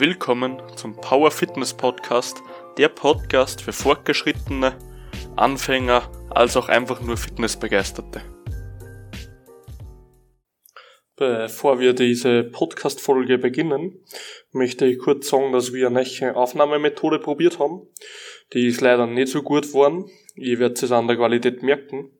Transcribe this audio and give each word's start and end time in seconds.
willkommen 0.00 0.62
zum 0.76 0.96
Power 0.96 1.30
Fitness 1.30 1.74
Podcast, 1.74 2.42
der 2.78 2.88
Podcast 2.88 3.60
für 3.60 3.74
Fortgeschrittene, 3.74 4.78
Anfänger 5.36 6.10
als 6.30 6.56
auch 6.56 6.70
einfach 6.70 7.02
nur 7.02 7.18
Fitnessbegeisterte. 7.18 8.22
Bevor 11.16 11.80
wir 11.80 11.92
diese 11.92 12.44
Podcast-Folge 12.44 13.36
beginnen, 13.36 14.02
möchte 14.52 14.86
ich 14.86 14.98
kurz 14.98 15.28
sagen, 15.28 15.52
dass 15.52 15.74
wir 15.74 15.88
eine 15.88 16.02
neue 16.02 16.34
Aufnahmemethode 16.34 17.18
probiert 17.18 17.58
haben. 17.58 17.86
Die 18.54 18.68
ist 18.68 18.80
leider 18.80 19.06
nicht 19.06 19.28
so 19.28 19.42
gut 19.42 19.66
geworden. 19.66 20.10
Ihr 20.34 20.58
werdet 20.60 20.82
es 20.82 20.92
an 20.92 21.08
der 21.08 21.18
Qualität 21.18 21.62
merken. 21.62 22.10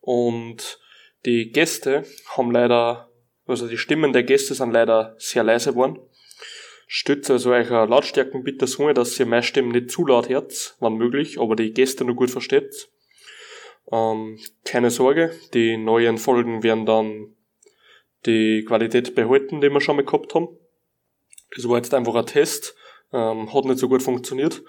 Und 0.00 0.80
die 1.26 1.50
Gäste 1.50 2.06
haben 2.38 2.52
leider, 2.52 3.10
also 3.44 3.68
die 3.68 3.76
Stimmen 3.76 4.14
der 4.14 4.22
Gäste 4.22 4.54
sind 4.54 4.72
leider 4.72 5.14
sehr 5.18 5.44
leise 5.44 5.72
geworden. 5.72 5.98
Stützt 6.90 7.30
also 7.30 7.50
eure 7.50 7.84
Lautstärken 7.84 8.42
bitte 8.42 8.66
so, 8.66 8.90
dass 8.94 9.20
ihr 9.20 9.26
meine 9.26 9.42
Stimme 9.42 9.72
nicht 9.72 9.90
zu 9.90 10.06
laut 10.06 10.30
hört, 10.30 10.74
wann 10.80 10.94
möglich, 10.94 11.38
aber 11.38 11.54
die 11.54 11.74
Gäste 11.74 12.02
nur 12.02 12.16
gut 12.16 12.30
versteht. 12.30 12.88
Ähm, 13.92 14.38
keine 14.64 14.90
Sorge, 14.90 15.32
die 15.52 15.76
neuen 15.76 16.16
Folgen 16.16 16.62
werden 16.62 16.86
dann 16.86 17.36
die 18.24 18.64
Qualität 18.66 19.14
behalten, 19.14 19.60
die 19.60 19.68
wir 19.68 19.82
schon 19.82 19.96
mal 19.96 20.04
gehabt 20.06 20.34
haben. 20.34 20.48
Das 21.54 21.68
war 21.68 21.76
jetzt 21.76 21.92
einfach 21.92 22.14
ein 22.14 22.24
Test, 22.24 22.74
ähm, 23.12 23.52
hat 23.52 23.66
nicht 23.66 23.78
so 23.78 23.90
gut 23.90 24.02
funktioniert. 24.02 24.62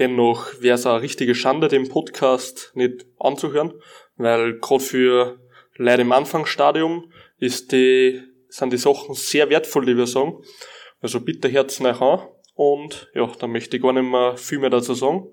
Dennoch 0.00 0.60
wäre 0.60 0.74
es 0.74 0.86
eine 0.86 1.02
richtige 1.02 1.36
Schande, 1.36 1.68
den 1.68 1.88
Podcast 1.88 2.72
nicht 2.74 3.06
anzuhören, 3.20 3.74
weil 4.16 4.58
gerade 4.58 4.82
für 4.82 5.38
Leute 5.76 6.02
im 6.02 6.10
Anfangsstadium 6.10 7.12
ist 7.38 7.70
die, 7.70 8.22
sind 8.48 8.72
die 8.72 8.76
Sachen 8.76 9.14
sehr 9.14 9.50
wertvoll, 9.50 9.86
die 9.86 9.96
wir 9.96 10.08
sagen. 10.08 10.42
Also 11.02 11.18
bitte 11.18 11.48
Herzen 11.48 11.86
euch 11.86 11.98
an 12.02 12.28
und 12.54 13.10
ja, 13.14 13.26
da 13.26 13.46
möchte 13.46 13.78
ich 13.78 13.82
gar 13.82 13.94
nicht 13.94 14.02
mehr 14.02 14.36
viel 14.36 14.58
mehr 14.58 14.68
dazu 14.68 14.92
sagen. 14.92 15.32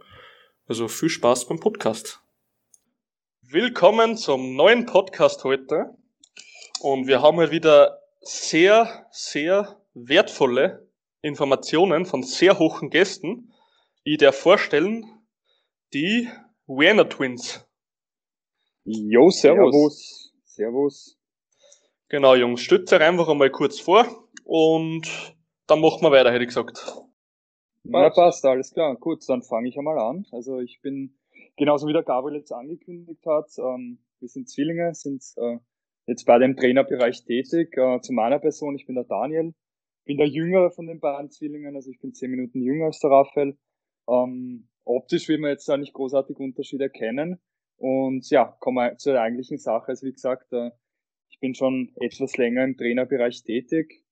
Also 0.65 0.87
viel 0.87 1.09
Spaß 1.09 1.49
beim 1.49 1.59
Podcast. 1.59 2.21
Willkommen 3.41 4.15
zum 4.15 4.55
neuen 4.55 4.85
Podcast 4.85 5.43
heute. 5.43 5.93
Und 6.79 7.07
wir 7.07 7.21
haben 7.21 7.35
heute 7.35 7.51
wieder 7.51 7.99
sehr, 8.21 9.07
sehr 9.11 9.81
wertvolle 9.93 10.89
Informationen 11.21 12.05
von 12.05 12.23
sehr 12.23 12.59
hohen 12.59 12.89
Gästen. 12.89 13.51
Ich 14.05 14.19
darf 14.19 14.37
vorstellen, 14.37 15.03
die 15.93 16.29
Werner 16.65 17.09
Twins. 17.09 17.67
Jo, 18.85 19.29
servus. 19.31 19.73
servus. 19.73 20.33
Servus. 20.45 21.19
Genau, 22.07 22.35
Jungs, 22.35 22.61
stützt 22.61 22.93
euch 22.93 23.01
einfach 23.01 23.27
einmal 23.27 23.49
kurz 23.49 23.81
vor 23.81 24.29
und 24.45 25.35
dann 25.67 25.81
machen 25.81 26.01
wir 26.01 26.11
weiter, 26.11 26.31
hätte 26.31 26.43
ich 26.43 26.49
gesagt. 26.49 26.83
Na, 27.83 28.09
passt, 28.09 28.45
alles 28.45 28.73
klar. 28.73 28.95
Gut, 28.95 29.23
dann 29.27 29.43
fange 29.43 29.69
ich 29.69 29.77
einmal 29.77 29.97
an. 29.99 30.25
Also 30.31 30.59
ich 30.59 30.81
bin, 30.81 31.17
genauso 31.55 31.87
wie 31.87 31.93
der 31.93 32.03
Gabriel 32.03 32.37
jetzt 32.37 32.51
angekündigt 32.51 33.25
hat, 33.25 33.49
ähm, 33.57 33.99
wir 34.19 34.27
sind 34.27 34.49
Zwillinge, 34.49 34.93
sind 34.93 35.23
äh, 35.37 35.57
jetzt 36.05 36.25
bei 36.25 36.39
dem 36.39 36.57
Trainerbereich 36.57 37.23
tätig. 37.23 37.77
Äh, 37.77 38.01
zu 38.01 38.13
meiner 38.13 38.39
Person, 38.39 38.75
ich 38.75 38.85
bin 38.85 38.95
der 38.95 39.05
Daniel, 39.05 39.53
bin 40.05 40.17
der 40.17 40.27
Jüngere 40.27 40.71
von 40.71 40.87
den 40.87 40.99
beiden 40.99 41.29
Zwillingen, 41.29 41.75
also 41.75 41.89
ich 41.91 41.99
bin 41.99 42.13
zehn 42.13 42.31
Minuten 42.31 42.61
jünger 42.61 42.85
als 42.85 42.99
der 42.99 43.11
Raphael. 43.11 43.57
Ähm, 44.09 44.67
optisch 44.83 45.27
will 45.27 45.37
man 45.37 45.51
jetzt 45.51 45.67
da 45.69 45.77
nicht 45.77 45.93
großartig 45.93 46.37
Unterschiede 46.39 46.85
erkennen. 46.85 47.39
Und 47.77 48.29
ja, 48.29 48.55
kommen 48.59 48.77
wir 48.77 48.97
zur 48.97 49.19
eigentlichen 49.19 49.59
Sache. 49.59 49.89
Also 49.89 50.07
wie 50.07 50.13
gesagt, 50.13 50.51
äh, 50.51 50.71
ich 51.29 51.39
bin 51.39 51.53
schon 51.53 51.93
etwas 51.99 52.37
länger 52.37 52.63
im 52.63 52.75
Trainerbereich 52.75 53.43
tätig 53.43 54.06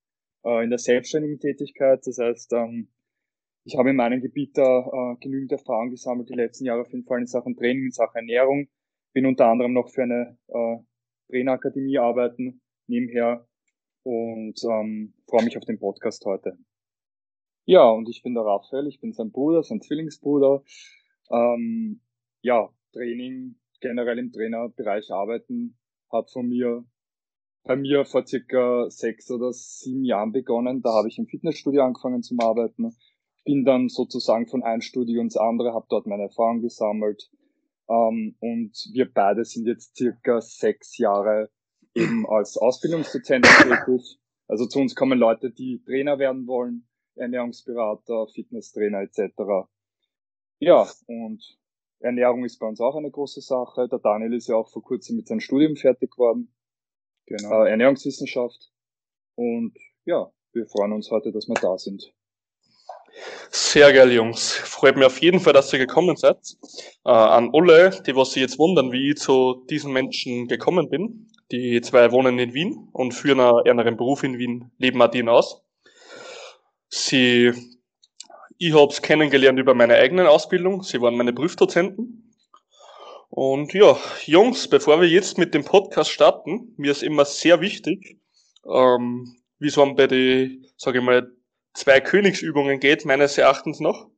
äh, 0.46 0.64
in 0.64 0.70
der 0.70 0.80
selbstständigen 0.80 1.40
Tätigkeit. 1.40 2.02
Das 2.06 2.18
heißt, 2.18 2.54
ähm, 2.54 2.90
ich 3.66 3.78
habe 3.78 3.90
in 3.90 3.96
meinem 3.96 4.22
Gebiet 4.22 4.58
da 4.58 4.80
äh, 4.80 5.16
genügend 5.20 5.52
Erfahrung 5.52 5.90
gesammelt, 5.90 6.30
die 6.30 6.36
letzten 6.36 6.66
Jahre 6.66 6.82
auf 6.82 6.92
jeden 6.92 7.06
Fall 7.06 7.20
in 7.20 7.28
Sachen 7.28 7.56
Training, 7.56 7.86
in 7.86 7.92
Sachen 7.92 8.18
Ernährung. 8.18 8.68
Bin 9.14 9.26
unter 9.26 9.48
anderem 9.48 9.74
noch 9.74 9.90
für 9.90 10.04
eine 10.04 10.38
äh, 10.48 10.78
Trainerakademie 11.30 11.98
arbeiten 11.98 12.62
nebenher 12.88 13.48
und 14.04 14.62
ähm, 14.64 15.14
freue 15.28 15.46
mich 15.46 15.58
auf 15.58 15.66
den 15.66 15.80
Podcast 15.80 16.24
heute. 16.26 16.58
Ja, 17.66 17.90
und 17.90 18.08
ich 18.10 18.22
bin 18.22 18.36
der 18.36 18.44
Raphael, 18.44 18.86
ich 18.88 19.00
bin 19.02 19.14
sein 19.14 19.32
Bruder, 19.32 19.64
sein 19.64 19.82
Zwillingsbruder. 19.82 20.64
Ähm, 21.32 22.02
ja, 22.42 22.70
Training, 22.94 23.56
generell 23.82 24.20
im 24.20 24.32
Trainerbereich 24.32 25.12
arbeiten, 25.12 25.76
hat 26.12 26.30
von 26.30 26.48
mir 26.48 26.86
bei 27.66 27.76
mir 27.76 28.06
vor 28.06 28.26
circa 28.26 28.90
sechs 28.90 29.30
oder 29.32 29.52
sieben 29.52 30.04
Jahren 30.04 30.32
begonnen. 30.32 30.82
Da 30.82 30.94
habe 30.94 31.08
ich 31.08 31.18
im 31.18 31.26
Fitnessstudio 31.26 31.84
angefangen 31.84 32.22
zu 32.22 32.36
arbeiten. 32.40 32.96
Bin 33.44 33.66
dann 33.66 33.90
sozusagen 33.90 34.48
von 34.48 34.64
einem 34.64 34.82
Studio 34.82 35.22
ins 35.22 35.36
andere, 35.36 35.74
habe 35.74 35.88
dort 35.90 36.06
meine 36.06 36.24
Erfahrung 36.24 36.62
gesammelt. 36.62 37.30
Ähm, 37.90 38.36
und 38.40 38.72
wir 38.94 39.12
beide 39.12 39.46
sind 39.46 39.66
jetzt 39.66 39.98
circa 39.98 40.42
sechs 40.42 40.98
Jahre 40.98 41.50
eben 41.96 42.28
als 42.30 42.58
Ausbildungsdozenten 42.58 43.52
tätig. 43.52 44.20
Also 44.48 44.68
zu 44.68 44.80
uns 44.80 44.96
kommen 44.96 45.18
Leute, 45.18 45.50
die 45.52 45.82
Trainer 45.84 46.20
werden 46.20 46.46
wollen, 46.46 46.88
Ernährungsberater, 47.16 48.28
Fitnesstrainer 48.28 49.02
etc. 49.02 49.68
Ja, 50.60 50.88
und 51.08 51.58
Ernährung 52.00 52.46
ist 52.46 52.60
bei 52.60 52.68
uns 52.68 52.80
auch 52.80 52.96
eine 52.96 53.10
große 53.10 53.42
Sache. 53.42 53.88
Der 53.88 54.00
Daniel 54.00 54.34
ist 54.34 54.48
ja 54.48 54.56
auch 54.56 54.70
vor 54.70 54.84
kurzem 54.84 55.16
mit 55.16 55.28
seinem 55.28 55.40
Studium 55.40 55.76
fertig 55.76 56.12
geworden. 56.12 56.55
Genau. 57.26 57.64
Äh, 57.64 57.72
Ernährungswissenschaft. 57.72 58.72
Und 59.36 59.74
ja, 60.06 60.32
wir 60.54 60.68
freuen 60.68 60.94
uns 60.94 61.12
heute, 61.12 61.32
dass 61.32 61.48
wir 61.48 61.56
da 61.56 61.78
sind. 61.78 62.14
Sehr 63.50 63.94
geil, 63.94 64.12
Jungs. 64.12 64.52
Freut 64.54 64.98
mich 64.98 65.06
auf 65.06 65.22
jeden 65.22 65.40
Fall, 65.40 65.54
dass 65.54 65.72
ihr 65.72 65.80
gekommen 65.80 66.18
seid. 66.18 66.38
Äh, 67.06 67.10
an 67.10 67.50
alle, 67.54 67.92
die 68.06 68.16
was 68.16 68.34
sich 68.34 68.42
jetzt 68.42 68.60
wundern, 68.60 68.92
wie 68.92 69.12
ich 69.12 69.18
zu 69.18 69.66
diesen 69.70 69.94
Menschen 69.94 70.48
gekommen 70.48 70.90
bin. 70.90 71.30
Die 71.52 71.80
zwei 71.82 72.12
wohnen 72.12 72.40
in 72.40 72.54
Wien 72.54 72.90
und 72.92 73.14
führen 73.14 73.40
einen, 73.40 73.98
Beruf 73.98 74.24
in 74.24 74.38
Wien, 74.38 74.72
leben 74.78 75.02
auch 75.02 75.28
aus. 75.30 75.62
Sie, 76.90 77.54
ich 78.58 78.74
hab's 78.74 79.02
kennengelernt 79.02 79.60
über 79.60 79.74
meine 79.74 79.96
eigene 79.96 80.30
Ausbildung. 80.30 80.82
Sie 80.84 81.00
waren 81.02 81.16
meine 81.16 81.34
Prüfdozenten. 81.34 82.25
Und 83.30 83.74
ja, 83.74 83.98
Jungs, 84.26 84.68
bevor 84.68 85.02
wir 85.02 85.08
jetzt 85.08 85.38
mit 85.38 85.54
dem 85.54 85.66
Podcast 85.66 86.12
starten, 86.12 86.74
mir 86.78 86.92
ist 86.92 87.04
immer 87.04 87.26
sehr 87.26 87.62
wichtig, 87.62 88.20
ähm, 88.66 89.36
wie 89.60 89.68
es 89.68 89.76
bei 89.76 90.08
die, 90.08 90.66
sage 90.78 91.00
ich 91.00 91.04
mal, 91.04 91.32
zwei 91.74 92.00
Königsübungen 92.00 92.80
geht, 92.80 93.06
meines 93.06 93.38
Erachtens 93.38 93.80
noch. 93.80 94.10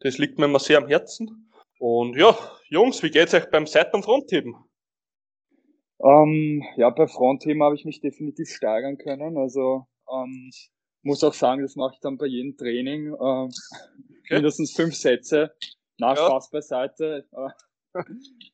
Das 0.00 0.18
liegt 0.18 0.38
mir 0.38 0.44
immer 0.46 0.58
sehr 0.58 0.78
am 0.78 0.88
Herzen. 0.88 1.50
Und 1.78 2.16
ja, 2.16 2.36
Jungs, 2.68 3.02
wie 3.02 3.10
geht's 3.10 3.34
euch 3.34 3.50
beim 3.50 3.66
Seit- 3.66 3.94
und 3.94 4.04
Frontheben? 4.04 4.54
Ähm, 6.02 6.62
ja, 6.76 6.90
bei 6.90 7.06
Frontheben 7.06 7.62
habe 7.62 7.74
ich 7.74 7.84
mich 7.84 8.00
definitiv 8.00 8.50
steigern 8.50 8.98
können. 8.98 9.38
Also 9.38 9.86
ähm, 10.12 10.50
muss 11.02 11.24
auch 11.24 11.32
sagen, 11.32 11.62
das 11.62 11.76
mache 11.76 11.94
ich 11.94 12.00
dann 12.00 12.18
bei 12.18 12.26
jedem 12.26 12.56
Training. 12.56 13.08
Äh, 13.08 13.14
okay. 13.14 13.50
Mindestens 14.30 14.72
fünf 14.72 14.94
Sätze. 14.94 15.54
Na, 15.98 16.14
ja. 16.14 16.16
Spaß 16.16 16.50
beiseite. 16.50 17.26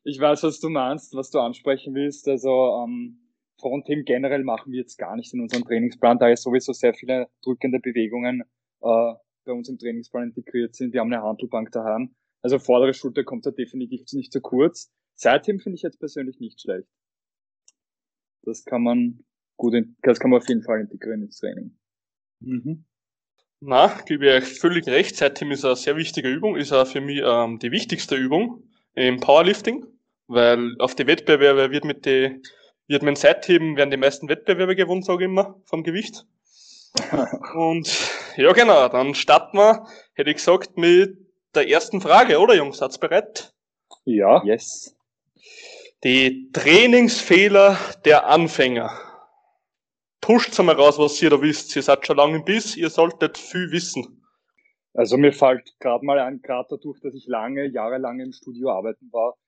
Ich 0.05 0.19
weiß, 0.19 0.43
was 0.43 0.61
du 0.61 0.69
meinst, 0.69 1.15
was 1.15 1.31
du 1.31 1.39
ansprechen 1.39 1.95
willst. 1.95 2.29
Also 2.29 2.85
ähm, 2.85 3.19
Frontheben 3.61 4.05
generell 4.05 4.45
machen 4.45 4.73
wir 4.73 4.81
jetzt 4.81 4.99
gar 4.99 5.17
nicht 5.17 5.33
in 5.33 5.41
unserem 5.41 5.65
Trainingsplan, 5.65 6.19
da 6.19 6.29
ja 6.29 6.37
sowieso 6.37 6.73
sehr 6.73 6.95
viele 6.95 7.29
drückende 7.43 7.79
Bewegungen 7.79 8.43
äh, 8.83 9.15
bei 9.45 9.53
uns 9.53 9.69
im 9.69 9.79
Trainingsplan 9.79 10.29
integriert 10.29 10.75
sind. 10.75 10.93
Wir 10.93 11.01
haben 11.01 11.13
eine 11.13 11.23
Handelbank 11.23 11.71
daheim. 11.71 12.15
Also 12.43 12.59
vordere 12.59 12.93
Schulter 12.93 13.25
kommt 13.25 13.47
da 13.47 13.51
definitiv 13.51 14.03
nicht 14.13 14.33
zu 14.33 14.41
kurz. 14.41 14.93
Seitheben 15.15 15.61
finde 15.61 15.77
ich 15.77 15.83
jetzt 15.83 15.99
persönlich 15.99 16.41
nicht 16.41 16.61
schlecht. 16.61 16.89
Das 18.43 18.65
kann 18.65 18.83
man 18.83 19.25
gut, 19.57 19.75
in, 19.75 19.97
das 20.03 20.19
kann 20.19 20.31
man 20.31 20.41
auf 20.41 20.49
jeden 20.49 20.63
Fall 20.63 20.81
integrieren 20.81 21.23
ins 21.23 21.39
Training. 21.39 21.79
Mhm. 22.41 22.85
Na, 23.61 23.97
gebe 24.07 24.27
ich 24.27 24.33
euch 24.33 24.59
völlig 24.59 24.89
recht. 24.89 25.15
Seitheben 25.15 25.53
ist 25.53 25.65
eine 25.65 25.77
sehr 25.77 25.97
wichtige 25.97 26.29
Übung, 26.29 26.57
ist 26.57 26.73
auch 26.73 26.87
für 26.87 27.01
mich 27.01 27.23
ähm, 27.25 27.61
die 27.61 27.71
wichtigste 27.71 28.17
Übung 28.17 28.65
im 28.95 29.21
Powerlifting, 29.21 29.87
weil 30.27 30.77
auf 30.79 30.95
die 30.95 31.07
Wettbewerbe 31.07 31.71
wird 31.71 31.85
mit 31.85 32.07
die, 32.07 32.43
wird 32.89 33.03
mit 33.03 33.09
dem 33.09 33.17
Seitheben 33.17 33.77
werden 33.77 33.91
die 33.91 33.97
meisten 33.97 34.29
Wettbewerbe 34.29 34.77
gewonnen, 34.77 35.03
sage 35.03 35.25
ich 35.25 35.31
immer, 35.31 35.61
vom 35.65 35.83
Gewicht. 35.83 36.25
Und 37.55 37.89
ja, 38.37 38.53
genau, 38.53 38.89
dann 38.89 39.15
starten 39.15 39.57
wir, 39.57 39.87
hätte 40.15 40.31
ich 40.31 40.37
gesagt, 40.37 40.77
mit 40.77 41.19
der 41.55 41.69
ersten 41.69 42.01
Frage, 42.01 42.39
oder 42.39 42.55
Jungs? 42.55 42.79
Seid 42.79 42.99
bereit? 43.01 43.53
Ja. 44.05 44.43
Yes. 44.45 44.95
Die 46.05 46.51
Trainingsfehler 46.53 47.79
der 48.05 48.27
Anfänger. 48.27 48.91
Pusht's 50.21 50.59
einmal 50.59 50.77
raus, 50.77 50.99
was 50.99 51.21
ihr 51.23 51.31
da 51.31 51.41
wisst. 51.41 51.75
Ihr 51.77 51.83
seid 51.83 52.07
schon 52.07 52.17
lange 52.17 52.37
im 52.37 52.45
Biss, 52.45 52.77
ihr 52.77 52.91
solltet 52.91 53.39
viel 53.39 53.71
wissen. 53.71 54.22
Also 54.95 55.17
mir 55.17 55.33
fällt 55.33 55.79
gerade 55.81 56.05
mal 56.05 56.19
an, 56.19 56.43
gerade 56.43 56.69
dadurch, 56.71 57.01
dass 57.01 57.15
ich 57.15 57.27
lange, 57.27 57.67
jahrelang 57.67 58.21
im 58.21 58.33
Studio 58.33 58.71
arbeiten 58.71 59.11
war, 59.13 59.39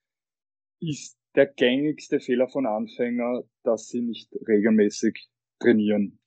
ist 0.81 1.19
der 1.35 1.46
gängigste 1.46 2.20
Fehler 2.20 2.49
von 2.49 2.67
Anfänger, 2.67 3.43
dass 3.62 3.88
sie 3.88 4.00
nicht 4.00 4.32
regelmäßig 4.46 5.29
trainieren. 5.58 6.19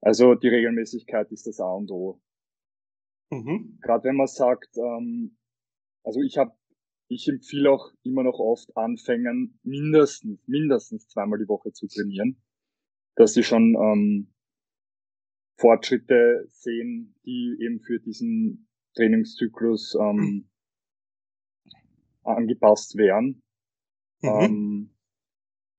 Also 0.00 0.34
die 0.34 0.48
Regelmäßigkeit 0.48 1.30
ist 1.32 1.46
das 1.46 1.60
A 1.60 1.72
und 1.72 1.90
O. 1.90 2.20
Mhm. 3.30 3.78
Gerade 3.82 4.04
wenn 4.04 4.16
man 4.16 4.28
sagt, 4.28 4.76
ähm, 4.76 5.36
also 6.04 6.20
ich 6.20 6.38
habe, 6.38 6.52
ich 7.08 7.28
empfehle 7.28 7.70
auch 7.70 7.90
immer 8.02 8.22
noch 8.22 8.38
oft 8.38 8.74
Anfängern 8.76 9.58
mindestens, 9.62 10.40
mindestens 10.46 11.08
zweimal 11.08 11.38
die 11.38 11.48
Woche 11.48 11.72
zu 11.72 11.86
trainieren, 11.88 12.40
dass 13.16 13.34
sie 13.34 13.42
schon 13.42 13.74
ähm, 13.74 14.32
Fortschritte 15.58 16.48
sehen, 16.52 17.14
die 17.26 17.56
eben 17.60 17.80
für 17.80 17.98
diesen 17.98 18.68
Trainingszyklus 18.94 19.96
ähm, 20.00 20.48
angepasst 22.22 22.96
wären. 22.96 23.42
Mhm. 24.22 24.40
Ähm, 24.40 24.90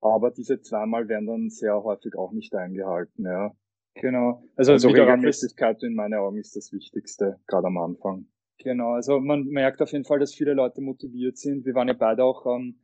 aber 0.02 0.32
diese 0.32 0.62
zweimal 0.62 1.08
werden 1.08 1.28
dann 1.28 1.50
sehr 1.50 1.82
häufig 1.84 2.16
auch 2.16 2.32
nicht 2.32 2.54
eingehalten, 2.56 3.26
ja. 3.26 3.54
Genau. 3.96 4.44
Also, 4.56 4.74
also 4.74 4.90
Regelmäßigkeit 4.90 5.84
in 5.84 5.96
meinen 5.96 6.14
Augen 6.14 6.38
ist 6.38 6.56
das 6.56 6.72
Wichtigste, 6.72 7.40
gerade 7.48 7.68
am 7.68 7.78
Anfang. 7.78 8.28
Genau, 8.60 8.92
also 8.92 9.20
man 9.20 9.46
merkt 9.46 9.82
auf 9.82 9.92
jeden 9.92 10.06
Fall, 10.06 10.20
dass 10.20 10.34
viele 10.34 10.54
Leute 10.54 10.82
motiviert 10.82 11.38
sind. 11.38 11.66
Wir 11.66 11.74
waren 11.74 11.88
ja 11.88 11.94
beide 11.94 12.24
auch 12.24 12.46
ähm, 12.46 12.80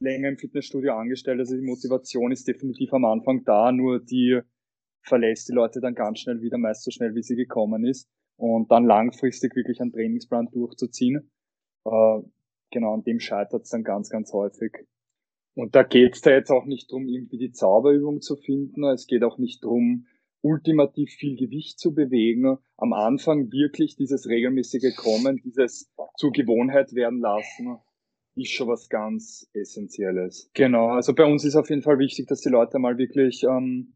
länger 0.00 0.30
im 0.30 0.38
Fitnessstudio 0.38 0.94
angestellt, 0.94 1.38
also 1.38 1.54
die 1.54 1.62
Motivation 1.62 2.32
ist 2.32 2.48
definitiv 2.48 2.92
am 2.92 3.04
Anfang 3.04 3.44
da, 3.44 3.72
nur 3.72 4.00
die 4.00 4.40
verlässt 5.04 5.48
die 5.48 5.52
Leute 5.52 5.80
dann 5.80 5.94
ganz 5.94 6.20
schnell 6.20 6.40
wieder, 6.40 6.58
meist 6.58 6.82
so 6.82 6.90
schnell 6.90 7.14
wie 7.14 7.22
sie 7.22 7.36
gekommen 7.36 7.86
ist. 7.86 8.08
Und 8.36 8.70
dann 8.72 8.84
langfristig 8.84 9.54
wirklich 9.54 9.80
einen 9.80 9.92
Trainingsplan 9.92 10.48
durchzuziehen. 10.50 11.30
Äh, 11.84 12.20
genau, 12.70 12.94
an 12.94 13.04
dem 13.04 13.20
scheitert 13.20 13.62
es 13.62 13.70
dann 13.70 13.84
ganz, 13.84 14.10
ganz 14.10 14.32
häufig. 14.32 14.86
Und 15.54 15.76
da 15.76 15.84
geht 15.84 16.14
es 16.14 16.20
da 16.20 16.30
jetzt 16.30 16.50
auch 16.50 16.64
nicht 16.64 16.90
drum, 16.90 17.06
irgendwie 17.06 17.38
die 17.38 17.52
Zauberübung 17.52 18.20
zu 18.20 18.34
finden. 18.36 18.82
Es 18.84 19.06
geht 19.06 19.22
auch 19.22 19.38
nicht 19.38 19.62
drum, 19.62 20.06
ultimativ 20.42 21.12
viel 21.12 21.36
Gewicht 21.36 21.78
zu 21.78 21.94
bewegen. 21.94 22.58
Am 22.76 22.92
Anfang 22.92 23.52
wirklich 23.52 23.96
dieses 23.96 24.28
regelmäßige 24.28 24.96
Kommen, 24.96 25.40
dieses 25.44 25.92
zur 26.16 26.32
Gewohnheit 26.32 26.92
werden 26.94 27.20
lassen, 27.20 27.78
ist 28.34 28.50
schon 28.50 28.68
was 28.68 28.88
ganz 28.88 29.48
Essentielles. 29.52 30.50
Genau, 30.54 30.88
also 30.88 31.14
bei 31.14 31.24
uns 31.24 31.44
ist 31.44 31.54
auf 31.54 31.70
jeden 31.70 31.82
Fall 31.82 32.00
wichtig, 32.00 32.26
dass 32.26 32.40
die 32.40 32.48
Leute 32.48 32.80
mal 32.80 32.98
wirklich 32.98 33.44
ähm, 33.44 33.94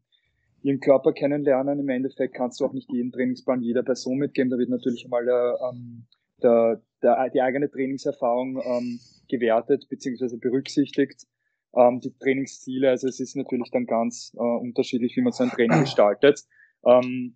ihren 0.61 0.79
Körper 0.79 1.13
kennenlernen. 1.13 1.79
Im 1.79 1.89
Endeffekt 1.89 2.35
kannst 2.35 2.59
du 2.59 2.65
auch 2.65 2.73
nicht 2.73 2.91
jeden 2.91 3.11
Trainingsplan 3.11 3.61
jeder 3.61 3.83
Person 3.83 4.17
mitgeben. 4.17 4.49
Da 4.49 4.57
wird 4.57 4.69
natürlich 4.69 5.07
der, 5.09 5.59
ähm, 5.69 6.05
der, 6.41 6.81
der, 7.01 7.29
die 7.29 7.41
eigene 7.41 7.69
Trainingserfahrung 7.69 8.61
ähm, 8.63 8.99
gewertet 9.29 9.87
bzw. 9.89 10.37
berücksichtigt. 10.37 11.25
Ähm, 11.75 11.99
die 11.99 12.13
Trainingsziele, 12.17 12.89
also 12.89 13.07
es 13.07 13.19
ist 13.19 13.35
natürlich 13.35 13.69
dann 13.71 13.85
ganz 13.85 14.33
äh, 14.35 14.39
unterschiedlich, 14.39 15.15
wie 15.15 15.21
man 15.21 15.33
sein 15.33 15.49
Training 15.49 15.79
gestaltet. 15.81 16.41
Ähm, 16.85 17.35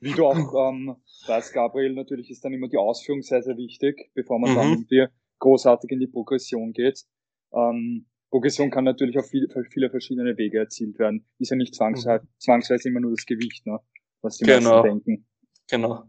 wie 0.00 0.12
du 0.12 0.26
auch 0.26 0.70
ähm, 0.70 0.96
weißt, 1.26 1.52
Gabriel, 1.52 1.94
natürlich 1.94 2.30
ist 2.30 2.44
dann 2.44 2.52
immer 2.52 2.68
die 2.68 2.78
Ausführung 2.78 3.22
sehr, 3.22 3.42
sehr 3.42 3.56
wichtig, 3.56 4.10
bevor 4.14 4.38
man 4.38 4.52
mhm. 4.52 4.54
dann 4.56 4.70
irgendwie 4.70 5.06
großartig 5.38 5.90
in 5.90 6.00
die 6.00 6.06
Progression 6.06 6.72
geht. 6.72 7.04
Ähm, 7.52 8.06
Progression 8.30 8.70
kann 8.70 8.84
natürlich 8.84 9.18
auf 9.18 9.26
viele, 9.26 9.48
viele 9.70 9.90
verschiedene 9.90 10.36
Wege 10.36 10.58
erzielt 10.58 10.98
werden. 10.98 11.24
Ist 11.38 11.50
ja 11.50 11.56
nicht 11.56 11.74
zwangsweise, 11.74 12.24
mhm. 12.24 12.28
zwangsweise 12.38 12.88
immer 12.88 13.00
nur 13.00 13.12
das 13.12 13.24
Gewicht, 13.24 13.66
ne? 13.66 13.78
was 14.20 14.36
die 14.36 14.44
genau. 14.44 14.82
meisten 14.82 15.04
denken. 15.04 15.26
Genau. 15.70 16.04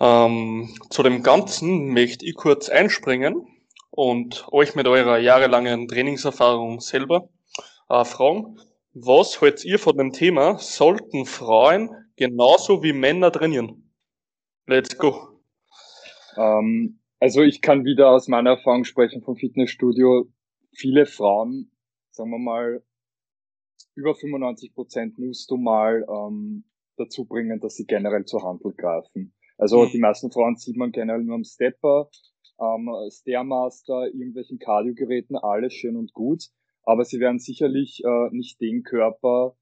Ähm, 0.00 0.74
zu 0.90 1.02
dem 1.02 1.22
Ganzen 1.22 1.92
möchte 1.92 2.24
ich 2.24 2.34
kurz 2.36 2.68
einspringen 2.68 3.46
und 3.90 4.46
euch 4.52 4.74
mit 4.74 4.86
eurer 4.86 5.18
jahrelangen 5.18 5.88
Trainingserfahrung 5.88 6.80
selber 6.80 7.28
äh, 7.88 8.04
fragen, 8.04 8.58
was 8.94 9.40
haltet 9.40 9.64
ihr 9.64 9.78
von 9.78 9.96
dem 9.96 10.12
Thema, 10.12 10.58
sollten 10.58 11.26
Frauen 11.26 11.90
genauso 12.16 12.82
wie 12.82 12.92
Männer 12.92 13.32
trainieren? 13.32 13.92
Let's 14.66 14.96
go. 14.96 15.40
Ähm, 16.36 17.00
also 17.20 17.42
ich 17.42 17.60
kann 17.60 17.84
wieder 17.84 18.10
aus 18.10 18.28
meiner 18.28 18.50
Erfahrung 18.50 18.84
sprechen 18.84 19.22
vom 19.22 19.36
Fitnessstudio 19.36 20.28
viele 20.78 21.06
Frauen, 21.06 21.70
sagen 22.10 22.30
wir 22.30 22.38
mal, 22.38 22.82
über 23.94 24.14
95 24.14 24.74
Prozent 24.74 25.18
musst 25.18 25.50
du 25.50 25.56
mal 25.56 26.06
ähm, 26.08 26.64
dazu 26.96 27.26
bringen, 27.26 27.60
dass 27.60 27.74
sie 27.74 27.84
generell 27.84 28.24
zur 28.24 28.44
Handel 28.44 28.72
greifen. 28.74 29.34
Also 29.56 29.84
mhm. 29.84 29.90
die 29.90 29.98
meisten 29.98 30.30
Frauen 30.30 30.56
sieht 30.56 30.76
man 30.76 30.92
generell 30.92 31.24
nur 31.24 31.34
am 31.34 31.44
Stepper, 31.44 32.08
ähm, 32.60 32.88
Stairmaster, 33.10 34.06
irgendwelchen 34.06 34.58
Kardiogeräten, 34.58 35.36
alles 35.36 35.74
schön 35.74 35.96
und 35.96 36.12
gut. 36.12 36.44
Aber 36.84 37.04
sie 37.04 37.18
werden 37.18 37.40
sicherlich 37.40 38.02
äh, 38.04 38.28
nicht 38.30 38.60
den 38.60 38.82
Körper 38.84 39.56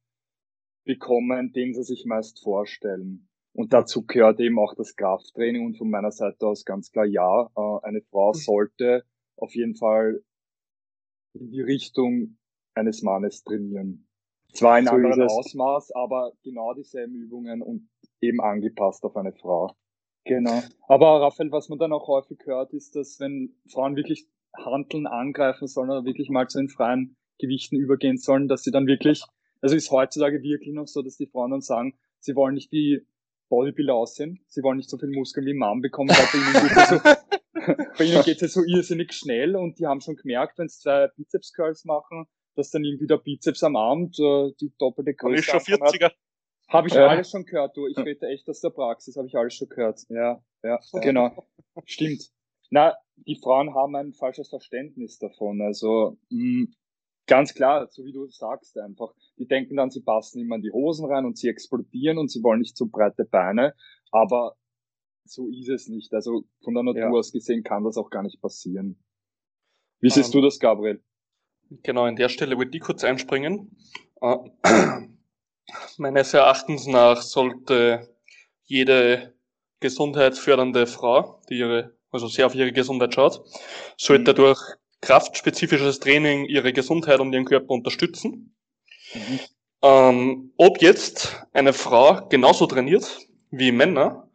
bekommen, 0.84 1.52
den 1.52 1.72
sie 1.72 1.82
sich 1.82 2.04
meist 2.06 2.42
vorstellen. 2.42 3.28
Und 3.52 3.72
dazu 3.72 4.04
gehört 4.04 4.38
eben 4.38 4.58
auch 4.58 4.74
das 4.74 4.96
Krafttraining 4.96 5.64
und 5.64 5.78
von 5.78 5.88
meiner 5.88 6.12
Seite 6.12 6.46
aus 6.46 6.66
ganz 6.66 6.90
klar 6.90 7.06
ja, 7.06 7.50
äh, 7.56 7.86
eine 7.86 8.02
Frau 8.02 8.32
mhm. 8.32 8.38
sollte 8.38 9.04
auf 9.36 9.54
jeden 9.54 9.76
Fall 9.76 10.22
in 11.38 11.50
die 11.50 11.60
Richtung 11.60 12.36
eines 12.74 13.02
Mannes 13.02 13.42
trainieren. 13.44 14.06
Zwar 14.52 14.78
in 14.78 14.86
so 14.86 14.92
anderem 14.92 15.28
Ausmaß, 15.28 15.92
aber 15.92 16.32
genau 16.42 16.72
dieselben 16.74 17.14
Übungen 17.14 17.62
und 17.62 17.88
eben 18.20 18.40
angepasst 18.40 19.04
auf 19.04 19.16
eine 19.16 19.32
Frau. 19.32 19.76
Genau. 20.24 20.62
Aber 20.88 21.20
Raphael, 21.20 21.52
was 21.52 21.68
man 21.68 21.78
dann 21.78 21.92
auch 21.92 22.08
häufig 22.08 22.38
hört, 22.44 22.72
ist, 22.72 22.96
dass 22.96 23.20
wenn 23.20 23.54
Frauen 23.70 23.96
wirklich 23.96 24.26
handeln, 24.54 25.06
angreifen 25.06 25.68
sollen 25.68 25.90
oder 25.90 26.04
wirklich 26.04 26.30
mal 26.30 26.48
zu 26.48 26.58
den 26.58 26.68
freien 26.68 27.16
Gewichten 27.38 27.76
übergehen 27.76 28.16
sollen, 28.16 28.48
dass 28.48 28.62
sie 28.62 28.70
dann 28.70 28.86
wirklich, 28.86 29.22
also 29.60 29.76
ist 29.76 29.90
heutzutage 29.90 30.42
wirklich 30.42 30.74
noch 30.74 30.86
so, 30.86 31.02
dass 31.02 31.16
die 31.16 31.26
Frauen 31.26 31.50
dann 31.50 31.60
sagen, 31.60 31.94
sie 32.18 32.34
wollen 32.34 32.54
nicht 32.54 32.72
wie 32.72 33.06
Bodybuilder 33.48 33.94
aussehen, 33.94 34.40
sie 34.48 34.62
wollen 34.62 34.78
nicht 34.78 34.90
so 34.90 34.98
viel 34.98 35.10
Muskeln 35.10 35.46
wie 35.46 35.54
Mann 35.54 35.80
bekommen, 35.80 36.10
weil 36.10 36.40
ihnen 36.40 36.86
so, 36.88 36.96
bei 37.98 38.04
ihnen 38.04 38.22
geht 38.22 38.42
es 38.42 38.52
so 38.52 38.62
irrsinnig 38.64 39.12
schnell 39.12 39.56
und 39.56 39.78
die 39.78 39.86
haben 39.86 40.00
schon 40.00 40.16
gemerkt, 40.16 40.58
wenn 40.58 40.68
sie 40.68 40.80
zwei 40.80 41.08
Bizeps 41.16 41.52
Curls 41.52 41.84
machen, 41.84 42.26
dass 42.54 42.70
dann 42.70 42.84
irgendwie 42.84 43.06
der 43.06 43.18
Bizeps 43.18 43.62
am 43.62 43.76
Abend 43.76 44.18
äh, 44.18 44.52
die 44.60 44.72
doppelte 44.78 45.14
Größe 45.14 45.56
ist 45.56 45.66
schon 45.66 45.78
40er. 45.78 46.12
Habe 46.68 46.88
ich 46.88 46.94
ja. 46.94 47.06
alles 47.06 47.30
schon 47.30 47.44
gehört, 47.44 47.76
du. 47.76 47.86
Ich 47.86 47.96
rede 47.96 48.26
echt 48.26 48.48
aus 48.48 48.60
der 48.60 48.70
Praxis, 48.70 49.16
habe 49.16 49.28
ich 49.28 49.36
alles 49.36 49.54
schon 49.54 49.68
gehört. 49.68 50.00
Ja, 50.08 50.42
ja, 50.64 50.80
genau. 51.00 51.46
Stimmt. 51.84 52.30
Na, 52.70 52.96
die 53.14 53.36
Frauen 53.36 53.74
haben 53.74 53.94
ein 53.94 54.12
falsches 54.12 54.48
Verständnis 54.48 55.18
davon. 55.18 55.62
Also 55.62 56.18
mh, 56.30 56.64
mm, 56.64 56.74
ganz 57.26 57.54
klar, 57.54 57.86
so 57.88 58.04
wie 58.04 58.12
du 58.12 58.26
sagst 58.28 58.76
einfach. 58.78 59.12
Die 59.38 59.46
denken 59.46 59.76
dann, 59.76 59.90
sie 59.90 60.00
passen 60.00 60.40
immer 60.40 60.56
in 60.56 60.62
die 60.62 60.72
Hosen 60.72 61.06
rein 61.06 61.24
und 61.24 61.38
sie 61.38 61.48
explodieren 61.48 62.18
und 62.18 62.30
sie 62.30 62.42
wollen 62.42 62.60
nicht 62.60 62.76
so 62.76 62.86
breite 62.86 63.24
Beine. 63.24 63.74
Aber 64.10 64.56
so 65.26 65.48
ist 65.48 65.68
es 65.68 65.88
nicht. 65.88 66.12
Also 66.12 66.44
von 66.62 66.74
der 66.74 66.82
Natur 66.82 67.00
ja. 67.00 67.10
aus 67.10 67.32
gesehen 67.32 67.62
kann 67.62 67.84
das 67.84 67.96
auch 67.96 68.10
gar 68.10 68.22
nicht 68.22 68.40
passieren. 68.40 68.96
Wie 70.00 70.10
siehst 70.10 70.34
ähm, 70.34 70.40
du 70.40 70.46
das, 70.46 70.58
Gabriel? 70.58 71.02
Genau, 71.82 72.04
an 72.04 72.16
der 72.16 72.28
Stelle 72.28 72.58
würde 72.58 72.76
ich 72.76 72.82
kurz 72.82 73.04
einspringen. 73.04 73.76
Äh, 74.20 74.36
meines 75.98 76.34
Erachtens 76.34 76.86
nach 76.86 77.22
sollte 77.22 78.16
jede 78.64 79.34
gesundheitsfördernde 79.80 80.86
Frau, 80.86 81.40
die 81.48 81.58
ihre, 81.58 81.96
also 82.10 82.28
sehr 82.28 82.46
auf 82.46 82.54
ihre 82.54 82.72
Gesundheit 82.72 83.14
schaut, 83.14 83.42
sollte 83.96 84.32
mhm. 84.32 84.36
durch 84.36 84.60
kraftspezifisches 85.00 86.00
Training 86.00 86.46
ihre 86.46 86.72
Gesundheit 86.72 87.20
und 87.20 87.32
ihren 87.32 87.44
Körper 87.44 87.70
unterstützen. 87.70 88.56
Mhm. 89.14 89.40
Ähm, 89.82 90.52
ob 90.56 90.80
jetzt 90.80 91.46
eine 91.52 91.72
Frau 91.72 92.26
genauso 92.28 92.66
trainiert 92.66 93.26
wie 93.50 93.72
Männer, 93.72 94.25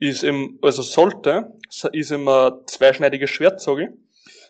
ist 0.00 0.24
im, 0.24 0.58
also 0.62 0.82
sollte, 0.82 1.52
ist 1.92 2.10
immer 2.10 2.66
zweischneidiges 2.66 3.30
Schwert, 3.30 3.60
sage 3.60 3.84
ich. 3.84 3.90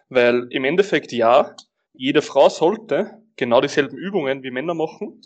Weil 0.09 0.47
im 0.51 0.65
Endeffekt 0.65 1.13
ja, 1.13 1.55
jede 1.93 2.23
Frau 2.23 2.49
sollte 2.49 3.21
genau 3.37 3.61
dieselben 3.61 3.99
Übungen 3.99 4.43
wie 4.43 4.51
Männer 4.51 4.75
machen. 4.75 5.21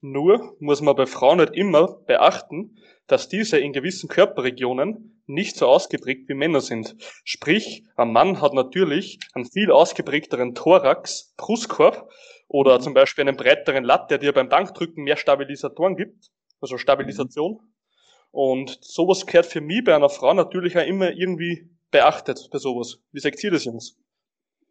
Nur 0.00 0.56
muss 0.60 0.80
man 0.80 0.94
bei 0.94 1.06
Frauen 1.06 1.38
nicht 1.38 1.54
immer 1.54 1.98
beachten, 2.06 2.78
dass 3.06 3.28
diese 3.28 3.58
in 3.58 3.72
gewissen 3.72 4.08
Körperregionen 4.08 5.22
nicht 5.26 5.56
so 5.56 5.66
ausgeprägt 5.66 6.28
wie 6.28 6.34
Männer 6.34 6.60
sind. 6.60 6.96
Sprich, 7.24 7.84
ein 7.96 8.12
Mann 8.12 8.40
hat 8.40 8.52
natürlich 8.52 9.18
einen 9.34 9.46
viel 9.46 9.72
ausgeprägteren 9.72 10.54
Thorax, 10.54 11.34
Brustkorb 11.36 12.08
oder 12.46 12.78
zum 12.78 12.94
Beispiel 12.94 13.22
einen 13.26 13.36
breiteren 13.36 13.84
Latt, 13.84 14.10
der 14.10 14.18
dir 14.18 14.32
beim 14.32 14.48
Bankdrücken 14.48 15.02
mehr 15.02 15.16
Stabilisatoren 15.16 15.96
gibt, 15.96 16.30
also 16.60 16.78
Stabilisation. 16.78 17.60
Und 18.36 18.76
sowas 18.82 19.24
gehört 19.24 19.46
für 19.46 19.62
mich 19.62 19.82
bei 19.82 19.96
einer 19.96 20.10
Frau 20.10 20.34
natürlich 20.34 20.76
auch 20.76 20.86
immer 20.86 21.10
irgendwie 21.10 21.70
beachtet 21.90 22.50
bei 22.52 22.58
sowas. 22.58 23.02
Wie 23.10 23.20
sagt 23.20 23.42
ihr 23.42 23.50
das, 23.50 23.64
Jungs? 23.64 23.98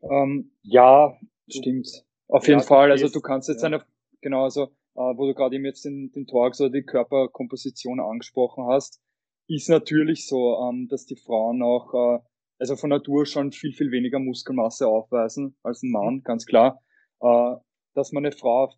Ähm, 0.03 0.51
ja, 0.61 1.17
stimmt. 1.49 2.05
Auf 2.27 2.47
jeden 2.47 2.61
Fall. 2.61 2.91
Also 2.91 3.09
du 3.09 3.21
kannst 3.21 3.49
jetzt 3.49 3.63
ja. 3.63 3.65
eine, 3.65 3.83
genau, 4.21 4.43
also 4.43 4.65
äh, 4.93 4.99
wo 5.17 5.25
du 5.25 5.33
gerade 5.33 5.55
eben 5.55 5.65
jetzt 5.65 5.83
den, 5.83 6.11
den 6.11 6.27
Talk 6.27 6.53
oder 6.59 6.69
die 6.69 6.83
Körperkomposition 6.83 7.99
angesprochen 7.99 8.67
hast, 8.67 9.01
ist 9.47 9.67
natürlich 9.67 10.27
so, 10.27 10.59
ähm, 10.69 10.87
dass 10.87 11.07
die 11.07 11.15
Frauen 11.15 11.63
auch, 11.63 11.91
äh, 11.95 12.19
also 12.59 12.75
von 12.75 12.91
Natur 12.91 13.25
schon 13.25 13.51
viel, 13.51 13.73
viel 13.73 13.89
weniger 13.89 14.19
Muskelmasse 14.19 14.87
aufweisen 14.87 15.57
als 15.63 15.81
ein 15.81 15.89
Mann, 15.89 16.17
mhm. 16.17 16.23
ganz 16.23 16.45
klar. 16.45 16.83
Äh, 17.19 17.55
dass 17.95 18.11
man 18.11 18.23
eine 18.27 18.31
Frau 18.31 18.71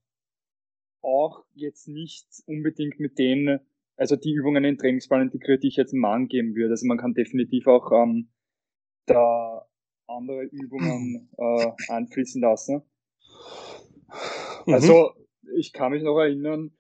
auch 1.02 1.44
jetzt 1.56 1.90
nicht 1.90 2.26
unbedingt 2.46 3.02
mit 3.02 3.20
den 3.20 3.60
also 3.98 4.16
die 4.16 4.34
Übungen 4.34 4.64
in 4.64 4.76
den 4.76 4.78
Trainingsplan 4.78 5.24
integriert, 5.24 5.64
die 5.64 5.68
ich 5.68 5.76
jetzt 5.76 5.94
einem 5.94 6.02
Mann 6.02 6.28
geben 6.28 6.56
würde. 6.56 6.72
Also 6.72 6.86
man 6.86 6.98
kann 6.98 7.14
definitiv 7.14 7.68
auch 7.68 7.92
ähm, 7.92 8.30
da 9.08 9.68
andere 10.08 10.44
Übungen 10.44 11.30
äh, 11.38 11.72
einfließen 11.90 12.42
lassen. 12.42 12.84
Mhm. 14.66 14.74
Also 14.74 15.12
ich 15.56 15.74
kann 15.74 15.92
mich 15.92 16.04
noch 16.04 16.20
erinnern, 16.20 16.72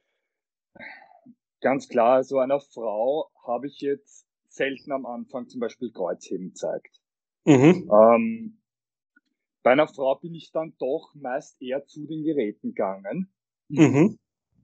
ganz 1.60 1.88
klar, 1.90 2.16
also 2.16 2.40
einer 2.40 2.60
Frau 2.60 3.30
habe 3.46 3.68
ich 3.68 3.80
jetzt 3.82 4.28
selten 4.48 4.92
am 4.92 5.06
Anfang 5.06 5.48
zum 5.50 5.60
Beispiel 5.60 5.92
Kreuzheben 5.92 6.54
zeigt. 6.56 7.02
Mhm. 7.46 7.90
Ähm, 7.92 8.62
bei 9.64 9.72
einer 9.72 9.88
Frau 9.88 10.16
bin 10.16 10.36
ich 10.36 10.52
dann 10.52 10.76
doch 10.80 11.14
meist 11.16 11.62
eher 11.62 11.86
zu 11.86 12.06
den 12.06 12.24
Geräten 12.24 12.70
gegangen. 12.70 13.34
Mhm. 13.70 14.18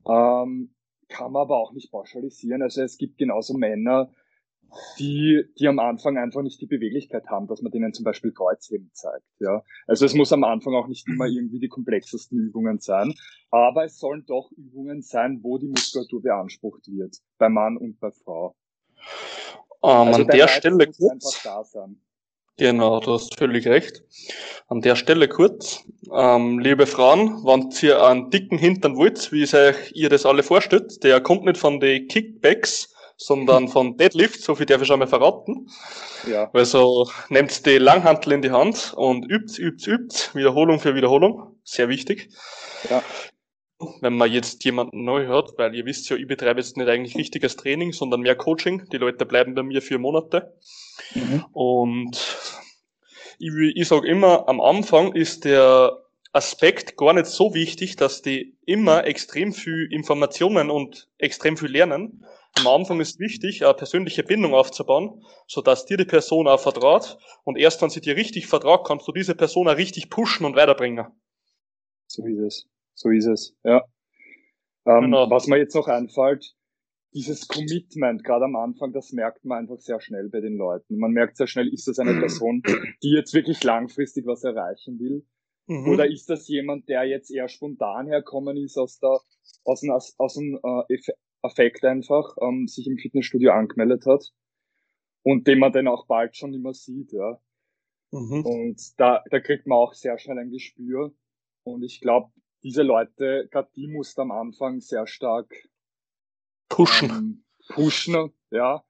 Ähm, 0.08 0.76
kann 1.14 1.32
man 1.32 1.44
aber 1.44 1.58
auch 1.58 1.72
nicht 1.74 1.92
pauschalisieren. 1.92 2.62
Also 2.62 2.82
es 2.82 2.98
gibt 2.98 3.18
genauso 3.18 3.54
Männer, 3.54 4.12
die, 4.98 5.44
die 5.60 5.68
am 5.68 5.80
Anfang 5.80 6.18
einfach 6.18 6.42
nicht 6.42 6.60
die 6.60 6.66
Beweglichkeit 6.66 7.28
haben, 7.28 7.48
dass 7.48 7.62
man 7.62 7.72
denen 7.72 7.94
zum 7.94 8.04
Beispiel 8.04 8.32
Kreuzheben 8.32 8.90
zeigt. 8.94 9.26
Ja. 9.40 9.64
Also 9.86 10.06
es 10.06 10.16
muss 10.16 10.34
am 10.34 10.44
Anfang 10.44 10.74
auch 10.74 10.88
nicht 10.88 11.08
immer 11.08 11.28
irgendwie 11.28 11.60
die 11.60 11.68
komplexesten 11.68 12.40
Übungen 12.40 12.80
sein, 12.80 13.14
aber 13.52 13.86
es 13.86 14.00
sollen 14.00 14.26
doch 14.26 14.52
Übungen 14.58 15.04
sein, 15.04 15.40
wo 15.44 15.60
die 15.60 15.68
Muskulatur 15.68 16.24
beansprucht 16.24 16.88
wird, 16.88 17.18
bei 17.38 17.50
Mann 17.50 17.78
und 17.78 18.00
bei 18.00 18.10
Frau. 18.12 18.56
Um, 19.82 19.90
ähm, 19.90 19.96
also 20.08 20.22
an 20.22 20.28
der, 20.28 20.36
der 20.38 20.48
Stelle 20.48 20.86
kurz. 20.88 21.46
Genau, 22.58 23.00
du 23.00 23.14
hast 23.14 23.38
völlig 23.38 23.68
recht. 23.68 24.04
An 24.68 24.82
der 24.82 24.96
Stelle 24.96 25.28
kurz, 25.28 25.84
ähm, 26.14 26.60
liebe 26.60 26.86
Frauen, 26.86 27.44
wenn 27.44 27.72
ihr 27.82 28.04
einen 28.04 28.30
dicken 28.30 28.60
Hintern 28.60 28.96
wollt, 28.96 29.32
wie 29.32 29.44
euch 29.44 29.92
ihr 29.94 30.10
das 30.10 30.26
alle 30.26 30.44
vorstellt, 30.44 31.04
der 31.04 31.20
kommt 31.20 31.46
nicht 31.46 31.58
von 31.58 31.80
den 31.80 32.08
Kickbacks, 32.08 32.94
sondern 33.18 33.68
von 33.68 33.98
Deadlift, 33.98 34.42
so 34.42 34.56
viel 34.56 34.66
darf 34.66 34.82
ich 34.82 34.88
schon 34.88 35.00
mal 35.00 35.08
verraten. 35.08 35.68
Ja. 36.30 36.50
Also 36.54 37.10
nehmt 37.30 37.66
die 37.66 37.78
Langhantel 37.78 38.34
in 38.34 38.42
die 38.42 38.52
Hand 38.52 38.94
und 38.96 39.30
übt, 39.30 39.60
übt, 39.62 39.90
übt, 39.90 40.30
Wiederholung 40.34 40.80
für 40.80 40.96
Wiederholung, 40.96 41.56
sehr 41.64 41.90
wichtig. 41.90 42.30
Ja. 42.90 43.02
Wenn 44.02 44.16
man 44.16 44.32
jetzt 44.32 44.64
jemanden 44.64 45.04
neu 45.04 45.26
hört, 45.26 45.58
weil 45.58 45.76
ihr 45.76 45.86
wisst 45.86 46.10
ja, 46.10 46.16
ich 46.16 46.28
betreibe 46.28 46.60
jetzt 46.60 46.78
nicht 46.78 46.88
eigentlich 46.88 47.18
richtiges 47.18 47.56
Training, 47.56 47.92
sondern 47.92 48.22
mehr 48.22 48.36
Coaching. 48.36 48.88
Die 48.92 48.98
Leute 48.98 49.26
bleiben 49.26 49.56
bei 49.56 49.64
mir 49.64 49.82
vier 49.82 50.00
Monate. 50.00 50.58
Mhm. 51.16 51.46
Und 51.52 52.18
ich, 53.40 53.52
ich 53.76 53.88
sage 53.88 54.08
immer, 54.08 54.48
am 54.48 54.62
Anfang 54.62 55.14
ist 55.14 55.44
der 55.46 56.04
Aspekt 56.32 56.98
gar 56.98 57.14
nicht 57.14 57.28
so 57.28 57.54
wichtig, 57.54 57.96
dass 57.96 58.22
die 58.22 58.58
immer 58.66 59.06
extrem 59.06 59.54
viel 59.54 59.88
Informationen 59.92 60.70
und 60.70 61.10
extrem 61.18 61.58
viel 61.58 61.70
lernen, 61.70 62.26
am 62.56 62.68
Anfang 62.68 63.00
ist 63.02 63.20
wichtig, 63.20 63.64
eine 63.64 63.74
persönliche 63.74 64.24
Bindung 64.24 64.54
aufzubauen, 64.54 65.24
so 65.48 65.62
dass 65.62 65.86
dir 65.86 65.98
die 65.98 66.06
Person 66.06 66.48
auch 66.48 66.60
vertraut 66.60 67.18
und 67.44 67.58
erst 67.58 67.82
wenn 67.82 67.90
sie 67.90 68.02
dir 68.02 68.16
richtig 68.16 68.48
vertraut, 68.48 68.86
kannst 68.86 69.08
du 69.08 69.12
diese 69.12 69.36
Person 69.36 69.68
auch 69.68 69.78
richtig 69.78 70.10
pushen 70.10 70.46
und 70.46 70.56
weiterbringen. 70.56 71.08
So 72.06 72.26
ist 72.26 72.40
es. 72.40 72.70
So 72.96 73.10
ist 73.10 73.26
es, 73.26 73.56
ja. 73.64 73.84
Ähm, 74.86 75.06
genau. 75.06 75.30
Was 75.30 75.48
mir 75.48 75.58
jetzt 75.58 75.76
noch 75.76 75.88
einfällt, 75.88 76.56
dieses 77.14 77.48
Commitment, 77.48 78.24
gerade 78.24 78.46
am 78.46 78.56
Anfang, 78.56 78.92
das 78.92 79.12
merkt 79.12 79.46
man 79.46 79.60
einfach 79.60 79.80
sehr 79.80 80.02
schnell 80.02 80.30
bei 80.30 80.42
den 80.42 80.58
Leuten. 80.58 80.98
Man 80.98 81.12
merkt 81.12 81.38
sehr 81.38 81.48
schnell, 81.48 81.68
ist 81.72 81.88
das 81.88 82.00
eine 82.00 82.20
Person, 82.20 82.64
die 83.04 83.12
jetzt 83.12 83.34
wirklich 83.34 83.64
langfristig 83.64 84.26
was 84.26 84.44
erreichen 84.44 85.00
will? 85.00 85.26
Mhm. 85.68 85.88
Oder 85.90 86.10
ist 86.10 86.30
das 86.30 86.48
jemand, 86.48 86.90
der 86.90 87.06
jetzt 87.06 87.32
eher 87.32 87.48
spontan 87.48 88.08
herkommen 88.08 88.58
ist 88.58 88.78
aus 88.78 89.00
der, 89.00 89.20
aus 89.64 89.82
dem, 89.82 89.92
aus 89.92 90.34
dem 90.34 90.60
äh, 90.64 90.98
Affekt 91.42 91.86
einfach, 91.86 92.36
ähm, 92.42 92.68
sich 92.68 92.88
im 92.88 92.98
Fitnessstudio 92.98 93.52
angemeldet 93.52 94.06
hat 94.06 94.34
und 95.24 95.48
den 95.48 95.60
man 95.60 95.72
dann 95.72 95.88
auch 95.88 96.08
bald 96.08 96.36
schon 96.36 96.54
immer 96.54 96.74
sieht, 96.74 97.12
ja. 97.14 97.40
Mhm. 98.12 98.46
Und 98.46 99.00
da, 99.00 99.24
da 99.30 99.40
kriegt 99.40 99.66
man 99.68 99.78
auch 99.78 99.94
sehr 99.94 100.18
schnell 100.20 100.38
ein 100.38 100.52
Gespür. 100.52 101.14
Und 101.64 101.84
ich 101.84 102.00
glaube, 102.00 102.32
diese 102.64 102.82
Leute, 102.82 103.48
gerade 103.52 103.70
die 103.76 103.88
musst 103.88 104.18
am 104.20 104.32
Anfang 104.32 104.80
sehr 104.80 105.06
stark 105.08 105.54
pushen. 106.70 107.10
Ähm, 107.10 107.44
pushen, 107.70 108.34
ja. 108.52 108.84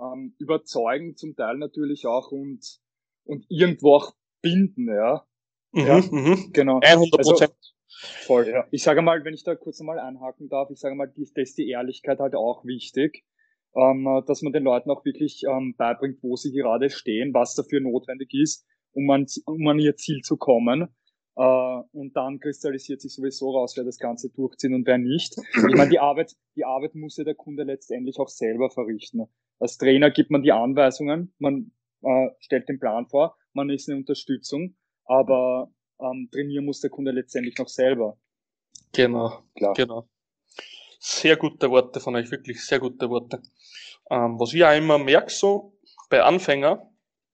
Ähm, 0.00 0.34
überzeugen 0.38 1.16
zum 1.16 1.36
Teil 1.36 1.56
natürlich 1.56 2.06
auch 2.06 2.30
und, 2.32 2.80
und 3.24 3.46
irgendwo 3.48 3.94
auch 3.94 4.14
binden, 4.42 4.88
ja. 4.88 5.26
Mhm, 5.72 5.86
ja, 5.86 6.00
mhm. 6.10 6.50
genau. 6.52 6.80
100 6.82 7.20
Prozent. 7.20 7.50
Also, 7.50 7.74
Voll, 8.26 8.48
ja. 8.48 8.66
Ich 8.70 8.82
sage 8.82 9.02
mal, 9.02 9.24
wenn 9.24 9.34
ich 9.34 9.44
da 9.44 9.54
kurz 9.54 9.80
einmal 9.80 9.98
einhaken 9.98 10.48
darf, 10.48 10.68
ich 10.70 10.80
sage 10.80 10.94
mal, 10.94 11.06
die, 11.06 11.28
da 11.32 11.42
ist 11.42 11.56
die 11.58 11.68
Ehrlichkeit 11.68 12.18
halt 12.18 12.34
auch 12.34 12.64
wichtig, 12.64 13.24
ähm, 13.76 14.22
dass 14.26 14.42
man 14.42 14.52
den 14.52 14.64
Leuten 14.64 14.90
auch 14.90 15.04
wirklich 15.04 15.42
ähm, 15.48 15.74
beibringt, 15.76 16.18
wo 16.22 16.36
sie 16.36 16.52
gerade 16.52 16.90
stehen, 16.90 17.32
was 17.34 17.54
dafür 17.54 17.80
notwendig 17.80 18.32
ist, 18.34 18.66
um 18.92 19.08
an, 19.10 19.26
um 19.46 19.66
an 19.68 19.78
ihr 19.78 19.96
Ziel 19.96 20.20
zu 20.22 20.36
kommen. 20.36 20.88
Uh, 21.36 21.82
und 21.92 22.14
dann 22.14 22.38
kristallisiert 22.38 23.00
sich 23.00 23.12
sowieso 23.12 23.50
raus, 23.50 23.76
wer 23.76 23.82
das 23.82 23.98
Ganze 23.98 24.30
durchzieht 24.30 24.70
und 24.70 24.86
wer 24.86 24.98
nicht. 24.98 25.36
Ich 25.36 25.74
meine, 25.74 25.90
die 25.90 25.98
Arbeit, 25.98 26.36
die 26.54 26.64
Arbeit 26.64 26.94
muss 26.94 27.16
ja 27.16 27.24
der 27.24 27.34
Kunde 27.34 27.64
letztendlich 27.64 28.20
auch 28.20 28.28
selber 28.28 28.70
verrichten. 28.70 29.26
Als 29.58 29.76
Trainer 29.76 30.12
gibt 30.12 30.30
man 30.30 30.42
die 30.42 30.52
Anweisungen, 30.52 31.34
man 31.38 31.72
uh, 32.02 32.28
stellt 32.38 32.68
den 32.68 32.78
Plan 32.78 33.08
vor, 33.08 33.36
man 33.52 33.68
ist 33.68 33.88
eine 33.88 33.98
Unterstützung, 33.98 34.76
aber 35.06 35.72
ähm, 36.00 36.28
trainieren 36.30 36.64
muss 36.64 36.80
der 36.80 36.90
Kunde 36.90 37.10
letztendlich 37.10 37.56
noch 37.58 37.68
selber. 37.68 38.18
Genau, 38.92 39.42
Klar. 39.56 39.74
genau. 39.74 40.08
Sehr 41.00 41.36
gute 41.36 41.70
Worte 41.70 42.00
von 42.00 42.16
euch, 42.16 42.30
wirklich 42.30 42.64
sehr 42.64 42.78
gute 42.78 43.10
Worte. 43.10 43.42
Ähm, 44.10 44.38
was 44.38 44.54
ich 44.54 44.64
auch 44.64 44.76
immer 44.76 44.98
merke, 44.98 45.30
so 45.30 45.76
bei 46.08 46.22
Anfängern, 46.22 46.78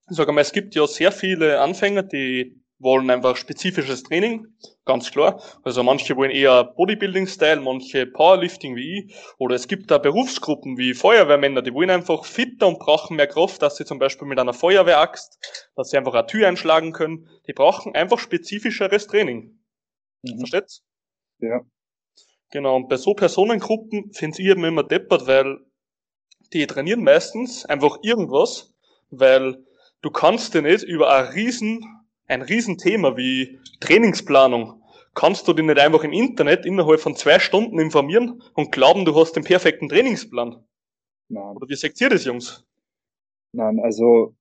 ich 0.09 0.17
sage 0.17 0.33
mal, 0.33 0.41
es 0.41 0.53
gibt 0.53 0.75
ja 0.75 0.87
sehr 0.87 1.13
viele 1.13 1.61
Anfänger, 1.61 2.03
die 2.03 2.60
wollen 2.81 3.11
einfach 3.11 3.37
spezifisches 3.37 4.03
Training, 4.03 4.47
ganz 4.87 5.11
klar. 5.11 5.43
Also 5.63 5.83
manche 5.83 6.17
wollen 6.17 6.31
eher 6.31 6.65
Bodybuilding-Style, 6.65 7.61
manche 7.61 8.07
Powerlifting 8.07 8.75
wie 8.75 9.01
ich. 9.01 9.15
Oder 9.39 9.55
es 9.55 9.69
gibt 9.69 9.91
da 9.91 9.99
Berufsgruppen 9.99 10.79
wie 10.79 10.95
Feuerwehrmänner, 10.95 11.63
die 11.63 11.75
wollen 11.75 11.91
einfach 11.91 12.25
fitter 12.25 12.67
und 12.67 12.79
brauchen 12.79 13.17
mehr 13.17 13.27
Kraft, 13.27 13.63
dass 13.63 13.77
sie 13.77 13.85
zum 13.85 13.99
Beispiel 13.99 14.27
mit 14.27 14.39
einer 14.39 14.55
Feuerwehraxt, 14.55 15.39
dass 15.77 15.91
sie 15.91 15.99
einfach 15.99 16.15
eine 16.15 16.27
Tür 16.27 16.49
einschlagen 16.49 16.93
können. 16.93 17.29
Die 17.47 17.53
brauchen 17.53 17.95
einfach 17.95 18.19
spezifischeres 18.19 19.07
Training. 19.07 19.61
Mhm. 20.23 20.39
Versteht's? 20.39 20.83
Ja. 21.39 21.61
Genau, 22.51 22.77
und 22.77 22.89
bei 22.89 22.97
so 22.97 23.15
Personengruppen 23.15 24.13
finde 24.13 24.41
ich 24.41 24.49
eben 24.49 24.65
immer 24.65 24.83
deppert, 24.83 25.27
weil 25.27 25.59
die 26.53 26.67
trainieren 26.67 27.05
meistens 27.05 27.65
einfach 27.67 27.99
irgendwas, 28.03 28.75
weil 29.11 29.65
du 30.03 30.11
kannst 30.11 30.55
dir 30.55 30.63
nicht 30.63 30.83
über 30.83 31.15
ein 31.15 31.27
riesen 31.27 32.00
ein 32.31 32.43
Riesenthema 32.43 33.17
wie 33.17 33.59
Trainingsplanung. 33.81 34.83
Kannst 35.15 35.49
du 35.49 35.53
dich 35.53 35.67
nicht 35.67 35.79
einfach 35.79 36.05
im 36.05 36.13
Internet 36.13 36.65
innerhalb 36.65 37.01
von 37.01 37.17
zwei 37.17 37.39
Stunden 37.39 37.79
informieren 37.81 38.43
und 38.55 38.71
glauben, 38.73 39.05
du 39.05 39.15
hast 39.17 39.35
den 39.35 39.45
perfekten 39.45 39.89
Trainingsplan? 39.89 40.65
Nein. 41.29 41.57
Oder 41.57 41.69
wie 41.69 41.75
seht 41.75 42.01
ihr 42.01 42.09
das, 42.09 42.25
Jungs? 42.25 42.65
Nein, 43.53 43.81
also 43.81 44.37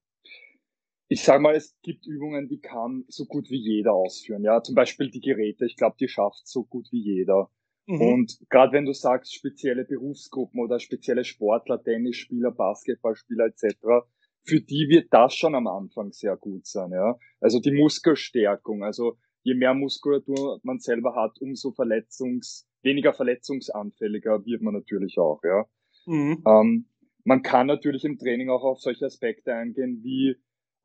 ich 1.08 1.24
sage 1.24 1.42
mal, 1.42 1.56
es 1.56 1.76
gibt 1.82 2.06
Übungen, 2.06 2.48
die 2.48 2.60
kann 2.60 3.04
so 3.08 3.26
gut 3.26 3.50
wie 3.50 3.58
jeder 3.58 3.94
ausführen. 3.94 4.44
Ja, 4.44 4.62
zum 4.62 4.76
Beispiel 4.76 5.10
die 5.10 5.22
Geräte. 5.22 5.66
Ich 5.66 5.76
glaube, 5.76 5.96
die 6.00 6.08
schafft 6.08 6.48
so 6.48 6.64
gut 6.64 6.88
wie 6.92 7.02
jeder. 7.02 7.50
Mhm. 7.88 8.02
Und 8.02 8.40
gerade 8.50 8.74
wenn 8.74 8.86
du 8.86 8.94
sagst, 8.94 9.34
spezielle 9.34 9.86
Berufsgruppen 9.86 10.62
oder 10.62 10.80
spezielle 10.80 11.24
Sportler, 11.24 11.82
Tennisspieler, 11.82 12.52
Basketballspieler 12.52 13.46
etc., 13.48 14.06
für 14.50 14.62
die 14.62 14.90
wird 14.90 15.08
das 15.12 15.36
schon 15.36 15.56
am 15.56 15.68
Anfang 15.68 16.12
sehr 16.12 16.36
gut 16.36 16.66
sein, 16.66 16.92
ja. 16.92 17.16
Also 17.40 17.60
die 17.60 17.72
Muskelstärkung, 17.72 18.84
also 18.84 19.18
je 19.44 19.54
mehr 19.54 19.74
Muskulatur 19.74 20.60
man 20.64 20.80
selber 20.80 21.16
hat, 21.16 21.40
umso 21.40 21.72
verletzungs, 21.72 22.68
weniger 22.82 23.14
verletzungsanfälliger 23.14 24.46
wird 24.46 24.62
man 24.62 24.74
natürlich 24.74 25.18
auch, 25.18 25.42
ja. 25.44 25.66
Mhm. 26.06 26.44
Ähm, 26.46 26.86
man 27.24 27.42
kann 27.44 27.68
natürlich 27.68 28.04
im 28.04 28.18
Training 28.18 28.50
auch 28.50 28.64
auf 28.64 28.80
solche 28.80 29.06
Aspekte 29.06 29.54
eingehen 29.54 30.00
wie 30.04 30.36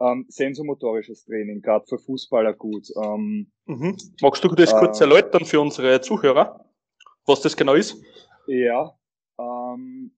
ähm, 0.00 0.26
sensomotorisches 0.28 1.24
Training, 1.24 1.62
gerade 1.62 1.86
für 1.86 1.98
Fußballer 1.98 2.52
gut. 2.52 2.88
Ähm, 3.02 3.50
mhm. 3.66 3.96
Magst 4.20 4.44
du 4.44 4.48
das 4.48 4.74
kurz 4.74 5.00
äh, 5.00 5.04
erläutern 5.04 5.44
für 5.44 5.60
unsere 5.60 6.00
Zuhörer, 6.00 6.64
was 7.26 7.40
das 7.40 7.56
genau 7.56 7.74
ist? 7.74 7.96
Ja, 8.46 8.94
ähm, 9.38 10.13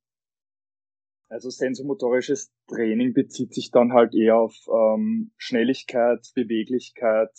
also 1.29 1.51
sensomotorisches 1.51 2.53
Training 2.69 3.13
bezieht 3.13 3.55
sich 3.55 3.71
dann 3.71 3.93
halt 3.93 4.15
eher 4.15 4.37
auf 4.37 4.55
ähm, 4.69 5.33
Schnelligkeit, 5.37 6.31
Beweglichkeit, 6.35 7.31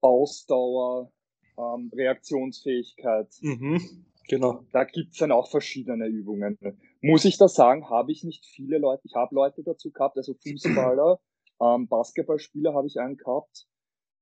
Ausdauer, 0.00 1.12
ähm, 1.58 1.90
Reaktionsfähigkeit. 1.94 3.28
Mhm, 3.40 4.04
genau. 4.28 4.64
Da 4.72 4.84
gibt's 4.84 5.18
dann 5.18 5.32
auch 5.32 5.50
verschiedene 5.50 6.06
Übungen. 6.06 6.56
Muss 7.00 7.24
ich 7.24 7.36
da 7.36 7.48
sagen, 7.48 7.90
habe 7.90 8.12
ich 8.12 8.22
nicht 8.24 8.46
viele 8.46 8.78
Leute, 8.78 9.02
ich 9.04 9.14
habe 9.14 9.34
Leute 9.34 9.62
dazu 9.64 9.90
gehabt, 9.90 10.16
also 10.16 10.34
Fußballer, 10.34 11.20
ähm, 11.60 11.88
Basketballspieler 11.88 12.74
habe 12.74 12.86
ich 12.86 13.00
einen 13.00 13.16
gehabt, 13.16 13.66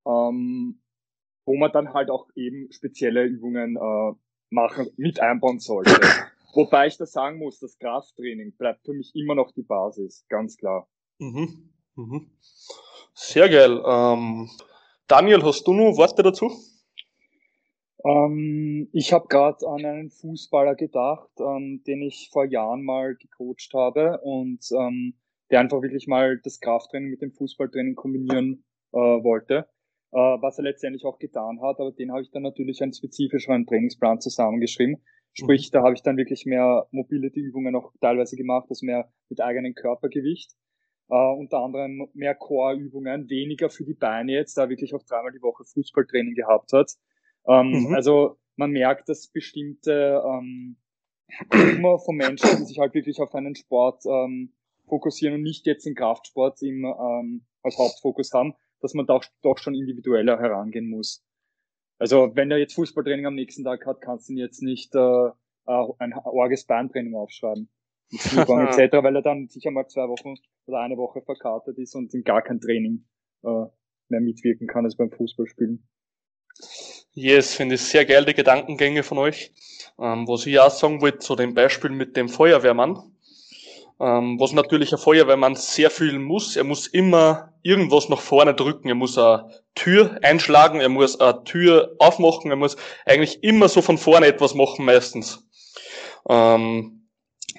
ähm, 0.07 0.81
wo 1.45 1.57
man 1.57 1.73
dann 1.73 1.93
halt 1.93 2.11
auch 2.11 2.29
eben 2.35 2.73
spezielle 2.73 3.25
Übungen 3.25 3.77
äh, 3.77 4.13
machen, 4.51 4.89
mit 4.97 5.21
einbauen 5.21 5.59
sollte. 5.59 6.01
Wobei 6.57 6.87
ich 6.87 6.97
da 6.97 7.05
sagen 7.05 7.39
muss, 7.39 7.61
das 7.61 7.79
Krafttraining 7.79 8.57
bleibt 8.57 8.85
für 8.87 8.95
mich 8.95 9.13
immer 9.15 9.35
noch 9.35 9.53
die 9.53 9.63
Basis, 9.63 10.25
ganz 10.31 10.57
klar. 10.57 10.89
Mhm. 11.19 11.71
Mhm. 11.97 12.31
Sehr 13.13 13.49
geil. 13.51 13.83
Ähm, 13.87 14.49
Daniel, 15.07 15.43
hast 15.43 15.67
du 15.67 15.75
noch 15.75 15.99
Worte 15.99 16.23
dazu? 16.23 16.51
Ähm, 18.05 18.89
ich 18.93 19.13
habe 19.13 19.29
gerade 19.29 19.67
an 19.69 19.85
einen 19.85 20.11
Fußballer 20.11 20.77
gedacht, 20.77 21.29
ähm, 21.41 21.83
den 21.87 22.01
ich 22.01 22.31
vor 22.33 22.47
Jahren 22.47 22.85
mal 22.85 23.17
gecoacht 23.17 23.75
habe 23.75 24.21
und 24.23 24.65
ähm, 24.73 25.15
der 25.51 25.61
einfach 25.61 25.83
wirklich 25.83 26.07
mal 26.07 26.41
das 26.43 26.61
Krafttraining 26.61 27.11
mit 27.11 27.21
dem 27.21 27.33
Fußballtraining 27.33 27.97
kombinieren 27.97 28.65
äh, 28.93 28.99
wollte, 28.99 29.69
äh, 30.13 30.17
was 30.17 30.59
er 30.59 30.65
letztendlich 30.65 31.05
auch 31.05 31.19
getan 31.19 31.61
hat. 31.61 31.81
Aber 31.81 31.93
den 31.93 32.13
habe 32.13 32.23
ich 32.23 32.31
dann 32.31 32.43
natürlich 32.43 32.83
einen 32.83 32.95
spezifischeren 32.95 33.67
Trainingsplan 33.67 34.21
zusammengeschrieben. 34.21 35.03
Sprich, 35.39 35.71
mhm. 35.71 35.73
da 35.73 35.83
habe 35.83 35.95
ich 35.95 36.03
dann 36.03 36.17
wirklich 36.17 36.47
mehr 36.47 36.87
Mobility-Übungen 36.91 37.77
auch 37.77 37.93
teilweise 38.01 38.37
gemacht, 38.37 38.67
also 38.71 38.87
mehr 38.87 39.11
mit 39.29 39.41
eigenem 39.41 39.75
Körpergewicht. 39.75 40.53
Uh, 41.09 41.39
unter 41.39 41.59
anderem 41.59 42.09
mehr 42.15 42.35
Core-Übungen, 42.35 43.31
weniger 43.31 43.71
für 43.71 43.85
die 43.85 43.95
Beine 43.95 44.33
jetzt, 44.33 44.59
da 44.59 44.69
wirklich 44.69 44.93
auch 44.93 45.05
dreimal 45.05 45.31
die 45.31 45.41
Woche 45.41 45.63
Fußballtraining 45.63 46.35
gehabt 46.35 46.73
hat. 46.73 46.91
Ähm, 47.47 47.71
mhm. 47.71 47.95
Also 47.95 48.39
man 48.57 48.73
merkt, 48.73 49.09
dass 49.09 49.29
bestimmte 49.29 50.21
ähm, 50.27 50.79
immer 51.53 51.99
von 52.01 52.17
Menschen, 52.17 52.59
die 52.59 52.65
sich 52.65 52.79
halt 52.79 52.95
wirklich 52.95 53.21
auf 53.21 53.35
einen 53.35 53.55
Sport 53.55 54.05
ähm, 54.07 54.53
fokussieren 54.89 55.37
und 55.37 55.43
nicht 55.43 55.67
jetzt 55.67 55.87
den 55.87 55.95
Kraftsport 55.95 56.61
im, 56.63 56.85
ähm, 56.85 57.47
als 57.63 57.79
Hauptfokus 57.79 58.33
haben, 58.33 58.55
dass 58.81 58.95
man 58.95 59.07
doch, 59.07 59.25
doch 59.43 59.59
schon 59.59 59.75
individueller 59.75 60.39
herangehen 60.39 60.89
muss. 60.89 61.25
Also 61.99 62.31
wenn 62.35 62.51
er 62.51 62.59
jetzt 62.59 62.75
Fußballtraining 62.75 63.27
am 63.27 63.35
nächsten 63.35 63.65
Tag 63.65 63.87
hat, 63.87 64.01
kannst 64.01 64.29
du 64.29 64.35
ihn 64.35 64.39
jetzt 64.39 64.63
nicht 64.63 64.95
äh, 64.95 65.31
ein 65.67 66.15
orges 66.25 66.67
Bahntraining 66.67 67.15
aufschreiben. 67.15 67.69
etc., 68.11 69.03
weil 69.03 69.17
er 69.17 69.23
dann 69.23 69.49
sicher 69.49 69.71
mal 69.71 69.89
zwei 69.89 70.09
Wochen 70.09 70.35
oder 70.67 70.81
eine 70.81 70.97
Woche 70.97 71.23
verkartet 71.23 71.77
ist 71.79 71.95
und 71.95 72.15
in 72.15 72.23
gar 72.23 72.43
kein 72.43 72.61
Training 72.61 73.05
äh, 73.43 73.67
mehr 74.09 74.21
mitwirken 74.21 74.69
kann 74.69 74.85
als 74.85 74.97
beim 74.97 75.11
Fußballspielen. 75.11 75.89
Yes, 77.13 77.55
finde 77.55 77.77
ich 77.77 77.81
sehr 77.81 78.05
geil, 78.05 78.25
die 78.25 78.35
Gedankengänge 78.35 79.03
von 79.03 79.19
euch. 79.19 79.53
Ähm, 79.99 80.29
was 80.29 80.47
ich 80.47 80.61
auch 80.61 80.71
sagen 80.71 81.01
wollte, 81.01 81.19
zu 81.19 81.35
dem 81.35 81.55
Beispiel 81.55 81.91
mit 81.91 82.17
dem 82.17 82.29
Feuerwehrmann. 82.29 83.16
Ähm, 83.99 84.39
was 84.39 84.53
natürlich 84.53 84.93
ein 84.93 84.99
Feuerwehrmann 84.99 85.55
sehr 85.55 85.91
viel 85.91 86.19
muss. 86.19 86.57
Er 86.57 86.65
muss 86.65 86.87
immer 86.87 87.55
irgendwas 87.63 88.09
nach 88.09 88.21
vorne 88.21 88.55
drücken. 88.55 88.89
Er 88.89 88.95
muss 88.95 89.17
eine 89.17 89.51
Tür 89.75 90.19
einschlagen, 90.23 90.81
er 90.81 90.91
muss 90.91 91.19
eine 91.19 91.45
Tür 91.45 91.95
aufmachen, 91.99 92.51
er 92.51 92.57
muss 92.57 92.77
eigentlich 93.07 93.43
immer 93.43 93.69
so 93.69 93.81
von 93.81 93.97
vorne 93.97 94.27
etwas 94.27 94.55
machen 94.55 94.85
meistens. 94.85 95.43
Ähm, 96.29 97.09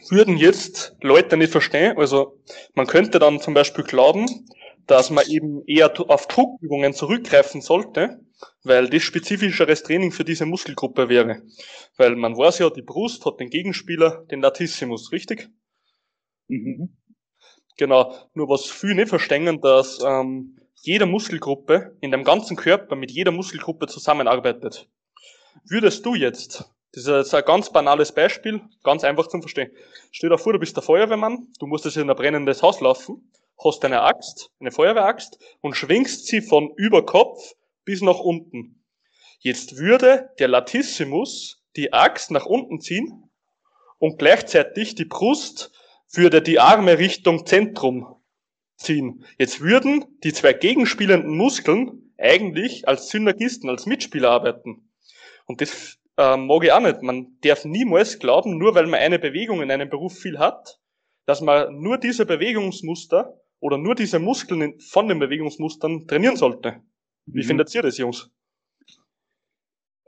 würden 0.10 0.38
jetzt 0.38 0.96
Leute 1.02 1.38
nicht 1.38 1.52
verstehen. 1.52 1.98
Also 1.98 2.40
man 2.76 2.88
könnte 2.88 3.20
dann 3.20 3.42
zum 3.42 3.54
Beispiel 3.54 3.84
glauben, 3.84 4.48
dass 4.86 5.10
man 5.10 5.26
eben 5.28 5.64
eher 5.66 5.92
auf 6.10 6.28
Druckübungen 6.28 6.94
zurückgreifen 6.94 7.62
sollte, 7.62 8.20
weil 8.64 8.90
das 8.90 9.04
spezifischeres 9.04 9.84
Training 9.84 10.12
für 10.12 10.24
diese 10.24 10.46
Muskelgruppe 10.46 11.10
wäre. 11.10 11.42
Weil 11.98 12.16
man 12.16 12.38
weiß 12.38 12.60
ja, 12.60 12.70
die 12.70 12.84
Brust 12.84 13.26
hat 13.26 13.40
den 13.40 13.50
Gegenspieler, 13.50 14.24
den 14.32 14.42
Latissimus, 14.42 15.12
richtig? 15.12 15.50
Mhm. 16.48 16.96
Genau, 17.78 18.16
nur 18.34 18.50
was 18.50 18.66
viele 18.66 18.96
nicht 18.96 19.10
verstehen, 19.10 19.62
dass 19.62 20.00
ähm, 20.04 20.58
jede 20.76 21.06
Muskelgruppe 21.06 21.96
in 22.02 22.12
dem 22.12 22.24
ganzen 22.24 22.58
Körper 22.58 22.96
mit 22.96 23.12
jeder 23.12 23.32
Muskelgruppe 23.32 23.88
zusammenarbeitet. 23.88 24.90
Würdest 25.64 26.06
du 26.06 26.16
jetzt, 26.16 26.66
das 26.94 27.04
ist 27.04 27.08
jetzt 27.08 27.36
ein 27.36 27.46
ganz 27.46 27.72
banales 27.72 28.12
Beispiel, 28.12 28.62
ganz 28.84 29.04
einfach 29.04 29.28
zum 29.28 29.42
Verstehen. 29.42 29.72
Stell 30.12 30.30
dir 30.30 30.38
vor, 30.38 30.54
du 30.54 30.60
bist 30.60 30.76
der 30.76 30.84
Feuerwehrmann, 30.84 31.48
du 31.60 31.68
musst 31.68 31.86
jetzt 31.86 31.98
in 31.98 32.10
ein 32.10 32.16
brennendes 32.16 32.64
Haus 32.64 32.80
laufen 32.82 33.32
hast 33.64 33.84
eine 33.84 34.02
Axt, 34.02 34.52
eine 34.60 34.72
Feuerwehraxt 34.72 35.40
und 35.62 35.76
schwingst 35.76 36.28
sie 36.28 36.42
von 36.42 36.72
über 36.76 37.06
Kopf 37.06 37.54
bis 37.86 38.02
nach 38.02 38.20
unten. 38.20 38.84
Jetzt 39.40 39.78
würde 39.78 40.30
der 40.40 40.48
Latissimus 40.48 41.64
die 41.76 41.94
Axt 41.94 42.32
nach 42.32 42.46
unten 42.46 42.80
ziehen 42.80 43.30
und 44.00 44.20
gleichzeitig 44.20 44.96
die 44.96 45.06
Brust 45.06 45.72
würde 46.14 46.42
die 46.42 46.60
Arme 46.60 46.98
Richtung 46.98 47.46
Zentrum 47.46 48.16
ziehen. 48.78 49.26
Jetzt 49.38 49.62
würden 49.62 50.06
die 50.24 50.34
zwei 50.34 50.54
gegenspielenden 50.54 51.36
Muskeln 51.36 52.14
eigentlich 52.18 52.88
als 52.88 53.10
Synergisten, 53.10 53.70
als 53.70 53.86
Mitspieler 53.86 54.32
arbeiten. 54.32 54.90
Und 55.46 55.62
das 55.62 55.98
äh, 56.18 56.38
mag 56.38 56.64
ich 56.64 56.72
auch 56.72 56.80
nicht. 56.80 57.02
Man 57.02 57.38
darf 57.42 57.66
niemals 57.66 58.20
glauben, 58.20 58.58
nur 58.58 58.76
weil 58.76 58.88
man 58.88 59.00
eine 59.00 59.20
Bewegung 59.20 59.62
in 59.62 59.72
einem 59.72 59.90
Beruf 59.90 60.18
viel 60.18 60.40
hat, 60.40 60.80
dass 61.26 61.42
man 61.42 61.80
nur 61.80 61.98
diese 61.98 62.26
Bewegungsmuster 62.26 63.40
oder 63.60 63.78
nur 63.78 63.96
diese 63.96 64.20
Muskeln 64.20 64.80
von 64.80 65.08
den 65.08 65.20
Bewegungsmustern 65.20 66.08
trainieren 66.08 66.36
sollte. 66.36 66.82
Wie 67.26 67.44
mhm. 67.44 67.48
findet 67.48 67.76
ihr 67.76 67.82
das, 67.82 67.98
Jungs? 67.98 68.32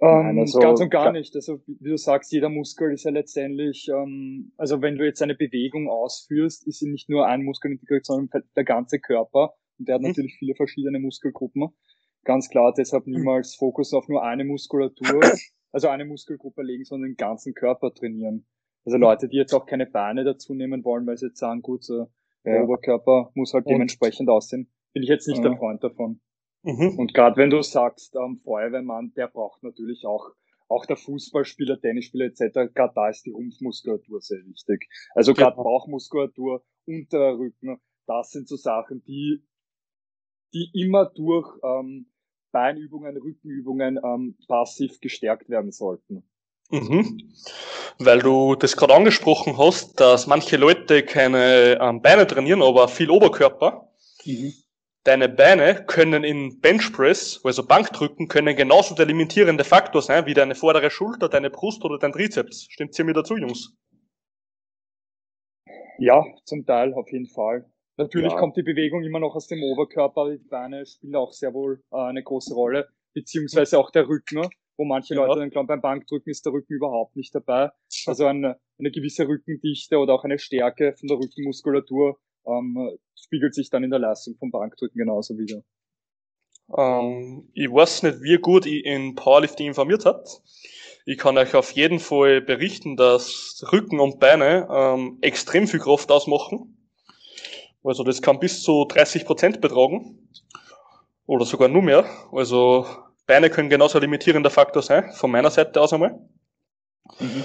Ähm, 0.01 0.39
also, 0.39 0.59
ganz 0.59 0.79
und 0.79 0.89
gar 0.89 1.11
nicht. 1.11 1.35
Also 1.35 1.59
wie 1.67 1.89
du 1.89 1.97
sagst, 1.97 2.31
jeder 2.31 2.49
Muskel 2.49 2.93
ist 2.93 3.03
ja 3.03 3.11
letztendlich, 3.11 3.89
ähm, 3.89 4.53
also 4.57 4.81
wenn 4.81 4.97
du 4.97 5.05
jetzt 5.05 5.21
eine 5.21 5.35
Bewegung 5.35 5.89
ausführst, 5.89 6.65
ist 6.67 6.79
sie 6.79 6.89
nicht 6.89 7.09
nur 7.09 7.27
ein 7.27 7.43
Muskel 7.43 7.71
integriert, 7.71 8.05
sondern 8.05 8.43
der 8.55 8.63
ganze 8.63 8.99
Körper. 8.99 9.53
Und 9.77 9.87
der 9.87 9.95
hat 9.95 10.01
mhm. 10.01 10.09
natürlich 10.09 10.35
viele 10.37 10.55
verschiedene 10.55 10.99
Muskelgruppen. 10.99 11.69
Ganz 12.23 12.49
klar, 12.49 12.73
deshalb 12.77 13.07
mhm. 13.07 13.13
niemals 13.13 13.55
Fokus 13.55 13.93
auf 13.93 14.07
nur 14.07 14.23
eine 14.23 14.45
Muskulatur, 14.45 15.21
also 15.71 15.87
eine 15.89 16.05
Muskelgruppe 16.05 16.63
legen, 16.63 16.85
sondern 16.85 17.11
den 17.11 17.17
ganzen 17.17 17.53
Körper 17.53 17.93
trainieren. 17.93 18.45
Also 18.85 18.97
mhm. 18.97 19.03
Leute, 19.03 19.27
die 19.27 19.37
jetzt 19.37 19.53
auch 19.53 19.65
keine 19.65 19.85
Beine 19.85 20.23
dazu 20.23 20.53
nehmen 20.53 20.83
wollen, 20.85 21.05
weil 21.07 21.17
sie 21.17 21.27
jetzt 21.27 21.39
sagen, 21.39 21.61
gut, 21.61 21.83
so, 21.83 22.07
der 22.45 22.55
ja. 22.55 22.63
Oberkörper 22.63 23.31
muss 23.33 23.53
halt 23.53 23.69
dementsprechend 23.69 24.29
aussehen. 24.29 24.69
Bin 24.93 25.03
ich 25.03 25.09
jetzt 25.09 25.27
nicht 25.27 25.43
ja. 25.43 25.49
der 25.49 25.57
Freund 25.57 25.83
davon. 25.83 26.21
Mhm. 26.63 26.97
Und 26.97 27.13
gerade 27.13 27.37
wenn 27.37 27.49
du 27.49 27.61
sagst, 27.61 28.15
ähm, 28.15 28.41
Feuerwehrmann, 28.43 29.13
der 29.15 29.27
braucht 29.27 29.63
natürlich 29.63 30.05
auch, 30.05 30.31
auch 30.67 30.85
der 30.85 30.97
Fußballspieler, 30.97 31.79
Tennisspieler 31.79 32.25
etc., 32.25 32.73
gerade 32.73 32.93
da 32.93 33.09
ist 33.09 33.25
die 33.25 33.31
Rumpfmuskulatur 33.31 34.21
sehr 34.21 34.45
wichtig. 34.45 34.89
Also 35.15 35.33
gerade 35.33 35.57
ja. 35.57 35.63
Bauchmuskulatur, 35.63 36.63
unterer 36.85 37.37
Rücken, 37.37 37.79
das 38.07 38.31
sind 38.31 38.47
so 38.47 38.55
Sachen, 38.55 39.03
die, 39.05 39.43
die 40.53 40.69
immer 40.73 41.05
durch 41.05 41.47
ähm, 41.63 42.11
Beinübungen, 42.51 43.15
Rückenübungen 43.17 43.99
ähm, 44.03 44.37
passiv 44.47 44.99
gestärkt 44.99 45.49
werden 45.49 45.71
sollten. 45.71 46.23
Mhm. 46.71 47.31
Weil 47.99 48.19
du 48.19 48.55
das 48.55 48.75
gerade 48.77 48.95
angesprochen 48.95 49.57
hast, 49.57 49.99
dass 49.99 50.27
manche 50.27 50.57
Leute 50.57 51.03
keine 51.03 51.79
ähm, 51.81 52.01
Beine 52.01 52.27
trainieren, 52.27 52.61
aber 52.61 52.87
viel 52.87 53.09
Oberkörper. 53.09 53.89
Mhm. 54.25 54.53
Deine 55.09 55.27
Beine 55.27 55.85
können 55.87 56.23
in 56.23 56.61
Benchpress, 56.61 57.41
also 57.43 57.65
Bankdrücken, 57.65 58.27
können 58.27 58.55
genauso 58.55 58.93
der 58.93 59.07
limitierende 59.07 59.63
Faktor 59.63 60.03
sein 60.03 60.27
wie 60.27 60.35
deine 60.35 60.53
vordere 60.53 60.91
Schulter, 60.91 61.29
deine 61.29 61.49
Brust 61.49 61.83
oder 61.83 61.97
dein 61.97 62.11
Trizeps. 62.11 62.67
Stimmt 62.69 62.99
ihr 62.99 63.05
mir 63.05 63.13
dazu, 63.13 63.35
Jungs? 63.35 63.75
Ja, 65.97 66.23
zum 66.45 66.63
Teil 66.63 66.93
auf 66.93 67.11
jeden 67.11 67.25
Fall. 67.25 67.65
Natürlich 67.97 68.33
ja. 68.33 68.37
kommt 68.37 68.55
die 68.55 68.61
Bewegung 68.61 69.01
immer 69.01 69.19
noch 69.19 69.33
aus 69.33 69.47
dem 69.47 69.63
Oberkörper, 69.63 70.29
die 70.29 70.47
Beine 70.47 70.85
spielen 70.85 71.15
auch 71.15 71.33
sehr 71.33 71.55
wohl 71.55 71.81
äh, 71.91 71.97
eine 71.97 72.21
große 72.21 72.53
Rolle, 72.53 72.87
beziehungsweise 73.15 73.79
auch 73.79 73.89
der 73.89 74.07
Rücken 74.07 74.47
wo 74.79 74.85
manche 74.85 75.13
ja. 75.13 75.25
Leute 75.25 75.41
dann 75.41 75.49
glauben, 75.49 75.67
beim 75.67 75.81
Bankdrücken 75.81 76.29
ist 76.29 76.45
der 76.45 76.53
Rücken 76.53 76.73
überhaupt 76.73 77.17
nicht 77.17 77.35
dabei. 77.35 77.69
Also 78.05 78.25
eine, 78.25 78.57
eine 78.79 78.91
gewisse 78.91 79.27
Rückendichte 79.27 79.97
oder 79.97 80.13
auch 80.13 80.23
eine 80.23 80.39
Stärke 80.39 80.95
von 80.97 81.07
der 81.07 81.17
Rückenmuskulatur 81.17 82.17
ähm, 82.45 82.97
spiegelt 83.15 83.53
sich 83.53 83.69
dann 83.69 83.83
in 83.83 83.89
der 83.89 83.99
Leistung 83.99 84.35
vom 84.37 84.51
Bankdrücken 84.51 84.97
genauso 84.97 85.37
wieder. 85.37 85.61
Ähm, 86.77 87.49
ich 87.53 87.71
weiß 87.71 88.03
nicht, 88.03 88.21
wie 88.21 88.37
gut 88.37 88.65
ich 88.65 88.85
in 88.85 89.15
Powerlifting 89.15 89.67
informiert 89.67 90.05
habt. 90.05 90.41
Ich 91.05 91.17
kann 91.17 91.37
euch 91.37 91.55
auf 91.55 91.71
jeden 91.71 91.99
Fall 91.99 92.41
berichten, 92.41 92.95
dass 92.95 93.63
Rücken 93.71 93.99
und 93.99 94.19
Beine 94.19 94.67
ähm, 94.71 95.17
extrem 95.21 95.67
viel 95.67 95.79
Kraft 95.79 96.11
ausmachen. 96.11 96.75
Also 97.83 98.03
das 98.03 98.21
kann 98.21 98.39
bis 98.39 98.61
zu 98.61 98.85
30 98.85 99.25
Prozent 99.25 99.61
betragen. 99.61 100.29
Oder 101.25 101.45
sogar 101.45 101.67
nur 101.67 101.81
mehr. 101.81 102.05
Also 102.31 102.85
Beine 103.25 103.49
können 103.49 103.69
genauso 103.69 103.99
limitierender 103.99 104.49
Faktor 104.49 104.81
sein, 104.81 105.11
von 105.13 105.31
meiner 105.31 105.51
Seite 105.51 105.79
aus 105.81 105.93
einmal. 105.93 106.19
Mhm. 107.19 107.43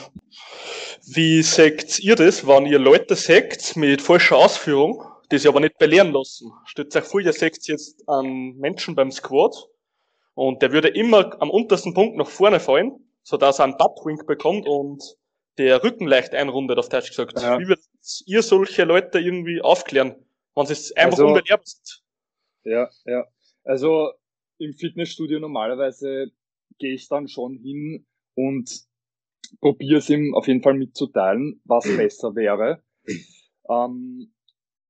Wie 1.07 1.43
seht 1.43 1.99
ihr 2.01 2.17
das, 2.17 2.47
wenn 2.47 2.67
ihr 2.67 2.79
Leute 2.79 3.17
seht 3.17 3.77
mit 3.77 4.03
falscher 4.03 4.37
Ausführung, 4.37 5.03
die 5.31 5.39
sie 5.39 5.49
aber 5.49 5.61
nicht 5.61 5.79
belehren 5.79 6.13
lassen? 6.13 6.53
Stellt 6.65 6.95
euch 6.97 7.05
vor, 7.05 7.21
ihr 7.21 7.33
seht 7.33 7.67
jetzt 7.67 8.09
einen 8.09 8.59
Menschen 8.59 8.95
beim 8.95 9.11
Squat 9.11 9.55
und 10.35 10.63
der 10.63 10.73
würde 10.73 10.89
immer 10.89 11.41
am 11.41 11.51
untersten 11.51 11.95
Punkt 11.95 12.17
nach 12.17 12.29
vorne 12.29 12.61
fallen, 12.61 12.93
sodass 13.23 13.59
er 13.59 13.65
einen 13.65 13.77
Buttwink 13.77 14.27
bekommt 14.27 14.67
und 14.67 15.17
der 15.59 15.83
Rücken 15.85 16.07
leicht 16.07 16.35
einrundet, 16.35 16.79
auf 16.79 16.89
Deutsch 16.89 17.09
gesagt. 17.09 17.41
Ja. 17.41 17.59
Wie 17.59 17.69
würdet 17.69 17.85
ihr 18.27 18.43
solche 18.43 18.85
Leute 18.85 19.21
irgendwie 19.21 19.61
aufklären, 19.61 20.17
wenn 20.55 20.67
sie 20.67 20.73
es 20.73 20.93
einfach 20.97 21.19
also, 21.19 21.27
unbelehrt 21.29 21.67
sind? 21.67 22.03
Ja, 22.65 22.91
ja. 23.05 23.25
Also 23.63 24.13
im 24.59 24.75
Fitnessstudio 24.75 25.39
normalerweise 25.41 26.33
gehe 26.79 26.95
ich 26.95 27.09
dann 27.09 27.29
schon 27.29 27.57
hin 27.59 28.07
und 28.35 28.85
probiere 29.61 29.99
es 29.99 30.11
ihm 30.11 30.35
auf 30.35 30.47
jeden 30.47 30.63
Fall 30.63 30.75
mitzuteilen, 30.75 31.61
was 31.65 31.85
besser 31.97 32.35
wäre. 32.35 32.83
Ähm, 33.69 34.33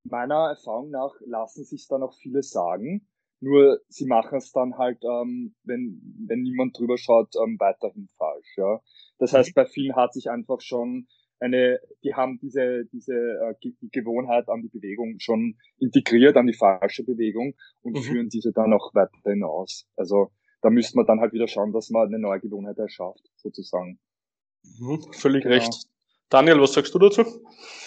meiner 0.04 0.50
Erfahrung 0.50 0.90
nach 0.90 1.14
lassen 1.26 1.64
sich 1.64 1.86
dann 1.88 2.02
auch 2.02 2.14
viele 2.14 2.42
sagen, 2.42 3.06
nur 3.40 3.80
sie 3.88 4.06
machen 4.06 4.38
es 4.38 4.52
dann 4.52 4.78
halt, 4.78 5.02
ähm, 5.04 5.54
wenn, 5.64 6.00
wenn 6.26 6.40
niemand 6.42 6.78
drüber 6.78 6.96
schaut, 6.96 7.34
ähm, 7.36 7.56
weiterhin 7.58 8.08
falsch. 8.16 8.54
Ja. 8.56 8.80
Das 9.18 9.32
heißt, 9.32 9.50
mhm. 9.50 9.54
bei 9.54 9.66
vielen 9.66 9.96
hat 9.96 10.14
sich 10.14 10.30
einfach 10.30 10.60
schon 10.60 11.06
eine, 11.40 11.78
die 12.02 12.14
haben 12.14 12.38
diese, 12.40 12.86
diese 12.92 13.12
äh, 13.14 13.54
die 13.62 13.76
Gewohnheit 13.90 14.48
an 14.48 14.62
die 14.62 14.68
Bewegung 14.68 15.16
schon 15.18 15.56
integriert, 15.78 16.36
an 16.36 16.46
die 16.46 16.54
falsche 16.54 17.04
Bewegung 17.04 17.54
und 17.82 17.96
mhm. 17.96 18.02
führen 18.02 18.28
diese 18.28 18.52
dann 18.52 18.72
auch 18.72 18.94
weiter 18.94 19.12
hinaus. 19.24 19.86
Also 19.96 20.30
da 20.62 20.70
müsste 20.70 20.96
man 20.96 21.06
dann 21.06 21.20
halt 21.20 21.32
wieder 21.34 21.48
schauen, 21.48 21.72
dass 21.72 21.90
man 21.90 22.06
eine 22.06 22.18
neue 22.18 22.40
Gewohnheit 22.40 22.78
erschafft, 22.78 23.30
sozusagen. 23.36 24.00
Mhm, 24.78 25.12
völlig 25.12 25.42
genau. 25.42 25.56
recht. 25.56 25.86
Daniel, 26.30 26.60
was 26.60 26.72
sagst 26.72 26.94
du 26.94 26.98
dazu? 26.98 27.24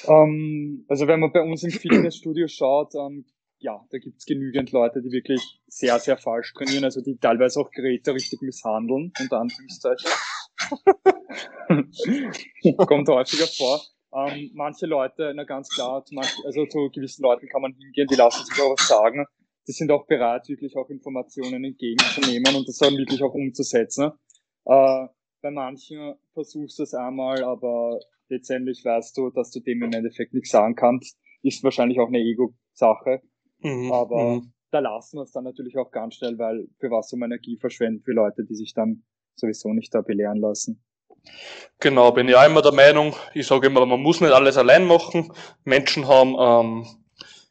Ähm, 0.07 0.85
also 0.87 1.07
wenn 1.07 1.19
man 1.19 1.31
bei 1.31 1.41
uns 1.41 1.63
im 1.63 1.71
Fitnessstudio 1.71 2.47
schaut, 2.47 2.93
ähm, 2.95 3.25
ja, 3.59 3.83
da 3.89 3.97
gibt's 3.97 4.25
genügend 4.25 4.71
Leute, 4.71 5.01
die 5.01 5.11
wirklich 5.11 5.41
sehr, 5.67 5.99
sehr 5.99 6.17
falsch 6.17 6.53
trainieren, 6.53 6.83
also 6.83 7.01
die 7.01 7.17
teilweise 7.17 7.59
auch 7.59 7.71
Geräte 7.71 8.13
richtig 8.13 8.41
misshandeln, 8.41 9.11
unter 9.19 9.39
Anführungszeichen. 9.39 10.09
Kommt 12.87 13.09
häufiger 13.09 13.47
vor. 13.47 13.81
Ähm, 14.13 14.51
manche 14.53 14.85
Leute, 14.85 15.33
na 15.35 15.43
ganz 15.43 15.69
klar, 15.69 16.05
zu 16.05 16.15
manchen, 16.15 16.45
also 16.45 16.65
zu 16.67 16.89
gewissen 16.93 17.23
Leuten 17.23 17.47
kann 17.47 17.61
man 17.61 17.73
hingehen, 17.73 18.07
die 18.07 18.15
lassen 18.15 18.45
sich 18.45 18.61
auch 18.61 18.71
was 18.71 18.87
sagen. 18.87 19.25
Die 19.67 19.73
sind 19.73 19.91
auch 19.91 20.07
bereit, 20.07 20.47
wirklich 20.47 20.77
auch 20.77 20.89
Informationen 20.89 21.65
entgegenzunehmen 21.65 22.55
und 22.55 22.67
das 22.67 22.77
dann 22.77 22.95
wirklich 22.95 23.21
auch 23.21 23.33
umzusetzen. 23.33 24.11
Äh, 24.65 25.07
bei 25.41 25.51
manchen 25.51 26.15
versuchst 26.33 26.79
du 26.79 26.83
es 26.83 26.93
einmal, 26.93 27.43
aber 27.43 27.99
letztendlich 28.29 28.83
weißt 28.83 29.17
du, 29.17 29.29
dass 29.29 29.51
du 29.51 29.59
dem 29.59 29.83
im 29.83 29.93
Endeffekt 29.93 30.33
nichts 30.33 30.51
sagen 30.51 30.75
kannst. 30.75 31.17
Ist 31.43 31.63
wahrscheinlich 31.63 31.99
auch 31.99 32.07
eine 32.07 32.19
Ego-Sache. 32.19 33.21
Mhm, 33.59 33.91
aber 33.91 34.35
mhm. 34.35 34.53
da 34.71 34.79
lassen 34.79 35.17
wir 35.17 35.23
es 35.23 35.31
dann 35.31 35.43
natürlich 35.43 35.77
auch 35.77 35.91
ganz 35.91 36.15
schnell, 36.15 36.37
weil 36.37 36.67
für 36.79 36.91
was 36.91 37.11
um 37.13 37.23
Energie 37.23 37.57
verschwenden 37.57 38.01
für 38.03 38.11
Leute, 38.11 38.43
die 38.43 38.55
sich 38.55 38.73
dann 38.73 39.03
sowieso 39.35 39.73
nicht 39.73 39.93
da 39.93 40.01
belehren 40.01 40.39
lassen. 40.39 40.83
Genau, 41.79 42.11
bin 42.11 42.27
ja 42.27 42.45
immer 42.45 42.61
der 42.61 42.71
Meinung, 42.71 43.13
ich 43.33 43.47
sage 43.47 43.67
immer, 43.67 43.85
man 43.85 44.01
muss 44.01 44.21
nicht 44.21 44.31
alles 44.31 44.57
allein 44.57 44.85
machen. 44.85 45.31
Menschen 45.63 46.07
haben, 46.07 46.35
ähm, 46.39 46.85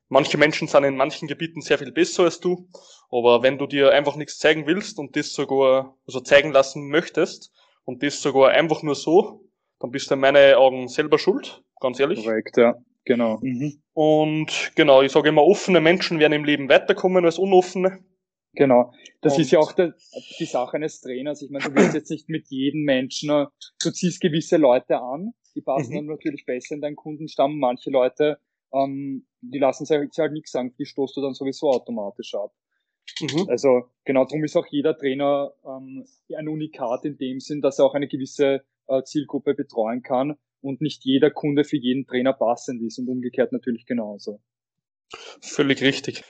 manche 0.08 0.38
Menschen 0.38 0.66
sind 0.66 0.84
in 0.84 0.96
manchen 0.96 1.28
Gebieten 1.28 1.60
sehr 1.60 1.78
viel 1.78 1.92
besser 1.92 2.24
als 2.24 2.40
du, 2.40 2.68
aber 3.10 3.42
wenn 3.42 3.58
du 3.58 3.66
dir 3.66 3.92
einfach 3.92 4.16
nichts 4.16 4.38
zeigen 4.38 4.66
willst 4.66 4.98
und 4.98 5.14
das 5.14 5.32
sogar 5.32 5.96
also 6.06 6.20
zeigen 6.20 6.52
lassen 6.52 6.88
möchtest 6.88 7.52
und 7.86 8.02
das 8.02 8.20
sogar 8.20 8.50
einfach 8.50 8.82
nur 8.82 8.94
so, 8.94 9.48
dann 9.80 9.90
bist 9.90 10.10
du 10.10 10.14
in 10.14 10.20
meinen 10.20 10.54
Augen 10.54 10.88
selber 10.88 11.18
schuld, 11.18 11.62
ganz 11.80 11.98
ehrlich. 11.98 12.22
Korrekt, 12.22 12.56
ja. 12.58 12.74
Genau. 13.04 13.38
Mhm. 13.40 13.80
Und 13.94 14.72
genau, 14.74 15.00
ich 15.00 15.12
sage 15.12 15.28
immer, 15.28 15.44
offene 15.44 15.80
Menschen 15.80 16.18
werden 16.18 16.32
im 16.32 16.44
Leben 16.44 16.68
weiterkommen 16.68 17.24
als 17.24 17.38
unoffene. 17.38 18.00
Genau. 18.54 18.92
Das 19.20 19.34
und 19.34 19.42
ist 19.42 19.52
ja 19.52 19.60
auch 19.60 19.72
der, 19.72 19.94
die 20.38 20.44
Sache 20.44 20.76
eines 20.76 21.00
Trainers. 21.00 21.40
Ich 21.42 21.50
meine, 21.50 21.64
du 21.64 21.74
willst 21.74 21.94
jetzt 21.94 22.10
nicht 22.10 22.28
mit 22.28 22.48
jedem 22.48 22.82
Menschen, 22.82 23.28
du 23.28 23.90
ziehst 23.92 24.20
gewisse 24.20 24.56
Leute 24.56 24.98
an, 25.00 25.32
die 25.54 25.60
passen 25.60 25.92
mhm. 25.92 25.96
dann 25.96 26.06
natürlich 26.06 26.44
besser 26.44 26.74
in 26.74 26.80
deinen 26.80 26.96
Kundenstamm. 26.96 27.58
Manche 27.58 27.90
Leute, 27.90 28.38
ähm, 28.72 29.26
die 29.40 29.58
lassen 29.58 29.86
sich 29.86 29.96
halt 30.18 30.32
nichts 30.32 30.50
sagen, 30.50 30.74
die 30.78 30.86
stoßt 30.86 31.16
du 31.16 31.22
dann 31.22 31.34
sowieso 31.34 31.70
automatisch 31.70 32.34
ab. 32.34 32.50
Mhm. 33.20 33.48
Also 33.48 33.90
genau 34.04 34.24
darum 34.24 34.44
ist 34.44 34.56
auch 34.56 34.66
jeder 34.66 34.96
Trainer 34.96 35.52
ähm, 35.64 36.06
ein 36.36 36.48
Unikat 36.48 37.04
in 37.04 37.16
dem 37.16 37.40
Sinn, 37.40 37.60
dass 37.60 37.78
er 37.78 37.86
auch 37.86 37.94
eine 37.94 38.08
gewisse 38.08 38.64
äh, 38.88 39.02
Zielgruppe 39.02 39.54
betreuen 39.54 40.02
kann 40.02 40.36
und 40.60 40.80
nicht 40.80 41.04
jeder 41.04 41.30
Kunde 41.30 41.64
für 41.64 41.76
jeden 41.76 42.06
Trainer 42.06 42.32
passend 42.32 42.82
ist 42.82 42.98
und 42.98 43.08
umgekehrt 43.08 43.52
natürlich 43.52 43.86
genauso. 43.86 44.40
Völlig 45.40 45.82
richtig. 45.82 46.24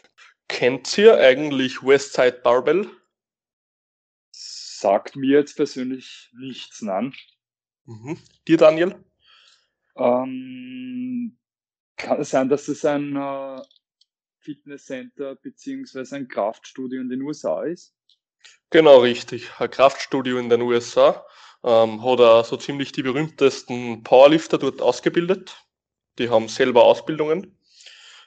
Kennt 0.49 0.97
ihr 0.99 1.19
eigentlich 1.19 1.83
Westside 1.83 2.41
Barbell? 2.43 2.87
Sagt 4.31 5.17
mir 5.17 5.39
jetzt 5.39 5.57
persönlich 5.57 6.31
nichts, 6.39 6.83
nein. 6.83 7.15
Mhm. 7.87 8.19
Dir, 8.47 8.59
Daniel? 8.59 8.95
Ähm, 9.97 11.39
kann 11.97 12.21
es 12.21 12.31
sein, 12.31 12.49
dass 12.49 12.69
es 12.69 12.85
ein 12.85 13.17
äh, 13.17 13.63
Fitnesscenter 14.47 15.35
beziehungsweise 15.35 16.15
ein 16.17 16.29
Kraftstudio 16.29 17.01
in 17.01 17.09
den 17.09 17.23
USA 17.23 17.65
ist? 17.65 17.95
Genau, 18.71 18.99
richtig. 18.99 19.51
Ein 19.59 19.71
Kraftstudio 19.71 20.39
in 20.39 20.49
den 20.49 20.63
USA 20.63 21.27
ähm, 21.65 22.05
hat 22.05 22.21
er 22.21 22.45
so 22.45 22.57
ziemlich 22.57 22.93
die 22.93 23.03
berühmtesten 23.03 24.05
Powerlifter 24.05 24.59
dort 24.59 24.81
ausgebildet. 24.81 25.57
Die 26.19 26.31
haben 26.31 26.49
selber 26.49 26.85
Ausbildungen. 26.85 27.59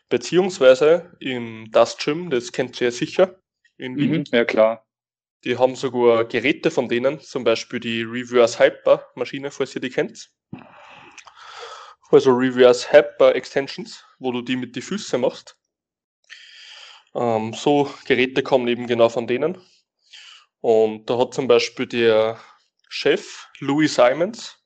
Beziehungsweise 0.10 1.16
im 1.20 1.72
Dust 1.72 2.04
Gym, 2.04 2.30
das 2.30 2.52
kennt 2.52 2.82
ihr 2.82 2.88
ja 2.88 2.92
sicher, 2.92 3.40
in 3.78 3.96
Wien. 3.96 4.12
Mhm, 4.12 4.24
ja, 4.32 4.44
klar. 4.44 4.86
Die 5.46 5.58
haben 5.58 5.76
sogar 5.76 6.26
Geräte 6.26 6.70
von 6.70 6.90
denen, 6.90 7.22
zum 7.22 7.46
Beispiel 7.46 7.80
die 7.80 8.02
Reverse 8.02 8.60
Hyper 8.60 9.08
Maschine, 9.16 9.52
falls 9.52 9.74
ihr 9.74 9.82
die 9.82 9.90
kennt. 9.90 10.32
Also 12.12 12.32
Reverse 12.32 12.92
Hyper 12.92 13.36
Extensions, 13.36 14.04
wo 14.18 14.34
du 14.34 14.42
die 14.42 14.58
mit 14.58 14.76
die 14.76 14.82
Füße 14.82 15.18
machst. 15.18 15.59
Ähm, 17.20 17.54
so 17.54 17.92
Geräte 18.06 18.44
kommen 18.44 18.70
eben 18.70 18.88
genau 18.88 19.10
von 19.10 19.28
denen. 19.28 19.58
Und 20.62 21.10
da 21.10 21.18
hat 21.18 21.34
zum 21.34 21.50
Beispiel 21.50 21.86
der 21.86 22.40
Chef 22.88 23.48
Louis 23.60 23.94
Simons. 23.94 24.58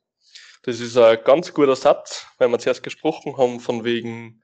Das 0.61 0.79
ist 0.79 0.95
ein 0.95 1.17
ganz 1.25 1.51
guter 1.53 1.75
Satz, 1.75 2.27
weil 2.37 2.49
wir 2.49 2.59
zuerst 2.59 2.83
gesprochen 2.83 3.37
haben 3.37 3.59
von 3.59 3.83
wegen 3.83 4.43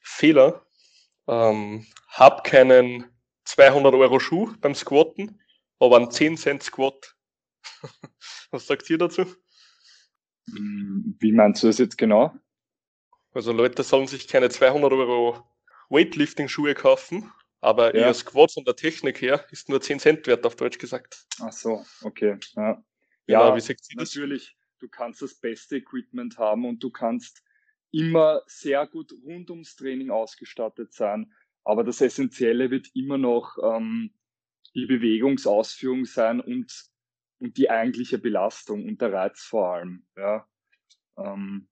Fehler. 0.00 0.64
Ähm, 1.26 1.86
hab 2.06 2.44
keinen 2.44 3.04
200 3.44 3.94
Euro 3.94 4.20
Schuh 4.20 4.54
beim 4.60 4.76
Squatten, 4.76 5.42
aber 5.80 5.96
einen 5.96 6.12
10 6.12 6.36
Cent 6.36 6.62
Squat. 6.62 7.16
Was 8.52 8.68
sagt 8.68 8.88
ihr 8.90 8.98
dazu? 8.98 9.26
Hm, 10.48 11.16
wie 11.18 11.32
meinst 11.32 11.64
du 11.64 11.66
das 11.66 11.78
jetzt 11.78 11.98
genau? 11.98 12.32
Also 13.34 13.52
Leute 13.52 13.82
sollen 13.82 14.06
sich 14.06 14.28
keine 14.28 14.50
200 14.50 14.92
Euro 14.92 15.44
Weightlifting-Schuhe 15.90 16.74
kaufen, 16.74 17.32
aber 17.60 17.94
ja. 17.96 18.08
ihr 18.08 18.14
Squat 18.14 18.52
von 18.52 18.64
der 18.64 18.76
Technik 18.76 19.20
her 19.20 19.44
ist 19.50 19.68
nur 19.68 19.80
10 19.80 20.00
Cent 20.00 20.26
wert, 20.26 20.46
auf 20.46 20.56
Deutsch 20.56 20.78
gesagt. 20.78 21.26
Ach 21.40 21.52
so, 21.52 21.84
okay. 22.02 22.38
Ja, 22.54 22.82
ja 23.26 23.56
wie 23.56 23.60
sagt 23.60 23.84
sie 23.84 23.96
das? 23.96 24.14
Natürlich, 24.14 24.56
du 24.78 24.88
kannst 24.88 25.22
das 25.22 25.34
beste 25.34 25.76
Equipment 25.76 26.38
haben 26.38 26.64
und 26.66 26.82
du 26.82 26.90
kannst 26.90 27.42
immer 27.90 28.42
sehr 28.46 28.86
gut 28.86 29.12
rund 29.24 29.50
ums 29.50 29.76
Training 29.76 30.10
ausgestattet 30.10 30.92
sein. 30.92 31.32
Aber 31.64 31.84
das 31.84 32.00
Essentielle 32.00 32.70
wird 32.70 32.88
immer 32.94 33.18
noch 33.18 33.56
ähm, 33.62 34.14
die 34.74 34.86
Bewegungsausführung 34.86 36.04
sein 36.04 36.40
und, 36.40 36.90
und 37.40 37.56
die 37.56 37.70
eigentliche 37.70 38.18
Belastung 38.18 38.86
und 38.86 39.00
der 39.00 39.12
Reiz 39.12 39.40
vor 39.40 39.74
allem. 39.74 40.06
Ja. 40.16 40.46
Ähm, 41.16 41.68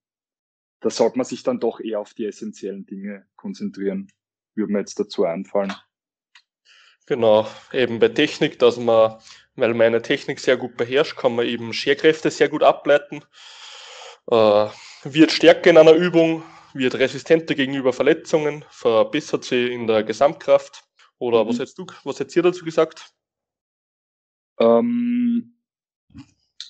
da 0.79 0.89
sollte 0.89 1.17
man 1.17 1.25
sich 1.25 1.43
dann 1.43 1.59
doch 1.59 1.79
eher 1.79 1.99
auf 1.99 2.13
die 2.13 2.25
essentiellen 2.25 2.85
Dinge 2.85 3.25
konzentrieren 3.35 4.09
würde 4.57 4.73
mir 4.73 4.79
jetzt 4.79 4.99
dazu 4.99 5.23
einfallen. 5.23 5.73
Genau, 7.05 7.47
eben 7.71 7.99
bei 7.99 8.09
Technik, 8.09 8.59
dass 8.59 8.77
man, 8.77 9.17
weil 9.55 9.73
meine 9.73 10.01
Technik 10.01 10.39
sehr 10.39 10.57
gut 10.57 10.75
beherrscht, 10.75 11.15
kann 11.15 11.35
man 11.35 11.45
eben 11.45 11.71
Scherkräfte 11.71 12.31
sehr 12.31 12.49
gut 12.49 12.63
ableiten, 12.63 13.23
äh, 14.29 14.67
wird 15.03 15.31
stärker 15.31 15.69
in 15.69 15.77
einer 15.77 15.93
Übung, 15.93 16.43
wird 16.73 16.95
resistenter 16.95 17.55
gegenüber 17.55 17.93
Verletzungen, 17.93 18.65
verbessert 18.69 19.45
sie 19.45 19.71
in 19.71 19.87
der 19.87 20.03
Gesamtkraft. 20.03 20.83
Oder 21.17 21.45
mhm. 21.45 21.49
was 21.49 21.59
hättest 21.59 21.77
du, 21.77 21.85
was 22.03 22.19
hättest 22.19 22.35
ihr 22.35 22.43
dazu 22.43 22.65
gesagt? 22.65 23.13
Ähm, 24.59 25.55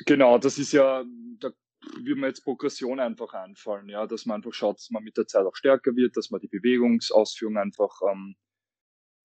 genau, 0.06 0.38
das 0.38 0.60
ist 0.60 0.72
ja, 0.72 1.04
da 1.40 1.50
würde 1.96 2.16
mir 2.16 2.28
jetzt 2.28 2.44
Progression 2.44 3.00
einfach 3.00 3.34
einfallen, 3.34 3.90
ja, 3.90 4.06
dass 4.08 4.26
man 4.26 4.38
einfach 4.38 4.54
schaut, 4.54 4.78
dass 4.78 4.90
man 4.90 5.04
mit 5.04 5.18
der 5.18 5.28
Zeit 5.28 5.46
auch 5.46 5.56
stärker 5.56 5.96
wird, 5.96 6.18
dass 6.18 6.30
man 6.30 6.42
die 6.42 6.48
Bewegungsausführung 6.48 7.58
einfach 7.58 8.02
ähm, 8.10 8.36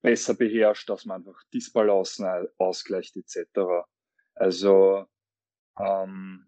besser 0.03 0.35
beherrscht, 0.35 0.88
dass 0.88 1.05
man 1.05 1.18
einfach 1.18 1.42
Disbalancen 1.53 2.27
ausgleicht 2.59 3.16
etc. 3.16 3.87
Also 4.35 5.07
ähm, 5.79 6.46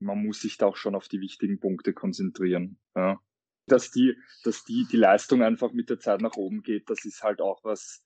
man 0.00 0.22
muss 0.24 0.40
sich 0.40 0.56
da 0.58 0.66
auch 0.66 0.76
schon 0.76 0.94
auf 0.94 1.08
die 1.08 1.20
wichtigen 1.20 1.58
Punkte 1.58 1.92
konzentrieren. 1.92 2.78
Ja. 2.94 3.20
Dass 3.66 3.90
die, 3.90 4.16
dass 4.44 4.64
die, 4.64 4.86
die 4.90 4.96
Leistung 4.96 5.42
einfach 5.42 5.72
mit 5.72 5.90
der 5.90 5.98
Zeit 5.98 6.20
nach 6.20 6.36
oben 6.36 6.62
geht, 6.62 6.88
das 6.88 7.04
ist 7.04 7.22
halt 7.22 7.40
auch 7.40 7.64
was 7.64 8.02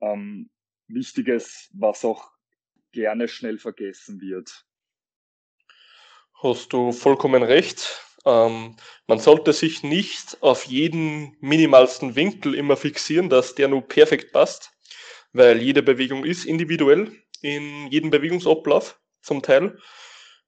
ähm, 0.00 0.50
Wichtiges, 0.88 1.70
was 1.72 2.04
auch 2.04 2.32
gerne 2.92 3.28
schnell 3.28 3.58
vergessen 3.58 4.20
wird 4.20 4.66
hast 6.42 6.72
du 6.72 6.92
vollkommen 6.92 7.42
recht. 7.42 8.02
Ähm, 8.24 8.76
man 9.06 9.18
sollte 9.18 9.52
sich 9.52 9.82
nicht 9.82 10.38
auf 10.40 10.64
jeden 10.64 11.36
minimalsten 11.40 12.14
Winkel 12.14 12.54
immer 12.54 12.76
fixieren, 12.76 13.28
dass 13.28 13.54
der 13.54 13.68
nur 13.68 13.82
perfekt 13.82 14.32
passt, 14.32 14.70
weil 15.32 15.60
jede 15.62 15.82
Bewegung 15.82 16.24
ist 16.24 16.44
individuell 16.44 17.12
in 17.40 17.88
jedem 17.88 18.10
Bewegungsablauf 18.10 18.98
zum 19.22 19.42
Teil. 19.42 19.78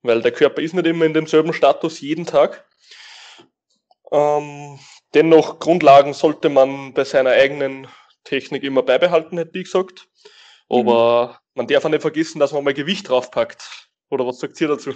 weil 0.02 0.20
der 0.20 0.32
Körper 0.32 0.60
ist 0.60 0.74
nicht 0.74 0.86
immer 0.86 1.06
in 1.06 1.14
demselben 1.14 1.54
Status 1.54 2.00
jeden 2.00 2.26
Tag. 2.26 2.68
Ähm, 4.12 4.78
dennoch, 5.14 5.58
Grundlagen 5.60 6.12
sollte 6.12 6.50
man 6.50 6.92
bei 6.92 7.04
seiner 7.04 7.30
eigenen 7.30 7.88
Technik 8.22 8.64
immer 8.64 8.82
beibehalten, 8.82 9.38
hätte 9.38 9.58
ich 9.58 9.64
gesagt. 9.64 10.08
Aber 10.68 11.28
mhm. 11.28 11.34
man 11.54 11.66
darf 11.68 11.86
auch 11.86 11.88
nicht 11.88 12.02
vergessen, 12.02 12.38
dass 12.38 12.52
man 12.52 12.64
mal 12.64 12.74
Gewicht 12.74 13.08
draufpackt. 13.08 13.88
Oder 14.10 14.26
was 14.26 14.40
sagt 14.40 14.60
ihr 14.60 14.68
dazu? 14.68 14.92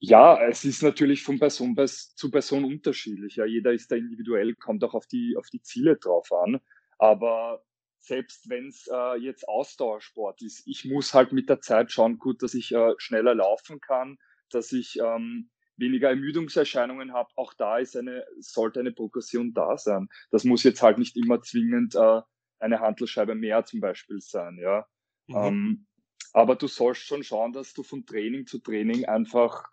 Ja, 0.00 0.40
es 0.46 0.64
ist 0.64 0.82
natürlich 0.82 1.24
von 1.24 1.38
Person 1.38 1.76
zu 1.88 2.30
Person 2.30 2.64
unterschiedlich. 2.64 3.36
Ja, 3.36 3.44
jeder 3.44 3.72
ist 3.72 3.90
da 3.90 3.96
individuell, 3.96 4.54
kommt 4.54 4.84
auch 4.84 4.94
auf 4.94 5.06
die, 5.06 5.36
auf 5.36 5.48
die 5.50 5.60
Ziele 5.60 5.96
drauf 5.96 6.30
an. 6.32 6.60
Aber 6.98 7.64
selbst 7.98 8.48
wenn 8.48 8.68
es 8.68 8.88
äh, 8.92 9.16
jetzt 9.16 9.48
Ausdauersport 9.48 10.40
ist, 10.42 10.66
ich 10.66 10.84
muss 10.84 11.14
halt 11.14 11.32
mit 11.32 11.48
der 11.48 11.60
Zeit 11.60 11.90
schauen, 11.90 12.18
gut, 12.18 12.42
dass 12.42 12.54
ich 12.54 12.72
äh, 12.72 12.94
schneller 12.98 13.34
laufen 13.34 13.80
kann, 13.80 14.18
dass 14.50 14.72
ich 14.72 14.98
ähm, 15.00 15.50
weniger 15.76 16.10
Ermüdungserscheinungen 16.10 17.12
habe. 17.12 17.30
Auch 17.34 17.52
da 17.54 17.78
ist 17.78 17.96
eine, 17.96 18.24
sollte 18.38 18.80
eine 18.80 18.92
Progression 18.92 19.52
da 19.52 19.76
sein. 19.76 20.08
Das 20.30 20.44
muss 20.44 20.62
jetzt 20.62 20.82
halt 20.82 20.98
nicht 20.98 21.16
immer 21.16 21.40
zwingend 21.42 21.96
äh, 21.96 22.20
eine 22.60 22.80
Handelscheibe 22.80 23.34
mehr 23.34 23.64
zum 23.64 23.80
Beispiel 23.80 24.20
sein, 24.20 24.58
ja. 24.60 24.86
Mhm. 25.26 25.36
Ähm, 25.36 25.86
aber 26.32 26.56
du 26.56 26.66
sollst 26.66 27.02
schon 27.02 27.22
schauen, 27.22 27.52
dass 27.52 27.74
du 27.74 27.82
von 27.82 28.06
Training 28.06 28.46
zu 28.46 28.58
Training 28.58 29.06
einfach 29.06 29.68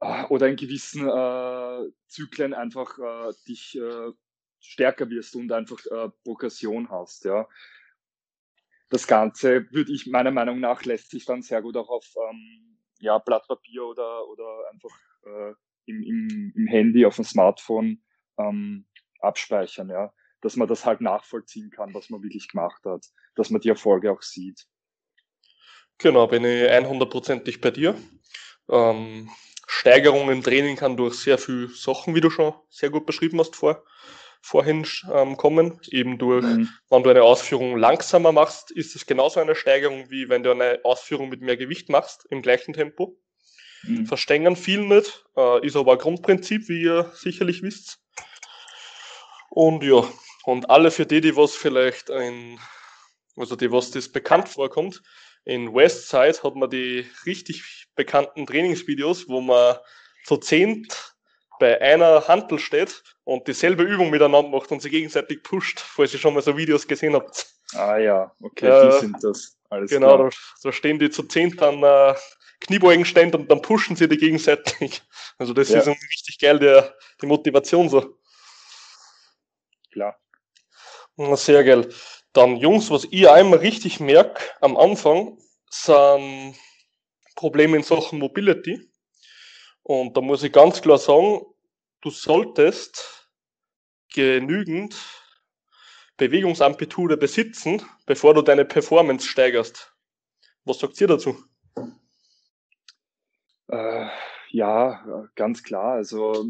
oder 0.00 0.48
in 0.48 0.56
gewissen 0.56 1.06
äh, 1.06 1.90
Zyklen 2.06 2.54
einfach 2.54 2.98
äh, 2.98 3.32
dich 3.46 3.76
äh, 3.76 4.12
stärker 4.60 5.08
wirst 5.10 5.36
und 5.36 5.52
einfach 5.52 5.84
äh, 5.86 6.08
Progression 6.24 6.90
hast, 6.90 7.24
ja. 7.24 7.46
Das 8.88 9.06
Ganze 9.06 9.70
würde 9.70 9.92
ich 9.92 10.06
meiner 10.06 10.32
Meinung 10.32 10.58
nach 10.58 10.84
lässt 10.84 11.10
sich 11.10 11.24
dann 11.24 11.42
sehr 11.42 11.62
gut 11.62 11.76
auch 11.76 11.88
auf 11.88 12.06
ähm, 12.28 12.78
ja, 12.98 13.18
Blatt 13.18 13.46
Papier 13.46 13.84
oder, 13.84 14.26
oder 14.28 14.64
einfach 14.72 14.90
äh, 15.24 15.54
im, 15.86 16.02
im, 16.02 16.52
im 16.56 16.66
Handy, 16.66 17.06
auf 17.06 17.16
dem 17.16 17.24
Smartphone 17.24 18.02
ähm, 18.38 18.86
abspeichern, 19.20 19.90
ja. 19.90 20.12
Dass 20.40 20.56
man 20.56 20.68
das 20.68 20.86
halt 20.86 21.02
nachvollziehen 21.02 21.70
kann, 21.70 21.92
was 21.92 22.08
man 22.08 22.22
wirklich 22.22 22.48
gemacht 22.48 22.82
hat, 22.84 23.04
dass 23.34 23.50
man 23.50 23.60
die 23.60 23.68
Erfolge 23.68 24.10
auch 24.10 24.22
sieht. 24.22 24.66
Genau, 25.98 26.26
bin 26.26 26.44
ich 26.44 26.62
100%ig 26.70 27.60
bei 27.60 27.70
dir. 27.70 27.94
Ähm, 28.70 29.28
Steigerung 29.72 30.28
im 30.30 30.42
Training 30.42 30.74
kann 30.74 30.96
durch 30.96 31.14
sehr 31.14 31.38
viele 31.38 31.68
Sachen, 31.68 32.16
wie 32.16 32.20
du 32.20 32.28
schon 32.28 32.52
sehr 32.70 32.90
gut 32.90 33.06
beschrieben 33.06 33.38
hast 33.38 33.54
vor, 33.54 33.84
vorhin 34.42 34.84
ähm, 35.12 35.36
kommen. 35.36 35.78
Eben 35.90 36.18
durch, 36.18 36.44
mhm. 36.44 36.68
wenn 36.90 37.02
du 37.04 37.10
eine 37.10 37.22
Ausführung 37.22 37.76
langsamer 37.76 38.32
machst, 38.32 38.72
ist 38.72 38.96
es 38.96 39.06
genauso 39.06 39.38
eine 39.38 39.54
Steigerung, 39.54 40.10
wie 40.10 40.28
wenn 40.28 40.42
du 40.42 40.50
eine 40.50 40.80
Ausführung 40.82 41.28
mit 41.28 41.40
mehr 41.40 41.56
Gewicht 41.56 41.88
machst, 41.88 42.26
im 42.30 42.42
gleichen 42.42 42.74
Tempo. 42.74 43.16
Mhm. 43.84 44.06
Verstängern 44.06 44.56
viel 44.56 44.80
nicht, 44.80 45.24
äh, 45.36 45.64
ist 45.64 45.76
aber 45.76 45.92
ein 45.92 45.98
Grundprinzip, 45.98 46.68
wie 46.68 46.82
ihr 46.82 47.12
sicherlich 47.14 47.62
wisst. 47.62 48.00
Und 49.50 49.84
ja, 49.84 50.02
und 50.42 50.68
alle 50.68 50.90
für 50.90 51.06
die, 51.06 51.20
die 51.20 51.36
was 51.36 51.54
vielleicht 51.54 52.10
ein, 52.10 52.58
also 53.36 53.54
die 53.54 53.70
was 53.70 53.92
das 53.92 54.10
bekannt 54.10 54.48
vorkommt, 54.48 55.00
in 55.44 55.74
Westside 55.74 56.42
hat 56.42 56.54
man 56.54 56.70
die 56.70 57.06
richtig 57.26 57.86
bekannten 57.96 58.46
Trainingsvideos, 58.46 59.28
wo 59.28 59.40
man 59.40 59.76
zu 60.24 60.36
zehnt 60.36 61.14
bei 61.58 61.80
einer 61.80 62.26
Hantel 62.26 62.58
steht 62.58 63.02
und 63.24 63.46
dieselbe 63.46 63.82
Übung 63.82 64.10
miteinander 64.10 64.48
macht 64.48 64.72
und 64.72 64.80
sie 64.80 64.90
gegenseitig 64.90 65.42
pusht, 65.42 65.78
falls 65.78 66.12
ihr 66.12 66.18
schon 66.18 66.34
mal 66.34 66.42
so 66.42 66.56
Videos 66.56 66.88
gesehen 66.88 67.14
habt. 67.14 67.46
Ah 67.74 67.98
ja, 67.98 68.34
okay, 68.40 68.66
äh, 68.66 68.90
die 68.90 68.98
sind 68.98 69.16
das. 69.22 69.56
Alles 69.68 69.90
genau, 69.90 70.16
da, 70.18 70.30
da, 70.62 70.72
stehen 70.72 70.98
die 70.98 71.10
zu 71.10 71.22
zehnt 71.24 71.62
an 71.62 71.82
äh, 71.82 72.14
Kniebeugenständ 72.60 73.34
und 73.36 73.48
dann 73.48 73.62
pushen 73.62 73.94
sie 73.94 74.08
die 74.08 74.16
gegenseitig. 74.16 75.02
Also 75.38 75.54
das 75.54 75.70
ja. 75.70 75.78
ist 75.78 75.86
richtig 75.86 76.38
geil, 76.38 76.58
der, 76.58 76.94
die 77.22 77.26
Motivation 77.26 77.88
so. 77.88 78.18
Klar. 79.90 80.20
Sehr 81.16 81.64
geil. 81.64 81.88
Dann, 82.32 82.56
Jungs, 82.56 82.90
was 82.90 83.06
ich 83.10 83.28
einmal 83.28 83.58
richtig 83.58 84.00
merke 84.00 84.42
am 84.60 84.76
Anfang, 84.76 85.38
sind 85.70 86.56
Probleme 87.34 87.76
in 87.76 87.82
Sachen 87.82 88.18
Mobility. 88.18 88.90
Und 89.82 90.16
da 90.16 90.20
muss 90.20 90.42
ich 90.42 90.52
ganz 90.52 90.82
klar 90.82 90.98
sagen, 90.98 91.40
du 92.02 92.10
solltest 92.10 93.28
genügend 94.12 94.96
Bewegungsamplitude 96.16 97.16
besitzen, 97.16 97.82
bevor 98.06 98.34
du 98.34 98.42
deine 98.42 98.64
Performance 98.64 99.26
steigerst. 99.26 99.94
Was 100.64 100.78
sagt 100.78 101.00
ihr 101.00 101.06
dazu? 101.06 101.42
Äh, 103.68 104.08
ja, 104.50 105.28
ganz 105.34 105.62
klar. 105.62 105.94
Also 105.94 106.44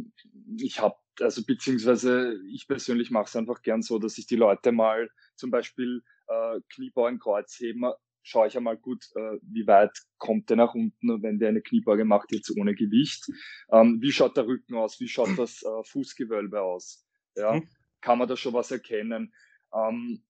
ich 0.58 0.80
habe, 0.80 0.96
also 1.20 1.44
beziehungsweise 1.44 2.38
ich 2.52 2.66
persönlich 2.66 3.10
mache 3.10 3.26
es 3.26 3.36
einfach 3.36 3.62
gern 3.62 3.82
so, 3.82 3.98
dass 3.98 4.18
ich 4.18 4.26
die 4.26 4.36
Leute 4.36 4.72
mal 4.72 5.10
zum 5.36 5.50
Beispiel 5.50 6.02
äh, 6.28 6.60
Kniebeugen, 6.68 7.18
Kreuzheben 7.18 7.92
schaue 8.22 8.48
ich 8.48 8.56
einmal 8.56 8.76
gut, 8.76 9.04
äh, 9.14 9.38
wie 9.42 9.66
weit 9.66 9.96
kommt 10.18 10.50
der 10.50 10.56
nach 10.56 10.74
unten, 10.74 11.22
wenn 11.22 11.38
der 11.38 11.48
eine 11.48 11.62
Kniebeuge 11.62 12.04
macht, 12.04 12.32
jetzt 12.32 12.50
ohne 12.56 12.74
Gewicht. 12.74 13.26
Ähm, 13.70 13.98
wie 14.00 14.12
schaut 14.12 14.36
der 14.36 14.46
Rücken 14.46 14.74
aus? 14.74 15.00
Wie 15.00 15.08
schaut 15.08 15.38
das 15.38 15.62
äh, 15.62 15.84
Fußgewölbe 15.84 16.60
aus? 16.60 17.06
Ja, 17.36 17.54
mhm. 17.54 17.68
kann 18.00 18.18
man 18.18 18.28
da 18.28 18.36
schon 18.36 18.52
was 18.52 18.70
erkennen? 18.70 19.32
Ähm, 19.74 20.22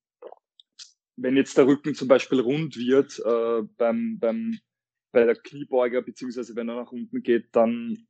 wenn 1.17 1.37
jetzt 1.37 1.57
der 1.59 1.67
Rücken 1.67 1.95
zum 1.95 2.09
Beispiel 2.09 2.41
rund 2.41 2.77
wird 2.77 3.19
äh, 3.19 3.67
beim, 3.77 4.19
beim, 4.19 4.59
bei 5.13 5.25
der 5.25 5.35
Kniebeuger, 5.35 6.03
beziehungsweise 6.03 6.55
wenn 6.57 6.69
er 6.69 6.77
nach 6.77 6.93
unten 6.93 7.23
geht, 7.23 7.49
dann 7.53 8.07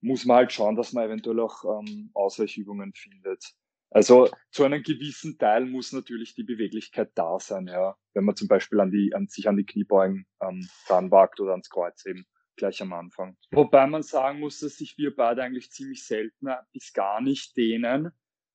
muss 0.00 0.24
man 0.24 0.38
halt 0.38 0.52
schauen, 0.52 0.76
dass 0.76 0.92
man 0.92 1.06
eventuell 1.06 1.40
auch 1.40 1.64
ähm, 1.64 2.10
Ausweichübungen 2.14 2.92
findet. 2.94 3.44
Also 3.90 4.28
zu 4.50 4.64
einem 4.64 4.82
gewissen 4.82 5.38
Teil 5.38 5.64
muss 5.64 5.92
natürlich 5.92 6.34
die 6.34 6.44
Beweglichkeit 6.44 7.10
da 7.14 7.38
sein, 7.40 7.66
ja. 7.66 7.96
Wenn 8.12 8.24
man 8.24 8.36
zum 8.36 8.48
Beispiel 8.48 8.80
an 8.80 8.90
die, 8.90 9.14
an 9.14 9.28
sich 9.28 9.48
an 9.48 9.56
die 9.56 9.64
Kniebeugen 9.64 10.26
ähm, 10.42 10.68
dran 10.86 11.10
wagt 11.10 11.40
oder 11.40 11.52
ans 11.52 11.70
Kreuz 11.70 12.04
eben 12.04 12.26
gleich 12.56 12.82
am 12.82 12.92
Anfang. 12.92 13.36
Wobei 13.50 13.86
man 13.86 14.02
sagen 14.02 14.40
muss, 14.40 14.58
dass 14.60 14.76
sich 14.76 14.98
wir 14.98 15.14
beide 15.14 15.42
eigentlich 15.42 15.70
ziemlich 15.70 16.04
selten 16.04 16.48
bis 16.72 16.92
gar 16.92 17.20
nicht 17.22 17.56
dehnen. 17.56 18.10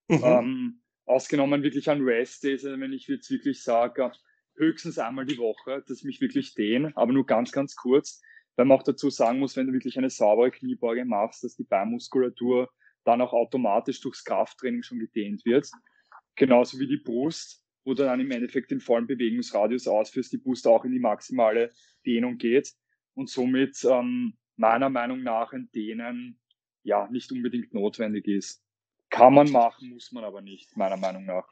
Mhm. 0.07 0.21
Ähm, 0.23 0.81
ausgenommen 1.05 1.63
wirklich 1.63 1.89
an 1.89 2.01
Rest 2.01 2.43
Days, 2.43 2.65
also 2.65 2.79
wenn 2.79 2.93
ich 2.93 3.07
jetzt 3.07 3.29
wirklich 3.31 3.63
sage, 3.63 4.11
höchstens 4.55 4.99
einmal 4.99 5.25
die 5.25 5.37
Woche, 5.37 5.83
dass 5.87 5.99
ich 5.99 6.03
mich 6.03 6.21
wirklich 6.21 6.53
dehne, 6.53 6.91
aber 6.95 7.11
nur 7.11 7.25
ganz, 7.25 7.51
ganz 7.51 7.75
kurz. 7.75 8.21
Weil 8.55 8.65
man 8.65 8.77
auch 8.77 8.83
dazu 8.83 9.09
sagen 9.09 9.39
muss, 9.39 9.55
wenn 9.55 9.67
du 9.67 9.73
wirklich 9.73 9.97
eine 9.97 10.09
saubere 10.09 10.51
Kniebeuge 10.51 11.05
machst, 11.05 11.43
dass 11.43 11.55
die 11.55 11.63
Beinmuskulatur 11.63 12.69
dann 13.03 13.21
auch 13.21 13.33
automatisch 13.33 13.99
durchs 14.01 14.23
Krafttraining 14.23 14.83
schon 14.83 14.99
gedehnt 14.99 15.43
wird. 15.45 15.69
Genauso 16.35 16.79
wie 16.79 16.87
die 16.87 16.97
Brust, 16.97 17.63
wo 17.83 17.93
du 17.93 18.03
dann 18.03 18.19
im 18.19 18.31
Endeffekt 18.31 18.71
den 18.71 18.79
vollen 18.79 19.07
Bewegungsradius 19.07 19.87
ausführst, 19.87 20.31
die 20.31 20.37
Brust 20.37 20.67
auch 20.67 20.85
in 20.85 20.91
die 20.91 20.99
maximale 20.99 21.71
Dehnung 22.05 22.37
geht 22.37 22.73
und 23.13 23.29
somit 23.29 23.83
ähm, 23.83 24.37
meiner 24.55 24.89
Meinung 24.89 25.23
nach 25.23 25.53
ein 25.53 25.69
Dehnen 25.73 26.39
ja 26.83 27.07
nicht 27.09 27.31
unbedingt 27.31 27.73
notwendig 27.73 28.27
ist. 28.27 28.61
Kann 29.09 29.33
man 29.33 29.51
machen, 29.51 29.89
muss 29.89 30.11
man 30.11 30.23
aber 30.23 30.41
nicht, 30.41 30.75
meiner 30.75 30.97
Meinung 30.97 31.25
nach. 31.25 31.47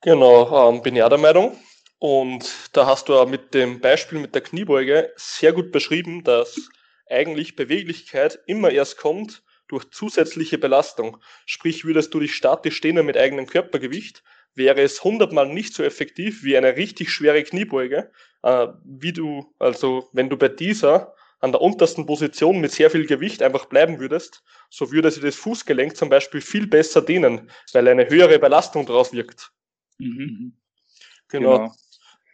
Genau, 0.00 0.70
ähm, 0.70 0.82
bin 0.82 0.96
ja 0.96 1.08
der 1.08 1.18
Meinung. 1.18 1.56
Und 1.98 2.70
da 2.72 2.86
hast 2.86 3.08
du 3.08 3.14
ja 3.14 3.24
mit 3.24 3.54
dem 3.54 3.80
Beispiel 3.80 4.20
mit 4.20 4.34
der 4.34 4.42
Kniebeuge 4.42 5.12
sehr 5.16 5.52
gut 5.52 5.72
beschrieben, 5.72 6.22
dass 6.22 6.70
eigentlich 7.10 7.56
Beweglichkeit 7.56 8.38
immer 8.46 8.70
erst 8.70 8.98
kommt, 8.98 9.42
durch 9.66 9.90
zusätzliche 9.90 10.58
Belastung. 10.58 11.18
Sprich, 11.44 11.84
würdest 11.84 12.14
du 12.14 12.20
dich 12.20 12.34
statisch 12.34 12.80
dehnen 12.80 13.04
mit 13.04 13.16
eigenem 13.16 13.46
Körpergewicht, 13.46 14.22
wäre 14.54 14.80
es 14.80 15.04
hundertmal 15.04 15.48
nicht 15.48 15.74
so 15.74 15.82
effektiv 15.82 16.42
wie 16.42 16.56
eine 16.56 16.76
richtig 16.76 17.10
schwere 17.10 17.42
Kniebeuge, 17.42 18.10
äh, 18.42 18.68
wie 18.84 19.12
du, 19.12 19.54
also 19.58 20.08
wenn 20.12 20.30
du 20.30 20.36
bei 20.36 20.48
dieser 20.48 21.14
an 21.40 21.52
der 21.52 21.60
untersten 21.60 22.06
Position 22.06 22.60
mit 22.60 22.72
sehr 22.72 22.90
viel 22.90 23.06
Gewicht 23.06 23.42
einfach 23.42 23.66
bleiben 23.66 24.00
würdest, 24.00 24.42
so 24.70 24.90
würde 24.90 25.10
sich 25.10 25.22
das 25.22 25.36
Fußgelenk 25.36 25.96
zum 25.96 26.08
Beispiel 26.08 26.40
viel 26.40 26.66
besser 26.66 27.02
dehnen, 27.02 27.50
weil 27.72 27.86
eine 27.86 28.08
höhere 28.08 28.38
Belastung 28.38 28.86
drauf 28.86 29.12
wirkt. 29.12 29.52
Mhm. 29.98 30.56
Genau. 31.28 31.58
genau. 31.58 31.74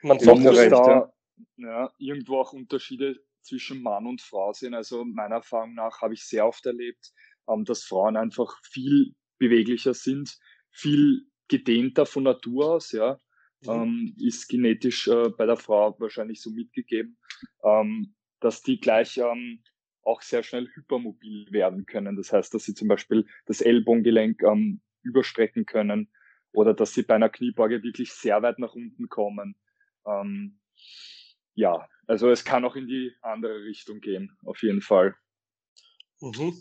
Man 0.05 0.19
sagt 0.19 0.45
recht, 0.45 0.73
da 0.73 1.13
ja, 1.57 1.93
irgendwo 1.99 2.39
auch 2.39 2.53
Unterschiede 2.53 3.21
zwischen 3.41 3.83
Mann 3.83 4.07
und 4.07 4.21
Frau 4.21 4.53
sind. 4.53 4.75
Also 4.75 5.05
meiner 5.05 5.37
Erfahrung 5.37 5.75
nach 5.75 6.01
habe 6.01 6.15
ich 6.15 6.25
sehr 6.25 6.47
oft 6.47 6.65
erlebt, 6.67 7.13
ähm, 7.49 7.65
dass 7.65 7.85
Frauen 7.85 8.17
einfach 8.17 8.59
viel 8.63 9.15
beweglicher 9.39 9.95
sind, 9.95 10.37
viel 10.71 11.27
gedehnter 11.49 12.07
von 12.07 12.25
Natur 12.25 12.75
aus, 12.75 12.93
ja. 12.93 13.19
Mhm. 13.63 13.71
Ähm, 13.71 14.17
ist 14.19 14.49
genetisch 14.49 15.09
äh, 15.09 15.31
bei 15.31 15.47
der 15.47 15.57
Frau 15.57 15.99
wahrscheinlich 15.99 16.41
so 16.41 16.51
mitgegeben, 16.51 17.17
ähm, 17.63 18.15
dass 18.41 18.63
die 18.63 18.79
gleich 18.79 19.17
ähm, 19.19 19.63
auch 20.03 20.21
sehr 20.21 20.43
schnell 20.43 20.69
hypermobil 20.75 21.51
werden 21.51 21.87
können. 21.87 22.17
Das 22.17 22.33
heißt, 22.33 22.53
dass 22.53 22.65
sie 22.65 22.75
zum 22.75 22.89
Beispiel 22.89 23.27
das 23.47 23.63
Ellbogengelenk 23.63 24.43
ähm, 24.43 24.83
überstrecken 25.03 25.65
können 25.65 26.11
oder 26.53 26.75
dass 26.75 26.93
sie 26.93 27.03
bei 27.03 27.15
einer 27.15 27.31
Kniebeuge 27.31 27.83
wirklich 27.83 28.13
sehr 28.13 28.43
weit 28.43 28.59
nach 28.59 28.75
unten 28.75 29.09
kommen. 29.09 29.57
Ähm, 30.07 30.59
ja, 31.55 31.89
also 32.07 32.31
es 32.31 32.45
kann 32.45 32.65
auch 32.65 32.77
in 32.77 32.87
die 32.87 33.13
andere 33.23 33.65
Richtung 33.65 34.01
gehen, 34.01 34.37
auf 34.45 34.63
jeden 34.63 34.83
Fall. 34.83 35.15
Mhm. 36.21 36.55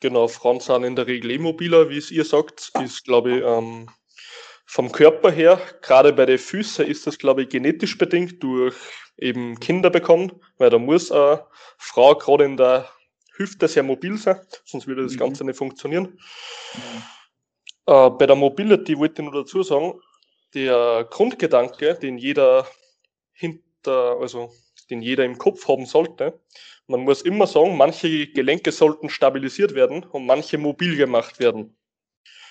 Genau, 0.00 0.28
Frauen 0.28 0.60
sind 0.60 0.84
in 0.84 0.96
der 0.96 1.06
Regel 1.06 1.30
immobiler, 1.30 1.90
wie 1.90 1.98
es 1.98 2.10
ihr 2.10 2.24
sagt. 2.24 2.72
Ist, 2.82 3.04
glaube 3.04 3.36
ich, 3.36 3.44
ähm, 3.44 3.90
vom 4.64 4.92
Körper 4.92 5.30
her, 5.30 5.60
gerade 5.82 6.12
bei 6.12 6.26
den 6.26 6.38
Füßen 6.38 6.86
ist 6.86 7.06
das, 7.06 7.18
glaube 7.18 7.42
ich, 7.42 7.48
genetisch 7.48 7.98
bedingt 7.98 8.42
durch 8.42 8.76
eben 9.18 9.58
Kinder 9.60 9.90
bekommen, 9.90 10.32
weil 10.58 10.70
da 10.70 10.78
muss 10.78 11.10
eine 11.10 11.44
Frau 11.76 12.14
gerade 12.14 12.44
in 12.44 12.56
der 12.56 12.88
Hüfte 13.34 13.68
sehr 13.68 13.82
mobil 13.82 14.16
sein, 14.16 14.40
sonst 14.64 14.86
würde 14.86 15.02
das 15.02 15.14
mhm. 15.14 15.18
Ganze 15.18 15.44
nicht 15.44 15.56
funktionieren. 15.56 16.18
Mhm. 16.74 17.02
Äh, 17.86 18.10
bei 18.10 18.26
der 18.26 18.36
Mobility 18.36 18.96
wollte 18.96 19.22
ich 19.22 19.28
nur 19.28 19.42
dazu 19.42 19.62
sagen, 19.62 20.00
der 20.54 21.06
Grundgedanke, 21.10 21.94
den 21.96 22.16
jeder 22.16 22.66
hinter, 23.40 24.18
also 24.20 24.52
den 24.90 25.02
jeder 25.02 25.24
im 25.24 25.38
Kopf 25.38 25.66
haben 25.66 25.86
sollte, 25.86 26.40
man 26.86 27.00
muss 27.00 27.22
immer 27.22 27.46
sagen, 27.46 27.76
manche 27.76 28.26
Gelenke 28.26 28.72
sollten 28.72 29.08
stabilisiert 29.08 29.74
werden 29.74 30.02
und 30.04 30.26
manche 30.26 30.58
mobil 30.58 30.96
gemacht 30.96 31.38
werden. 31.38 31.76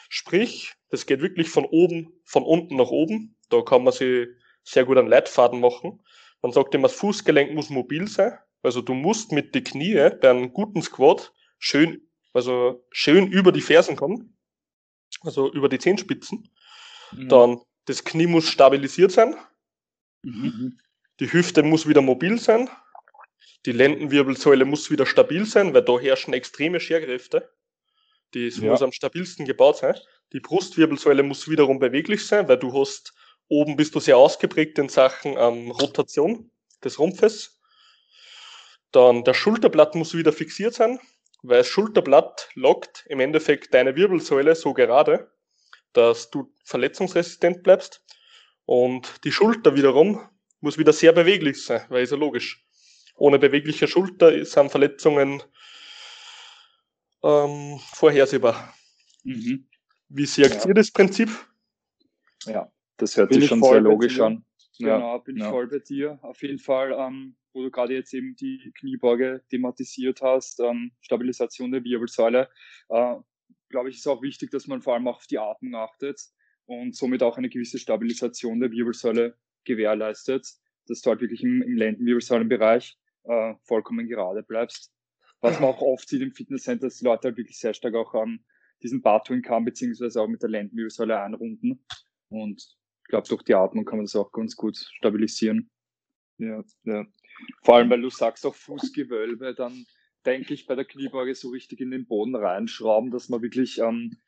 Sprich, 0.08 0.74
das 0.90 1.06
geht 1.06 1.22
wirklich 1.22 1.50
von 1.50 1.66
oben, 1.66 2.14
von 2.24 2.44
unten 2.44 2.78
nach 2.78 2.90
oben. 2.90 3.36
Da 3.50 3.62
kann 3.62 3.84
man 3.84 3.94
sich 3.94 4.30
sehr 4.64 4.86
gut 4.86 4.98
einen 4.98 5.10
Leitfaden 5.10 5.60
machen. 5.60 6.02
Man 6.42 6.52
sagt 6.52 6.74
immer, 6.74 6.88
das 6.88 6.98
Fußgelenk 6.98 7.54
muss 7.54 7.70
mobil 7.70 8.08
sein. 8.08 8.38
Also 8.64 8.82
du 8.82 8.94
musst 8.94 9.32
mit 9.32 9.54
den 9.54 9.64
Knie 9.64 9.96
bei 10.22 10.30
einem 10.30 10.54
guten 10.54 10.82
Squat 10.82 11.34
schön, 11.60 12.10
also 12.34 12.86
schön 12.92 13.28
über 13.28 13.52
die 13.52 13.62
Fersen 13.62 13.96
kommen. 13.96 14.38
Also 15.22 15.52
über 15.52 15.70
die 15.70 15.80
Zehenspitzen. 15.80 16.50
Mhm. 17.12 17.30
Dann 17.30 17.62
das 17.86 18.04
Knie 18.04 18.28
muss 18.28 18.48
stabilisiert 18.48 19.12
sein. 19.12 19.36
Mhm. 20.24 20.80
Die 21.20 21.32
Hüfte 21.32 21.64
muss 21.64 21.88
wieder 21.88 22.02
mobil 22.02 22.40
sein. 22.40 22.70
Die 23.66 23.72
Lendenwirbelsäule 23.72 24.66
muss 24.66 24.90
wieder 24.90 25.06
stabil 25.06 25.46
sein, 25.46 25.74
weil 25.74 25.84
da 25.84 26.00
herrschen 26.00 26.34
extreme 26.34 26.80
Scherkräfte. 26.80 27.52
Die 28.34 28.48
ja. 28.48 28.72
muss 28.72 28.82
am 28.82 28.92
stabilsten 28.92 29.46
gebaut 29.46 29.78
sein. 29.78 29.96
Die 30.34 30.40
Brustwirbelsäule 30.40 31.24
muss 31.24 31.50
wiederum 31.50 31.80
beweglich 31.80 32.26
sein, 32.26 32.48
weil 32.48 32.58
du 32.58 32.74
hast, 32.74 33.14
oben 33.48 33.76
bist 33.76 33.96
du 33.96 34.00
sehr 34.00 34.18
ausgeprägt 34.18 34.78
in 34.78 34.90
Sachen 34.90 35.36
ähm, 35.38 35.72
Rotation 35.72 36.52
des 36.84 37.00
Rumpfes. 37.00 37.60
Dann 38.92 39.24
der 39.24 39.34
Schulterblatt 39.34 39.96
muss 39.96 40.14
wieder 40.14 40.32
fixiert 40.32 40.74
sein, 40.74 41.00
weil 41.42 41.60
das 41.60 41.68
Schulterblatt 41.68 42.50
lockt 42.54 43.06
im 43.10 43.20
Endeffekt 43.20 43.74
deine 43.74 43.96
Wirbelsäule 43.96 44.56
so 44.56 44.74
gerade, 44.74 45.32
dass 45.94 46.30
du 46.30 46.54
verletzungsresistent 46.64 47.64
bleibst. 47.64 48.04
Und 48.70 49.24
die 49.24 49.32
Schulter 49.32 49.74
wiederum 49.76 50.22
muss 50.60 50.78
wieder 50.78 50.94
sehr 50.94 51.12
beweglich 51.12 51.66
sein, 51.66 51.82
weil 51.90 52.04
ist 52.04 52.12
ja 52.12 52.18
logisch. 52.18 52.64
Ohne 53.16 53.40
bewegliche 53.40 53.88
Schulter 53.88 54.46
sind 54.46 54.70
Verletzungen 54.70 55.42
ähm, 57.24 57.80
vorhersehbar. 57.96 58.76
Mhm. 59.24 59.68
Wie 60.10 60.28
seht 60.28 60.54
ja. 60.54 60.68
ihr 60.68 60.76
das 60.76 60.92
Prinzip? 60.92 61.30
Ja, 62.46 62.72
das 62.98 63.18
hört 63.18 63.32
bin 63.32 63.42
sich 63.42 63.50
schon 63.50 63.64
sehr 63.64 63.82
logisch 63.82 64.20
an. 64.20 64.46
Genau, 64.78 65.14
ja. 65.14 65.18
bin 65.18 65.38
ich 65.38 65.42
ja. 65.42 65.50
voll 65.50 65.66
bei 65.66 65.80
dir. 65.80 66.20
Auf 66.22 66.44
jeden 66.44 66.60
Fall, 66.60 66.92
ähm, 66.92 67.38
wo 67.54 67.64
du 67.64 67.72
gerade 67.72 67.96
jetzt 67.96 68.14
eben 68.14 68.36
die 68.36 68.72
Kniebeuge 68.78 69.42
thematisiert 69.50 70.22
hast, 70.22 70.60
ähm, 70.60 70.92
Stabilisation 71.02 71.72
der 71.72 71.84
Wirbelsäule, 71.84 72.48
äh, 72.90 73.16
glaube 73.70 73.90
ich, 73.90 73.96
ist 73.96 74.08
auch 74.08 74.22
wichtig, 74.22 74.52
dass 74.52 74.68
man 74.68 74.84
vor 74.84 74.94
allem 74.94 75.08
auch 75.08 75.16
auf 75.18 75.26
die 75.26 75.40
Atmung 75.40 75.74
achtet 75.74 76.22
und 76.70 76.96
somit 76.96 77.24
auch 77.24 77.38
eine 77.38 77.50
gewisse 77.50 77.80
Stabilisation 77.80 78.60
der 78.60 78.72
Wirbelsäule 78.72 79.36
gewährleistet, 79.64 80.48
dass 80.88 81.02
du 81.02 81.10
halt 81.10 81.20
wirklich 81.20 81.42
im, 81.42 81.64
im 81.64 81.76
Lendenwirbelsäulenbereich 81.76 82.96
äh, 83.24 83.56
vollkommen 83.64 84.08
gerade 84.08 84.44
bleibst. 84.44 84.94
Was 85.42 85.60
man 85.60 85.70
auch 85.70 85.82
oft 85.82 86.08
sieht 86.08 86.22
im 86.22 86.32
Fitnesscenter, 86.32 86.86
dass 86.86 86.98
die 86.98 87.06
Leute 87.06 87.30
halt 87.30 87.38
wirklich 87.38 87.58
sehr 87.58 87.74
stark 87.74 87.96
auch 87.96 88.14
an 88.14 88.46
diesen 88.84 89.02
Bartwing 89.02 89.42
kann, 89.42 89.66
beziehungsweise 89.66 90.22
auch 90.22 90.28
mit 90.28 90.44
der 90.44 90.50
Lendenwirbelsäule 90.50 91.20
einrunden. 91.20 91.84
Und 92.30 92.62
ich 92.62 93.10
glaube, 93.10 93.28
durch 93.28 93.42
die 93.42 93.56
Atmung 93.56 93.84
kann 93.84 93.98
man 93.98 94.06
das 94.06 94.16
auch 94.16 94.32
ganz 94.32 94.56
gut 94.56 94.78
stabilisieren. 94.78 95.72
Ja, 96.38 96.64
ja. 96.84 97.06
Vor 97.64 97.78
allem, 97.78 97.90
weil 97.90 98.02
du 98.02 98.12
sagst 98.12 98.46
auch 98.46 98.54
Fußgewölbe, 98.54 99.56
dann 99.56 99.86
denke 100.24 100.54
ich 100.54 100.68
bei 100.68 100.76
der 100.76 100.86
Kniebeuge 100.86 101.34
so 101.34 101.50
richtig 101.50 101.80
in 101.82 101.90
den 101.90 102.06
Boden 102.06 102.36
reinschrauben, 102.36 103.10
dass 103.10 103.28
man 103.30 103.42
wirklich 103.42 103.80
ähm, 103.80 104.20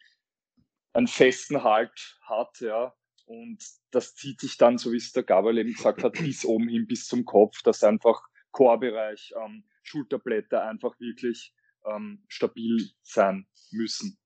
einen 0.93 1.07
festen 1.07 1.63
Halt 1.63 2.19
hat, 2.21 2.59
ja. 2.61 2.93
Und 3.25 3.63
das 3.91 4.15
zieht 4.15 4.41
sich 4.41 4.57
dann, 4.57 4.77
so 4.77 4.91
wie 4.91 4.97
es 4.97 5.13
der 5.13 5.23
Gabriel 5.23 5.59
eben 5.59 5.73
gesagt 5.73 6.03
hat, 6.03 6.13
bis 6.13 6.45
oben 6.45 6.67
hin, 6.67 6.87
bis 6.87 7.07
zum 7.07 7.25
Kopf, 7.25 7.61
dass 7.63 7.83
einfach 7.83 8.21
Chorbereich, 8.51 9.33
ähm, 9.43 9.63
Schulterblätter 9.83 10.63
einfach 10.63 10.99
wirklich 10.99 11.53
ähm, 11.85 12.23
stabil 12.27 12.89
sein 13.01 13.47
müssen. 13.71 14.17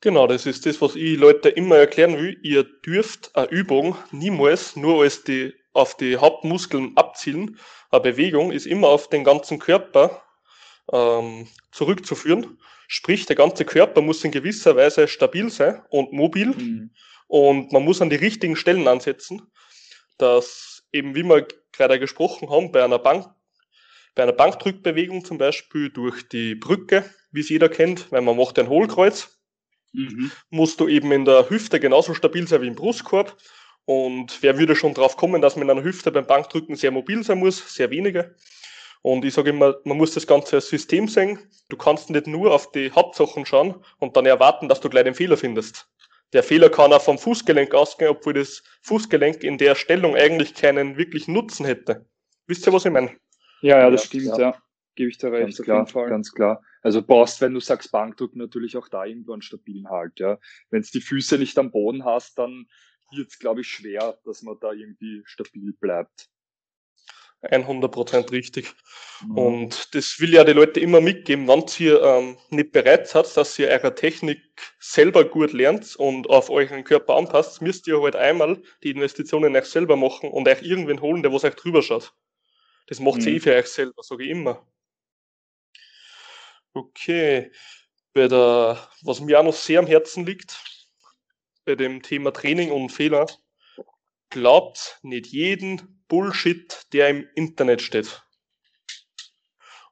Genau, 0.00 0.26
das 0.26 0.46
ist 0.46 0.66
das, 0.66 0.80
was 0.82 0.96
ich 0.96 1.16
Leute 1.16 1.48
immer 1.48 1.76
erklären 1.76 2.18
will. 2.18 2.36
Ihr 2.42 2.64
dürft 2.64 3.34
eine 3.36 3.48
Übung 3.50 3.96
niemals 4.10 4.74
nur 4.74 5.02
als 5.02 5.22
die, 5.22 5.54
auf 5.72 5.96
die 5.96 6.16
Hauptmuskeln 6.16 6.96
abzielen. 6.96 7.58
Eine 7.90 8.00
Bewegung 8.00 8.50
ist 8.50 8.66
immer 8.66 8.88
auf 8.88 9.08
den 9.08 9.22
ganzen 9.22 9.60
Körper 9.60 10.22
ähm, 10.90 11.48
zurückzuführen. 11.70 12.58
Sprich, 12.88 13.26
der 13.26 13.36
ganze 13.36 13.64
Körper 13.64 14.00
muss 14.00 14.24
in 14.24 14.30
gewisser 14.30 14.76
Weise 14.76 15.08
stabil 15.08 15.50
sein 15.50 15.82
und 15.90 16.12
mobil. 16.12 16.48
Mhm. 16.48 16.90
Und 17.26 17.72
man 17.72 17.84
muss 17.84 18.02
an 18.02 18.10
die 18.10 18.16
richtigen 18.16 18.56
Stellen 18.56 18.88
ansetzen, 18.88 19.42
dass 20.18 20.84
eben, 20.92 21.14
wie 21.14 21.22
wir 21.22 21.46
gerade 21.72 21.98
gesprochen 21.98 22.50
haben, 22.50 22.72
bei 22.72 22.84
einer 22.84 22.98
Bank, 22.98 23.26
bei 24.14 24.22
einer 24.22 24.32
Bankdrückbewegung 24.32 25.24
zum 25.24 25.38
Beispiel 25.38 25.90
durch 25.90 26.28
die 26.28 26.54
Brücke, 26.54 27.04
wie 27.30 27.40
es 27.40 27.48
jeder 27.48 27.70
kennt, 27.70 28.12
weil 28.12 28.20
man 28.20 28.36
macht 28.36 28.58
ein 28.58 28.68
Hohlkreuz, 28.68 29.38
mhm. 29.92 30.30
musst 30.50 30.80
du 30.80 30.88
eben 30.88 31.10
in 31.12 31.24
der 31.24 31.48
Hüfte 31.48 31.80
genauso 31.80 32.12
stabil 32.12 32.46
sein 32.46 32.60
wie 32.60 32.68
im 32.68 32.74
Brustkorb. 32.74 33.36
Und 33.84 34.42
wer 34.42 34.58
würde 34.58 34.76
schon 34.76 34.94
drauf 34.94 35.16
kommen, 35.16 35.42
dass 35.42 35.56
man 35.56 35.64
in 35.64 35.70
einer 35.70 35.82
Hüfte 35.82 36.12
beim 36.12 36.26
Bankdrücken 36.26 36.76
sehr 36.76 36.90
mobil 36.90 37.24
sein 37.24 37.38
muss? 37.38 37.74
Sehr 37.74 37.90
wenige. 37.90 38.36
Und 39.02 39.24
ich 39.24 39.34
sage 39.34 39.50
immer, 39.50 39.76
man 39.84 39.96
muss 39.96 40.14
das 40.14 40.26
Ganze 40.26 40.56
als 40.56 40.68
System 40.68 41.08
sehen. 41.08 41.38
Du 41.68 41.76
kannst 41.76 42.08
nicht 42.10 42.28
nur 42.28 42.54
auf 42.54 42.70
die 42.70 42.92
Hauptsachen 42.92 43.44
schauen 43.44 43.84
und 43.98 44.16
dann 44.16 44.26
erwarten, 44.26 44.68
dass 44.68 44.80
du 44.80 44.88
gleich 44.88 45.04
den 45.04 45.14
Fehler 45.14 45.36
findest. 45.36 45.88
Der 46.32 46.42
Fehler 46.42 46.70
kann 46.70 46.92
auch 46.92 47.02
vom 47.02 47.18
Fußgelenk 47.18 47.74
ausgehen, 47.74 48.10
obwohl 48.10 48.34
das 48.34 48.62
Fußgelenk 48.82 49.44
in 49.44 49.58
der 49.58 49.74
Stellung 49.74 50.14
eigentlich 50.14 50.54
keinen 50.54 50.96
wirklichen 50.96 51.34
Nutzen 51.34 51.66
hätte. 51.66 52.06
Wisst 52.46 52.66
ihr, 52.66 52.72
was 52.72 52.84
ich 52.84 52.92
meine? 52.92 53.10
Ja, 53.60 53.80
ja, 53.80 53.90
das 53.90 54.02
ja, 54.04 54.06
stimmt, 54.06 54.38
ja. 54.38 54.38
ja. 54.38 54.62
Gebe 54.94 55.10
ich 55.10 55.18
dir 55.18 55.32
recht, 55.32 55.64
ganz 55.64 55.92
klar, 55.92 56.08
Ganz 56.08 56.32
klar. 56.32 56.62
Also 56.82 57.02
brauchst, 57.02 57.40
wenn 57.40 57.54
du 57.54 57.60
sagst 57.60 57.92
Bankdrücken, 57.92 58.38
natürlich 58.38 58.76
auch 58.76 58.88
da 58.88 59.04
irgendwo 59.04 59.32
einen 59.32 59.42
stabilen 59.42 59.88
Halt, 59.88 60.20
ja. 60.20 60.38
Wenn 60.70 60.82
du 60.82 60.88
die 60.92 61.00
Füße 61.00 61.38
nicht 61.38 61.58
am 61.58 61.70
Boden 61.70 62.04
hast, 62.04 62.38
dann 62.38 62.66
wird 63.10 63.28
es, 63.28 63.38
glaube 63.38 63.60
ich, 63.60 63.68
schwer, 63.68 64.18
dass 64.24 64.42
man 64.42 64.56
da 64.60 64.72
irgendwie 64.72 65.22
stabil 65.24 65.72
bleibt. 65.80 66.28
100% 67.42 68.30
richtig. 68.30 68.72
Mhm. 69.26 69.38
Und 69.38 69.94
das 69.94 70.20
will 70.20 70.32
ja 70.32 70.44
die 70.44 70.52
Leute 70.52 70.80
immer 70.80 71.00
mitgeben, 71.00 71.48
wenn 71.48 71.64
ihr 71.78 72.02
ähm, 72.02 72.38
nicht 72.50 72.72
bereit 72.72 73.08
seid, 73.08 73.36
dass 73.36 73.58
ihr 73.58 73.68
eure 73.68 73.94
Technik 73.94 74.40
selber 74.78 75.24
gut 75.24 75.52
lernt 75.52 75.96
und 75.96 76.30
auf 76.30 76.50
euren 76.50 76.84
Körper 76.84 77.16
anpasst, 77.16 77.60
müsst 77.60 77.86
ihr 77.88 78.00
halt 78.00 78.16
einmal 78.16 78.62
die 78.82 78.90
Investitionen 78.90 79.56
euch 79.56 79.66
selber 79.66 79.96
machen 79.96 80.30
und 80.30 80.48
euch 80.48 80.62
irgendwen 80.62 81.00
holen, 81.00 81.22
der 81.22 81.32
was 81.32 81.44
euch 81.44 81.54
drüber 81.54 81.82
schaut. 81.82 82.14
Das 82.86 83.00
macht 83.00 83.22
mhm. 83.22 83.28
eh 83.28 83.40
für 83.40 83.54
euch 83.54 83.66
selber, 83.66 84.02
sage 84.02 84.24
ich 84.24 84.30
immer. 84.30 84.66
Okay. 86.74 87.50
Bei 88.14 88.28
der, 88.28 88.88
was 89.02 89.20
mir 89.20 89.40
auch 89.40 89.44
noch 89.44 89.54
sehr 89.54 89.78
am 89.78 89.86
Herzen 89.86 90.26
liegt, 90.26 90.62
bei 91.64 91.74
dem 91.74 92.02
Thema 92.02 92.30
Training 92.32 92.70
und 92.70 92.90
Fehler, 92.90 93.26
glaubt 94.28 94.98
nicht 95.02 95.26
jeden 95.28 96.01
Bullshit, 96.12 96.86
der 96.92 97.08
im 97.08 97.26
Internet 97.36 97.80
steht. 97.80 98.22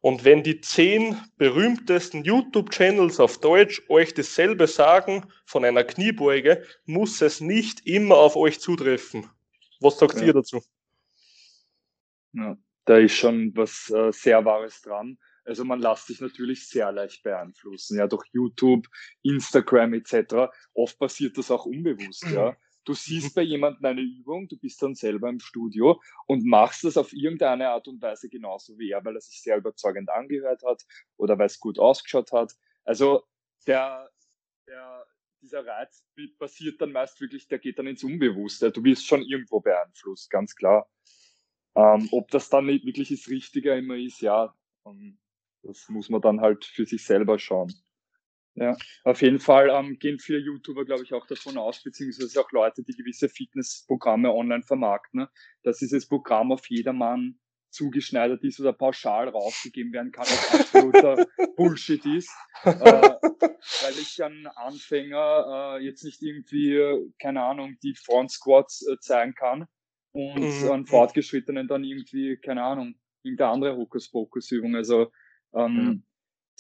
Und 0.03 0.27
wenn 0.27 0.43
die 0.43 0.61
zehn 0.61 1.19
berühmtesten 1.39 2.25
YouTube-Channels 2.25 3.21
auf 3.21 3.41
Deutsch 3.41 3.81
euch 3.89 4.13
dasselbe 4.13 4.67
sagen 4.67 5.25
von 5.47 5.65
einer 5.65 5.83
Kniebeuge, 5.83 6.63
muss 6.85 7.23
es 7.23 7.41
nicht 7.41 7.87
immer 7.87 8.17
auf 8.17 8.37
euch 8.37 8.61
zutreffen. 8.61 9.31
Was 9.81 9.99
sagt 9.99 10.17
ja. 10.17 10.27
ihr 10.27 10.35
dazu? 10.35 10.63
Ja, 12.35 12.59
da 12.85 12.99
ist 12.99 13.15
schon 13.15 13.57
was 13.57 13.89
äh, 13.89 14.13
sehr 14.13 14.45
Wahres 14.45 14.83
dran. 14.83 15.17
Also 15.47 15.65
man 15.65 15.81
lässt 15.81 16.09
sich 16.09 16.21
natürlich 16.21 16.69
sehr 16.69 16.93
leicht 16.93 17.23
beeinflussen, 17.23 17.97
ja, 17.97 18.07
durch 18.07 18.27
YouTube, 18.33 18.87
Instagram 19.23 19.95
etc. 19.95 20.53
Oft 20.75 20.99
passiert 20.99 21.39
das 21.39 21.51
auch 21.51 21.65
unbewusst, 21.65 22.25
ja. 22.35 22.55
Du 22.85 22.95
siehst 22.95 23.35
bei 23.35 23.43
jemandem 23.43 23.85
eine 23.85 24.01
Übung, 24.01 24.49
du 24.49 24.57
bist 24.57 24.83
dann 24.83 24.95
selber 24.95 25.29
im 25.29 25.41
Studio 25.41 26.01
und 26.27 26.45
machst 26.47 26.85
das 26.85 26.97
auf 26.97 27.13
irgendeine 27.13 27.71
Art 27.71 27.87
und 27.89 28.01
Weise 28.01 28.29
genauso 28.29 28.79
wie 28.79 28.91
er, 28.91 29.05
weil 29.05 29.17
er 29.17 29.21
sich 29.21 29.43
sehr 29.43 29.59
überzeugend 29.59 30.09
angehört 30.09 30.63
hat 30.65 30.83
oder 31.17 31.39
weil 31.39 31.47
es 31.47 31.61
gut 31.61 31.79
ausgeschaut 31.79 32.33
hat. 32.33 32.55
Also 32.85 33.25
der, 33.67 34.11
der, 34.67 35.07
dieser 35.43 35.67
Reiz 35.67 36.07
passiert 36.39 36.81
dann 36.81 36.93
meist 36.93 37.21
wirklich, 37.21 37.49
der 37.49 37.59
geht 37.59 37.79
dann 37.79 37.87
ins 37.87 38.03
Unbewusste. 38.03 38.73
Du 38.73 38.83
wirst 38.83 39.07
schon 39.07 39.23
irgendwo 39.23 39.61
beeinflusst, 39.61 40.31
ganz 40.31 40.55
klar. 40.55 40.89
Ähm, 41.75 42.09
ob 42.13 42.31
das 42.31 42.49
dann 42.49 42.67
nicht 42.67 42.85
wirklich 42.85 43.11
das 43.11 43.29
Richtige 43.29 43.77
immer 43.77 43.97
ist, 43.97 44.21
ja, 44.21 44.55
ähm, 44.87 45.19
das 45.63 45.89
muss 45.89 46.09
man 46.09 46.21
dann 46.21 46.41
halt 46.41 46.65
für 46.65 46.87
sich 46.87 47.05
selber 47.05 47.39
schauen. 47.39 47.73
Ja, 48.55 48.77
auf 49.05 49.23
jeden 49.23 49.39
Fall 49.39 49.71
ähm, 49.71 49.99
gehen 49.99 50.19
viele 50.19 50.39
YouTuber, 50.39 50.85
glaube 50.85 51.05
ich, 51.05 51.15
auch 51.15 51.27
davon 51.27 51.57
aus, 51.57 51.83
beziehungsweise 51.83 52.41
auch 52.41 52.51
Leute, 52.51 52.83
die 52.83 52.97
gewisse 52.97 53.29
Fitnessprogramme 53.29 54.33
online 54.33 54.65
vermarkten, 54.65 55.21
ne, 55.21 55.31
dass 55.63 55.79
dieses 55.79 56.09
Programm 56.09 56.51
auf 56.53 56.69
jedermann 56.69 57.39
zugeschneidert 57.71 58.43
ist 58.43 58.61
oder 58.61 58.73
pauschal 58.73 59.29
rausgegeben 59.29 59.93
werden 59.93 60.11
kann, 60.11 60.25
was 60.25 60.61
absoluter 60.61 61.27
Bullshit 61.57 62.05
ist. 62.07 62.31
Äh, 62.63 63.17
weil 63.83 63.93
ich 64.01 64.23
einen 64.23 64.47
Anfänger 64.47 65.79
äh, 65.79 65.85
jetzt 65.85 66.05
nicht 66.05 66.23
irgendwie, 66.23 66.79
keine 67.19 67.43
Ahnung, 67.43 67.77
die 67.83 67.95
Front 67.95 68.33
Squats 68.33 68.87
äh, 68.87 68.99
zeigen 69.01 69.35
kann 69.35 69.67
und 70.13 70.41
mhm. 70.41 70.71
einen 70.71 70.87
Fortgeschrittenen 70.87 71.69
dann 71.69 71.85
irgendwie, 71.85 72.37
keine 72.37 72.63
Ahnung, 72.63 72.97
irgendeine 73.23 73.51
andere 73.51 73.77
Hokuspokus-Übung. 73.77 74.77
Also 74.77 75.11
ähm, 75.55 75.75
mhm. 75.75 76.05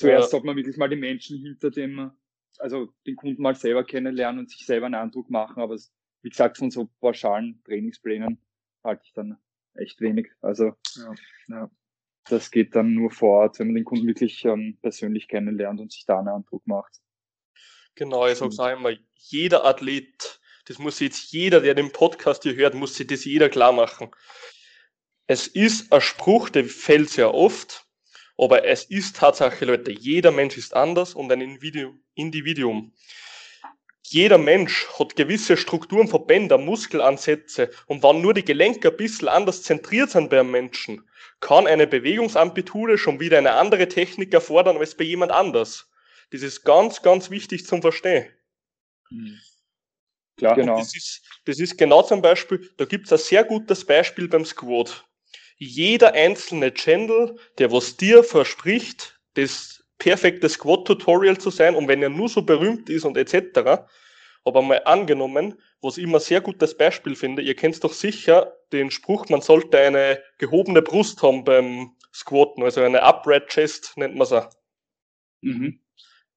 Zuerst 0.00 0.28
ja. 0.28 0.30
sollte 0.30 0.46
man 0.46 0.56
wirklich 0.56 0.78
mal 0.78 0.88
die 0.88 0.96
Menschen 0.96 1.38
hinter 1.42 1.70
dem, 1.70 2.10
also 2.58 2.88
den 3.06 3.16
Kunden 3.16 3.42
mal 3.42 3.54
selber 3.54 3.84
kennenlernen 3.84 4.40
und 4.40 4.50
sich 4.50 4.64
selber 4.64 4.86
einen 4.86 4.94
Eindruck 4.94 5.28
machen. 5.28 5.60
Aber 5.60 5.76
wie 6.22 6.28
gesagt, 6.30 6.56
von 6.56 6.70
so 6.70 6.90
pauschalen 7.00 7.62
Trainingsplänen 7.64 8.40
halte 8.82 9.02
ich 9.04 9.12
dann 9.12 9.36
echt 9.74 10.00
wenig. 10.00 10.30
Also 10.40 10.72
ja, 10.96 11.14
ja. 11.48 11.70
das 12.24 12.50
geht 12.50 12.74
dann 12.74 12.94
nur 12.94 13.10
vor 13.10 13.42
Ort, 13.42 13.58
wenn 13.58 13.68
man 13.68 13.76
den 13.76 13.84
Kunden 13.84 14.06
wirklich 14.06 14.42
ähm, 14.46 14.78
persönlich 14.80 15.28
kennenlernt 15.28 15.80
und 15.80 15.92
sich 15.92 16.06
da 16.06 16.18
einen 16.18 16.28
Eindruck 16.28 16.66
macht. 16.66 16.96
Genau, 17.94 18.26
ich 18.26 18.38
sage 18.38 18.54
auch 18.58 18.78
immer, 18.78 18.96
jeder 19.14 19.66
Athlet, 19.66 20.40
das 20.64 20.78
muss 20.78 21.00
jetzt 21.00 21.30
jeder, 21.32 21.60
der 21.60 21.74
den 21.74 21.92
Podcast 21.92 22.44
hier 22.44 22.54
hört, 22.54 22.74
muss 22.74 22.94
sich 22.94 23.06
das 23.06 23.26
jeder 23.26 23.50
klar 23.50 23.72
machen. 23.72 24.10
Es 25.26 25.46
ist 25.46 25.92
ein 25.92 26.00
Spruch, 26.00 26.48
der 26.48 26.64
fällt 26.64 27.10
sehr 27.10 27.34
oft, 27.34 27.89
aber 28.40 28.64
es 28.64 28.84
ist 28.84 29.16
Tatsache, 29.16 29.64
Leute, 29.64 29.92
jeder 29.92 30.30
Mensch 30.30 30.56
ist 30.56 30.74
anders 30.74 31.14
und 31.14 31.30
ein 31.30 31.40
Individuum 32.14 32.92
jeder 34.10 34.38
Mensch 34.38 34.88
hat 34.98 35.14
gewisse 35.14 35.56
Strukturen 35.56 36.08
von 36.08 36.26
Bänder, 36.26 36.58
Muskelansätze 36.58 37.70
und 37.86 38.02
wenn 38.02 38.20
nur 38.20 38.34
die 38.34 38.44
Gelenke 38.44 38.88
ein 38.88 38.96
bisschen 38.96 39.28
anders 39.28 39.62
zentriert 39.62 40.10
sind 40.10 40.30
bei 40.30 40.40
einem 40.40 40.50
Menschen, 40.50 41.08
kann 41.38 41.68
eine 41.68 41.86
Bewegungsamplitude 41.86 42.98
schon 42.98 43.20
wieder 43.20 43.38
eine 43.38 43.52
andere 43.52 43.86
Technik 43.86 44.34
erfordern 44.34 44.78
als 44.78 44.96
bei 44.96 45.04
jemand 45.04 45.30
anders. 45.30 45.88
Das 46.32 46.42
ist 46.42 46.64
ganz, 46.64 47.02
ganz 47.02 47.30
wichtig 47.30 47.66
zum 47.66 47.82
Verstehen. 47.82 48.28
Mhm. 49.10 49.38
Klar, 50.36 50.56
genau. 50.56 50.78
Das 50.78 50.96
ist, 50.96 51.22
das 51.44 51.60
ist 51.60 51.78
genau 51.78 52.02
zum 52.02 52.20
Beispiel, 52.20 52.68
da 52.78 52.86
gibt 52.86 53.06
es 53.06 53.12
ein 53.12 53.18
sehr 53.18 53.44
gutes 53.44 53.84
Beispiel 53.84 54.26
beim 54.26 54.44
Squat. 54.44 55.04
Jeder 55.62 56.14
einzelne 56.14 56.72
Channel, 56.72 57.36
der 57.58 57.70
was 57.70 57.98
dir 57.98 58.24
verspricht, 58.24 59.20
das 59.34 59.84
perfektes 59.98 60.54
Squat-Tutorial 60.54 61.36
zu 61.36 61.50
sein 61.50 61.74
und 61.74 61.86
wenn 61.86 62.02
er 62.02 62.08
nur 62.08 62.30
so 62.30 62.40
berühmt 62.40 62.88
ist 62.88 63.04
und 63.04 63.18
etc. 63.18 63.84
Aber 64.42 64.62
mal 64.62 64.80
angenommen, 64.86 65.60
was 65.82 65.98
ich 65.98 66.04
immer 66.04 66.18
sehr 66.18 66.40
gutes 66.40 66.74
Beispiel 66.78 67.14
finde, 67.14 67.42
ihr 67.42 67.54
kennt 67.54 67.84
doch 67.84 67.92
sicher 67.92 68.56
den 68.72 68.90
Spruch, 68.90 69.28
man 69.28 69.42
sollte 69.42 69.78
eine 69.78 70.22
gehobene 70.38 70.80
Brust 70.80 71.22
haben 71.22 71.44
beim 71.44 71.94
Squatten, 72.10 72.62
also 72.62 72.80
eine 72.80 73.02
Upright 73.02 73.48
Chest 73.48 73.92
nennt 73.96 74.14
man 74.14 74.22
es 74.22 74.32
auch. 74.32 74.48
Mhm. 75.42 75.78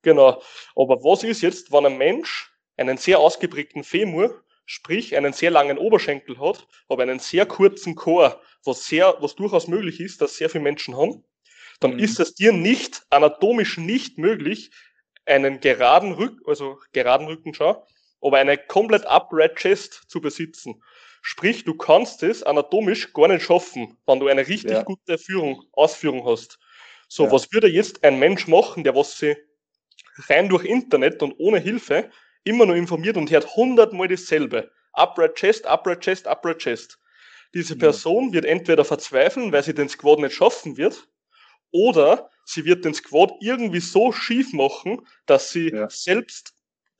Genau. 0.02 0.42
Aber 0.76 1.02
was 1.02 1.24
ist 1.24 1.42
jetzt, 1.42 1.72
wenn 1.72 1.86
ein 1.86 1.98
Mensch 1.98 2.52
einen 2.76 2.98
sehr 2.98 3.20
ausgeprägten 3.20 3.86
Femur, 3.86 4.44
sprich 4.66 5.16
einen 5.16 5.34
sehr 5.34 5.52
langen 5.52 5.78
Oberschenkel 5.78 6.40
hat, 6.40 6.68
aber 6.88 7.04
einen 7.04 7.20
sehr 7.20 7.46
kurzen 7.46 7.96
Chor, 7.96 8.42
was 8.64 8.86
sehr, 8.86 9.18
was 9.20 9.36
durchaus 9.36 9.68
möglich 9.68 10.00
ist, 10.00 10.22
dass 10.22 10.38
sehr 10.38 10.50
viele 10.50 10.64
Menschen 10.64 10.96
haben, 10.96 11.24
dann 11.80 11.94
mhm. 11.94 12.00
ist 12.00 12.20
es 12.20 12.34
dir 12.36 12.54
nicht, 12.54 13.06
anatomisch 13.10 13.78
nicht 13.78 14.18
möglich, 14.18 14.72
einen 15.26 15.60
geraden 15.60 16.14
Rücken, 16.14 16.42
also 16.46 16.80
geraden 16.92 17.28
Rücken, 17.28 17.54
schau, 17.54 17.86
aber 18.22 18.38
eine 18.38 18.58
komplett 18.58 19.06
upright 19.06 19.56
Chest 19.56 20.04
zu 20.08 20.22
besitzen. 20.22 20.82
Sprich, 21.22 21.64
du 21.64 21.76
kannst 21.76 22.24
es 22.24 22.44
anatomisch 22.44 23.14
gar 23.14 23.30
nicht 23.30 23.44
schaffen, 23.44 23.98
wenn 24.06 24.20
du 24.20 24.28
eine 24.28 24.48
richtig 24.48 24.72
ja. 24.72 24.84
gute 24.84 25.18
Führung, 25.18 25.64
Ausführung 25.72 26.26
hast. 26.26 26.60
So, 27.08 27.26
ja. 27.26 27.32
was 27.32 27.52
würde 27.52 27.68
jetzt 27.68 28.04
ein 28.04 28.20
Mensch 28.20 28.48
machen, 28.48 28.84
der 28.84 28.96
was 28.96 29.18
sie 29.18 29.36
rein 30.28 30.50
durch 30.50 30.66
Internet 30.66 31.24
und 31.24 31.34
ohne 31.38 31.60
Hilfe 31.60 32.10
immer 32.44 32.66
nur 32.66 32.76
informiert 32.76 33.18
und 33.18 33.32
hört 33.32 33.56
hundertmal 33.56 34.08
dasselbe. 34.08 34.72
Upright 34.94 35.36
Chest, 35.36 35.66
Upright 35.66 36.02
Chest, 36.02 36.28
Upright 36.28 36.60
Chest. 36.60 37.00
Diese 37.54 37.78
Person 37.78 38.34
wird 38.34 38.46
entweder 38.46 38.84
verzweifeln, 38.84 39.52
weil 39.52 39.64
sie 39.64 39.76
den 39.76 39.90
Squad 39.90 40.20
nicht 40.20 40.34
schaffen 40.34 40.78
wird, 40.78 41.08
oder 41.72 42.30
sie 42.46 42.66
wird 42.66 42.86
den 42.86 42.94
Squad 42.94 43.34
irgendwie 43.42 43.80
so 43.80 44.12
schief 44.12 44.54
machen, 44.54 45.08
dass 45.26 45.52
sie 45.52 45.70
ja. 45.70 45.90
selbst 45.90 46.54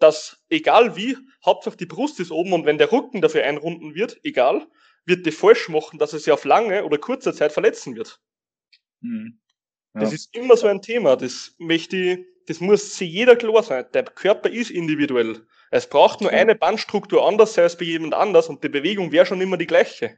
dass 0.04 0.44
egal 0.50 0.98
wie, 0.98 1.18
Hauptsache 1.46 1.78
die 1.78 1.86
Brust 1.86 2.20
ist 2.20 2.30
oben 2.30 2.52
und 2.52 2.66
wenn 2.66 2.78
der 2.78 2.92
Rücken 2.92 3.22
dafür 3.22 3.46
einrunden 3.46 3.96
wird, 3.96 4.20
egal, 4.24 4.68
wird 5.06 5.26
die 5.26 5.32
falsch 5.32 5.70
machen, 5.70 5.98
dass 5.98 6.12
er 6.12 6.20
sie 6.20 6.34
auf 6.34 6.44
lange 6.44 6.84
oder 6.84 6.98
kurze 6.98 7.34
Zeit 7.34 7.54
verletzen 7.54 7.96
wird. 7.96 8.20
Mhm. 9.00 9.40
Ja. 9.94 10.02
Das 10.02 10.12
ist 10.12 10.36
immer 10.36 10.58
so 10.58 10.68
ein 10.68 10.82
Thema. 10.82 11.16
Das 11.16 11.56
möchte 11.58 11.96
ich, 11.96 12.20
das 12.48 12.60
muss 12.60 12.98
sich 12.98 13.12
jeder 13.12 13.36
klar 13.36 13.64
sein. 13.64 13.86
Der 13.94 14.04
Körper 14.04 14.50
ist 14.50 14.72
individuell. 14.72 15.46
Es 15.72 15.90
braucht 15.90 16.22
nur 16.22 16.32
eine 16.32 16.56
Bandstruktur 16.56 17.28
anders 17.28 17.58
als 17.58 17.78
bei 17.78 17.86
jemand 17.86 18.14
anders 18.14 18.48
und 18.48 18.64
die 18.64 18.70
Bewegung 18.70 19.12
wäre 19.12 19.26
schon 19.26 19.42
immer 19.42 19.58
die 19.58 19.68
gleiche. 19.68 20.18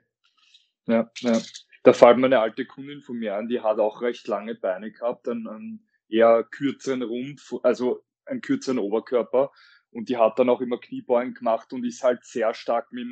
Ja, 0.88 1.10
ja 1.20 1.42
da 1.86 1.94
fällt 1.94 2.18
mir 2.18 2.26
eine 2.26 2.40
alte 2.40 2.66
Kundin 2.66 3.02
von 3.02 3.18
mir 3.18 3.36
an, 3.36 3.48
die 3.48 3.62
hat 3.62 3.78
auch 3.80 4.02
recht 4.02 4.28
lange 4.28 4.56
Beine 4.56 4.92
gehabt, 4.92 5.30
einen, 5.30 5.48
einen 5.48 5.88
eher 6.10 6.44
kürzeren 6.44 7.04
Rumpf, 7.04 7.54
also 7.62 8.04
einen 8.26 8.42
kürzeren 8.42 8.80
Oberkörper. 8.80 9.52
Und 9.92 10.10
die 10.10 10.18
hat 10.18 10.40
dann 10.40 10.50
auch 10.50 10.62
immer 10.62 10.80
Kniebeugen 10.80 11.36
gemacht 11.36 11.72
und 11.72 11.86
ist 11.86 12.04
halt 12.04 12.26
sehr 12.26 12.54
stark 12.56 12.92
mit, 12.92 13.08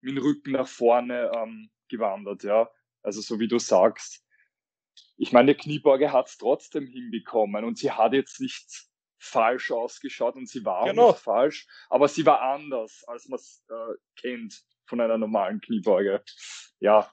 mit 0.00 0.16
dem 0.16 0.18
Rücken 0.18 0.52
nach 0.52 0.66
vorne 0.66 1.30
ähm, 1.34 1.70
gewandert, 1.88 2.42
ja. 2.42 2.68
Also 3.02 3.20
so 3.20 3.38
wie 3.38 3.48
du 3.48 3.58
sagst. 3.58 4.24
Ich 5.16 5.32
meine, 5.32 5.54
Kniebeuge 5.54 6.12
hat 6.12 6.28
es 6.28 6.38
trotzdem 6.38 6.86
hinbekommen 6.86 7.64
und 7.64 7.78
sie 7.78 7.90
hat 7.90 8.12
jetzt 8.12 8.40
nicht 8.40 8.86
falsch 9.18 9.70
ausgeschaut 9.70 10.36
und 10.36 10.48
sie 10.48 10.64
war 10.64 10.86
genau. 10.86 11.08
nicht 11.08 11.20
falsch, 11.20 11.66
aber 11.90 12.08
sie 12.08 12.24
war 12.24 12.40
anders, 12.40 13.04
als 13.06 13.28
man 13.28 13.38
es 13.38 13.62
äh, 13.68 13.94
kennt 14.16 14.62
von 14.86 15.00
einer 15.00 15.18
normalen 15.18 15.60
Kniebeuge. 15.60 16.22
Ja, 16.80 17.12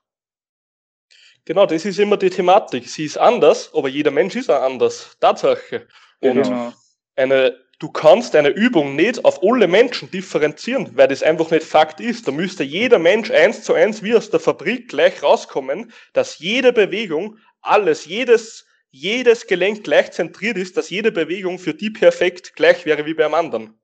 Genau, 1.47 1.65
das 1.65 1.85
ist 1.85 1.97
immer 1.97 2.17
die 2.17 2.29
Thematik. 2.29 2.89
Sie 2.89 3.05
ist 3.05 3.17
anders, 3.17 3.71
aber 3.73 3.87
jeder 3.87 4.11
Mensch 4.11 4.35
ist 4.35 4.51
auch 4.51 4.61
anders. 4.61 5.15
Tatsache. 5.21 5.87
Und 6.19 6.43
genau. 6.43 6.73
eine, 7.15 7.57
du 7.79 7.89
kannst 7.89 8.35
eine 8.35 8.49
Übung 8.49 8.97
nicht 8.97 9.23
auf 9.23 9.41
alle 9.41 9.69
Menschen 9.69 10.11
differenzieren, 10.11 10.91
weil 10.97 11.07
das 11.07 11.23
einfach 11.23 11.49
nicht 11.49 11.63
Fakt 11.63 12.01
ist. 12.01 12.27
Da 12.27 12.33
müsste 12.33 12.65
jeder 12.65 12.99
Mensch 12.99 13.31
eins 13.31 13.63
zu 13.63 13.73
eins 13.73 14.03
wie 14.03 14.13
aus 14.13 14.29
der 14.29 14.41
Fabrik 14.41 14.89
gleich 14.89 15.23
rauskommen, 15.23 15.93
dass 16.11 16.39
jede 16.39 16.73
Bewegung, 16.73 17.37
alles, 17.61 18.05
jedes, 18.05 18.65
jedes 18.89 19.47
Gelenk 19.47 19.83
gleich 19.83 20.11
zentriert 20.11 20.57
ist, 20.57 20.77
dass 20.77 20.89
jede 20.89 21.11
Bewegung 21.11 21.59
für 21.59 21.73
die 21.73 21.89
perfekt 21.89 22.55
gleich 22.55 22.85
wäre 22.85 23.05
wie 23.05 23.13
beim 23.13 23.33
anderen. 23.33 23.79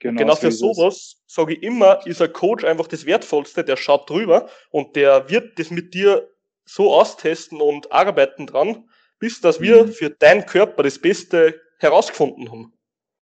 Genau, 0.00 0.18
genau 0.18 0.36
für 0.36 0.52
sowas 0.52 1.22
sage 1.26 1.54
ich 1.54 1.62
immer, 1.62 2.06
ist 2.06 2.22
ein 2.22 2.32
Coach 2.32 2.64
einfach 2.64 2.86
das 2.86 3.04
Wertvollste, 3.04 3.64
der 3.64 3.76
schaut 3.76 4.08
drüber 4.08 4.48
und 4.70 4.94
der 4.94 5.28
wird 5.28 5.58
das 5.58 5.70
mit 5.70 5.92
dir 5.92 6.28
so 6.64 6.94
austesten 6.94 7.60
und 7.60 7.90
arbeiten 7.90 8.46
dran, 8.46 8.88
bis 9.18 9.40
dass 9.40 9.60
wir 9.60 9.84
mhm. 9.84 9.92
für 9.92 10.10
deinen 10.10 10.46
Körper 10.46 10.84
das 10.84 11.00
Beste 11.00 11.60
herausgefunden 11.78 12.50
haben. 12.50 12.72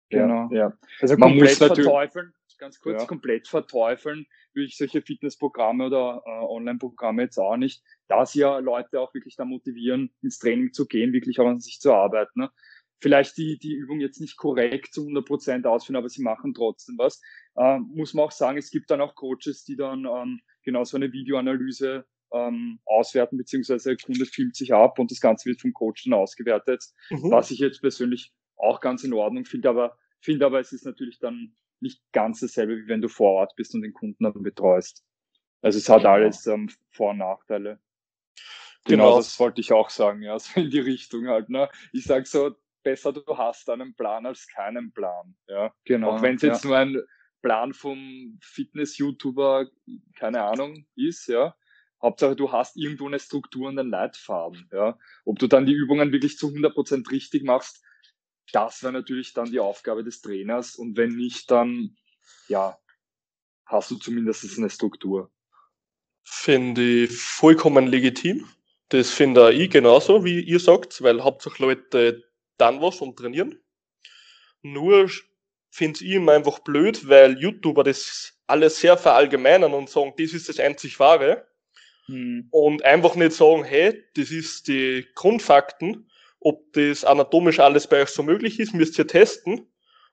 Genau, 0.09 0.49
ja. 0.51 0.73
Also 0.99 1.17
man 1.17 1.31
komplett 1.31 1.57
verteufeln, 1.57 2.33
ganz 2.61 2.79
kurz, 2.79 3.01
ja. 3.01 3.07
komplett 3.07 3.47
verteufeln 3.47 4.27
würde 4.53 4.67
ich 4.67 4.77
solche 4.77 5.01
Fitnessprogramme 5.01 5.87
oder 5.87 6.21
äh, 6.25 6.29
Online-Programme 6.29 7.23
jetzt 7.23 7.37
auch 7.37 7.57
nicht, 7.57 7.83
da 8.07 8.25
sie 8.25 8.39
ja 8.39 8.59
Leute 8.59 8.99
auch 8.99 9.13
wirklich 9.13 9.35
da 9.35 9.45
motivieren, 9.45 10.13
ins 10.21 10.39
Training 10.39 10.71
zu 10.71 10.85
gehen, 10.85 11.11
wirklich 11.11 11.39
auch 11.39 11.47
an 11.47 11.59
sich 11.59 11.79
zu 11.79 11.91
arbeiten. 11.93 12.41
Ne? 12.41 12.51
Vielleicht 12.99 13.37
die, 13.37 13.57
die 13.57 13.73
Übung 13.73 13.99
jetzt 13.99 14.21
nicht 14.21 14.37
korrekt 14.37 14.93
zu 14.93 15.01
100 15.01 15.25
Prozent 15.25 15.65
ausführen, 15.65 15.95
aber 15.95 16.09
sie 16.09 16.21
machen 16.21 16.53
trotzdem 16.53 16.97
was. 16.97 17.19
Äh, 17.55 17.79
muss 17.79 18.13
man 18.13 18.25
auch 18.25 18.31
sagen, 18.31 18.57
es 18.57 18.69
gibt 18.69 18.91
dann 18.91 19.01
auch 19.01 19.15
Coaches, 19.15 19.63
die 19.63 19.75
dann 19.75 20.05
ähm, 20.05 20.39
genau 20.63 20.83
so 20.83 20.97
eine 20.97 21.11
Videoanalyse 21.11 22.05
ähm, 22.31 22.79
auswerten, 22.85 23.37
beziehungsweise 23.37 23.89
der 23.89 23.97
Kunde 23.97 24.25
filmt 24.25 24.55
sich 24.55 24.73
ab 24.73 24.99
und 24.99 25.09
das 25.09 25.19
Ganze 25.19 25.49
wird 25.49 25.61
vom 25.61 25.73
Coach 25.73 26.03
dann 26.03 26.13
ausgewertet, 26.13 26.83
mhm. 27.09 27.31
was 27.31 27.49
ich 27.49 27.59
jetzt 27.59 27.81
persönlich 27.81 28.31
auch 28.55 28.79
ganz 28.79 29.03
in 29.03 29.13
Ordnung 29.13 29.45
finde, 29.45 29.69
aber 29.69 29.97
finde 30.21 30.45
aber, 30.45 30.59
es 30.59 30.71
ist 30.71 30.85
natürlich 30.85 31.17
dann 31.19 31.55
nicht 31.81 32.01
ganz 32.11 32.39
dasselbe, 32.39 32.77
wie 32.77 32.87
wenn 32.87 33.01
du 33.01 33.09
vor 33.09 33.31
Ort 33.31 33.55
bist 33.55 33.73
und 33.75 33.81
den 33.81 33.93
Kunden 33.93 34.23
dann 34.23 34.43
betreust. 34.43 35.03
Also 35.61 35.77
es 35.77 35.89
hat 35.89 35.99
genau. 35.99 36.13
alles 36.13 36.47
ähm, 36.47 36.69
Vor- 36.91 37.11
und 37.11 37.17
Nachteile. 37.17 37.79
Genau, 38.85 39.05
genau, 39.05 39.17
das 39.17 39.39
wollte 39.39 39.61
ich 39.61 39.73
auch 39.73 39.89
sagen, 39.89 40.21
ja, 40.23 40.37
so 40.39 40.59
in 40.59 40.69
die 40.69 40.79
Richtung 40.79 41.27
halt. 41.27 41.49
Ne? 41.49 41.69
Ich 41.93 42.05
sag 42.05 42.27
so, 42.27 42.55
besser 42.83 43.13
du 43.13 43.23
hast 43.37 43.69
einen 43.69 43.95
Plan 43.95 44.25
als 44.25 44.47
keinen 44.47 44.91
Plan. 44.91 45.35
Ja, 45.47 45.73
genau. 45.85 46.11
Auch 46.11 46.21
wenn 46.21 46.35
es 46.35 46.41
jetzt 46.41 46.63
ja. 46.63 46.69
nur 46.69 46.77
ein 46.77 47.01
Plan 47.41 47.73
vom 47.73 48.39
Fitness-YouTuber, 48.41 49.67
keine 50.15 50.43
Ahnung, 50.43 50.85
ist, 50.95 51.27
ja. 51.27 51.55
Hauptsache, 52.01 52.35
du 52.35 52.51
hast 52.51 52.77
irgendwo 52.77 53.07
eine 53.07 53.19
Struktur 53.19 53.67
und 53.67 53.77
einen 53.77 53.91
Leitfaden. 53.91 54.67
Ja. 54.71 54.97
Ob 55.25 55.37
du 55.37 55.47
dann 55.47 55.67
die 55.67 55.73
Übungen 55.73 56.11
wirklich 56.11 56.37
zu 56.37 56.47
100% 56.47 57.11
richtig 57.11 57.43
machst, 57.43 57.83
das 58.51 58.83
wäre 58.83 58.93
natürlich 58.93 59.33
dann 59.33 59.51
die 59.51 59.59
Aufgabe 59.59 60.03
des 60.03 60.21
Trainers. 60.21 60.75
Und 60.75 60.97
wenn 60.97 61.15
nicht, 61.15 61.49
dann 61.49 61.95
ja, 62.47 62.77
hast 63.65 63.91
du 63.91 63.95
zumindest 63.95 64.57
eine 64.57 64.69
Struktur. 64.69 65.31
Finde 66.23 67.03
ich 67.03 67.11
vollkommen 67.17 67.87
legitim. 67.87 68.47
Das 68.89 69.11
finde 69.11 69.53
ich 69.53 69.69
genauso, 69.69 70.25
wie 70.25 70.41
ihr 70.41 70.59
sagt, 70.59 71.01
weil 71.01 71.23
hauptsächlich 71.23 71.59
Leute 71.59 72.23
dann 72.57 72.81
was 72.81 73.01
und 73.01 73.17
trainieren. 73.17 73.59
Nur 74.61 75.09
finde 75.71 76.03
ich 76.03 76.11
immer 76.11 76.33
einfach 76.33 76.59
blöd, 76.59 77.07
weil 77.07 77.39
YouTuber 77.39 77.83
das 77.83 78.33
alles 78.47 78.79
sehr 78.79 78.97
verallgemeinern 78.97 79.73
und 79.73 79.89
sagen, 79.89 80.13
das 80.17 80.33
ist 80.33 80.49
das 80.49 80.59
einzig 80.59 80.99
Wahre. 80.99 81.47
Hm. 82.07 82.47
Und 82.51 82.83
einfach 82.83 83.15
nicht 83.15 83.31
sagen, 83.31 83.63
hey, 83.63 84.03
das 84.15 84.31
ist 84.31 84.67
die 84.67 85.07
Grundfakten, 85.15 86.10
ob 86.41 86.73
das 86.73 87.05
anatomisch 87.05 87.59
alles 87.59 87.87
bei 87.87 88.01
euch 88.01 88.09
so 88.09 88.23
möglich 88.23 88.59
ist, 88.59 88.73
müsst 88.73 88.97
ihr 88.97 89.07
testen. 89.07 89.67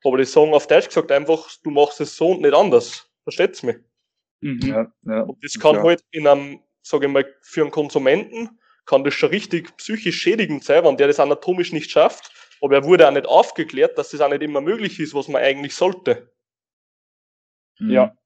Aber 0.05 0.19
die 0.19 0.25
sagen 0.25 0.55
auf 0.55 0.67
Deutsch 0.67 0.87
gesagt 0.87 1.11
einfach, 1.11 1.51
du 1.65 1.71
machst 1.71 2.01
es 2.01 2.17
so 2.17 2.31
und 2.31 2.43
nicht 2.43 2.55
anders. 2.55 3.11
Versteht's 3.25 3.63
mich? 3.63 3.79
Mhm. 4.41 4.61
Ja, 4.63 4.93
ja, 5.03 5.23
und 5.23 5.43
das 5.43 5.59
kann 5.59 5.77
ja. 5.77 5.83
halt 5.83 6.05
in 6.13 6.27
einem, 6.27 6.61
sage 6.83 7.07
ich 7.07 7.13
mal, 7.13 7.27
für 7.43 7.63
einen 7.63 7.71
Konsumenten 7.71 8.61
kann 8.85 9.05
das 9.05 9.15
schon 9.15 9.31
richtig 9.31 9.77
psychisch 9.79 10.21
schädigend 10.21 10.65
sein, 10.65 10.85
wenn 10.85 10.97
der 10.97 11.09
das 11.09 11.19
anatomisch 11.19 11.73
nicht 11.73 11.91
schafft. 11.91 12.31
Aber 12.61 12.75
er 12.75 12.85
wurde 12.85 13.09
auch 13.09 13.13
nicht 13.13 13.27
aufgeklärt, 13.27 13.99
dass 13.99 14.11
das 14.11 14.21
auch 14.21 14.29
nicht 14.29 14.43
immer 14.43 14.61
möglich 14.61 15.01
ist, 15.01 15.15
was 15.15 15.29
man 15.29 15.43
eigentlich 15.43 15.75
sollte. 15.75 16.33
Mhm. 17.79 17.91
Ja. 17.91 18.17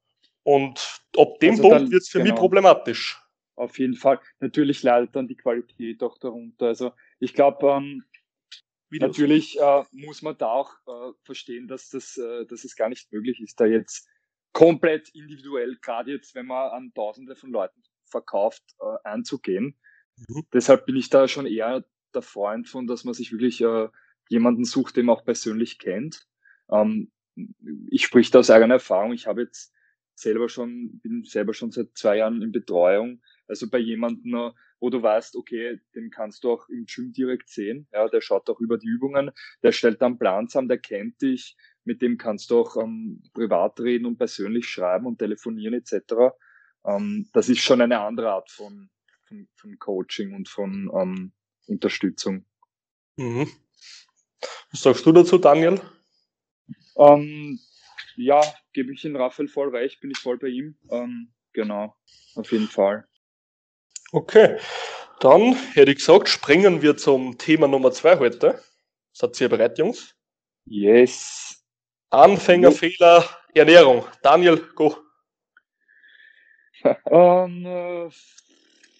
Und 0.42 1.00
ab 1.16 1.38
dem 1.40 1.52
also 1.52 1.62
Punkt 1.62 1.90
wird 1.90 2.02
es 2.02 2.08
für 2.08 2.18
genau. 2.18 2.32
mich 2.32 2.38
problematisch. 2.38 3.22
Auf 3.54 3.78
jeden 3.78 3.94
Fall. 3.94 4.20
Natürlich 4.40 4.82
leidet 4.82 5.14
dann 5.14 5.28
die 5.28 5.36
Qualität 5.36 6.02
auch 6.02 6.18
darunter. 6.18 6.66
Also 6.66 6.92
ich 7.22 7.34
glaube, 7.34 7.68
ähm, 7.68 8.04
natürlich 8.90 9.56
äh, 9.60 9.84
muss 9.92 10.22
man 10.22 10.36
da 10.36 10.48
auch 10.48 10.72
äh, 10.88 11.12
verstehen, 11.22 11.68
dass, 11.68 11.88
das, 11.88 12.16
äh, 12.16 12.46
dass 12.46 12.64
es 12.64 12.74
gar 12.74 12.88
nicht 12.88 13.12
möglich 13.12 13.40
ist, 13.40 13.60
da 13.60 13.64
jetzt 13.64 14.08
komplett 14.52 15.08
individuell, 15.14 15.78
gerade 15.80 16.10
jetzt, 16.10 16.34
wenn 16.34 16.46
man 16.46 16.72
an 16.72 16.92
Tausende 16.94 17.36
von 17.36 17.52
Leuten 17.52 17.80
verkauft, 18.06 18.64
äh, 18.80 19.08
einzugehen. 19.08 19.78
Mhm. 20.16 20.42
Deshalb 20.52 20.84
bin 20.84 20.96
ich 20.96 21.10
da 21.10 21.28
schon 21.28 21.46
eher 21.46 21.84
der 22.12 22.22
Freund 22.22 22.68
von, 22.68 22.88
dass 22.88 23.04
man 23.04 23.14
sich 23.14 23.30
wirklich 23.30 23.60
äh, 23.60 23.88
jemanden 24.28 24.64
sucht, 24.64 24.96
den 24.96 25.06
man 25.06 25.16
auch 25.16 25.24
persönlich 25.24 25.78
kennt. 25.78 26.26
Ähm, 26.72 27.12
ich 27.88 28.04
spreche 28.04 28.32
da 28.32 28.40
aus 28.40 28.50
eigener 28.50 28.74
Erfahrung. 28.74 29.12
Ich 29.12 29.28
habe 29.28 29.42
jetzt 29.42 29.72
selber 30.16 30.48
schon, 30.48 30.98
bin 30.98 31.22
selber 31.22 31.54
schon 31.54 31.70
seit 31.70 31.96
zwei 31.96 32.16
Jahren 32.16 32.42
in 32.42 32.50
Betreuung. 32.50 33.22
Also 33.46 33.70
bei 33.70 33.78
jemandem, 33.78 34.52
wo 34.82 34.90
du 34.90 35.00
weißt, 35.00 35.36
okay, 35.36 35.78
den 35.94 36.10
kannst 36.10 36.42
du 36.42 36.50
auch 36.50 36.68
im 36.68 36.86
Gym 36.86 37.12
direkt 37.12 37.48
sehen. 37.48 37.86
Ja, 37.92 38.08
der 38.08 38.20
schaut 38.20 38.50
auch 38.50 38.58
über 38.58 38.78
die 38.78 38.88
Übungen, 38.88 39.30
der 39.62 39.70
stellt 39.70 40.02
dann 40.02 40.18
Plan 40.18 40.48
zusammen, 40.48 40.68
der 40.68 40.78
kennt 40.78 41.22
dich, 41.22 41.56
mit 41.84 42.02
dem 42.02 42.18
kannst 42.18 42.50
du 42.50 42.58
auch 42.58 42.76
ähm, 42.76 43.22
privat 43.32 43.78
reden 43.78 44.06
und 44.06 44.18
persönlich 44.18 44.66
schreiben 44.66 45.06
und 45.06 45.20
telefonieren 45.20 45.74
etc. 45.74 46.34
Ähm, 46.84 47.30
das 47.32 47.48
ist 47.48 47.60
schon 47.60 47.80
eine 47.80 48.00
andere 48.00 48.32
Art 48.32 48.50
von, 48.50 48.90
von, 49.28 49.48
von 49.54 49.78
Coaching 49.78 50.34
und 50.34 50.48
von 50.48 50.90
ähm, 50.92 51.32
Unterstützung. 51.68 52.44
Mhm. 53.16 53.48
Was 54.72 54.82
sagst 54.82 55.06
du 55.06 55.12
dazu, 55.12 55.38
Daniel? 55.38 55.80
Ähm, 56.96 57.60
ja, 58.16 58.40
gebe 58.72 58.92
ich 58.92 59.04
in 59.04 59.14
Raphael 59.14 59.46
voll 59.46 59.68
recht, 59.68 60.00
bin 60.00 60.10
ich 60.10 60.18
voll 60.18 60.38
bei 60.38 60.48
ihm. 60.48 60.76
Ähm, 60.90 61.32
genau, 61.52 61.94
auf 62.34 62.50
jeden 62.50 62.66
Fall. 62.66 63.06
Okay, 64.14 64.58
dann 65.20 65.54
hätte 65.72 65.90
ich 65.90 65.96
gesagt, 65.96 66.28
springen 66.28 66.82
wir 66.82 66.98
zum 66.98 67.38
Thema 67.38 67.66
Nummer 67.66 67.92
zwei 67.92 68.18
heute. 68.18 68.62
Seid 69.10 69.40
ihr 69.40 69.48
bereit, 69.48 69.78
Jungs? 69.78 70.14
Yes. 70.66 71.64
Anfängerfehler, 72.10 73.24
Ernährung. 73.54 74.04
Daniel, 74.22 74.58
go. 74.74 74.98
ähm, 76.84 77.64
äh, 77.64 78.10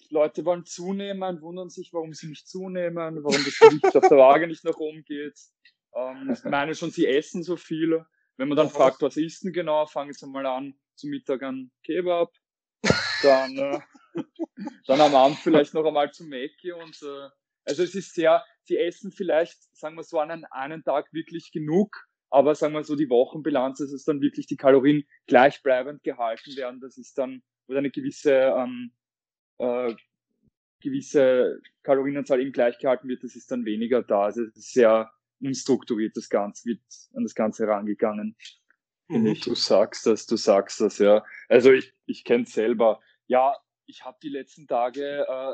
Leute 0.09 0.45
wollen 0.45 0.65
zunehmen, 0.65 1.43
wundern 1.43 1.69
sich, 1.69 1.93
warum 1.93 2.13
sie 2.13 2.29
nicht 2.29 2.47
zunehmen, 2.47 3.23
warum 3.23 3.45
das 3.45 3.59
Gewicht 3.59 3.83
auf 3.95 4.09
der 4.09 4.17
Waage 4.17 4.47
nicht 4.47 4.63
nach 4.63 4.77
oben 4.77 5.03
geht. 5.03 5.39
Ähm, 5.95 6.35
meine 6.45 6.73
schon, 6.73 6.89
sie 6.89 7.05
essen 7.05 7.43
so 7.43 7.55
viel. 7.55 8.03
Wenn 8.37 8.47
man 8.47 8.57
dann 8.57 8.71
fragt, 8.71 9.03
was 9.03 9.15
ist 9.17 9.43
denn 9.43 9.53
genau, 9.53 9.85
fangen 9.85 10.11
sie 10.11 10.25
mal 10.25 10.47
an, 10.47 10.73
zum 10.95 11.11
Mittag 11.11 11.43
an 11.43 11.69
Kebab, 11.83 12.31
dann, 13.21 13.55
äh, 13.55 13.79
dann 14.87 15.01
am 15.01 15.15
Abend 15.15 15.37
vielleicht 15.37 15.73
noch 15.73 15.85
einmal 15.85 16.11
zum 16.11 16.29
Mäcki 16.29 16.71
und 16.71 17.01
äh, 17.01 17.29
also 17.65 17.83
es 17.83 17.95
ist 17.95 18.13
sehr, 18.13 18.43
sie 18.63 18.77
essen 18.77 19.11
vielleicht, 19.11 19.57
sagen 19.75 19.95
wir 19.95 20.03
so, 20.03 20.19
an 20.19 20.45
einem 20.45 20.83
Tag 20.83 21.13
wirklich 21.13 21.51
genug, 21.51 22.07
aber 22.29 22.55
sagen 22.55 22.73
wir 22.73 22.83
so, 22.83 22.95
die 22.95 23.09
Wochenbilanz, 23.09 23.79
dass 23.79 23.91
es 23.91 24.05
dann 24.05 24.21
wirklich 24.21 24.47
die 24.47 24.57
Kalorien 24.57 25.05
gleichbleibend 25.27 26.03
gehalten 26.03 26.55
werden, 26.57 26.81
das 26.81 26.97
ist 26.97 27.17
dann, 27.17 27.41
oder 27.67 27.79
eine 27.79 27.91
gewisse, 27.91 28.31
ähm, 28.31 28.91
äh, 29.59 29.93
gewisse 30.81 31.61
Kalorienanzahl 31.83 32.41
eben 32.41 32.51
gleich 32.51 32.77
gehalten 32.79 33.07
wird, 33.07 33.23
das 33.23 33.35
ist 33.35 33.49
dann 33.51 33.65
weniger 33.65 34.03
da. 34.03 34.23
Also 34.23 34.43
es 34.43 34.55
ist 34.57 34.73
sehr 34.73 35.11
unstrukturiert 35.41 36.15
das 36.15 36.29
Ganze, 36.29 36.65
wird 36.65 36.81
an 37.13 37.23
das 37.23 37.35
Ganze 37.35 37.65
herangegangen. 37.65 38.35
Mhm. 39.07 39.37
Du 39.43 39.55
sagst 39.55 40.05
das, 40.05 40.25
du 40.25 40.35
sagst 40.35 40.81
das, 40.81 40.97
ja. 40.99 41.23
Also 41.49 41.71
ich, 41.71 41.93
ich 42.05 42.23
kenne 42.23 42.45
selber. 42.45 42.99
Ja, 43.27 43.55
ich 43.85 44.05
habe 44.05 44.17
die 44.21 44.29
letzten 44.29 44.67
Tage, 44.67 45.25
äh, 45.27 45.53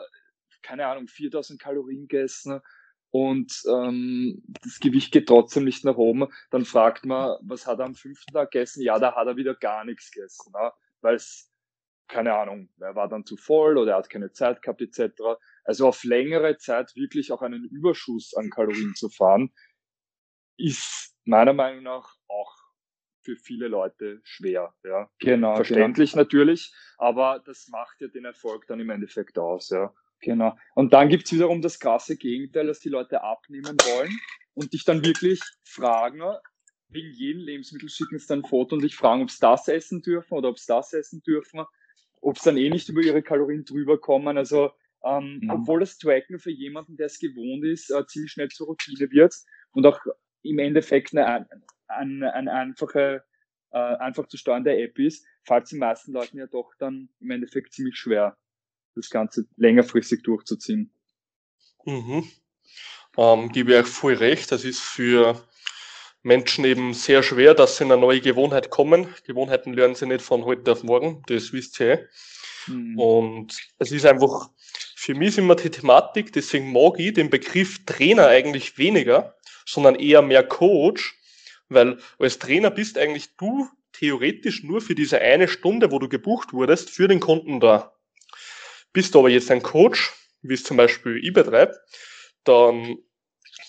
keine 0.61 0.87
Ahnung, 0.87 1.07
4000 1.07 1.59
Kalorien 1.59 2.07
gegessen 2.07 2.61
und 3.11 3.63
ähm, 3.67 4.43
das 4.45 4.79
Gewicht 4.79 5.11
geht 5.11 5.27
trotzdem 5.27 5.63
nicht 5.63 5.83
nach 5.83 5.97
oben. 5.97 6.27
Dann 6.51 6.65
fragt 6.65 7.05
man, 7.05 7.37
was 7.41 7.65
hat 7.65 7.79
er 7.79 7.85
am 7.85 7.95
fünften 7.95 8.33
Tag 8.33 8.51
gegessen? 8.51 8.83
Ja, 8.83 8.99
da 8.99 9.15
hat 9.15 9.27
er 9.27 9.35
wieder 9.35 9.55
gar 9.55 9.83
nichts 9.83 10.11
gegessen, 10.11 10.51
ne? 10.53 10.71
weil 11.01 11.15
es, 11.15 11.51
keine 12.07 12.35
Ahnung, 12.35 12.69
er 12.79 12.95
war 12.95 13.07
dann 13.07 13.25
zu 13.25 13.35
voll 13.35 13.77
oder 13.77 13.93
er 13.93 13.97
hat 13.97 14.09
keine 14.09 14.31
Zeit 14.31 14.61
gehabt 14.61 14.81
etc. 14.81 15.21
Also 15.63 15.87
auf 15.87 16.03
längere 16.03 16.57
Zeit 16.57 16.95
wirklich 16.95 17.31
auch 17.31 17.41
einen 17.41 17.65
Überschuss 17.65 18.35
an 18.35 18.49
Kalorien 18.49 18.93
zu 18.95 19.09
fahren, 19.09 19.51
ist 20.57 21.15
meiner 21.25 21.53
Meinung 21.53 21.83
nach 21.83 22.15
auch 22.27 22.58
für 23.29 23.35
viele 23.35 23.67
Leute 23.67 24.21
schwer. 24.23 24.73
Ja. 24.83 25.09
Genau. 25.19 25.55
Verständlich 25.55 26.11
genau. 26.11 26.23
natürlich, 26.23 26.73
aber 26.97 27.41
das 27.45 27.67
macht 27.69 28.01
ja 28.01 28.07
den 28.07 28.25
Erfolg 28.25 28.65
dann 28.67 28.79
im 28.79 28.89
Endeffekt 28.89 29.37
aus. 29.37 29.69
Ja. 29.69 29.93
Genau. 30.21 30.57
Und 30.75 30.93
dann 30.93 31.09
gibt's 31.09 31.31
wiederum 31.31 31.61
das 31.61 31.79
krasse 31.79 32.17
Gegenteil, 32.17 32.67
dass 32.67 32.79
die 32.79 32.89
Leute 32.89 33.23
abnehmen 33.23 33.77
wollen 33.77 34.19
und 34.53 34.73
dich 34.73 34.83
dann 34.83 35.05
wirklich 35.05 35.39
fragen, 35.63 36.21
wegen 36.89 37.11
jedem 37.13 37.43
Lebensmittel 37.43 37.87
schicken 37.87 38.17
sie 38.17 38.27
dann 38.27 38.39
ein 38.39 38.45
Foto 38.45 38.75
und 38.75 38.83
dich 38.83 38.95
fragen, 38.95 39.21
ob 39.21 39.29
sie 39.29 39.39
das 39.39 39.67
essen 39.67 40.01
dürfen 40.01 40.33
oder 40.33 40.49
ob 40.49 40.57
sie 40.57 40.67
das 40.67 40.91
essen 40.93 41.21
dürfen, 41.21 41.63
ob 42.21 42.37
sie 42.37 42.45
dann 42.45 42.57
eh 42.57 42.69
nicht 42.69 42.89
über 42.89 43.01
ihre 43.01 43.21
Kalorien 43.21 43.63
drüber 43.63 43.99
kommen. 43.99 44.37
Also 44.37 44.71
ähm, 45.05 45.39
mhm. 45.41 45.49
obwohl 45.51 45.79
das 45.79 45.97
Tracken 45.97 46.39
für 46.39 46.51
jemanden, 46.51 46.97
der 46.97 47.05
es 47.05 47.19
gewohnt 47.19 47.63
ist, 47.63 47.89
äh, 47.91 48.05
ziemlich 48.07 48.31
schnell 48.31 48.49
zur 48.49 48.67
Routine 48.67 49.09
wird 49.11 49.33
und 49.71 49.85
auch 49.85 49.99
im 50.41 50.59
Endeffekt 50.59 51.15
eine, 51.15 51.47
eine, 51.89 52.33
eine 52.33 52.51
einfache, 52.53 53.23
äh, 53.71 53.77
einfach 53.77 54.27
zu 54.27 54.37
steuernde 54.37 54.77
App 54.77 54.97
ist, 54.99 55.25
fällt 55.43 55.65
es 55.65 55.69
den 55.71 55.79
meisten 55.79 56.13
Leuten 56.13 56.37
ja 56.37 56.47
doch 56.47 56.73
dann 56.79 57.09
im 57.19 57.31
Endeffekt 57.31 57.73
ziemlich 57.73 57.97
schwer, 57.97 58.37
das 58.95 59.09
Ganze 59.09 59.45
längerfristig 59.57 60.23
durchzuziehen. 60.23 60.91
Mhm. 61.85 62.29
Ähm, 63.17 63.51
gebe 63.51 63.71
ich 63.71 63.79
euch 63.79 63.87
voll 63.87 64.13
recht. 64.13 64.51
Das 64.51 64.63
ist 64.63 64.81
für 64.81 65.43
Menschen 66.21 66.65
eben 66.65 66.93
sehr 66.93 67.23
schwer, 67.23 67.53
dass 67.53 67.77
sie 67.77 67.85
in 67.85 67.91
eine 67.91 68.01
neue 68.01 68.21
Gewohnheit 68.21 68.69
kommen. 68.69 69.13
Gewohnheiten 69.25 69.73
lernen 69.73 69.95
sie 69.95 70.05
nicht 70.05 70.21
von 70.21 70.45
heute 70.45 70.71
auf 70.71 70.83
morgen, 70.83 71.23
das 71.27 71.53
wisst 71.53 71.79
ihr. 71.79 72.07
Mhm. 72.67 72.99
Und 72.99 73.57
es 73.77 73.91
ist 73.91 74.05
einfach, 74.05 74.49
für 74.95 75.15
mich 75.15 75.29
ist 75.29 75.37
immer 75.37 75.55
die 75.55 75.69
Thematik, 75.69 76.33
deswegen 76.33 76.71
mag 76.71 76.99
ich 76.99 77.13
den 77.13 77.29
Begriff 77.29 77.85
Trainer 77.85 78.27
eigentlich 78.27 78.77
weniger, 78.77 79.35
sondern 79.65 79.95
eher 79.95 80.21
mehr 80.21 80.43
Coach, 80.43 81.18
weil 81.69 81.97
als 82.17 82.39
Trainer 82.39 82.71
bist 82.71 82.97
eigentlich 82.97 83.35
du 83.37 83.67
theoretisch 83.93 84.63
nur 84.63 84.81
für 84.81 84.95
diese 84.95 85.19
eine 85.19 85.47
Stunde, 85.47 85.91
wo 85.91 85.99
du 85.99 86.09
gebucht 86.09 86.53
wurdest, 86.53 86.89
für 86.89 87.07
den 87.07 87.19
Kunden 87.19 87.59
da. 87.59 87.93
Bist 88.93 89.13
du 89.13 89.19
aber 89.19 89.29
jetzt 89.29 89.51
ein 89.51 89.61
Coach, 89.61 90.13
wie 90.41 90.53
es 90.53 90.63
zum 90.63 90.77
Beispiel 90.77 91.19
ich 91.23 91.33
betreibe, 91.33 91.77
dann 92.43 92.97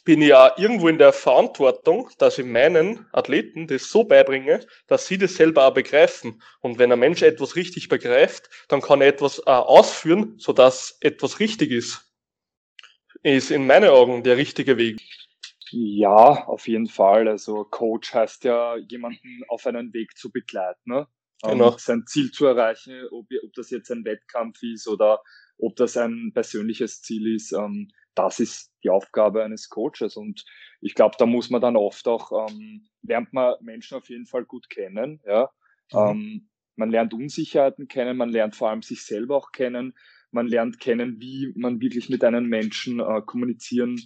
bin 0.05 0.23
ich 0.23 0.29
ja 0.29 0.55
irgendwo 0.57 0.89
in 0.89 0.99
der 0.99 1.13
Verantwortung, 1.13 2.11
dass 2.19 2.39
ich 2.39 2.47
meinen 2.47 3.07
Athleten 3.13 3.67
das 3.67 3.91
so 3.91 4.05
beibringe, 4.05 4.67
dass 4.87 5.07
sie 5.07 5.19
das 5.19 5.35
selber 5.35 5.67
auch 5.67 5.75
begreifen. 5.75 6.43
Und 6.61 6.79
wenn 6.79 6.93
ein 6.93 6.99
Mensch 6.99 7.23
etwas 7.23 7.57
richtig 7.57 7.89
begreift, 7.89 8.49
dann 8.69 8.81
kann 8.81 9.01
er 9.01 9.09
etwas 9.09 9.47
auch 9.47 9.67
ausführen, 9.67 10.35
sodass 10.39 10.97
etwas 11.01 11.39
richtig 11.39 11.71
ist. 11.71 12.07
Ist 13.23 13.51
in 13.51 13.67
meinen 13.67 13.91
Augen 13.91 14.23
der 14.23 14.37
richtige 14.39 14.79
Weg. 14.79 15.01
Ja, 15.71 16.47
auf 16.47 16.67
jeden 16.69 16.89
Fall. 16.89 17.29
Also 17.29 17.65
Coach 17.65 18.15
heißt 18.15 18.45
ja, 18.45 18.77
jemanden 18.77 19.43
auf 19.49 19.67
einen 19.67 19.93
Weg 19.93 20.17
zu 20.17 20.31
begleiten. 20.31 20.91
Ne? 20.91 21.07
ähm, 21.45 21.59
genau. 21.59 21.77
sein 21.79 22.07
Ziel 22.07 22.31
zu 22.31 22.47
erreichen, 22.47 23.07
ob, 23.11 23.27
ob 23.45 23.53
das 23.55 23.71
jetzt 23.71 23.91
ein 23.91 24.05
Wettkampf 24.05 24.63
ist 24.63 24.87
oder 24.89 25.23
ob 25.59 25.77
das 25.77 25.97
ein 25.97 26.33
persönliches 26.35 27.03
Ziel 27.03 27.35
ist. 27.35 27.53
Ähm, 27.53 27.89
das 28.15 28.41
ist 28.41 28.73
die 28.85 28.91
Aufgabe 28.91 29.45
eines 29.45 29.69
Coaches. 29.69 30.17
Und 30.17 30.45
ich 30.81 30.95
glaube, 30.95 31.17
da 31.19 31.27
muss 31.27 31.51
man 31.51 31.61
dann 31.61 31.77
oft 31.77 32.07
auch, 32.09 32.49
ähm, 32.49 32.89
lernt 33.03 33.33
man 33.33 33.55
Menschen 33.61 33.97
auf 33.97 34.09
jeden 34.09 34.27
Fall 34.27 34.45
gut 34.45 34.69
kennen. 34.69 35.21
Ja? 35.27 35.51
Mhm. 35.93 35.99
Ähm, 35.99 36.51
man 36.77 36.91
lernt 36.91 37.15
Unsicherheiten 37.15 37.89
kennen, 37.89 38.17
man 38.17 38.31
lernt 38.31 38.57
vor 38.57 38.71
allem 38.71 38.83
sich 38.83 39.05
selber 39.05 39.37
auch 39.37 39.53
kennen, 39.53 39.95
man 40.31 40.47
lernt 40.47 40.81
kennen, 40.81 41.21
wie 41.21 41.53
man 41.57 41.81
wirklich 41.81 42.09
mit 42.09 42.25
einem 42.25 42.47
Menschen 42.47 43.01
äh, 43.01 43.21
kommunizieren 43.25 44.01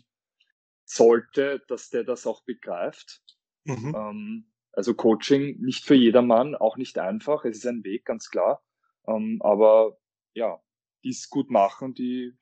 sollte, 0.84 1.62
dass 1.68 1.90
der 1.90 2.04
das 2.04 2.26
auch 2.26 2.42
begreift. 2.44 3.22
Mhm. 3.64 3.94
Ähm, 3.96 4.52
also 4.72 4.94
Coaching 4.94 5.60
nicht 5.60 5.84
für 5.84 5.94
jedermann, 5.94 6.54
auch 6.54 6.76
nicht 6.76 6.98
einfach. 6.98 7.44
Es 7.44 7.58
ist 7.58 7.66
ein 7.66 7.84
Weg, 7.84 8.04
ganz 8.04 8.28
klar. 8.28 8.62
Ähm, 9.06 9.40
aber 9.42 9.98
ja, 10.34 10.60
die 11.04 11.10
es 11.10 11.30
gut 11.30 11.50
machen, 11.50 11.94
die 11.94 12.32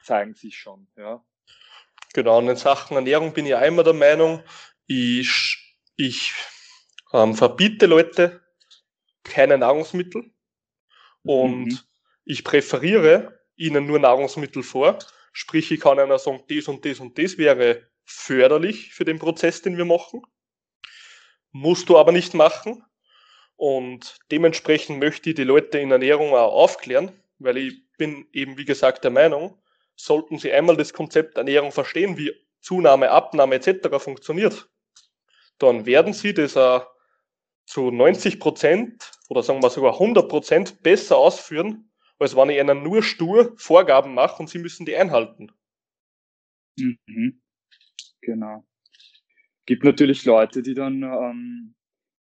zeigen 0.00 0.34
sich 0.34 0.56
schon, 0.56 0.88
ja. 0.96 1.24
Genau, 2.12 2.38
und 2.38 2.48
in 2.48 2.56
Sachen 2.56 2.96
Ernährung 2.96 3.32
bin 3.32 3.46
ich 3.46 3.56
einmal 3.56 3.84
der 3.84 3.94
Meinung, 3.94 4.42
ich, 4.86 5.76
ich 5.96 6.32
ähm, 7.12 7.34
verbiete 7.34 7.86
Leute 7.86 8.42
keine 9.24 9.58
Nahrungsmittel 9.58 10.32
und 11.22 11.66
mhm. 11.66 11.78
ich 12.24 12.44
präferiere 12.44 13.40
ihnen 13.56 13.86
nur 13.86 13.98
Nahrungsmittel 13.98 14.62
vor. 14.62 14.98
Sprich, 15.34 15.70
ich 15.72 15.80
kann 15.80 15.98
einer 15.98 16.18
sagen, 16.18 16.44
das 16.48 16.68
und 16.68 16.84
das 16.84 17.00
und 17.00 17.18
das 17.18 17.36
wäre 17.36 17.88
förderlich 18.04 18.94
für 18.94 19.04
den 19.04 19.18
Prozess, 19.18 19.62
den 19.62 19.76
wir 19.76 19.84
machen. 19.84 20.22
Musst 21.50 21.88
du 21.88 21.98
aber 21.98 22.12
nicht 22.12 22.34
machen. 22.34 22.84
Und 23.56 24.18
dementsprechend 24.30 25.00
möchte 25.00 25.30
ich 25.30 25.36
die 25.36 25.44
Leute 25.44 25.78
in 25.78 25.90
Ernährung 25.90 26.30
auch 26.34 26.52
aufklären, 26.52 27.12
weil 27.38 27.56
ich 27.56 27.82
bin 27.98 28.28
eben, 28.32 28.56
wie 28.56 28.64
gesagt, 28.64 29.02
der 29.02 29.10
Meinung, 29.10 29.60
sollten 29.96 30.38
sie 30.38 30.52
einmal 30.52 30.76
das 30.76 30.92
Konzept 30.92 31.36
Ernährung 31.36 31.72
verstehen, 31.72 32.16
wie 32.16 32.32
Zunahme, 32.60 33.10
Abnahme 33.10 33.56
etc. 33.56 33.98
funktioniert, 33.98 34.68
dann 35.58 35.84
werden 35.84 36.12
sie 36.12 36.32
das 36.32 36.56
auch 36.56 36.86
zu 37.66 37.90
90 37.90 38.38
Prozent 38.38 39.10
oder 39.28 39.42
sagen 39.42 39.62
wir 39.62 39.70
sogar 39.70 39.94
100 39.94 40.28
Prozent 40.28 40.82
besser 40.82 41.16
ausführen, 41.16 41.90
als 42.18 42.36
wenn 42.36 42.50
ich 42.50 42.58
ihnen 42.58 42.82
nur 42.82 43.02
stur 43.02 43.54
Vorgaben 43.56 44.14
mache 44.14 44.40
und 44.40 44.48
sie 44.48 44.58
müssen 44.58 44.86
die 44.86 44.96
einhalten. 44.96 45.50
Mhm. 46.78 47.42
Genau. 48.20 48.64
Gibt 49.66 49.84
natürlich 49.84 50.24
Leute, 50.24 50.62
die 50.62 50.74
dann 50.74 51.02
ähm, 51.02 51.74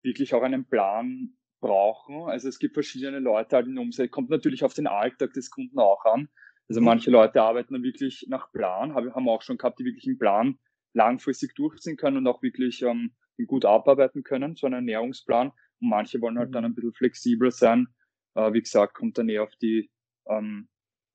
wirklich 0.04 0.34
auch 0.34 0.44
einen 0.44 0.68
Plan 0.68 1.36
brauchen. 1.62 2.30
Also 2.30 2.48
es 2.48 2.60
gibt 2.60 2.76
verschiedene 2.76 3.20
Leute 3.20 3.56
halt 3.56 3.68
in 3.68 3.78
Umsetzung. 3.78 4.12
Kommt 4.12 4.30
natürlich 4.30 4.64
auf 4.64 4.74
den 4.74 4.88
Alltag 4.88 5.34
des 5.34 5.50
Kunden 5.50 5.80
auch 5.80 6.06
an. 6.06 6.30
Also 6.70 6.82
mhm. 6.82 6.86
manche 6.86 7.12
Leute 7.12 7.42
arbeiten 7.42 7.74
dann 7.74 7.84
wirklich 7.84 8.26
nach 8.30 8.52
Plan, 8.52 8.96
haben 8.96 9.26
wir 9.26 9.32
auch 9.32 9.42
schon 9.42 9.58
gehabt, 9.58 9.80
die 9.80 9.86
wirklich 9.86 10.08
einen 10.08 10.18
Plan 10.18 10.60
langfristig 10.94 11.56
durchziehen 11.56 11.98
können 11.98 12.18
und 12.18 12.28
auch 12.28 12.42
wirklich 12.42 12.82
ähm, 12.82 13.16
gut 13.48 13.66
abarbeiten 13.66 14.24
können, 14.24 14.56
so 14.56 14.66
einen 14.66 14.76
Ernährungsplan. 14.76 15.50
Und 15.50 15.90
manche 15.90 16.22
wollen 16.22 16.40
halt 16.40 16.56
dann 16.56 16.64
mhm. 16.64 16.72
ein 16.72 16.76
bisschen 16.76 16.94
flexibler 16.94 17.52
sein. 17.52 17.88
Äh, 18.36 18.54
wie 18.54 18.62
gesagt, 18.62 18.94
kommt 18.94 19.18
dann 19.18 19.30
eher 19.30 19.44
auf 19.44 19.56
die 19.56 19.90
ähm, 20.28 20.68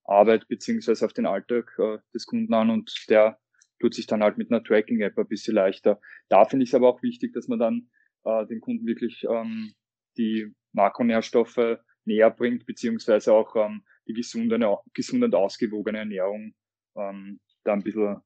Arbeit 0.04 0.48
beziehungsweise 0.48 1.04
auf 1.04 1.12
den 1.12 1.26
Alltag 1.26 1.72
äh, 1.78 1.98
des 2.14 2.26
Kunden 2.26 2.52
an 2.54 2.70
und 2.70 2.92
der 3.08 3.38
tut 3.80 3.94
sich 3.94 4.06
dann 4.06 4.22
halt 4.22 4.38
mit 4.38 4.50
einer 4.50 4.62
Tracking-App 4.62 5.18
ein 5.18 5.28
bisschen 5.28 5.54
leichter. 5.54 6.00
Da 6.28 6.44
finde 6.44 6.64
ich 6.64 6.70
es 6.70 6.74
aber 6.74 6.88
auch 6.88 7.02
wichtig, 7.02 7.32
dass 7.32 7.48
man 7.48 7.58
dann 7.58 7.90
äh, 8.24 8.46
den 8.46 8.60
Kunden 8.60 8.86
wirklich 8.86 9.24
ähm, 9.28 9.72
die 10.16 10.52
Makronährstoffe 10.72 11.78
näher 12.04 12.30
bringt, 12.30 12.66
beziehungsweise 12.66 13.32
auch 13.32 13.56
ähm, 13.56 13.84
die 14.06 14.14
gesunde, 14.14 14.58
gesunde 14.92 15.26
und 15.26 15.34
ausgewogene 15.34 15.98
Ernährung 15.98 16.54
ähm, 16.96 17.40
da 17.64 17.74
ein 17.74 17.82
bisschen 17.82 18.20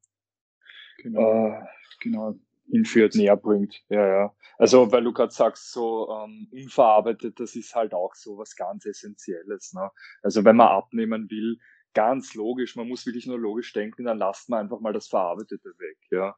genau. 0.98 1.48
Äh, 1.48 1.66
genau 2.00 2.34
hinführt, 2.70 3.14
näher 3.14 3.36
bringt. 3.36 3.82
Ja, 3.88 4.06
ja. 4.06 4.36
Also, 4.58 4.90
weil 4.92 5.04
du 5.04 5.12
gerade 5.12 5.32
sagst, 5.32 5.72
so 5.72 6.08
ähm, 6.10 6.48
unverarbeitet, 6.52 7.40
das 7.40 7.56
ist 7.56 7.74
halt 7.74 7.94
auch 7.94 8.14
so 8.14 8.38
was 8.38 8.56
ganz 8.56 8.86
Essentielles. 8.86 9.72
Ne? 9.74 9.90
Also, 10.22 10.44
wenn 10.44 10.56
man 10.56 10.68
abnehmen 10.68 11.30
will, 11.30 11.58
ganz 11.94 12.34
logisch, 12.34 12.76
man 12.76 12.88
muss 12.88 13.06
wirklich 13.06 13.26
nur 13.26 13.38
logisch 13.38 13.72
denken, 13.72 14.04
dann 14.04 14.18
lasst 14.18 14.48
man 14.48 14.60
einfach 14.60 14.80
mal 14.80 14.92
das 14.92 15.08
Verarbeitete 15.08 15.70
weg. 15.78 15.96
Ja? 16.10 16.36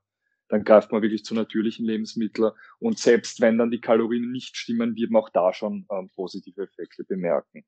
Dann 0.49 0.63
greift 0.63 0.93
man 0.93 1.03
wirklich 1.03 1.25
zu 1.25 1.35
natürlichen 1.35 1.85
Lebensmitteln 1.85 2.53
und 2.79 2.99
selbst 2.99 3.41
wenn 3.41 3.59
dann 3.59 3.71
die 3.71 3.81
Kalorien 3.81 4.31
nicht 4.31 4.57
stimmen, 4.57 4.95
wird 4.95 5.11
man 5.11 5.23
auch 5.23 5.31
da 5.31 5.53
schon 5.53 5.87
ähm, 5.91 6.11
positive 6.15 6.63
Effekte 6.63 7.03
bemerken. 7.05 7.65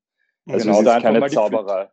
Also 0.47 0.65
genau, 0.65 0.81
es 0.81 0.95
ist 0.95 1.01
keine 1.01 1.27
Zauberei. 1.27 1.89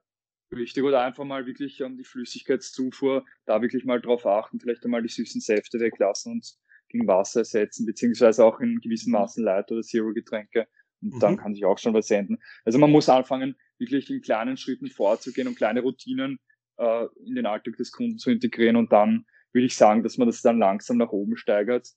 Richtig, 0.54 0.84
oder 0.84 1.02
einfach 1.02 1.24
mal 1.24 1.46
wirklich 1.46 1.82
um, 1.82 1.92
ähm, 1.92 1.98
die 1.98 2.04
Flüssigkeitszufuhr, 2.04 3.24
da 3.46 3.62
wirklich 3.62 3.84
mal 3.84 4.00
drauf 4.00 4.26
achten, 4.26 4.60
vielleicht 4.60 4.84
einmal 4.84 5.02
die 5.02 5.08
süßen 5.08 5.40
Säfte 5.40 5.80
weglassen 5.80 6.32
und 6.32 6.56
gegen 6.88 7.08
Wasser 7.08 7.40
ersetzen, 7.40 7.84
beziehungsweise 7.84 8.44
auch 8.44 8.60
in 8.60 8.80
gewissen 8.80 9.10
Maßen 9.10 9.42
Light- 9.42 9.72
oder 9.72 9.82
Zero-Getränke. 9.82 10.68
Und 11.02 11.14
mhm. 11.14 11.20
dann 11.20 11.36
kann 11.36 11.54
sich 11.54 11.64
auch 11.64 11.78
schon 11.78 11.94
was 11.94 12.10
enden. 12.10 12.38
Also 12.64 12.78
man 12.78 12.90
muss 12.90 13.08
anfangen, 13.08 13.56
wirklich 13.78 14.08
in 14.08 14.22
kleinen 14.22 14.56
Schritten 14.56 14.88
vorzugehen 14.88 15.48
und 15.48 15.56
kleine 15.56 15.82
Routinen 15.82 16.38
äh, 16.78 17.06
in 17.24 17.34
den 17.34 17.46
Alltag 17.46 17.76
des 17.76 17.90
Kunden 17.90 18.18
zu 18.18 18.30
integrieren. 18.30 18.76
Und 18.76 18.92
dann 18.92 19.26
würde 19.52 19.66
ich 19.66 19.76
sagen, 19.76 20.02
dass 20.04 20.16
man 20.16 20.28
das 20.28 20.42
dann 20.42 20.58
langsam 20.58 20.96
nach 20.96 21.10
oben 21.10 21.36
steigert 21.36 21.88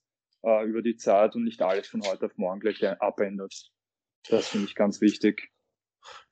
äh, 0.42 0.64
über 0.66 0.82
die 0.82 0.96
Zeit 0.96 1.36
und 1.36 1.44
nicht 1.44 1.62
alles 1.62 1.86
von 1.86 2.02
heute 2.02 2.26
auf 2.26 2.36
morgen 2.36 2.60
gleich 2.60 2.84
abändert. 3.00 3.54
Das 4.28 4.48
finde 4.48 4.66
ich 4.66 4.74
ganz 4.74 5.00
wichtig. 5.00 5.50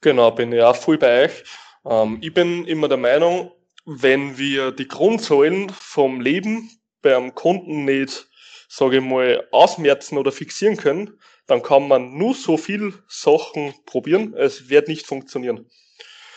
Genau, 0.00 0.30
bin 0.30 0.52
ich 0.52 0.62
auch 0.62 0.76
voll 0.76 0.98
bei 0.98 1.24
euch. 1.24 1.44
Ähm, 1.84 2.18
ich 2.20 2.32
bin 2.34 2.66
immer 2.66 2.88
der 2.88 2.98
Meinung, 2.98 3.52
wenn 3.84 4.36
wir 4.36 4.72
die 4.72 4.88
Grundsäulen 4.88 5.70
vom 5.70 6.20
Leben 6.20 6.70
beim 7.02 7.34
Kunden 7.34 7.84
nicht, 7.84 8.28
sage 8.68 8.98
ich 8.98 9.02
mal, 9.02 9.46
ausmerzen 9.50 10.18
oder 10.18 10.32
fixieren 10.32 10.76
können, 10.76 11.18
dann 11.46 11.62
kann 11.62 11.88
man 11.88 12.16
nur 12.18 12.34
so 12.34 12.58
viel 12.58 12.92
Sachen 13.08 13.74
probieren, 13.86 14.34
es 14.34 14.68
wird 14.68 14.88
nicht 14.88 15.06
funktionieren. 15.06 15.70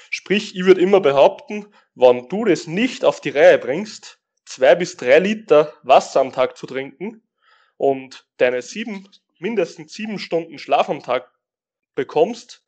Sprich, 0.10 0.56
ich 0.56 0.66
würde 0.66 0.82
immer 0.82 1.02
behaupten, 1.02 1.68
wenn 1.96 2.30
du 2.30 2.46
das 2.46 2.68
nicht 2.68 3.04
auf 3.04 3.20
die 3.20 3.30
Reihe 3.30 3.58
bringst, 3.58 4.20
zwei 4.46 4.76
bis 4.76 4.96
drei 4.98 5.20
Liter 5.20 5.74
Wasser 5.84 6.22
am 6.22 6.32
Tag 6.32 6.58
zu 6.58 6.66
trinken 6.68 7.22
und 7.78 8.26
deine 8.38 8.62
sieben, 8.62 9.10
mindestens 9.40 9.94
sieben 9.94 10.20
Stunden 10.20 10.58
Schlaf 10.58 10.90
am 10.90 11.04
Tag 11.04 11.30
bekommst, 11.96 12.61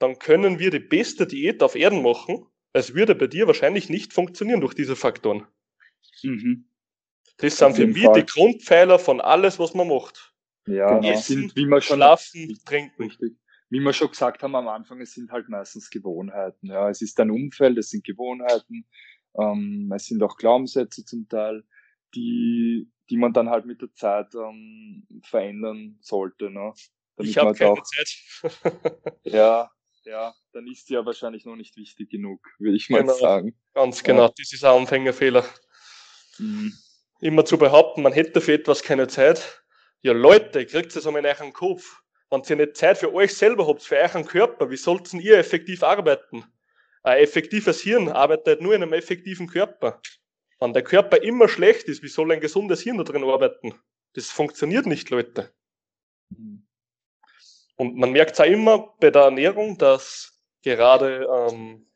dann 0.00 0.18
können 0.18 0.58
wir 0.58 0.70
die 0.70 0.80
beste 0.80 1.26
Diät 1.26 1.62
auf 1.62 1.76
Erden 1.76 2.02
machen. 2.02 2.46
Es 2.72 2.94
würde 2.94 3.14
bei 3.14 3.26
dir 3.26 3.46
wahrscheinlich 3.46 3.88
nicht 3.88 4.12
funktionieren 4.12 4.60
durch 4.60 4.74
diese 4.74 4.96
Faktoren. 4.96 5.46
Mhm. 6.22 6.64
Das 7.36 7.58
sind 7.58 7.76
für 7.76 7.86
mich 7.86 8.04
Fall. 8.04 8.20
die 8.20 8.26
Grundpfeiler 8.26 8.98
von 8.98 9.20
alles, 9.20 9.58
was 9.58 9.74
man 9.74 9.88
macht. 9.88 10.34
Ja, 10.66 10.98
genau. 10.98 11.12
Essen, 11.12 11.36
sind, 11.36 11.56
wie 11.56 11.66
man 11.66 11.82
schon, 11.82 11.96
schlafen, 11.96 12.58
trinken. 12.64 13.04
Richtig. 13.04 13.36
Wie 13.68 13.80
wir 13.80 13.92
schon 13.92 14.08
gesagt 14.08 14.42
haben 14.42 14.54
am 14.56 14.68
Anfang, 14.68 15.00
es 15.00 15.12
sind 15.12 15.30
halt 15.30 15.48
meistens 15.48 15.90
Gewohnheiten. 15.90 16.66
Ja, 16.66 16.88
es 16.88 17.02
ist 17.02 17.20
ein 17.20 17.30
Umfeld, 17.30 17.78
es 17.78 17.90
sind 17.90 18.04
Gewohnheiten, 18.04 18.86
ähm, 19.38 19.92
es 19.94 20.06
sind 20.06 20.22
auch 20.22 20.36
Glaubenssätze 20.36 21.04
zum 21.04 21.28
Teil, 21.28 21.62
die, 22.14 22.90
die 23.10 23.16
man 23.16 23.32
dann 23.32 23.48
halt 23.50 23.66
mit 23.66 23.80
der 23.80 23.92
Zeit 23.92 24.34
ähm, 24.34 25.06
verändern 25.22 25.98
sollte. 26.00 26.50
Ne? 26.50 26.72
Damit 27.16 27.30
ich 27.30 27.38
habe 27.38 27.54
keine 27.54 27.72
auch, 27.72 27.82
Zeit. 27.82 28.18
ja, 29.24 29.70
ja, 30.04 30.34
dann 30.52 30.66
ist 30.66 30.86
sie 30.86 30.94
ja 30.94 31.04
wahrscheinlich 31.04 31.44
noch 31.44 31.56
nicht 31.56 31.76
wichtig 31.76 32.10
genug, 32.10 32.40
würde 32.58 32.76
ich 32.76 32.90
mal 32.90 33.02
genau, 33.02 33.14
sagen. 33.14 33.54
Ganz 33.74 34.02
genau, 34.02 34.22
ja. 34.22 34.32
das 34.36 34.52
ist 34.52 34.64
ein 34.64 34.80
Anfängerfehler. 34.80 35.44
Mhm. 36.38 36.72
Immer 37.20 37.44
zu 37.44 37.58
behaupten, 37.58 38.02
man 38.02 38.12
hätte 38.12 38.40
für 38.40 38.54
etwas 38.54 38.82
keine 38.82 39.08
Zeit. 39.08 39.62
Ja, 40.02 40.12
Leute, 40.12 40.64
kriegt 40.64 40.96
es 40.96 41.06
einmal 41.06 41.24
in 41.24 41.26
euren 41.26 41.52
Kopf. 41.52 42.00
Wenn 42.30 42.42
ihr 42.48 42.56
nicht 42.56 42.76
Zeit 42.76 42.98
für 42.98 43.12
euch 43.12 43.34
selber 43.34 43.66
habt, 43.66 43.82
für 43.82 43.96
euren 43.96 44.24
Körper, 44.24 44.70
wie 44.70 44.76
sollten 44.76 45.20
ihr 45.20 45.36
effektiv 45.36 45.82
arbeiten? 45.82 46.44
Ein 47.02 47.18
effektives 47.18 47.80
Hirn 47.80 48.08
arbeitet 48.08 48.60
nur 48.60 48.74
in 48.74 48.82
einem 48.82 48.92
effektiven 48.92 49.48
Körper. 49.48 50.00
Wenn 50.60 50.72
der 50.72 50.82
Körper 50.82 51.22
immer 51.22 51.48
schlecht 51.48 51.88
ist, 51.88 52.02
wie 52.02 52.08
soll 52.08 52.30
ein 52.32 52.40
gesundes 52.40 52.82
Hirn 52.82 52.98
da 52.98 53.04
drin 53.04 53.24
arbeiten? 53.24 53.74
Das 54.14 54.30
funktioniert 54.30 54.86
nicht, 54.86 55.10
Leute. 55.10 55.52
Und 57.80 57.96
man 57.96 58.12
merkt 58.12 58.32
es 58.32 58.40
auch 58.40 58.44
immer 58.44 58.94
bei 59.00 59.10
der 59.10 59.22
Ernährung, 59.22 59.78
dass 59.78 60.38
gerade 60.62 61.26
ähm, 61.50 61.86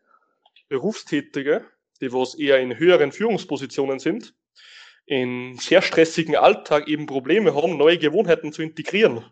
Berufstätige, 0.71 1.67
die 2.01 2.11
was 2.11 2.37
eher 2.37 2.59
in 2.59 2.79
höheren 2.79 3.13
Führungspositionen 3.13 3.99
sind, 3.99 4.35
in 5.05 5.59
sehr 5.59 5.83
stressigen 5.83 6.37
Alltag 6.37 6.89
eben 6.89 7.05
Probleme 7.05 7.55
haben, 7.55 7.77
neue 7.77 7.99
Gewohnheiten 7.99 8.51
zu 8.51 8.63
integrieren. 8.63 9.27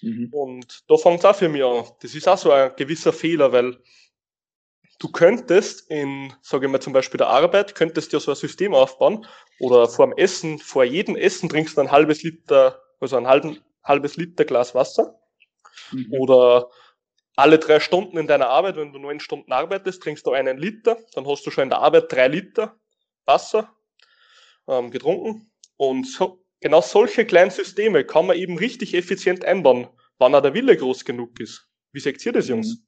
Mhm. 0.00 0.30
Und 0.32 0.84
da 0.88 0.96
fängt 0.96 1.18
es 1.18 1.26
auch 1.26 1.36
für 1.36 1.50
mich 1.50 1.62
an. 1.62 1.84
Das 2.00 2.14
ist 2.14 2.26
auch 2.26 2.38
so 2.38 2.50
ein 2.50 2.72
gewisser 2.76 3.12
Fehler, 3.12 3.52
weil 3.52 3.76
du 4.98 5.12
könntest 5.12 5.90
in, 5.90 6.32
sage 6.40 6.64
ich 6.64 6.72
mal 6.72 6.80
zum 6.80 6.94
Beispiel 6.94 7.18
der 7.18 7.28
Arbeit, 7.28 7.74
könntest 7.74 8.14
ja 8.14 8.18
so 8.20 8.30
ein 8.30 8.36
System 8.36 8.72
aufbauen 8.72 9.26
oder 9.60 9.90
vor 9.90 10.06
dem 10.06 10.16
Essen, 10.16 10.58
vor 10.58 10.84
jedem 10.84 11.16
Essen 11.16 11.50
trinkst 11.50 11.76
du 11.76 11.82
ein 11.82 11.92
halbes 11.92 12.22
Liter, 12.22 12.82
also 12.98 13.18
einen 13.18 13.26
halben 13.26 13.60
halbes 13.86 14.16
Liter 14.16 14.44
Glas 14.44 14.74
Wasser. 14.74 15.18
Mhm. 15.92 16.12
Oder 16.12 16.70
alle 17.36 17.58
drei 17.58 17.80
Stunden 17.80 18.18
in 18.18 18.26
deiner 18.26 18.48
Arbeit, 18.48 18.76
wenn 18.76 18.92
du 18.92 18.98
neun 18.98 19.20
Stunden 19.20 19.52
arbeitest, 19.52 20.02
trinkst 20.02 20.26
du 20.26 20.32
einen 20.32 20.58
Liter, 20.58 20.98
dann 21.14 21.26
hast 21.26 21.46
du 21.46 21.50
schon 21.50 21.64
in 21.64 21.70
der 21.70 21.80
Arbeit 21.80 22.10
drei 22.10 22.28
Liter 22.28 22.78
Wasser 23.26 23.74
ähm, 24.66 24.90
getrunken. 24.90 25.50
Und 25.76 26.06
so, 26.06 26.44
genau 26.60 26.80
solche 26.80 27.26
kleinen 27.26 27.50
Systeme 27.50 28.04
kann 28.04 28.26
man 28.26 28.36
eben 28.36 28.58
richtig 28.58 28.94
effizient 28.94 29.44
einbauen, 29.44 29.88
wann 30.18 30.34
auch 30.34 30.42
der 30.42 30.54
Wille 30.54 30.76
groß 30.76 31.04
genug 31.04 31.38
ist. 31.40 31.68
Wie 31.92 32.00
seht 32.00 32.24
ihr 32.24 32.32
das, 32.32 32.48
Jungs? 32.48 32.82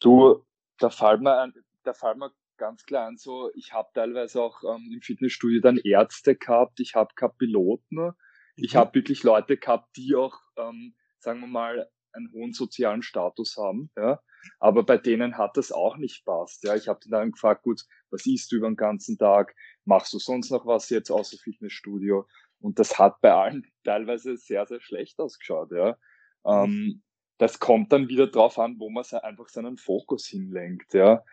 Du, 0.00 0.44
da 0.78 0.90
fällt 0.90 1.20
mir, 1.22 1.52
da 1.84 1.94
fällt 1.94 2.18
mir 2.18 2.32
ganz 2.56 2.84
klar 2.84 3.06
an, 3.06 3.16
so, 3.16 3.50
ich 3.54 3.72
habe 3.72 3.88
teilweise 3.94 4.42
auch 4.42 4.62
ähm, 4.64 4.90
im 4.92 5.02
Fitnessstudio 5.02 5.60
dann 5.60 5.78
Ärzte 5.78 6.36
gehabt, 6.36 6.80
ich 6.80 6.94
habe 6.94 7.14
gehabt 7.14 7.38
Piloten, 7.38 8.12
ich 8.56 8.74
mhm. 8.74 8.78
habe 8.78 8.94
wirklich 8.94 9.22
Leute 9.22 9.56
gehabt, 9.56 9.96
die 9.96 10.14
auch, 10.14 10.38
ähm, 10.56 10.94
sagen 11.20 11.40
wir 11.40 11.46
mal, 11.46 11.88
einen 12.12 12.32
hohen 12.32 12.52
sozialen 12.52 13.02
Status 13.02 13.56
haben, 13.56 13.90
ja. 13.96 14.20
Aber 14.58 14.84
bei 14.84 14.96
denen 14.96 15.36
hat 15.38 15.56
das 15.56 15.72
auch 15.72 15.96
nicht 15.96 16.24
passt. 16.24 16.62
Ja, 16.64 16.76
ich 16.76 16.88
habe 16.88 17.00
dann 17.08 17.32
gefragt, 17.32 17.62
gut, 17.62 17.82
was 18.10 18.26
isst 18.26 18.52
du 18.52 18.56
über 18.56 18.68
den 18.68 18.76
ganzen 18.76 19.18
Tag? 19.18 19.54
Machst 19.84 20.12
du 20.12 20.18
sonst 20.18 20.50
noch 20.50 20.66
was 20.66 20.88
jetzt 20.88 21.10
außer 21.10 21.36
Fitnessstudio? 21.36 22.26
Und 22.60 22.78
das 22.78 22.98
hat 22.98 23.20
bei 23.20 23.32
allen 23.32 23.66
teilweise 23.84 24.36
sehr, 24.36 24.66
sehr 24.66 24.80
schlecht 24.80 25.18
ausgeschaut. 25.18 25.72
Ja. 25.72 25.98
Ähm, 26.44 27.02
das 27.38 27.58
kommt 27.58 27.92
dann 27.92 28.08
wieder 28.08 28.28
drauf 28.28 28.58
an, 28.58 28.78
wo 28.78 28.88
man 28.88 29.04
einfach 29.04 29.48
seinen 29.48 29.76
Fokus 29.76 30.26
hinlenkt. 30.26 30.94
Ja, 30.94 31.24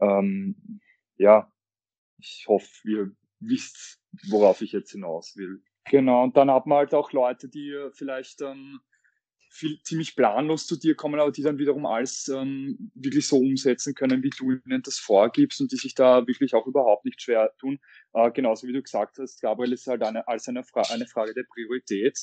ähm, 0.00 0.80
ja 1.16 1.50
ich 2.18 2.44
hoffe, 2.48 2.88
ihr 2.88 3.16
wisst, 3.40 4.00
worauf 4.28 4.62
ich 4.62 4.72
jetzt 4.72 4.92
hinaus 4.92 5.36
will. 5.36 5.62
Genau, 5.90 6.24
und 6.24 6.36
dann 6.36 6.50
hat 6.50 6.66
man 6.66 6.78
halt 6.78 6.94
auch 6.94 7.12
Leute, 7.12 7.48
die 7.48 7.74
vielleicht 7.92 8.42
ähm, 8.42 8.80
viel, 9.50 9.80
ziemlich 9.82 10.16
planlos 10.16 10.66
zu 10.66 10.76
dir 10.76 10.94
kommen, 10.94 11.20
aber 11.20 11.32
die 11.32 11.42
dann 11.42 11.58
wiederum 11.58 11.86
alles 11.86 12.28
ähm, 12.28 12.90
wirklich 12.94 13.26
so 13.26 13.38
umsetzen 13.38 13.94
können, 13.94 14.22
wie 14.22 14.30
du 14.30 14.52
ihnen 14.52 14.82
das 14.82 14.98
vorgibst 14.98 15.60
und 15.60 15.72
die 15.72 15.76
sich 15.76 15.94
da 15.94 16.26
wirklich 16.26 16.54
auch 16.54 16.66
überhaupt 16.66 17.04
nicht 17.04 17.22
schwer 17.22 17.52
tun. 17.58 17.78
Äh, 18.12 18.30
genauso 18.32 18.66
wie 18.66 18.72
du 18.72 18.82
gesagt 18.82 19.18
hast, 19.18 19.40
Gabriel 19.40 19.72
ist 19.72 19.86
halt 19.86 20.02
eine, 20.02 20.26
als 20.28 20.48
eine, 20.48 20.64
Fra 20.64 20.82
eine 20.92 21.06
Frage 21.06 21.34
der 21.34 21.44
Priorität. 21.44 22.18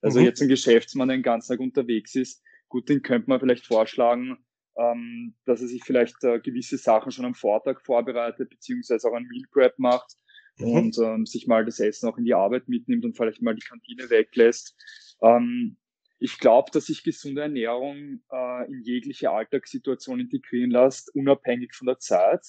Also 0.00 0.20
mhm. 0.20 0.26
jetzt 0.26 0.40
ein 0.40 0.48
Geschäftsmann, 0.48 1.08
der 1.08 1.18
den 1.18 1.22
ganzen 1.22 1.52
Tag 1.52 1.60
unterwegs 1.60 2.14
ist, 2.14 2.42
gut, 2.68 2.88
den 2.88 3.02
könnte 3.02 3.28
man 3.28 3.40
vielleicht 3.40 3.66
vorschlagen, 3.66 4.38
ähm, 4.78 5.34
dass 5.44 5.60
er 5.60 5.68
sich 5.68 5.84
vielleicht 5.84 6.22
äh, 6.24 6.40
gewisse 6.40 6.78
Sachen 6.78 7.12
schon 7.12 7.24
am 7.24 7.34
Vortag 7.34 7.80
vorbereitet, 7.82 8.48
beziehungsweise 8.48 9.08
auch 9.08 9.14
ein 9.14 9.26
Meal 9.26 9.44
Prep 9.52 9.78
macht 9.78 10.16
mhm. 10.60 10.72
und 10.72 10.98
ähm, 10.98 11.26
sich 11.26 11.46
mal 11.46 11.64
das 11.64 11.80
Essen 11.80 12.08
auch 12.08 12.18
in 12.18 12.24
die 12.24 12.34
Arbeit 12.34 12.68
mitnimmt 12.68 13.04
und 13.04 13.16
vielleicht 13.16 13.42
mal 13.42 13.54
die 13.54 13.66
Kantine 13.66 14.10
weglässt. 14.10 14.76
Ähm, 15.22 15.76
ich 16.18 16.38
glaube, 16.38 16.70
dass 16.70 16.86
sich 16.86 17.02
gesunde 17.02 17.42
Ernährung 17.42 18.20
äh, 18.30 18.66
in 18.70 18.82
jegliche 18.82 19.30
Alltagssituation 19.30 20.20
integrieren 20.20 20.70
lässt, 20.70 21.14
unabhängig 21.14 21.74
von 21.74 21.86
der 21.86 21.98
Zeit, 21.98 22.44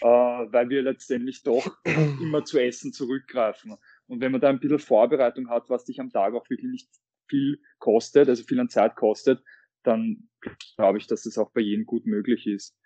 äh, 0.00 0.06
weil 0.06 0.68
wir 0.68 0.82
letztendlich 0.82 1.42
doch 1.42 1.76
immer 2.20 2.44
zu 2.44 2.58
Essen 2.58 2.92
zurückgreifen. 2.92 3.76
Und 4.06 4.20
wenn 4.20 4.32
man 4.32 4.40
da 4.40 4.48
ein 4.48 4.58
bisschen 4.58 4.80
Vorbereitung 4.80 5.48
hat, 5.48 5.70
was 5.70 5.84
dich 5.84 6.00
am 6.00 6.10
Tag 6.10 6.34
auch 6.34 6.50
wirklich 6.50 6.70
nicht 6.70 6.90
viel 7.28 7.60
kostet, 7.78 8.28
also 8.28 8.42
viel 8.42 8.58
an 8.58 8.68
Zeit 8.68 8.96
kostet, 8.96 9.42
dann 9.84 10.28
glaube 10.76 10.98
ich, 10.98 11.06
dass 11.06 11.22
das 11.22 11.38
auch 11.38 11.52
bei 11.52 11.60
jedem 11.60 11.86
gut 11.86 12.06
möglich 12.06 12.46
ist. 12.46 12.76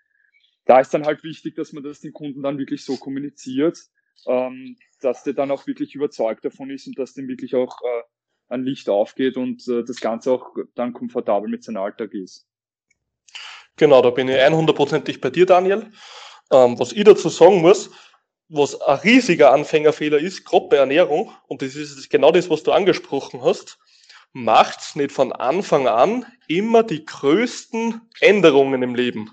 Da 0.65 0.79
ist 0.79 0.93
dann 0.93 1.05
halt 1.05 1.23
wichtig, 1.23 1.55
dass 1.55 1.73
man 1.73 1.83
das 1.83 2.01
den 2.01 2.13
Kunden 2.13 2.43
dann 2.43 2.59
wirklich 2.59 2.85
so 2.85 2.97
kommuniziert, 2.97 3.79
ähm, 4.27 4.77
dass 5.01 5.23
der 5.23 5.33
dann 5.33 5.51
auch 5.51 5.67
wirklich 5.67 5.95
überzeugt 5.95 6.45
davon 6.45 6.69
ist 6.69 6.87
und 6.87 6.97
dass 6.97 7.13
dem 7.13 7.27
wirklich 7.27 7.55
auch 7.55 7.79
äh, 7.81 8.03
ein 8.49 8.63
Licht 8.63 8.89
aufgeht 8.89 9.37
und 9.37 9.67
äh, 9.67 9.83
das 9.83 9.99
Ganze 9.99 10.31
auch 10.31 10.55
dann 10.75 10.93
komfortabel 10.93 11.49
mit 11.49 11.63
seinem 11.63 11.77
Alltag 11.77 12.13
ist. 12.13 12.45
Genau, 13.77 14.01
da 14.01 14.09
bin 14.09 14.27
ich 14.27 14.35
100%ig 14.35 15.21
bei 15.21 15.29
dir, 15.29 15.45
Daniel. 15.45 15.91
Ähm, 16.51 16.77
was 16.77 16.91
ich 16.91 17.03
dazu 17.03 17.29
sagen 17.29 17.61
muss, 17.61 17.89
was 18.49 18.79
ein 18.81 18.97
riesiger 18.99 19.53
Anfängerfehler 19.53 20.17
ist, 20.17 20.43
gerade 20.43 20.67
bei 20.67 20.77
Ernährung, 20.77 21.31
und 21.47 21.61
das 21.61 21.75
ist 21.75 22.09
genau 22.09 22.31
das, 22.31 22.49
was 22.49 22.63
du 22.63 22.71
angesprochen 22.71 23.41
hast, 23.41 23.77
macht's 24.33 24.95
nicht 24.95 25.11
von 25.11 25.31
Anfang 25.31 25.87
an 25.87 26.25
immer 26.47 26.83
die 26.83 27.05
größten 27.05 28.01
Änderungen 28.19 28.81
im 28.83 28.95
Leben. 28.95 29.31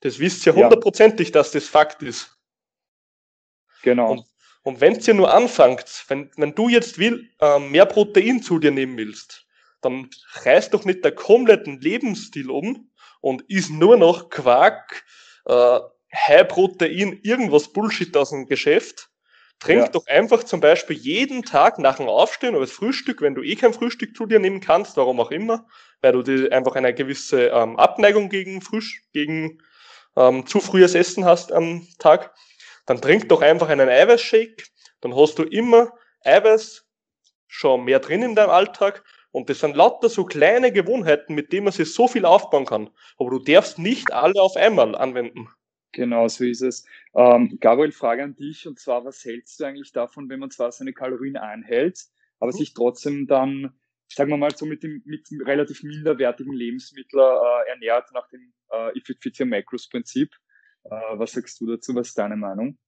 Das 0.00 0.18
wisst 0.18 0.46
ihr 0.46 0.54
hundertprozentig, 0.54 1.28
ja. 1.28 1.32
dass 1.32 1.50
das 1.50 1.66
Fakt 1.66 2.02
ist. 2.02 2.35
Genau. 3.86 4.10
Und 4.12 4.24
und 4.66 4.80
wenn 4.80 4.98
ihr 4.98 5.14
nur 5.14 5.32
anfangt, 5.32 6.04
wenn, 6.08 6.28
wenn 6.36 6.56
du 6.56 6.68
jetzt 6.68 6.98
will, 6.98 7.30
äh, 7.40 7.60
mehr 7.60 7.86
Protein 7.86 8.42
zu 8.42 8.58
dir 8.58 8.72
nehmen 8.72 8.96
willst, 8.96 9.46
dann 9.80 10.10
reißt 10.42 10.74
doch 10.74 10.84
nicht 10.84 11.04
der 11.04 11.12
kompletten 11.12 11.80
Lebensstil 11.80 12.50
um 12.50 12.90
und 13.20 13.42
isst 13.42 13.70
nur 13.70 13.96
noch 13.96 14.28
Quark, 14.28 15.04
äh, 15.44 15.78
High 16.12 16.48
Protein, 16.48 17.20
irgendwas 17.22 17.72
Bullshit 17.72 18.16
aus 18.16 18.30
dem 18.30 18.46
Geschäft. 18.46 19.08
Trink 19.60 19.82
ja. 19.82 19.88
doch 19.88 20.04
einfach 20.08 20.42
zum 20.42 20.60
Beispiel 20.60 20.96
jeden 20.96 21.44
Tag 21.44 21.78
nach 21.78 21.98
dem 21.98 22.08
Aufstehen 22.08 22.56
oder 22.56 22.66
das 22.66 22.72
Frühstück, 22.72 23.20
wenn 23.20 23.36
du 23.36 23.44
eh 23.44 23.54
kein 23.54 23.72
Frühstück 23.72 24.16
zu 24.16 24.26
dir 24.26 24.40
nehmen 24.40 24.58
kannst, 24.58 24.96
warum 24.96 25.20
auch 25.20 25.30
immer, 25.30 25.64
weil 26.00 26.10
du 26.10 26.22
die 26.22 26.50
einfach 26.50 26.74
eine 26.74 26.92
gewisse 26.92 27.50
ähm, 27.50 27.76
Abneigung 27.76 28.30
gegen 28.30 28.62
Frühstück, 28.62 29.04
gegen 29.12 29.62
ähm, 30.16 30.44
zu 30.44 30.58
frühes 30.58 30.96
Essen 30.96 31.24
hast 31.24 31.52
am 31.52 31.86
Tag 32.00 32.34
dann 32.86 33.00
trink 33.00 33.28
doch 33.28 33.42
einfach 33.42 33.68
einen 33.68 33.88
Eiweißshake, 33.88 34.64
dann 35.00 35.14
hast 35.14 35.38
du 35.38 35.42
immer 35.42 35.92
Eiweiß 36.24 36.88
schon 37.46 37.84
mehr 37.84 38.00
drin 38.00 38.22
in 38.22 38.34
deinem 38.34 38.50
Alltag 38.50 39.04
und 39.30 39.50
das 39.50 39.60
sind 39.60 39.76
lauter 39.76 40.08
so 40.08 40.24
kleine 40.24 40.72
Gewohnheiten, 40.72 41.34
mit 41.34 41.52
denen 41.52 41.64
man 41.64 41.72
sich 41.72 41.92
so 41.92 42.08
viel 42.08 42.24
aufbauen 42.24 42.64
kann. 42.64 42.90
Aber 43.18 43.30
du 43.30 43.38
darfst 43.38 43.78
nicht 43.78 44.12
alle 44.12 44.40
auf 44.40 44.56
einmal 44.56 44.94
anwenden. 44.94 45.48
Genau, 45.92 46.28
so 46.28 46.44
ist 46.44 46.62
es. 46.62 46.86
Ähm, 47.14 47.58
Gabriel, 47.60 47.92
Frage 47.92 48.22
an 48.22 48.36
dich, 48.36 48.66
und 48.66 48.78
zwar, 48.78 49.04
was 49.04 49.24
hältst 49.24 49.60
du 49.60 49.64
eigentlich 49.64 49.92
davon, 49.92 50.28
wenn 50.28 50.40
man 50.40 50.50
zwar 50.50 50.72
seine 50.72 50.92
Kalorien 50.92 51.36
einhält, 51.36 52.00
aber 52.38 52.52
mhm. 52.52 52.56
sich 52.56 52.74
trotzdem 52.74 53.26
dann, 53.26 53.74
sagen 54.08 54.30
wir 54.30 54.36
mal, 54.36 54.54
so 54.54 54.66
mit 54.66 54.82
dem 54.82 55.02
mit 55.04 55.26
relativ 55.44 55.82
minderwertigen 55.82 56.52
Lebensmittel 56.52 57.20
äh, 57.20 57.70
ernährt 57.70 58.12
nach 58.12 58.28
dem 58.28 58.52
äh, 58.70 58.98
If 58.98 59.08
It 59.08 59.22
Fits 59.22 59.40
Your 59.40 59.46
Macros 59.46 59.88
Prinzip? 59.88 60.34
Äh, 60.90 61.18
was 61.18 61.32
sagst 61.32 61.60
du 61.60 61.66
dazu? 61.66 61.94
Was 61.94 62.08
ist 62.08 62.18
deine 62.18 62.36
Meinung? 62.36 62.78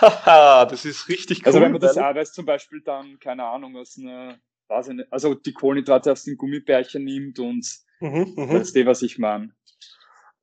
Haha, 0.00 0.66
das 0.66 0.84
ist 0.84 1.08
richtig 1.08 1.40
cool. 1.40 1.46
Also 1.46 1.60
wenn 1.60 1.72
man 1.72 1.80
das 1.80 1.96
Eiweiß 1.96 2.32
zum 2.32 2.44
Beispiel 2.44 2.82
dann, 2.82 3.18
keine 3.18 3.44
Ahnung, 3.44 3.76
aus 3.76 3.96
einer, 3.98 4.38
weiß 4.68 4.88
ich 4.88 4.94
nicht, 4.94 5.12
also 5.12 5.34
die 5.34 5.52
Kohlenhydrate 5.52 6.12
aus 6.12 6.24
den 6.24 6.36
Gummibärchen 6.36 7.04
nimmt 7.04 7.38
und 7.38 7.66
mhm, 8.00 8.32
mhm. 8.36 8.50
das 8.52 8.68
ist 8.68 8.76
das, 8.76 8.86
was 8.86 9.02
ich 9.02 9.18
meine. 9.18 9.54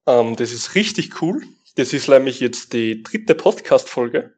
Ähm, 0.08 0.36
das 0.36 0.52
ist 0.52 0.76
richtig 0.76 1.22
cool. 1.22 1.44
Das 1.76 1.94
ist 1.94 2.08
nämlich 2.08 2.40
jetzt 2.40 2.74
die 2.74 3.04
dritte 3.04 3.36
Podcast-Folge. 3.36 4.36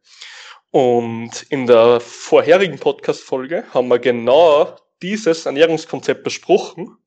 Und 0.71 1.43
in 1.49 1.67
der 1.67 1.99
vorherigen 1.99 2.79
Podcast-Folge 2.79 3.65
haben 3.73 3.89
wir 3.89 3.99
genau 3.99 4.77
dieses 5.01 5.45
Ernährungskonzept 5.45 6.23
besprochen. 6.23 6.97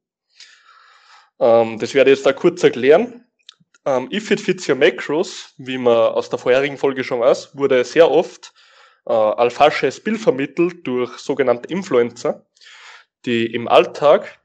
Ähm, 1.41 1.79
das 1.79 1.95
werde 1.95 2.11
ich 2.11 2.19
jetzt 2.19 2.27
da 2.27 2.33
kurz 2.33 2.63
erklären. 2.63 3.24
Ähm, 3.87 4.09
If 4.11 4.31
It 4.31 4.41
Fits 4.41 4.69
Your 4.69 4.77
Macros, 4.77 5.53
wie 5.59 5.79
man 5.79 5.95
aus 5.95 6.31
der 6.31 6.39
vorherigen 6.39 6.79
Folge 6.79 7.05
schon 7.05 7.21
weiß, 7.21 7.57
wurde 7.57 7.85
sehr 7.85 8.11
oft 8.11 8.55
äh, 9.07 9.13
als 9.13 9.55
falsches 9.55 10.01
Bild 10.01 10.21
vermittelt 10.21 10.87
durch 10.87 11.19
sogenannte 11.19 11.69
Influencer, 11.69 12.47
die 13.27 13.47
im 13.47 13.69
Alltag 13.69 14.41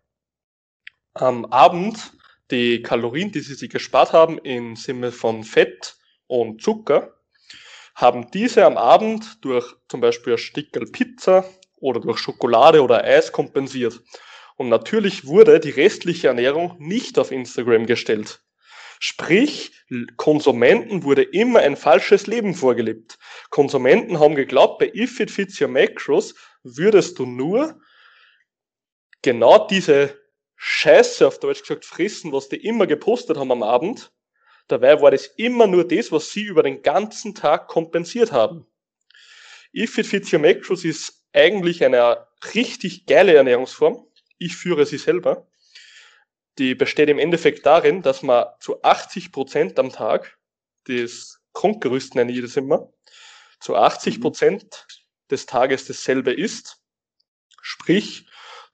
am 1.14 1.46
Abend 1.46 2.12
die 2.52 2.82
Kalorien, 2.82 3.32
die 3.32 3.42
sie 3.42 3.54
sich 3.54 3.70
gespart 3.70 4.14
haben, 4.14 4.38
im 4.40 4.76
Sinne 4.76 5.12
von 5.12 5.44
Fett 5.44 5.96
und 6.28 6.62
Zucker, 6.62 7.16
haben 7.96 8.32
diese 8.32 8.66
am 8.66 8.78
Abend 8.78 9.44
durch 9.44 9.76
zum 9.88 10.02
Beispiel 10.02 10.34
ein 10.34 10.40
Stickel 10.40 10.86
Pizza 10.92 11.46
oder 11.78 12.00
durch 12.00 12.20
Schokolade 12.20 12.82
oder 12.84 13.04
Eis 13.04 13.32
kompensiert. 13.32 14.02
Und 14.58 14.70
natürlich 14.70 15.26
wurde 15.26 15.60
die 15.60 15.70
restliche 15.70 16.28
Ernährung 16.28 16.76
nicht 16.80 17.18
auf 17.20 17.32
Instagram 17.32 17.86
gestellt. 17.86 18.42
Sprich, 19.02 19.72
Konsumenten 20.18 21.04
wurde 21.04 21.24
immer 21.24 21.60
ein 21.60 21.78
falsches 21.78 22.28
Leben 22.28 22.54
vorgelebt. 22.54 23.18
Konsumenten 23.50 24.20
haben 24.20 24.36
geglaubt, 24.36 24.80
bei 24.80 24.91
If 24.93 25.22
It 25.22 25.32
Fits 25.32 25.60
Your 25.62 25.70
Macros 25.70 26.36
würdest 26.64 27.18
du 27.18 27.26
nur 27.26 27.80
genau 29.22 29.68
diese 29.68 30.20
Scheiße, 30.58 31.26
auf 31.26 31.39
Deutsch 31.39 31.62
gesagt, 31.62 31.86
frissen, 31.86 32.34
was 32.34 32.50
die 32.50 32.58
immer 32.58 32.88
gepostet 32.88 33.38
haben 33.38 33.54
am 33.54 33.64
Abend. 33.64 34.12
Dabei 34.68 35.02
war 35.02 35.12
das 35.12 35.28
immer 35.38 35.66
nur 35.66 35.88
das, 35.88 36.12
was 36.12 36.32
sie 36.32 36.43
über 36.43 36.62
den 36.62 36.82
ganzen 36.82 37.34
Tag 37.34 37.70
kompensiert 37.70 38.34
haben. 38.34 38.68
If 39.74 39.97
It 39.97 40.08
Fits 40.08 40.34
Your 40.34 40.39
Macros 40.39 40.84
ist 40.84 41.24
eigentlich 41.32 41.86
eine 41.86 42.28
richtig 42.54 43.06
geile 43.06 43.34
Ernährungsform. 43.34 44.06
Ich 44.38 44.58
führe 44.58 44.86
sie 44.86 44.97
selber 44.97 45.49
die 46.60 46.76
besteht 46.76 47.10
im 47.10 47.18
Endeffekt 47.18 47.66
darin, 47.66 48.01
dass 48.01 48.22
man 48.22 48.45
zu 48.60 48.84
80 48.84 49.32
Prozent 49.32 49.80
am 49.80 49.91
Tag 49.91 50.38
das 50.86 51.39
Grundgerüst 51.53 52.16
nenne 52.16 52.32
ich 52.32 52.41
das 52.41 52.57
immer, 52.57 52.91
zu 53.60 53.76
80 53.76 54.18
mhm. 54.18 54.22
Prozent 54.22 54.88
des 55.32 55.45
Tages 55.45 55.86
dasselbe 55.86 56.32
isst. 56.34 56.82
Sprich, 57.62 58.28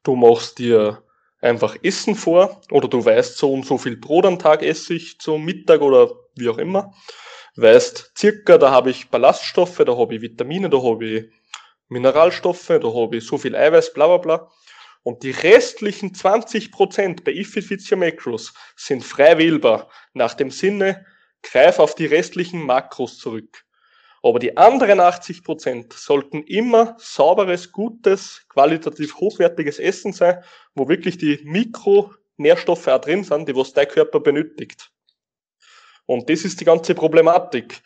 du 0.04 0.16
machst 0.16 0.60
dir 0.60 1.04
einfach 1.42 1.78
Essen 1.84 2.16
vor 2.16 2.62
oder 2.72 2.88
du 2.88 3.04
weißt, 3.04 3.38
so 3.38 3.54
und 3.54 3.66
so 3.66 3.78
viel 3.78 3.98
Brot 3.98 4.26
am 4.26 4.40
Tag 4.40 4.64
esse 4.64 4.94
ich 4.94 5.20
zum 5.20 5.46
Mittag 5.46 5.82
oder 5.82 6.12
wie 6.36 6.50
auch 6.50 6.58
immer. 6.58 6.94
Weißt 7.56 8.14
circa, 8.18 8.58
da 8.58 8.72
habe 8.72 8.90
ich 8.90 9.10
Ballaststoffe, 9.10 9.82
da 9.86 9.96
habe 9.96 10.16
ich 10.16 10.22
Vitamine, 10.22 10.70
da 10.70 10.82
habe 10.82 11.06
ich 11.06 11.26
Mineralstoffe, 11.88 12.68
da 12.68 12.94
habe 12.94 13.18
ich 13.18 13.26
so 13.26 13.38
viel 13.38 13.56
Eiweiß, 13.56 13.94
bla 13.94 14.08
bla 14.08 14.18
bla. 14.18 14.52
Und 15.06 15.22
die 15.22 15.30
restlichen 15.30 16.14
20% 16.14 17.24
bei 17.24 17.32
Ifit 17.32 17.92
Macros 17.96 18.56
sind 18.76 19.04
frei 19.04 19.38
wählbar, 19.38 19.92
nach 20.14 20.34
dem 20.34 20.50
Sinne, 20.50 21.06
greif 21.44 21.78
auf 21.78 21.94
die 21.94 22.08
restlichen 22.08 22.60
Makros 22.60 23.20
zurück. 23.20 23.66
Aber 24.24 24.40
die 24.40 24.58
anderen 24.58 25.00
80 25.00 25.44
Prozent 25.44 25.94
sollten 25.94 26.42
immer 26.42 26.96
sauberes, 26.98 27.72
gutes, 27.72 28.48
qualitativ 28.50 29.18
hochwertiges 29.18 29.78
Essen 29.78 30.12
sein, 30.12 30.44
wo 30.74 30.90
wirklich 30.90 31.20
die 31.20 31.40
Mikronährstoffe 31.44 32.88
auch 32.88 33.00
drin 33.00 33.24
sind, 33.24 33.48
die 33.48 33.56
was 33.56 33.74
dein 33.74 33.88
Körper 33.88 34.20
benötigt. 34.20 34.92
Und 36.08 36.32
das 36.32 36.46
ist 36.46 36.60
die 36.60 36.66
ganze 36.66 36.96
Problematik. 36.96 37.84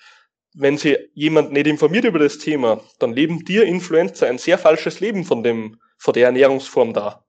Wenn 0.53 0.77
sie 0.77 0.97
jemand 1.15 1.51
nicht 1.51 1.67
informiert 1.67 2.05
über 2.05 2.19
das 2.19 2.37
Thema, 2.37 2.81
dann 2.99 3.11
leben 3.11 3.43
dir 3.43 3.65
Influencer 3.65 4.27
ein 4.27 4.37
sehr 4.37 4.57
falsches 4.57 5.01
Leben 5.01 5.25
von 5.25 5.43
dem, 5.43 5.81
von 5.99 6.13
der 6.13 6.27
Ernährungsform 6.27 6.93
da. 6.93 7.23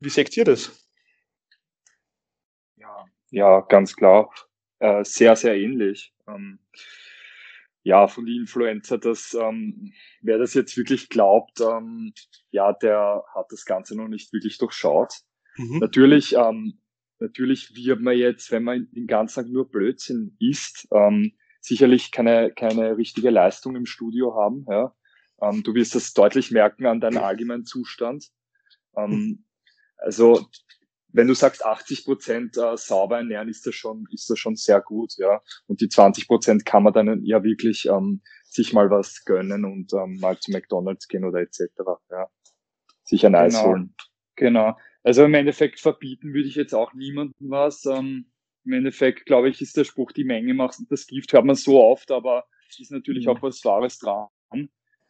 Wie 0.00 0.08
seht 0.08 0.36
ihr 0.36 0.44
das? 0.44 0.90
Ja, 2.76 3.06
ja, 3.30 3.60
ganz 3.60 3.94
klar. 3.94 4.30
Äh, 4.80 5.04
sehr, 5.04 5.36
sehr 5.36 5.56
ähnlich. 5.56 6.12
Ähm, 6.26 6.58
ja, 7.82 8.08
von 8.08 8.24
den 8.24 8.40
Influencer, 8.40 8.98
dass 8.98 9.34
ähm, 9.34 9.92
wer 10.22 10.38
das 10.38 10.54
jetzt 10.54 10.76
wirklich 10.76 11.10
glaubt, 11.10 11.60
ähm, 11.60 12.14
ja, 12.50 12.72
der 12.72 13.22
hat 13.34 13.46
das 13.50 13.66
Ganze 13.66 13.94
noch 13.94 14.08
nicht 14.08 14.32
wirklich 14.32 14.56
durchschaut. 14.56 15.20
Mhm. 15.56 15.78
Natürlich, 15.78 16.34
ähm, 16.34 16.80
natürlich 17.18 17.76
wird 17.76 18.00
man 18.00 18.16
jetzt, 18.16 18.50
wenn 18.50 18.64
man 18.64 18.88
den 18.92 19.06
ganzen 19.06 19.44
Tag 19.44 19.52
nur 19.52 19.70
Blödsinn 19.70 20.34
isst, 20.40 20.88
ähm, 20.92 21.36
sicherlich 21.60 22.10
keine, 22.10 22.52
keine 22.52 22.96
richtige 22.96 23.30
Leistung 23.30 23.76
im 23.76 23.86
Studio 23.86 24.34
haben. 24.34 24.64
Ja? 24.68 24.94
Ähm, 25.44 25.62
du 25.62 25.74
wirst 25.74 25.94
das 25.94 26.12
deutlich 26.12 26.50
merken 26.50 26.86
an 26.86 27.00
deinem 27.00 27.18
allgemeinen 27.18 27.64
Zustand. 27.64 28.30
Ähm, 28.96 29.44
also 29.96 30.46
wenn 31.14 31.28
du 31.28 31.34
sagst 31.34 31.64
80 31.64 32.04
Prozent 32.04 32.56
äh, 32.56 32.76
sauber 32.76 33.18
ernähren, 33.18 33.48
ist 33.48 33.66
das 33.66 33.74
schon, 33.74 34.06
ist 34.10 34.28
das 34.28 34.38
schon 34.38 34.56
sehr 34.56 34.80
gut, 34.80 35.14
ja. 35.16 35.40
Und 35.66 35.80
die 35.80 35.88
20 35.88 36.26
Prozent 36.26 36.66
kann 36.66 36.82
man 36.82 36.92
dann 36.92 37.24
ja 37.24 37.44
wirklich 37.44 37.86
ähm, 37.86 38.20
sich 38.44 38.72
mal 38.72 38.90
was 38.90 39.24
gönnen 39.24 39.64
und 39.64 39.92
ähm, 39.92 40.18
mal 40.20 40.38
zu 40.38 40.50
McDonalds 40.50 41.06
gehen 41.06 41.24
oder 41.24 41.40
etc. 41.40 41.60
Ja. 42.10 42.28
Sich 43.04 43.24
ein 43.26 43.34
Eis 43.36 43.54
genau. 43.54 43.66
holen. 43.66 43.94
Genau. 44.36 44.76
Also 45.04 45.24
im 45.24 45.34
Endeffekt 45.34 45.78
verbieten 45.78 46.32
würde 46.34 46.48
ich 46.48 46.56
jetzt 46.56 46.74
auch 46.74 46.94
niemandem 46.94 47.50
was. 47.50 47.84
Ähm, 47.84 48.32
Im 48.64 48.72
Endeffekt, 48.72 49.26
glaube 49.26 49.50
ich, 49.50 49.60
ist 49.60 49.76
der 49.76 49.84
Spruch, 49.84 50.10
die 50.10 50.24
Menge 50.24 50.54
macht 50.54 50.78
das 50.88 51.06
Gift, 51.06 51.32
hört 51.32 51.44
man 51.44 51.56
so 51.56 51.80
oft, 51.80 52.10
aber 52.10 52.44
ist 52.76 52.90
natürlich 52.90 53.26
mhm. 53.26 53.32
auch 53.32 53.42
was 53.42 53.64
Wahres 53.64 53.98
dran. 53.98 54.26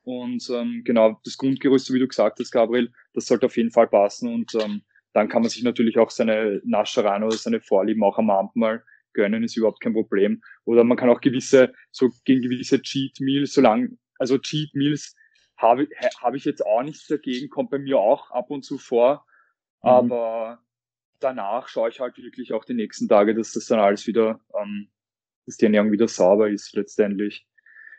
Und 0.05 0.49
ähm, 0.51 0.83
genau, 0.85 1.19
das 1.25 1.39
Grundgerüst, 1.39 1.87
so 1.87 1.95
wie 1.95 1.99
du 1.99 2.07
gesagt 2.07 2.39
hast, 2.39 2.51
Gabriel, 2.51 2.93
das 3.15 3.27
sollte 3.27 3.47
auf 3.47 3.57
jeden 3.57 3.71
Fall 3.71 3.89
passen 3.89 4.33
und 4.33 4.55
ähm, 4.55 4.83
dann 5.15 5.29
kann 5.29 5.43
man 5.43 5.51
sich 5.51 5.63
natürlich 5.63 5.99
auch 5.99 6.11
seine 6.11 6.61
Naschereien 6.65 7.23
oder 7.23 7.37
seine 7.37 7.61
Vorlieben 7.61 8.03
auch 8.03 8.19
am 8.19 8.31
Abend 8.31 8.57
mal 8.57 8.83
gönnen, 9.15 9.45
ist 9.45 9.57
überhaupt 9.57 9.81
kein 9.81 9.95
Problem. 9.95 10.43
Oder 10.65 10.85
man 10.85 10.99
kann 10.99 11.09
auch 11.09 11.21
gewisse, 11.21 11.73
so 11.91 12.11
gegen 12.25 12.43
gewisse 12.43 12.83
Cheat 12.83 13.21
Meals, 13.21 13.55
solange, 13.55 13.97
also 14.19 14.39
Cheat 14.39 14.75
Meals 14.75 15.15
habe, 15.57 15.89
habe 16.21 16.37
ich 16.37 16.45
jetzt 16.45 16.67
auch 16.67 16.83
nichts 16.83 17.07
dagegen, 17.07 17.49
kommt 17.49 17.71
bei 17.71 17.79
mir 17.79 17.99
auch 17.99 18.31
ab 18.33 18.51
und 18.51 18.65
zu 18.65 18.77
vor. 18.77 19.25
Mhm. 19.83 19.89
Aber 19.89 20.59
danach 21.21 21.69
schaue 21.69 21.89
ich 21.89 22.01
halt 22.01 22.19
wirklich 22.19 22.53
auch 22.53 22.65
die 22.65 22.75
nächsten 22.75 23.09
Tage, 23.09 23.35
dass 23.35 23.53
das 23.53 23.67
dann 23.67 23.79
alles 23.79 24.07
wieder, 24.07 24.41
ähm, 24.61 24.91
dass 25.47 25.57
die 25.57 25.65
Ernährung 25.65 25.93
wieder 25.93 26.09
sauber 26.09 26.51
ist 26.51 26.75
letztendlich. 26.75 27.47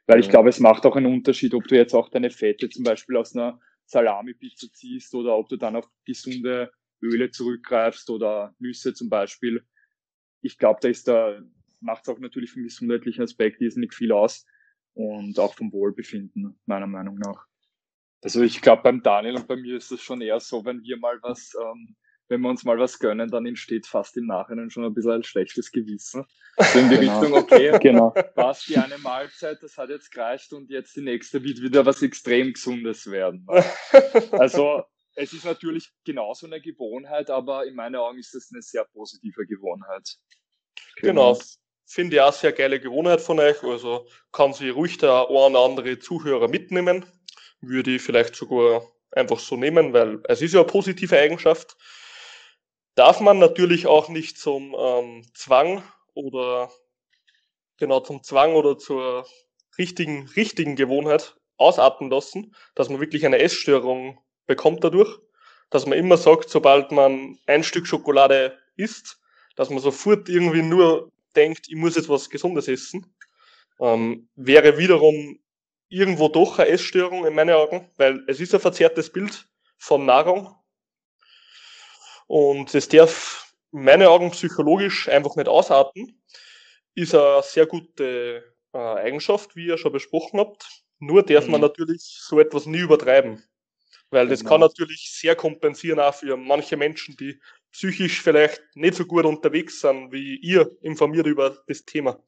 Weil 0.07 0.19
ich 0.19 0.29
glaube, 0.29 0.49
es 0.49 0.59
macht 0.59 0.85
auch 0.85 0.95
einen 0.95 1.11
Unterschied, 1.11 1.53
ob 1.53 1.67
du 1.67 1.75
jetzt 1.75 1.93
auch 1.93 2.09
deine 2.09 2.29
Fette 2.29 2.69
zum 2.69 2.83
Beispiel 2.83 3.17
aus 3.17 3.35
einer 3.35 3.59
Salami-Pizza 3.85 4.71
ziehst 4.71 5.13
oder 5.15 5.35
ob 5.35 5.49
du 5.49 5.57
dann 5.57 5.75
auf 5.75 5.87
gesunde 6.05 6.71
Öle 7.01 7.31
zurückgreifst 7.31 8.09
oder 8.09 8.55
Nüsse 8.59 8.93
zum 8.93 9.09
Beispiel. 9.09 9.65
Ich 10.41 10.57
glaube, 10.57 10.79
da 10.81 10.89
ist 10.89 11.07
da, 11.07 11.39
macht 11.79 12.03
es 12.03 12.09
auch 12.09 12.19
natürlich 12.19 12.51
vom 12.51 12.63
gesundheitlichen 12.63 13.23
Aspekt 13.23 13.61
nicht 13.61 13.93
viel 13.93 14.11
aus 14.11 14.45
und 14.93 15.39
auch 15.39 15.55
vom 15.55 15.71
Wohlbefinden, 15.71 16.59
meiner 16.65 16.87
Meinung 16.87 17.17
nach. 17.17 17.47
Also 18.23 18.41
ich 18.41 18.61
glaube, 18.61 18.83
beim 18.83 19.03
Daniel 19.03 19.35
und 19.35 19.47
bei 19.47 19.55
mir 19.55 19.77
ist 19.77 19.91
es 19.91 20.01
schon 20.01 20.21
eher 20.21 20.39
so, 20.39 20.65
wenn 20.65 20.81
wir 20.83 20.97
mal 20.97 21.19
was, 21.21 21.53
ähm, 21.61 21.95
wenn 22.27 22.41
wir 22.41 22.49
uns 22.49 22.63
mal 22.63 22.79
was 22.79 22.99
gönnen, 22.99 23.29
dann 23.29 23.45
entsteht 23.45 23.85
fast 23.85 24.17
im 24.17 24.25
Nachhinein 24.25 24.69
schon 24.69 24.83
ein 24.83 24.93
bisschen 24.93 25.11
ein 25.11 25.23
schlechtes 25.23 25.71
Gewissen. 25.71 26.25
So 26.57 26.79
in 26.79 26.89
die 26.89 26.95
genau. 26.95 27.19
Richtung, 27.19 27.37
okay, 27.37 27.79
genau. 27.81 28.11
passt 28.33 28.69
die 28.69 28.77
eine 28.77 28.97
Mahlzeit, 28.97 29.61
das 29.61 29.77
hat 29.77 29.89
jetzt 29.89 30.09
gereicht 30.09 30.53
und 30.53 30.69
jetzt 30.69 30.95
die 30.95 31.01
nächste 31.01 31.43
wird 31.43 31.61
wieder 31.61 31.85
was 31.85 32.01
extrem 32.01 32.53
Gesundes 32.53 33.11
werden. 33.11 33.45
Also 34.31 34.83
es 35.15 35.33
ist 35.33 35.43
natürlich 35.43 35.91
genauso 36.05 36.45
eine 36.45 36.61
Gewohnheit, 36.61 37.29
aber 37.29 37.65
in 37.65 37.75
meinen 37.75 37.95
Augen 37.97 38.19
ist 38.19 38.33
es 38.35 38.51
eine 38.53 38.61
sehr 38.61 38.85
positive 38.85 39.45
Gewohnheit. 39.45 40.17
Genau. 40.95 41.33
genau. 41.33 41.45
Finde 41.87 42.15
ich 42.15 42.21
auch 42.21 42.33
sehr 42.33 42.51
geile 42.51 42.79
Gewohnheit 42.79 43.21
von 43.21 43.39
euch. 43.39 43.61
Also 43.63 44.07
kann 44.31 44.53
sie 44.53 44.69
ruhig 44.69 44.97
der 44.97 45.27
ein 45.27 45.35
oder 45.35 45.59
andere 45.59 45.99
Zuhörer 45.99 46.47
mitnehmen. 46.47 47.05
Würde 47.61 47.95
ich 47.95 48.01
vielleicht 48.01 48.35
sogar 48.35 48.81
einfach 49.11 49.39
so 49.39 49.55
nehmen, 49.55 49.93
weil 49.93 50.21
es 50.25 50.41
ist 50.41 50.53
ja 50.53 50.61
eine 50.61 50.67
positive 50.67 51.17
Eigenschaft. 51.17 51.77
Darf 52.95 53.19
man 53.19 53.39
natürlich 53.39 53.87
auch 53.87 54.07
nicht 54.07 54.37
zum 54.37 54.73
ähm, 54.77 55.25
Zwang 55.33 55.83
oder 56.13 56.71
genau 57.77 57.99
zum 57.99 58.23
Zwang 58.23 58.55
oder 58.55 58.77
zur 58.77 59.27
richtigen, 59.77 60.29
richtigen 60.35 60.77
Gewohnheit 60.77 61.35
ausarten 61.57 62.09
lassen, 62.09 62.55
dass 62.73 62.89
man 62.89 63.01
wirklich 63.01 63.25
eine 63.25 63.39
Essstörung 63.39 64.19
bekommt 64.45 64.83
dadurch, 64.83 65.19
dass 65.69 65.85
man 65.85 65.97
immer 65.97 66.15
sagt, 66.15 66.49
sobald 66.49 66.91
man 66.91 67.37
ein 67.47 67.63
Stück 67.63 67.85
Schokolade 67.85 68.57
isst, 68.77 69.19
dass 69.57 69.69
man 69.69 69.79
sofort 69.79 70.29
irgendwie 70.29 70.61
nur 70.61 71.11
denkt, 71.35 71.67
ich 71.67 71.75
muss 71.75 71.95
jetzt 71.97 72.07
was 72.07 72.29
Gesundes 72.29 72.69
essen, 72.69 73.13
ähm, 73.81 74.29
wäre 74.35 74.77
wiederum 74.77 75.39
irgendwo 75.89 76.29
doch 76.29 76.59
eine 76.59 76.69
Essstörung 76.69 77.25
in 77.25 77.35
meinen 77.35 77.55
Augen, 77.55 77.89
weil 77.97 78.23
es 78.27 78.39
ist 78.39 78.53
ein 78.53 78.61
verzerrtes 78.61 79.11
Bild 79.11 79.47
von 79.77 80.05
Nahrung 80.05 80.55
und 82.27 82.73
es 82.73 82.87
darf 82.87 83.53
in 83.71 83.83
meinen 83.83 84.07
Augen 84.07 84.31
psychologisch 84.31 85.09
einfach 85.09 85.35
nicht 85.35 85.47
ausarten, 85.47 86.21
ist 86.95 87.13
eine 87.13 87.41
sehr 87.43 87.65
gute 87.65 88.43
äh, 88.73 88.77
Eigenschaft, 88.77 89.55
wie 89.55 89.67
ihr 89.67 89.77
schon 89.77 89.91
besprochen 89.91 90.39
habt. 90.39 90.65
Nur 90.99 91.23
darf 91.23 91.45
mhm. 91.45 91.51
man 91.51 91.61
natürlich 91.61 92.01
so 92.01 92.39
etwas 92.39 92.65
nie 92.65 92.79
übertreiben. 92.79 93.43
Weil 94.11 94.27
das 94.29 94.39
genau. 94.39 94.51
kann 94.51 94.61
natürlich 94.61 95.11
sehr 95.11 95.35
kompensieren 95.35 95.99
auch 95.99 96.13
für 96.13 96.37
manche 96.37 96.77
Menschen, 96.77 97.17
die 97.17 97.39
psychisch 97.71 98.21
vielleicht 98.21 98.61
nicht 98.75 98.95
so 98.95 99.05
gut 99.05 99.25
unterwegs 99.25 99.81
sind 99.81 100.11
wie 100.11 100.37
ihr, 100.37 100.71
informiert 100.81 101.27
über 101.27 101.57
das 101.67 101.83
Thema. 101.83 102.23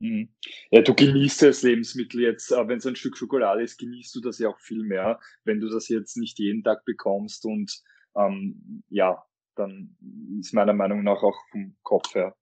Mhm. 0.00 0.28
Ja, 0.70 0.82
du 0.82 0.94
genießt 0.94 1.42
das 1.42 1.62
Lebensmittel 1.62 2.20
jetzt, 2.20 2.52
äh, 2.52 2.68
wenn 2.68 2.78
es 2.78 2.86
ein 2.86 2.96
Stück 2.96 3.16
Schokolade 3.16 3.62
ist, 3.62 3.78
genießt 3.78 4.14
du 4.14 4.20
das 4.20 4.38
ja 4.38 4.48
auch 4.48 4.60
viel 4.60 4.82
mehr, 4.82 5.18
wenn 5.44 5.60
du 5.60 5.68
das 5.68 5.88
jetzt 5.88 6.16
nicht 6.16 6.38
jeden 6.38 6.62
Tag 6.62 6.84
bekommst 6.84 7.44
und 7.44 7.82
ähm, 8.16 8.82
ja, 8.88 9.24
dann 9.54 9.96
ist 10.40 10.52
meiner 10.52 10.72
Meinung 10.72 11.02
nach 11.02 11.22
auch 11.22 11.36
vom 11.50 11.76
Kopf 11.82 12.14
her 12.14 12.36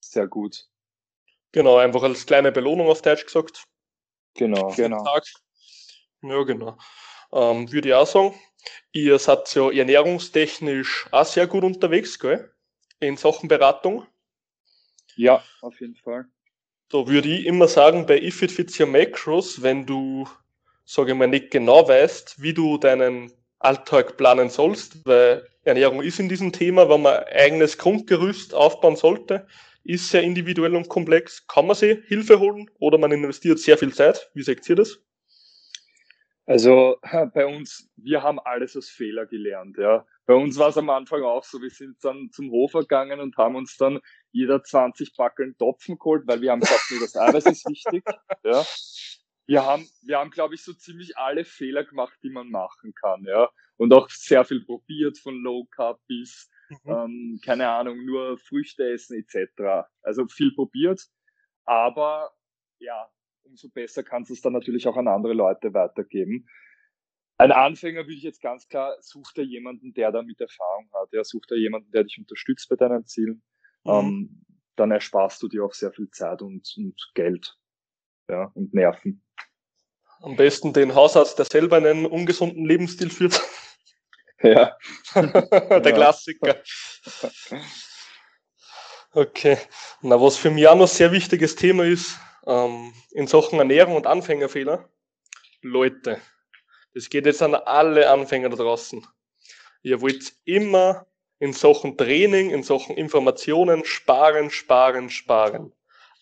sehr 0.00 0.26
gut. 0.26 0.68
Genau, 1.52 1.78
einfach 1.78 2.02
als 2.02 2.26
kleine 2.26 2.52
Belohnung 2.52 2.88
auf 2.88 3.02
Deutsch 3.02 3.24
gesagt. 3.24 3.64
Genau, 4.34 4.72
genau. 4.74 5.02
Tag. 5.02 5.24
Ja, 6.22 6.42
genau 6.42 6.76
ähm, 7.32 7.70
würde 7.72 7.88
ich 7.88 7.94
auch 7.94 8.06
sagen. 8.06 8.34
Ihr 8.92 9.18
seid 9.18 9.54
ja 9.54 9.70
ernährungstechnisch 9.70 11.06
auch 11.10 11.24
sehr 11.24 11.46
gut 11.46 11.64
unterwegs, 11.64 12.18
gell? 12.18 12.52
In 13.00 13.16
Sachen 13.16 13.48
Beratung. 13.48 14.06
Ja, 15.14 15.42
auf 15.60 15.80
jeden 15.80 15.94
Fall. 15.94 16.26
Da 16.88 17.06
würde 17.06 17.28
ich 17.28 17.46
immer 17.46 17.68
sagen, 17.68 18.06
bei 18.06 18.18
Ifit 18.18 18.50
Fits 18.50 18.80
Your 18.80 18.86
Macros, 18.86 19.62
wenn 19.62 19.86
du, 19.86 20.26
sage 20.84 21.12
ich 21.12 21.16
mal, 21.16 21.28
nicht 21.28 21.50
genau 21.50 21.86
weißt, 21.86 22.40
wie 22.40 22.54
du 22.54 22.78
deinen 22.78 23.32
Alltag 23.58 24.16
planen 24.16 24.50
sollst, 24.50 25.04
weil 25.06 25.46
Ernährung 25.64 26.02
ist 26.02 26.20
in 26.20 26.28
diesem 26.28 26.52
Thema, 26.52 26.88
wenn 26.88 27.02
man 27.02 27.24
eigenes 27.24 27.78
Grundgerüst 27.78 28.54
aufbauen 28.54 28.96
sollte, 28.96 29.46
ist 29.84 30.10
sehr 30.10 30.22
individuell 30.22 30.74
und 30.76 30.88
komplex. 30.88 31.46
Kann 31.46 31.66
man 31.66 31.76
sich 31.76 31.98
Hilfe 32.06 32.38
holen 32.38 32.70
oder 32.78 32.98
man 32.98 33.12
investiert 33.12 33.58
sehr 33.58 33.78
viel 33.78 33.92
Zeit? 33.92 34.30
Wie 34.34 34.42
seht 34.42 34.68
ihr 34.68 34.76
das? 34.76 34.98
Also 36.48 36.96
bei 37.34 37.46
uns, 37.46 37.90
wir 37.96 38.22
haben 38.22 38.40
alles 38.40 38.76
aus 38.76 38.88
Fehler 38.88 39.26
gelernt. 39.26 39.76
Ja. 39.78 40.06
Bei 40.24 40.34
uns 40.34 40.58
war 40.58 40.68
es 40.68 40.78
am 40.78 40.88
Anfang 40.90 41.22
auch 41.22 41.44
so, 41.44 41.60
wir 41.60 41.70
sind 41.70 41.96
dann 42.02 42.30
zum 42.32 42.50
Hof 42.50 42.72
gegangen 42.72 43.20
und 43.20 43.36
haben 43.36 43.56
uns 43.56 43.76
dann 43.76 44.00
jeder 44.32 44.62
20 44.62 45.14
Backeln 45.16 45.56
Topfen 45.58 45.98
geholt, 45.98 46.26
weil 46.26 46.40
wir 46.40 46.52
haben 46.52 46.60
gesagt, 46.60 46.90
nur 46.90 47.00
das 47.00 47.16
Eiweiß 47.16 47.46
ist 47.46 47.68
wichtig. 47.68 48.02
Ja. 48.44 48.64
Wir 49.48 49.64
haben, 49.64 49.88
wir 50.02 50.18
haben, 50.18 50.30
glaube 50.30 50.54
ich, 50.54 50.62
so 50.62 50.74
ziemlich 50.74 51.16
alle 51.16 51.44
Fehler 51.44 51.82
gemacht, 51.82 52.18
die 52.22 52.28
man 52.30 52.50
machen 52.50 52.92
kann. 52.94 53.24
Ja. 53.24 53.50
und 53.78 53.92
auch 53.94 54.10
sehr 54.10 54.44
viel 54.44 54.62
probiert 54.64 55.18
von 55.18 55.34
Low 55.42 55.64
Carb 55.74 56.00
bis, 56.06 56.50
mhm. 56.68 56.90
ähm, 56.90 57.40
keine 57.42 57.68
Ahnung, 57.68 58.04
nur 58.04 58.36
Früchte 58.38 58.90
essen 58.92 59.18
etc. 59.18 59.88
Also 60.02 60.26
viel 60.26 60.54
probiert, 60.54 61.00
aber 61.64 62.30
ja, 62.78 63.08
umso 63.42 63.70
besser 63.70 64.02
kannst 64.02 64.30
du 64.30 64.34
es 64.34 64.42
dann 64.42 64.52
natürlich 64.52 64.86
auch 64.86 64.96
an 64.96 65.08
andere 65.08 65.32
Leute 65.32 65.72
weitergeben. 65.72 66.46
Ein 67.38 67.52
Anfänger 67.52 68.00
würde 68.00 68.14
ich 68.14 68.22
jetzt 68.22 68.42
ganz 68.42 68.68
klar, 68.68 68.96
sucht 69.00 69.38
er 69.38 69.44
jemanden, 69.44 69.94
der 69.94 70.10
da 70.12 70.22
mit 70.22 70.40
Erfahrung 70.40 70.90
hat. 70.92 71.12
Ja, 71.12 71.22
sucht 71.22 71.52
er 71.52 71.56
jemanden, 71.56 71.90
der 71.92 72.02
dich 72.02 72.18
unterstützt 72.18 72.68
bei 72.68 72.76
deinen 72.76 73.06
Zielen. 73.06 73.42
Mhm. 73.84 73.92
Ähm, 73.92 74.44
dann 74.76 74.90
ersparst 74.90 75.42
du 75.42 75.48
dir 75.48 75.64
auch 75.64 75.72
sehr 75.72 75.92
viel 75.92 76.10
Zeit 76.10 76.42
und, 76.42 76.74
und 76.76 77.10
Geld 77.14 77.56
ja, 78.28 78.50
und 78.54 78.74
Nerven. 78.74 79.22
Am 80.20 80.36
besten 80.36 80.72
den 80.72 80.94
Hausarzt, 80.94 81.38
der 81.38 81.46
selber 81.46 81.76
einen 81.76 82.06
ungesunden 82.06 82.64
Lebensstil 82.64 83.10
führt. 83.10 83.40
Ja. 84.42 84.76
der 85.14 85.92
Klassiker. 85.92 86.56
Okay. 89.12 89.58
Na, 90.02 90.20
was 90.20 90.36
für 90.36 90.50
mich 90.50 90.68
auch 90.68 90.76
noch 90.76 90.88
sehr 90.88 91.12
wichtiges 91.12 91.56
Thema 91.56 91.84
ist, 91.84 92.18
ähm, 92.46 92.92
in 93.10 93.26
Sachen 93.26 93.58
Ernährung 93.58 93.96
und 93.96 94.06
Anfängerfehler, 94.06 94.88
Leute. 95.62 96.20
Das 96.94 97.10
geht 97.10 97.26
jetzt 97.26 97.42
an 97.42 97.54
alle 97.54 98.10
Anfänger 98.10 98.48
da 98.48 98.56
draußen. 98.56 99.06
Ihr 99.82 100.00
wollt 100.00 100.32
immer 100.44 101.06
in 101.38 101.52
Sachen 101.52 101.96
Training, 101.96 102.50
in 102.50 102.62
Sachen 102.62 102.96
Informationen 102.96 103.84
sparen, 103.84 104.50
sparen, 104.50 105.10
sparen. 105.10 105.72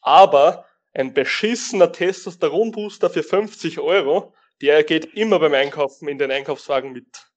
Aber 0.03 0.67
ein 0.97 1.13
beschissener 1.13 1.93
Testosteronbooster 1.93 3.11
für 3.11 3.23
50 3.23 3.79
Euro, 3.81 4.35
der 4.63 4.83
geht 4.83 5.15
immer 5.15 5.39
beim 5.39 5.53
Einkaufen 5.53 6.09
in 6.09 6.17
den 6.19 6.31
Einkaufswagen 6.31 6.93
mit. 6.93 7.31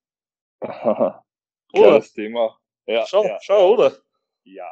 Aha. 0.62 1.26
Oder? 1.74 2.02
Thema. 2.02 2.58
Ja, 2.86 3.06
schau, 3.06 3.26
ja. 3.26 3.38
schau, 3.42 3.74
oder? 3.74 3.98
Ja. 4.44 4.72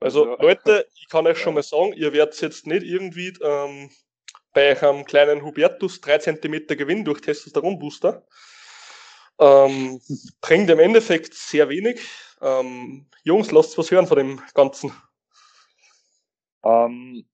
Also, 0.00 0.24
also 0.30 0.42
Leute, 0.42 0.86
ich 0.94 1.08
kann 1.08 1.26
euch 1.26 1.38
schon 1.38 1.54
mal 1.54 1.62
sagen, 1.62 1.94
ihr 1.94 2.12
werdet 2.12 2.38
jetzt 2.42 2.66
nicht 2.66 2.82
irgendwie 2.82 3.28
ähm, 3.42 3.90
bei 4.52 4.78
einem 4.80 5.06
kleinen 5.06 5.42
Hubertus 5.42 6.02
3 6.02 6.18
cm 6.18 6.66
Gewinn 6.66 7.06
durch 7.06 7.22
Testosteronbooster. 7.22 8.26
Ähm, 9.38 10.00
bringt 10.42 10.68
im 10.68 10.78
Endeffekt 10.78 11.32
sehr 11.32 11.70
wenig. 11.70 12.02
Ähm, 12.42 13.06
Jungs, 13.22 13.50
lasst 13.50 13.78
was 13.78 13.90
hören 13.90 14.06
von 14.06 14.18
dem 14.18 14.42
Ganzen. 14.52 14.92
Ähm, 16.62 17.26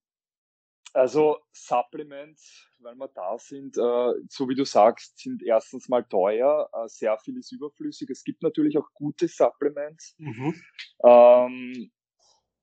also 0.93 1.39
Supplements, 1.53 2.69
weil 2.79 2.95
wir 2.95 3.09
da 3.09 3.39
sind, 3.39 3.77
äh, 3.77 4.13
so 4.29 4.49
wie 4.49 4.55
du 4.55 4.65
sagst, 4.65 5.19
sind 5.19 5.43
erstens 5.43 5.89
mal 5.89 6.05
teuer, 6.05 6.69
äh, 6.73 6.89
sehr 6.89 7.17
viel 7.19 7.39
ist 7.39 7.53
überflüssig. 7.53 8.11
Es 8.11 8.25
gibt 8.25 8.43
natürlich 8.43 8.77
auch 8.79 8.89
gute 8.95 9.29
Supplements. 9.29 10.15
Mhm. 10.19 10.55
Ähm, 11.05 11.93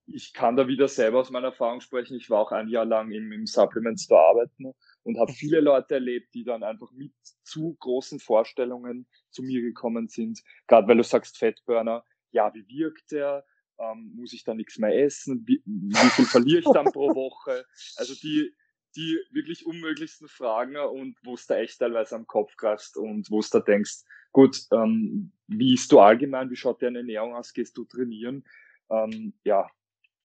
ich 0.07 0.34
kann 0.34 0.55
da 0.55 0.67
wieder 0.67 0.88
selber 0.88 1.19
aus 1.19 1.32
meiner 1.32 1.47
Erfahrung 1.47 1.82
sprechen. 1.82 2.15
Ich 2.15 2.30
war 2.30 2.39
auch 2.39 2.51
ein 2.51 2.69
Jahr 2.69 2.86
lang 2.86 3.11
im, 3.11 3.32
im 3.32 3.45
Supplement 3.45 3.99
Store 3.99 4.25
arbeiten 4.25 4.73
und 5.03 5.19
habe 5.19 5.34
viele 5.34 5.59
Leute 5.59 5.95
erlebt, 5.95 6.34
die 6.34 6.45
dann 6.45 6.63
einfach 6.63 6.91
mit 6.93 7.13
zu 7.43 7.75
großen 7.80 8.19
Vorstellungen 8.19 9.07
zu 9.30 9.43
mir 9.43 9.61
gekommen 9.61 10.07
sind. 10.07 10.41
Gerade 10.67 10.88
weil 10.88 10.97
du 10.97 11.03
sagst 11.03 11.38
Fettburner, 11.38 12.05
ja, 12.32 12.53
wie 12.53 12.67
wirkt 12.67 13.11
der? 13.11 13.45
Ähm, 13.80 14.11
muss 14.15 14.34
ich 14.34 14.43
da 14.43 14.53
nichts 14.53 14.78
mehr 14.78 14.97
essen? 15.03 15.43
Wie, 15.45 15.61
wie 15.65 15.95
viel 15.95 16.25
verliere 16.25 16.59
ich 16.59 16.71
dann 16.73 16.91
pro 16.91 17.09
Woche? 17.15 17.65
Also 17.97 18.15
die, 18.15 18.55
die 18.95 19.19
wirklich 19.32 19.65
unmöglichsten 19.65 20.28
Fragen 20.28 20.75
und 20.78 21.17
wo 21.23 21.36
es 21.36 21.45
da 21.45 21.57
echt 21.57 21.80
teilweise 21.80 22.15
am 22.15 22.25
Kopf 22.25 22.55
greifst 22.57 22.97
und 22.97 23.30
wo 23.30 23.39
es 23.39 23.49
da 23.49 23.59
denkst, 23.59 24.03
gut, 24.32 24.59
ähm, 24.71 25.32
wie 25.47 25.75
ist 25.75 25.91
du 25.91 25.99
allgemein? 25.99 26.49
Wie 26.49 26.55
schaut 26.55 26.82
deine 26.82 26.99
Ernährung 26.99 27.36
aus? 27.36 27.53
Gehst 27.53 27.78
du 27.78 27.86
trainieren? 27.86 28.43
Ähm, 28.89 29.34
ja, 29.43 29.69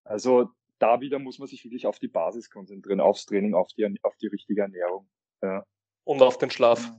also 0.05 0.51
da 0.79 1.01
wieder 1.01 1.19
muss 1.19 1.39
man 1.39 1.49
sich 1.49 1.65
wirklich 1.65 1.87
auf 1.87 1.99
die 1.99 2.09
Basis 2.09 2.51
konzentrieren, 2.51 3.01
aufs 3.01 3.27
Training, 3.27 3.55
auf 3.55 3.69
die, 3.77 3.87
auf 4.03 4.17
die 4.17 4.27
richtige 4.27 4.63
Ernährung. 4.63 5.09
Ja. 5.43 5.65
Und 6.05 6.23
auf 6.23 6.39
den 6.39 6.51
Schlaf. 6.51 6.91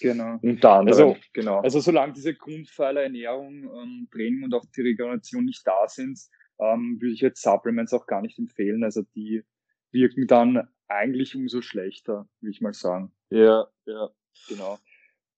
Genau. 0.00 0.38
Unter 0.42 0.72
anderem, 0.72 1.10
also, 1.10 1.20
genau. 1.32 1.60
Also 1.60 1.80
solange 1.80 2.12
diese 2.14 2.34
Grundpfeiler 2.34 3.02
Ernährung, 3.02 3.64
ähm, 3.64 4.08
Training 4.10 4.44
und 4.44 4.54
auch 4.54 4.64
die 4.74 4.82
Regeneration 4.82 5.44
nicht 5.44 5.66
da 5.66 5.88
sind, 5.88 6.18
ähm, 6.58 6.98
würde 7.00 7.12
ich 7.12 7.20
jetzt 7.20 7.42
Supplements 7.42 7.92
auch 7.92 8.06
gar 8.06 8.22
nicht 8.22 8.38
empfehlen. 8.38 8.84
Also 8.84 9.02
die 9.14 9.44
wirken 9.92 10.26
dann 10.26 10.68
eigentlich 10.88 11.34
umso 11.36 11.62
schlechter, 11.62 12.28
will 12.40 12.50
ich 12.50 12.60
mal 12.60 12.72
sagen. 12.72 13.12
Ja, 13.30 13.68
ja, 13.86 14.10
genau. 14.48 14.78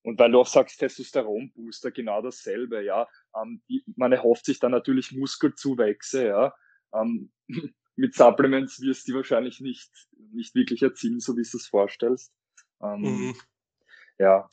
Und 0.03 0.19
weil 0.19 0.33
du 0.33 0.41
auch 0.41 0.47
sagst, 0.47 0.81
Testosteronbooster, 0.81 1.91
genau 1.93 2.23
dasselbe, 2.23 2.85
ja. 2.85 3.07
Ähm, 3.41 3.63
die, 3.69 3.85
man 3.97 4.13
erhofft 4.13 4.45
sich 4.45 4.59
dann 4.59 4.73
natürlich 4.73 5.13
Muskelzuwächse, 5.13 6.27
ja. 6.27 6.55
Ähm, 6.95 7.31
mit 7.97 8.15
Supplements 8.15 8.81
wirst 8.81 9.07
du 9.07 9.13
die 9.13 9.17
wahrscheinlich 9.17 9.61
nicht, 9.61 9.91
nicht 10.33 10.55
wirklich 10.55 10.83
erzielen, 10.83 11.21
so 11.21 11.35
wie 11.35 11.43
du 11.43 11.57
es 11.57 11.67
vorstellst. 11.67 12.33
Ähm, 12.83 13.01
mhm. 13.01 13.35
Ja. 14.23 14.49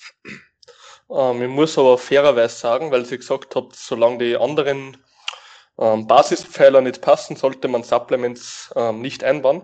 Ähm, 1.11 1.43
ich 1.43 1.49
muss 1.49 1.77
aber 1.77 1.97
fairerweise 1.99 2.55
sagen, 2.55 2.91
weil 2.91 3.05
Sie 3.05 3.17
gesagt 3.17 3.55
habt, 3.55 3.75
solange 3.75 4.17
die 4.17 4.35
anderen 4.35 4.97
ähm, 5.77 6.07
Basispfeiler 6.07 6.81
nicht 6.81 7.01
passen, 7.01 7.35
sollte 7.35 7.67
man 7.67 7.83
Supplements 7.83 8.73
ähm, 8.75 9.01
nicht 9.01 9.23
einbauen. 9.23 9.61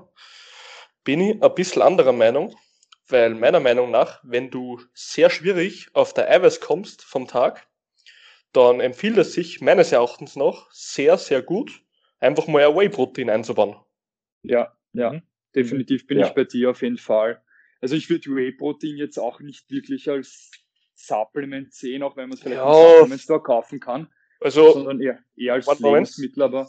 Bin 1.03 1.21
ich 1.21 1.43
ein 1.43 1.55
bisschen 1.55 1.81
anderer 1.81 2.13
Meinung, 2.13 2.55
weil 3.07 3.33
meiner 3.33 3.59
Meinung 3.59 3.89
nach, 3.89 4.19
wenn 4.23 4.51
du 4.51 4.79
sehr 4.93 5.31
schwierig 5.31 5.89
auf 5.93 6.13
der 6.13 6.29
Eiweiß 6.29 6.61
kommst 6.61 7.03
vom 7.03 7.27
Tag, 7.27 7.67
dann 8.53 8.79
empfiehlt 8.79 9.17
es 9.17 9.33
sich 9.33 9.59
meines 9.59 9.91
Erachtens 9.91 10.35
noch 10.35 10.71
sehr, 10.71 11.17
sehr 11.17 11.41
gut, 11.41 11.81
einfach 12.19 12.45
mal 12.45 12.63
ein 12.63 12.75
Whey-Protein 12.75 13.31
einzubauen. 13.31 13.75
Ja, 14.43 14.77
ja, 14.93 15.13
mhm. 15.13 15.23
definitiv 15.55 16.05
bin 16.05 16.19
ja. 16.19 16.27
ich 16.27 16.33
bei 16.33 16.43
dir 16.43 16.69
auf 16.69 16.83
jeden 16.83 16.99
Fall. 16.99 17.43
Also 17.85 17.97
ich 17.97 18.09
würde 18.09 18.35
Whey-Protein 18.35 18.97
jetzt 18.97 19.19
auch 19.19 19.41
nicht 19.41 19.69
wirklich 19.69 20.09
als 20.09 20.49
Supplement 20.95 21.71
sehen, 21.71 22.01
auch 22.01 22.17
wenn 22.17 22.29
man 22.29 22.35
es 22.35 22.41
vielleicht 22.41 22.57
ja. 22.59 22.65
im 22.65 22.97
Supplement 22.97 23.21
Store 23.21 23.43
kaufen 23.43 23.79
kann. 23.79 24.11
Also, 24.41 24.73
sondern 24.73 24.99
eher, 24.99 25.19
eher 25.35 25.53
als 25.53 25.67
Lebensmittel, 25.79 26.41
aber. 26.41 26.67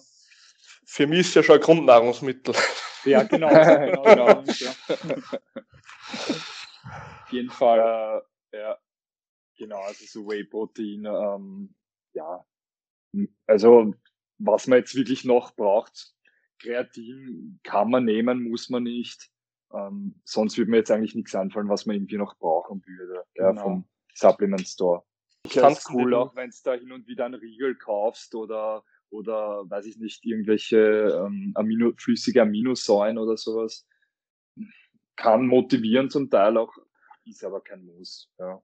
Für 0.84 1.06
mich 1.06 1.20
ist 1.20 1.34
ja 1.34 1.42
schon 1.42 1.54
ein 1.54 1.62
Grundnahrungsmittel. 1.62 2.54
Ja, 3.06 3.22
genau. 3.22 3.48
genau, 3.48 4.02
genau 4.02 4.28
ja. 4.28 4.74
Auf 7.22 7.32
jeden 7.32 7.48
Fall, 7.48 8.22
äh, 8.52 8.58
ja. 8.58 8.78
Genau, 9.56 9.80
also 9.80 10.04
so 10.06 10.28
Whey-Protein, 10.28 11.06
ähm, 11.06 11.74
ja. 12.12 12.44
Also 13.46 13.94
was 14.36 14.66
man 14.66 14.80
jetzt 14.80 14.94
wirklich 14.94 15.24
noch 15.24 15.56
braucht. 15.56 16.12
Kreatin 16.58 17.58
kann 17.62 17.88
man 17.88 18.04
nehmen, 18.04 18.50
muss 18.50 18.68
man 18.68 18.82
nicht. 18.82 19.30
Ähm, 19.72 20.20
sonst 20.24 20.56
würde 20.58 20.70
mir 20.70 20.78
jetzt 20.78 20.90
eigentlich 20.90 21.14
nichts 21.14 21.34
einfallen, 21.34 21.68
was 21.68 21.86
man 21.86 21.96
irgendwie 21.96 22.16
noch 22.16 22.36
brauchen 22.38 22.82
würde, 22.86 23.24
ja, 23.34 23.50
genau. 23.50 23.62
vom 23.62 23.88
Supplement 24.14 24.66
Store. 24.66 25.02
Ich 25.44 25.52
finde 25.52 25.72
es 25.72 25.88
cool, 25.90 26.14
auch 26.14 26.34
wenn 26.34 26.50
du 26.50 26.56
da 26.64 26.74
hin 26.74 26.92
und 26.92 27.06
wieder 27.06 27.24
einen 27.26 27.34
Riegel 27.34 27.76
kaufst 27.76 28.34
oder, 28.34 28.84
oder 29.10 29.68
weiß 29.68 29.86
ich 29.86 29.96
nicht, 29.98 30.24
irgendwelche 30.24 30.76
ähm, 31.24 31.52
Amino, 31.54 31.92
flüssige 31.96 32.42
Aminosäuren 32.42 33.18
oder 33.18 33.36
sowas. 33.36 33.86
Kann 35.14 35.46
motivieren 35.46 36.10
zum 36.10 36.30
Teil 36.30 36.56
auch, 36.56 36.72
ist 37.24 37.44
aber 37.44 37.60
kein 37.60 37.84
Muss. 37.84 38.30
Ja. 38.38 38.60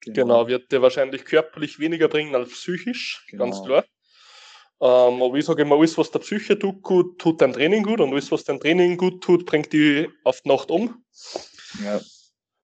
Genau. 0.00 0.14
genau, 0.14 0.48
wird 0.48 0.70
dir 0.70 0.82
wahrscheinlich 0.82 1.24
körperlich 1.24 1.78
weniger 1.78 2.08
bringen 2.08 2.34
als 2.34 2.50
psychisch, 2.50 3.26
genau. 3.30 3.44
ganz 3.44 3.62
klar. 3.64 3.84
Ähm, 4.84 5.22
aber 5.22 5.34
ich 5.36 5.46
sage 5.46 5.62
immer, 5.62 5.76
alles, 5.76 5.96
was 5.96 6.10
der 6.10 6.18
Psyche 6.18 6.58
tut, 6.58 6.82
gut, 6.82 7.18
tut 7.18 7.40
dein 7.40 7.54
Training 7.54 7.82
gut 7.82 8.00
und 8.00 8.12
alles, 8.12 8.30
was 8.30 8.44
dein 8.44 8.60
Training 8.60 8.98
gut 8.98 9.24
tut, 9.24 9.46
bringt 9.46 9.72
die 9.72 10.10
auf 10.24 10.42
die 10.42 10.50
Nacht 10.50 10.70
um. 10.70 11.02
Ja. 11.82 12.02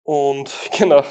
Und 0.02 0.52
genau. 0.78 1.02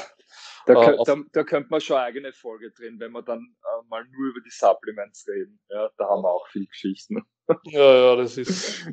Da, 0.66 0.92
äh, 0.92 0.96
da, 1.04 1.16
da 1.32 1.42
könnte 1.42 1.68
man 1.68 1.80
schon 1.80 1.96
eine 1.96 2.06
eigene 2.06 2.32
Folge 2.32 2.70
drehen, 2.70 3.00
wenn 3.00 3.10
wir 3.10 3.22
dann 3.22 3.40
äh, 3.40 3.88
mal 3.88 4.04
nur 4.04 4.28
über 4.28 4.40
die 4.40 4.50
Supplements 4.50 5.26
reden. 5.26 5.58
Ja, 5.68 5.90
da 5.98 6.10
haben 6.10 6.22
wir 6.22 6.30
auch 6.30 6.46
viel 6.48 6.66
Geschichten. 6.66 7.26
Ja, 7.64 7.94
ja, 7.94 8.14
das 8.14 8.38
ist. 8.38 8.86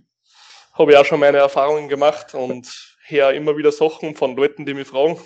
Habe 0.73 0.91
ich 0.91 0.97
auch 0.97 1.05
schon 1.05 1.19
meine 1.19 1.37
Erfahrungen 1.37 1.87
gemacht 1.87 2.33
und 2.33 2.95
her 3.05 3.31
immer 3.33 3.55
wieder 3.55 3.71
Sachen 3.71 4.15
von 4.15 4.35
Leuten, 4.35 4.65
die 4.65 4.73
mich 4.73 4.87
fragen, 4.87 5.21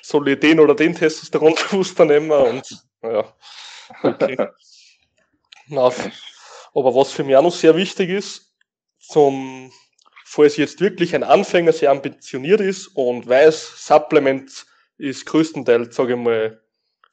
soll 0.00 0.28
ich 0.28 0.40
den 0.40 0.58
oder 0.58 0.74
den 0.74 0.94
Testosteron-Booster 0.94 2.04
nehmen? 2.06 2.30
Und 2.32 2.86
ja, 3.02 3.30
okay. 4.02 4.48
Aber 5.70 6.94
was 6.94 7.12
für 7.12 7.24
mich 7.24 7.36
auch 7.36 7.42
noch 7.42 7.54
sehr 7.54 7.76
wichtig 7.76 8.10
ist, 8.10 8.54
zum, 8.98 9.72
falls 10.24 10.56
jetzt 10.56 10.80
wirklich 10.80 11.14
ein 11.14 11.22
Anfänger 11.22 11.72
sehr 11.72 11.90
ambitioniert 11.90 12.60
ist 12.60 12.88
und 12.88 13.26
weiß, 13.26 13.86
Supplement 13.86 14.66
ist 14.98 15.26
größtenteils, 15.26 15.94
sage 15.94 16.14
ich 16.14 16.18
mal, 16.18 16.62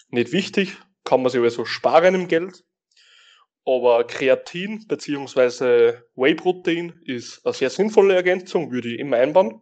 nicht 0.10 0.32
wichtig, 0.32 0.78
kann 1.04 1.22
man 1.22 1.32
sich 1.32 1.41
also 1.41 1.66
sparen 1.66 2.16
im 2.16 2.28
Geld. 2.28 2.64
Aber 3.66 4.06
Kreatin 4.06 4.88
bzw. 4.88 5.99
Whey-Protein 6.16 6.99
ist 7.06 7.45
eine 7.45 7.54
sehr 7.54 7.70
sinnvolle 7.70 8.16
Ergänzung, 8.16 8.72
würde 8.72 8.93
ich 8.93 8.99
immer 8.99 9.18
einbauen. 9.18 9.62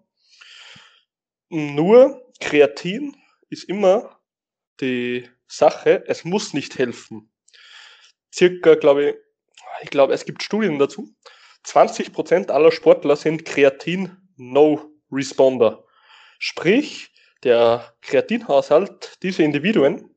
Nur 1.49 2.31
Kreatin 2.39 3.15
ist 3.49 3.65
immer 3.65 4.19
die 4.79 5.27
Sache, 5.47 6.03
es 6.07 6.23
muss 6.23 6.53
nicht 6.53 6.77
helfen. 6.77 7.28
Circa, 8.34 8.75
glaube 8.75 9.09
ich, 9.09 9.15
ich 9.82 9.89
glaube, 9.89 10.13
es 10.13 10.23
gibt 10.25 10.43
Studien 10.43 10.77
dazu. 10.80 11.13
20% 11.65 12.49
aller 12.49 12.71
Sportler 12.71 13.15
sind 13.15 13.45
Kreatin-No-Responder. 13.45 15.86
Sprich, 16.38 17.11
der 17.43 17.95
Kreatinhaushalt 18.01 19.23
dieser 19.23 19.43
Individuen 19.43 20.13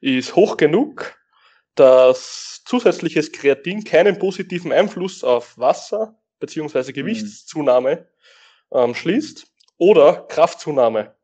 ist 0.00 0.36
hoch 0.36 0.56
genug, 0.56 1.18
dass 1.74 2.62
zusätzliches 2.64 3.32
Kreatin 3.32 3.82
keinen 3.84 4.18
positiven 4.18 4.72
Einfluss 4.72 5.22
auf 5.24 5.58
Wasser 5.58 6.18
bzw. 6.40 6.92
Gewichtszunahme 6.92 8.08
ähm, 8.72 8.94
schließt 8.94 9.46
oder 9.76 10.26
Kraftzunahme. 10.28 11.14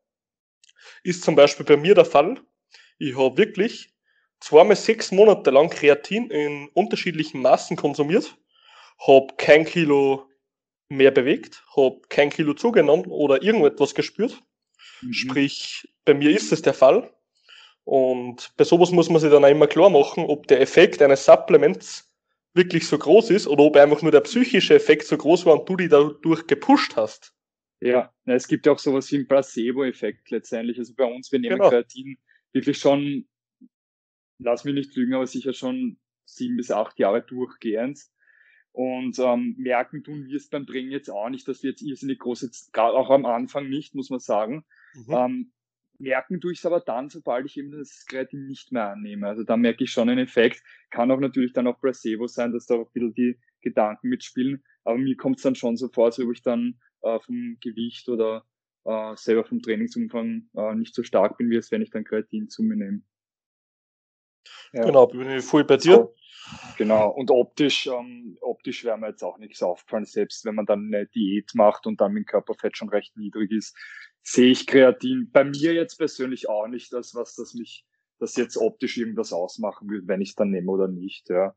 Ist 1.03 1.23
zum 1.23 1.35
Beispiel 1.35 1.65
bei 1.65 1.77
mir 1.77 1.95
der 1.95 2.05
Fall. 2.05 2.39
Ich 2.97 3.17
habe 3.17 3.37
wirklich 3.37 3.94
zweimal 4.39 4.75
sechs 4.75 5.11
Monate 5.11 5.51
lang 5.51 5.69
Kreatin 5.69 6.29
in 6.29 6.69
unterschiedlichen 6.73 7.41
Maßen 7.41 7.77
konsumiert, 7.77 8.37
habe 9.05 9.33
kein 9.37 9.65
Kilo 9.65 10.29
mehr 10.89 11.11
bewegt, 11.11 11.63
habe 11.75 12.01
kein 12.09 12.29
Kilo 12.29 12.53
zugenommen 12.53 13.05
oder 13.07 13.41
irgendetwas 13.41 13.95
gespürt. 13.95 14.41
Mhm. 15.01 15.13
Sprich, 15.13 15.87
bei 16.05 16.13
mir 16.13 16.31
ist 16.31 16.51
es 16.51 16.61
der 16.61 16.73
Fall. 16.73 17.11
Und 17.83 18.51
bei 18.57 18.63
sowas 18.63 18.91
muss 18.91 19.09
man 19.09 19.21
sich 19.21 19.31
dann 19.31 19.45
auch 19.45 19.49
immer 19.49 19.67
klar 19.67 19.89
machen, 19.89 20.25
ob 20.25 20.47
der 20.47 20.61
Effekt 20.61 21.01
eines 21.01 21.25
Supplements 21.25 22.11
wirklich 22.55 22.87
so 22.87 22.97
groß 22.97 23.29
ist 23.31 23.47
oder 23.47 23.63
ob 23.63 23.75
einfach 23.75 24.01
nur 24.01 24.11
der 24.11 24.21
psychische 24.21 24.75
Effekt 24.75 25.05
so 25.05 25.17
groß 25.17 25.45
war 25.45 25.59
und 25.59 25.69
du 25.69 25.75
die 25.75 25.89
dadurch 25.89 26.47
gepusht 26.47 26.95
hast. 26.95 27.33
Ja, 27.81 28.11
es 28.25 28.47
gibt 28.47 28.65
ja 28.65 28.71
auch 28.71 28.79
sowas 28.79 29.11
wie 29.11 29.17
einen 29.17 29.27
Placebo-Effekt 29.27 30.31
letztendlich. 30.31 30.79
Also 30.79 30.93
bei 30.95 31.05
uns, 31.05 31.31
wir 31.31 31.39
nehmen 31.39 31.57
genau. 31.57 31.69
Kreatin 31.69 32.17
wirklich 32.53 32.77
schon, 32.79 33.27
lass 34.39 34.63
mich 34.65 34.73
nicht 34.73 34.95
lügen, 34.95 35.13
aber 35.13 35.27
sicher 35.27 35.53
schon 35.53 35.97
sieben 36.25 36.57
bis 36.57 36.71
acht 36.71 36.99
Jahre 36.99 37.21
durchgehend. 37.21 37.99
Und 38.71 39.17
ähm, 39.19 39.55
merken 39.57 40.03
tun 40.03 40.25
wir 40.25 40.35
es 40.35 40.49
beim 40.49 40.65
Bringen 40.65 40.91
jetzt 40.91 41.09
auch 41.09 41.29
nicht, 41.29 41.47
dass 41.47 41.63
wir 41.63 41.69
jetzt 41.69 41.81
irrsinnig 41.81 42.19
große, 42.19 42.51
gerade 42.73 42.93
auch 42.93 43.09
am 43.09 43.25
Anfang 43.25 43.69
nicht, 43.69 43.95
muss 43.95 44.09
man 44.09 44.19
sagen. 44.19 44.65
Mhm. 44.93 45.13
Ähm, 45.13 45.51
merken 45.97 46.41
tue 46.41 46.51
ich 46.51 46.59
es 46.59 46.65
aber 46.65 46.81
dann, 46.81 47.09
sobald 47.09 47.45
ich 47.45 47.57
eben 47.57 47.71
das 47.71 48.05
Kreatin 48.05 48.47
nicht 48.47 48.73
mehr 48.73 48.91
annehme. 48.91 49.27
Also 49.27 49.43
da 49.43 49.55
merke 49.55 49.85
ich 49.85 49.91
schon 49.91 50.09
einen 50.09 50.25
Effekt. 50.25 50.61
Kann 50.89 51.09
auch 51.09 51.21
natürlich 51.21 51.53
dann 51.53 51.67
auch 51.67 51.79
Placebo 51.79 52.27
sein, 52.27 52.51
dass 52.51 52.65
da 52.65 52.75
auch 52.75 52.87
ein 52.87 52.91
bisschen 52.91 53.13
die 53.13 53.39
Gedanken 53.61 54.09
mitspielen. 54.09 54.61
Aber 54.83 54.97
mir 54.97 55.15
kommt 55.15 55.37
es 55.37 55.43
dann 55.43 55.55
schon 55.55 55.77
so 55.77 55.87
vor, 55.87 56.07
als 56.07 56.19
ob 56.19 56.31
ich 56.33 56.41
dann 56.41 56.79
äh, 57.01 57.19
vom 57.19 57.57
Gewicht 57.61 58.09
oder 58.09 58.45
äh, 58.83 59.15
selber 59.15 59.45
vom 59.45 59.61
Trainingsumfang 59.61 60.49
äh, 60.53 60.75
nicht 60.75 60.93
so 60.93 61.03
stark 61.03 61.37
bin, 61.37 61.49
wie 61.49 61.55
es 61.55 61.71
wenn 61.71 61.81
ich 61.81 61.91
dann 61.91 62.03
Kreatin 62.03 62.49
zu 62.49 62.61
mir 62.61 62.75
nehme. 62.75 63.01
Ja. 64.75 64.83
Genau, 64.83 65.07
bin 65.07 65.29
ich 65.29 65.45
voll 65.45 65.63
bei 65.63 65.77
dir. 65.77 66.13
Genau, 66.77 67.09
und 67.09 67.31
optisch, 67.31 67.87
ähm, 67.87 68.37
optisch 68.41 68.83
wäre 68.83 68.97
mir 68.97 69.07
jetzt 69.07 69.23
auch 69.23 69.37
nichts 69.37 69.63
aufgefallen, 69.63 70.05
selbst 70.05 70.43
wenn 70.43 70.55
man 70.55 70.65
dann 70.65 70.93
eine 70.93 71.07
Diät 71.07 71.55
macht 71.55 71.87
und 71.87 72.01
dann 72.01 72.11
mit 72.11 72.27
Körperfett 72.27 72.77
schon 72.77 72.89
recht 72.89 73.15
niedrig 73.15 73.51
ist, 73.51 73.75
sehe 74.21 74.51
ich 74.51 74.67
Kreatin 74.67 75.29
bei 75.31 75.45
mir 75.45 75.73
jetzt 75.73 75.95
persönlich 75.95 76.49
auch 76.49 76.67
nicht 76.67 76.93
als 76.93 77.15
was, 77.15 77.35
das 77.35 77.53
mich, 77.53 77.85
das 78.19 78.35
jetzt 78.35 78.57
optisch 78.57 78.97
irgendwas 78.97 79.31
ausmachen 79.31 79.89
würde, 79.89 80.07
wenn 80.07 80.21
ich 80.21 80.29
es 80.29 80.35
dann 80.35 80.51
nehme 80.51 80.71
oder 80.71 80.89
nicht. 80.89 81.29
Ja. 81.29 81.55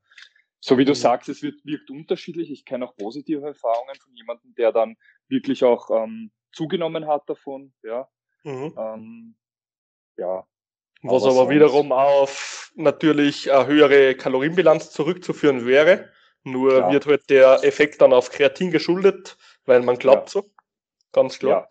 So 0.61 0.79
wie 0.79 0.85
du 0.85 0.93
mhm. 0.93 0.97
sagst, 0.97 1.29
es 1.29 1.43
wird, 1.43 1.65
wirkt 1.65 1.91
unterschiedlich. 1.91 2.51
Ich 2.51 2.65
kenne 2.65 2.87
auch 2.87 2.97
positive 2.97 3.45
Erfahrungen 3.45 3.97
von 4.01 4.15
jemandem, 4.15 4.55
der 4.55 4.73
dann 4.73 4.97
wirklich 5.29 5.65
auch 5.65 5.91
ähm, 5.91 6.31
zugenommen 6.53 7.09
hat 7.09 7.29
davon. 7.29 7.75
Ja. 7.83 8.09
Mhm. 8.45 8.75
Ähm, 8.79 9.37
ja. 10.17 10.47
Was 11.03 11.23
aber, 11.23 11.43
aber 11.43 11.51
wiederum 11.51 11.93
auf 11.93 12.73
natürlich 12.75 13.53
eine 13.53 13.67
höhere 13.67 14.15
Kalorienbilanz 14.15 14.91
zurückzuführen 14.91 15.67
wäre. 15.67 16.11
Nur 16.45 16.71
klar. 16.71 16.93
wird 16.93 17.07
halt 17.07 17.31
der 17.31 17.65
Effekt 17.65 18.01
dann 18.01 18.13
auf 18.13 18.31
Kreatin 18.31 18.71
geschuldet, 18.71 19.37
weil 19.65 19.83
man 19.83 19.99
glaubt 19.99 20.29
ja. 20.35 20.41
so. 20.43 20.51
Ganz 21.13 21.39
klar. 21.39 21.69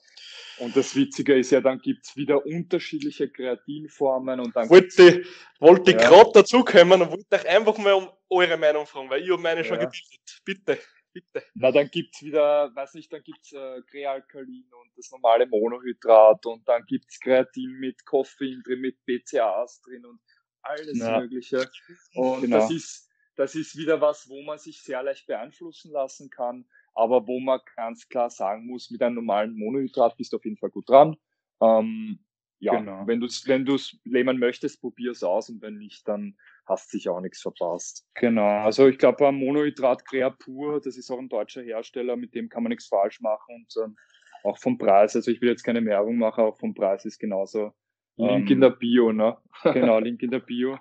Ja. 0.59 0.65
Und 0.65 0.75
das 0.75 0.95
Witzige 0.95 1.35
ist 1.37 1.51
ja, 1.51 1.61
dann 1.61 1.79
gibt's 1.79 2.15
wieder 2.15 2.43
unterschiedliche 2.45 3.29
Kreatinformen 3.29 4.39
und 4.39 4.55
dann. 4.55 4.69
Wollte, 4.69 5.23
wollte 5.59 5.91
ja. 5.91 5.97
gerade 5.97 6.31
dazukommen 6.33 7.01
und 7.01 7.11
wollte 7.11 7.35
euch 7.35 7.47
einfach 7.47 7.77
mal 7.77 7.93
um 7.93 8.09
eure 8.29 8.57
Meinung 8.57 8.87
fragen, 8.87 9.09
weil 9.09 9.21
ich 9.21 9.29
habe 9.29 9.41
meine 9.41 9.63
schon 9.63 9.77
gebildet. 9.77 10.41
Bitte, 10.43 10.79
bitte. 11.21 11.45
Na, 11.55 11.71
dann 11.71 11.89
gibt's 11.89 12.21
wieder, 12.21 12.73
weiß 12.75 12.93
nicht, 12.95 13.11
dann 13.11 13.23
gibt's 13.23 13.53
äh, 13.53 13.81
Krealkalin 13.89 14.65
und 14.81 14.91
das 14.95 15.11
normale 15.11 15.47
Monohydrat 15.47 16.45
und 16.45 16.67
dann 16.67 16.83
gibt's 16.85 17.19
Kreatin 17.19 17.71
mit 17.79 18.05
Koffein 18.05 18.61
drin, 18.63 18.81
mit 18.81 19.03
BCAAs 19.05 19.81
drin 19.81 20.05
und 20.05 20.19
alles 20.61 20.97
ja. 20.97 21.19
Mögliche. 21.19 21.69
Und 22.13 22.41
genau. 22.41 22.57
das 22.57 22.71
ist, 22.71 23.09
das 23.35 23.55
ist 23.55 23.77
wieder 23.77 24.01
was, 24.01 24.27
wo 24.29 24.41
man 24.41 24.57
sich 24.57 24.81
sehr 24.81 25.03
leicht 25.03 25.27
beeinflussen 25.27 25.91
lassen 25.91 26.29
kann 26.29 26.65
aber 26.97 27.27
wo 27.27 27.39
man 27.39 27.59
ganz 27.75 28.09
klar 28.09 28.31
sagen 28.31 28.65
muss, 28.65 28.89
mit 28.89 29.03
einem 29.03 29.15
normalen 29.15 29.55
Monohydrat 29.55 30.17
bist 30.17 30.33
du 30.33 30.37
auf 30.37 30.45
jeden 30.45 30.57
Fall 30.57 30.71
gut 30.71 30.89
dran. 30.89 31.15
Ähm, 31.61 32.19
ja, 32.59 32.75
genau. 32.75 33.05
wenn 33.05 33.19
du 33.19 33.27
es 33.27 33.47
wenn 33.47 33.65
du's 33.65 33.99
lehnen 34.03 34.39
möchtest, 34.39 34.81
probier 34.81 35.11
es 35.11 35.23
aus 35.23 35.49
und 35.49 35.61
wenn 35.61 35.77
nicht, 35.77 36.07
dann 36.07 36.35
hast 36.67 36.91
sich 36.91 37.09
auch 37.09 37.21
nichts 37.21 37.41
verpasst. 37.41 38.05
Genau, 38.15 38.59
also 38.59 38.87
ich 38.87 38.97
glaube, 38.97 39.31
Monohydrat 39.31 40.05
Creapur, 40.05 40.81
das 40.81 40.97
ist 40.97 41.09
auch 41.09 41.19
ein 41.19 41.29
deutscher 41.29 41.61
Hersteller, 41.61 42.15
mit 42.15 42.35
dem 42.35 42.49
kann 42.49 42.63
man 42.63 42.71
nichts 42.71 42.87
falsch 42.87 43.21
machen 43.21 43.55
und 43.55 43.83
ähm, 43.83 43.95
auch 44.43 44.57
vom 44.57 44.77
Preis, 44.77 45.15
also 45.15 45.31
ich 45.31 45.41
will 45.41 45.49
jetzt 45.49 45.63
keine 45.63 45.83
Werbung 45.85 46.17
machen, 46.17 46.43
auch 46.43 46.57
vom 46.57 46.73
Preis 46.73 47.05
ist 47.05 47.19
genauso. 47.19 47.71
Link 48.17 48.49
ähm, 48.49 48.55
in 48.55 48.61
der 48.61 48.71
Bio, 48.71 49.11
ne? 49.11 49.37
genau, 49.63 49.99
Link 49.99 50.21
in 50.23 50.31
der 50.31 50.39
Bio. 50.39 50.79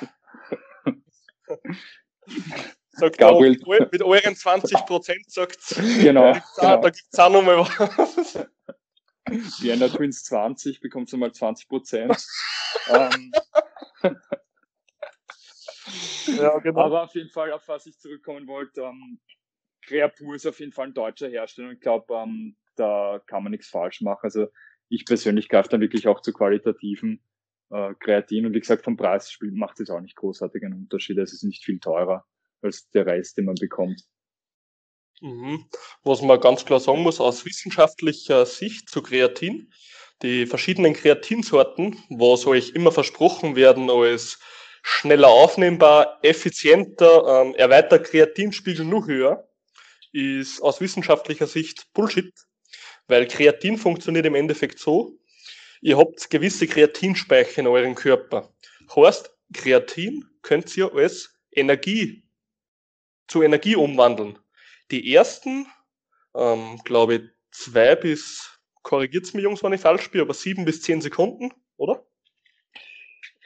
Sagt 2.92 3.18
Gabriel. 3.18 3.58
Auch, 3.64 3.90
mit 3.90 4.02
euren 4.02 4.36
20 4.36 4.86
Prozent 4.86 5.30
sagt 5.30 5.58
genau, 6.02 6.32
genau. 6.32 6.42
da 6.56 6.76
gibt 6.76 7.06
es 7.10 7.18
auch 7.18 7.30
nochmal 7.30 7.58
was. 7.58 8.46
Vienna 9.60 9.88
Twins 9.88 10.24
20 10.24 10.80
bekommt 10.80 11.10
du 11.10 11.16
mal 11.16 11.32
20 11.32 11.68
Prozent. 11.68 12.26
ähm, 12.90 13.32
ja, 16.26 16.58
genau. 16.58 16.80
Aber 16.80 17.04
auf 17.04 17.14
jeden 17.14 17.30
Fall, 17.30 17.52
auf 17.52 17.66
was 17.68 17.86
ich 17.86 17.98
zurückkommen 17.98 18.46
wollte, 18.46 18.82
ähm, 18.82 19.20
Creapur 19.82 20.34
ist 20.34 20.46
auf 20.46 20.60
jeden 20.60 20.72
Fall 20.72 20.88
ein 20.88 20.94
deutscher 20.94 21.28
Hersteller 21.28 21.68
und 21.68 21.74
ich 21.74 21.80
glaube, 21.80 22.14
ähm, 22.14 22.56
da 22.76 23.20
kann 23.26 23.42
man 23.42 23.50
nichts 23.50 23.68
falsch 23.68 24.00
machen. 24.00 24.20
Also 24.22 24.46
ich 24.88 25.04
persönlich 25.04 25.48
greife 25.48 25.68
dann 25.70 25.80
wirklich 25.80 26.06
auch 26.06 26.20
zu 26.20 26.32
qualitativen 26.32 27.22
äh, 27.70 27.94
Kreatin 27.98 28.46
und 28.46 28.54
wie 28.54 28.60
gesagt, 28.60 28.84
vom 28.84 28.96
Preis 28.96 29.36
macht 29.40 29.80
es 29.80 29.90
auch 29.90 30.00
nicht 30.00 30.16
großartig 30.16 30.64
einen 30.64 30.74
Unterschied. 30.74 31.18
Es 31.18 31.32
ist 31.32 31.42
nicht 31.42 31.64
viel 31.64 31.80
teurer 31.80 32.24
als 32.60 32.88
der 32.90 33.06
Reis, 33.06 33.34
den 33.34 33.46
man 33.46 33.56
bekommt. 33.56 34.02
Mhm. 35.20 35.66
Was 36.02 36.22
man 36.22 36.40
ganz 36.40 36.64
klar 36.64 36.80
sagen 36.80 37.02
muss, 37.02 37.20
aus 37.20 37.44
wissenschaftlicher 37.44 38.44
Sicht 38.46 38.88
zu 38.88 39.02
Kreatin, 39.02 39.72
die 40.22 40.46
verschiedenen 40.46 40.94
Kreatinsorten, 40.94 41.96
was 42.10 42.46
euch 42.46 42.70
immer 42.70 42.92
versprochen 42.92 43.56
werden 43.56 43.90
als 43.90 44.38
schneller 44.82 45.28
aufnehmbar, 45.28 46.18
effizienter, 46.22 47.42
ähm, 47.42 47.54
erweitert 47.54 48.04
Kreatinspiegel 48.04 48.84
noch 48.84 49.06
höher, 49.06 49.48
ist 50.12 50.60
aus 50.60 50.80
wissenschaftlicher 50.80 51.46
Sicht 51.46 51.92
Bullshit, 51.94 52.34
weil 53.06 53.26
Kreatin 53.26 53.78
funktioniert 53.78 54.26
im 54.26 54.34
Endeffekt 54.34 54.78
so, 54.78 55.18
ihr 55.80 55.96
habt 55.96 56.28
gewisse 56.30 56.66
Kreatinspeicher 56.66 57.60
in 57.60 57.66
eurem 57.66 57.94
Körper. 57.94 58.52
Heißt, 58.94 59.30
Kreatin 59.54 60.24
könnt 60.42 60.76
ihr 60.76 60.92
als 60.92 61.34
Energie 61.52 62.24
zu 63.28 63.42
Energie 63.42 63.76
umwandeln. 63.76 64.38
Die 64.90 65.14
ersten, 65.14 65.66
ähm, 66.34 66.80
glaube 66.84 67.14
ich, 67.14 67.22
zwei 67.50 67.94
bis, 67.94 68.58
korrigiert's 68.82 69.32
mir 69.32 69.42
Jungs, 69.42 69.62
wenn 69.62 69.72
ich 69.72 69.80
falsch 69.80 70.10
bin, 70.10 70.20
aber 70.20 70.34
sieben 70.34 70.64
bis 70.64 70.82
zehn 70.82 71.00
Sekunden, 71.00 71.52
oder? 71.76 72.04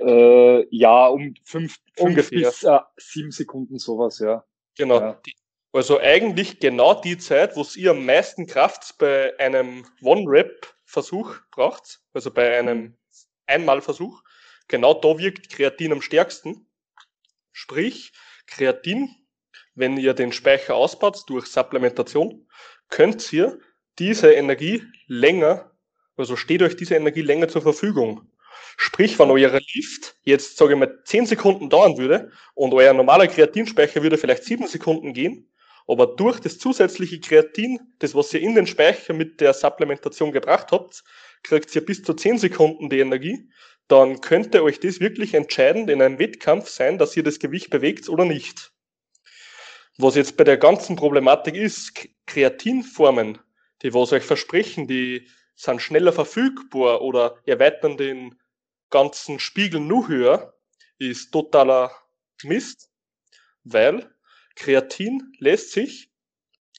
Äh, 0.01 0.67
ja, 0.75 1.07
um 1.07 1.35
fünf, 1.45 1.77
fünf 1.97 2.31
bis 2.31 2.63
äh, 2.63 2.79
sieben 2.97 3.31
Sekunden 3.31 3.79
sowas, 3.79 4.19
ja. 4.19 4.45
Genau. 4.77 5.01
Ja. 5.01 5.21
Also 5.73 5.99
eigentlich 5.99 6.61
genau 6.61 7.01
die 7.01 7.19
Zeit, 7.19 7.57
wo 7.57 7.67
ihr 7.77 7.91
am 7.91 8.05
meisten 8.07 8.47
Kraft 8.47 8.97
bei 8.99 9.39
einem 9.39 9.87
One-Rep-Versuch 10.03 11.37
braucht, 11.51 12.01
also 12.13 12.31
bei 12.31 12.59
einem 12.59 12.97
Einmalversuch, 13.47 14.23
genau 14.69 14.95
da 14.95 15.19
wirkt 15.19 15.51
Kreatin 15.51 15.93
am 15.93 16.03
stärksten. 16.03 16.67
Sprich, 17.53 18.13
Kreatin 18.47 19.27
wenn 19.77 19.97
ihr 19.99 20.15
den 20.15 20.33
Speicher 20.33 20.75
ausbaut 20.75 21.23
durch 21.29 21.47
Supplementation, 21.47 22.49
könnt 22.89 23.33
ihr 23.33 23.61
diese 23.99 24.33
Energie 24.33 24.83
länger, 25.07 25.71
also 26.17 26.35
steht 26.35 26.63
euch 26.63 26.77
diese 26.77 26.97
Energie 26.97 27.23
länger 27.23 27.49
zur 27.49 27.63
Verfügung. 27.63 28.29
Sprich, 28.77 29.19
wenn 29.19 29.31
euer 29.31 29.59
Lift 29.75 30.17
jetzt, 30.23 30.59
sage 30.59 30.75
ich 30.75 30.79
mal, 30.79 31.03
10 31.05 31.27
Sekunden 31.27 31.71
dauern 31.71 31.97
würde 31.97 32.31
und 32.55 32.75
euer 32.75 32.93
normaler 32.93 33.27
Kreatinspeicher 33.27 34.03
würde 34.03 34.19
vielleicht 34.19 34.45
7 34.45 34.67
Sekunden 34.67 35.15
gehen, 35.15 35.51
aber 35.89 36.07
durch 36.07 36.41
das 36.41 36.59
zusätzliche 36.59 37.21
Kreatin, 37.21 37.79
das 38.01 38.15
was 38.15 38.35
ihr 38.35 38.41
in 38.41 38.55
den 38.55 38.67
Speicher 38.67 39.15
mit 39.15 39.41
der 39.41 39.55
Supplementation 39.55 40.33
gebracht 40.33 40.73
habt, 40.73 41.05
kriegt 41.43 41.75
ihr 41.75 41.85
bis 41.85 42.03
zu 42.03 42.13
10 42.13 42.39
Sekunden 42.39 42.91
die 42.91 43.01
Energie, 43.01 43.49
dann 43.89 44.21
könnte 44.21 44.63
euch 44.63 44.81
das 44.81 45.01
wirklich 45.01 45.35
entscheidend 45.35 45.89
in 45.91 46.03
einem 46.03 46.19
Wettkampf 46.19 46.69
sein, 46.69 46.99
dass 46.99 47.17
ihr 47.17 47.23
das 47.23 47.39
Gewicht 47.39 47.71
bewegt 47.71 48.09
oder 48.09 48.25
nicht. 48.25 48.73
Was 49.97 50.17
jetzt 50.17 50.37
bei 50.37 50.45
der 50.45 50.59
ganzen 50.59 50.97
Problematik 50.97 51.55
ist, 51.55 51.93
Kreatinformen, 52.27 53.39
die 53.83 53.95
was 53.95 54.13
euch 54.13 54.25
versprechen, 54.25 54.87
die 54.87 55.29
sind 55.55 55.81
schneller 55.81 56.13
verfügbar 56.13 57.01
oder 57.01 57.39
erweitern 57.47 57.97
den 57.97 58.35
ganzen 58.97 59.39
Spiegel 59.39 59.81
nur 59.81 60.09
höher, 60.09 60.55
ist 60.99 61.31
totaler 61.31 61.91
Mist, 62.45 62.89
weil 63.63 64.11
Kreatin 64.55 65.35
lässt 65.39 65.73
sich 65.73 66.11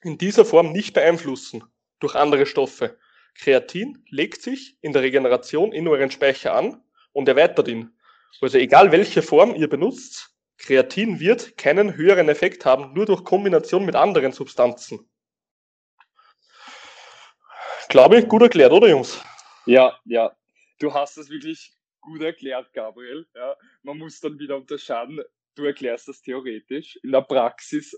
in 0.02 0.18
dieser 0.18 0.44
Form 0.44 0.72
nicht 0.72 0.96
beeinflussen 0.96 1.64
durch 2.00 2.16
andere 2.16 2.48
Stoffe. 2.48 2.98
Kreatin 3.36 4.04
legt 4.10 4.42
sich 4.42 4.80
in 4.82 4.94
der 4.94 5.04
Regeneration 5.04 5.72
in 5.72 5.88
euren 5.88 6.10
Speicher 6.10 6.56
an 6.56 6.84
und 7.14 7.30
erweitert 7.30 7.68
ihn. 7.68 7.96
Also 8.42 8.58
egal 8.58 8.92
welche 8.92 9.22
Form 9.22 9.54
ihr 9.54 9.70
benutzt, 9.70 10.32
Kreatin 10.58 11.20
wird 11.20 11.56
keinen 11.56 11.96
höheren 11.96 12.30
Effekt 12.30 12.66
haben, 12.66 12.94
nur 12.96 13.06
durch 13.06 13.24
Kombination 13.24 13.86
mit 13.86 13.96
anderen 13.96 14.32
Substanzen. 14.32 15.08
Glaube 17.90 18.18
ich, 18.18 18.28
gut 18.28 18.42
erklärt, 18.42 18.72
oder 18.72 18.90
Jungs? 18.90 19.22
Ja, 19.68 20.00
ja. 20.06 20.36
Du 20.80 20.92
hast 20.96 21.18
das 21.18 21.30
wirklich 21.30 21.77
gut 22.08 22.22
erklärt, 22.22 22.74
Gabriel. 22.74 23.28
Ja, 23.36 23.56
man 23.84 23.98
muss 23.98 24.20
dann 24.22 24.40
wieder 24.40 24.56
unterscheiden, 24.56 25.22
du 25.56 25.66
erklärst 25.66 26.08
das 26.08 26.22
theoretisch. 26.22 26.96
In 27.04 27.12
der 27.12 27.22
Praxis 27.22 27.94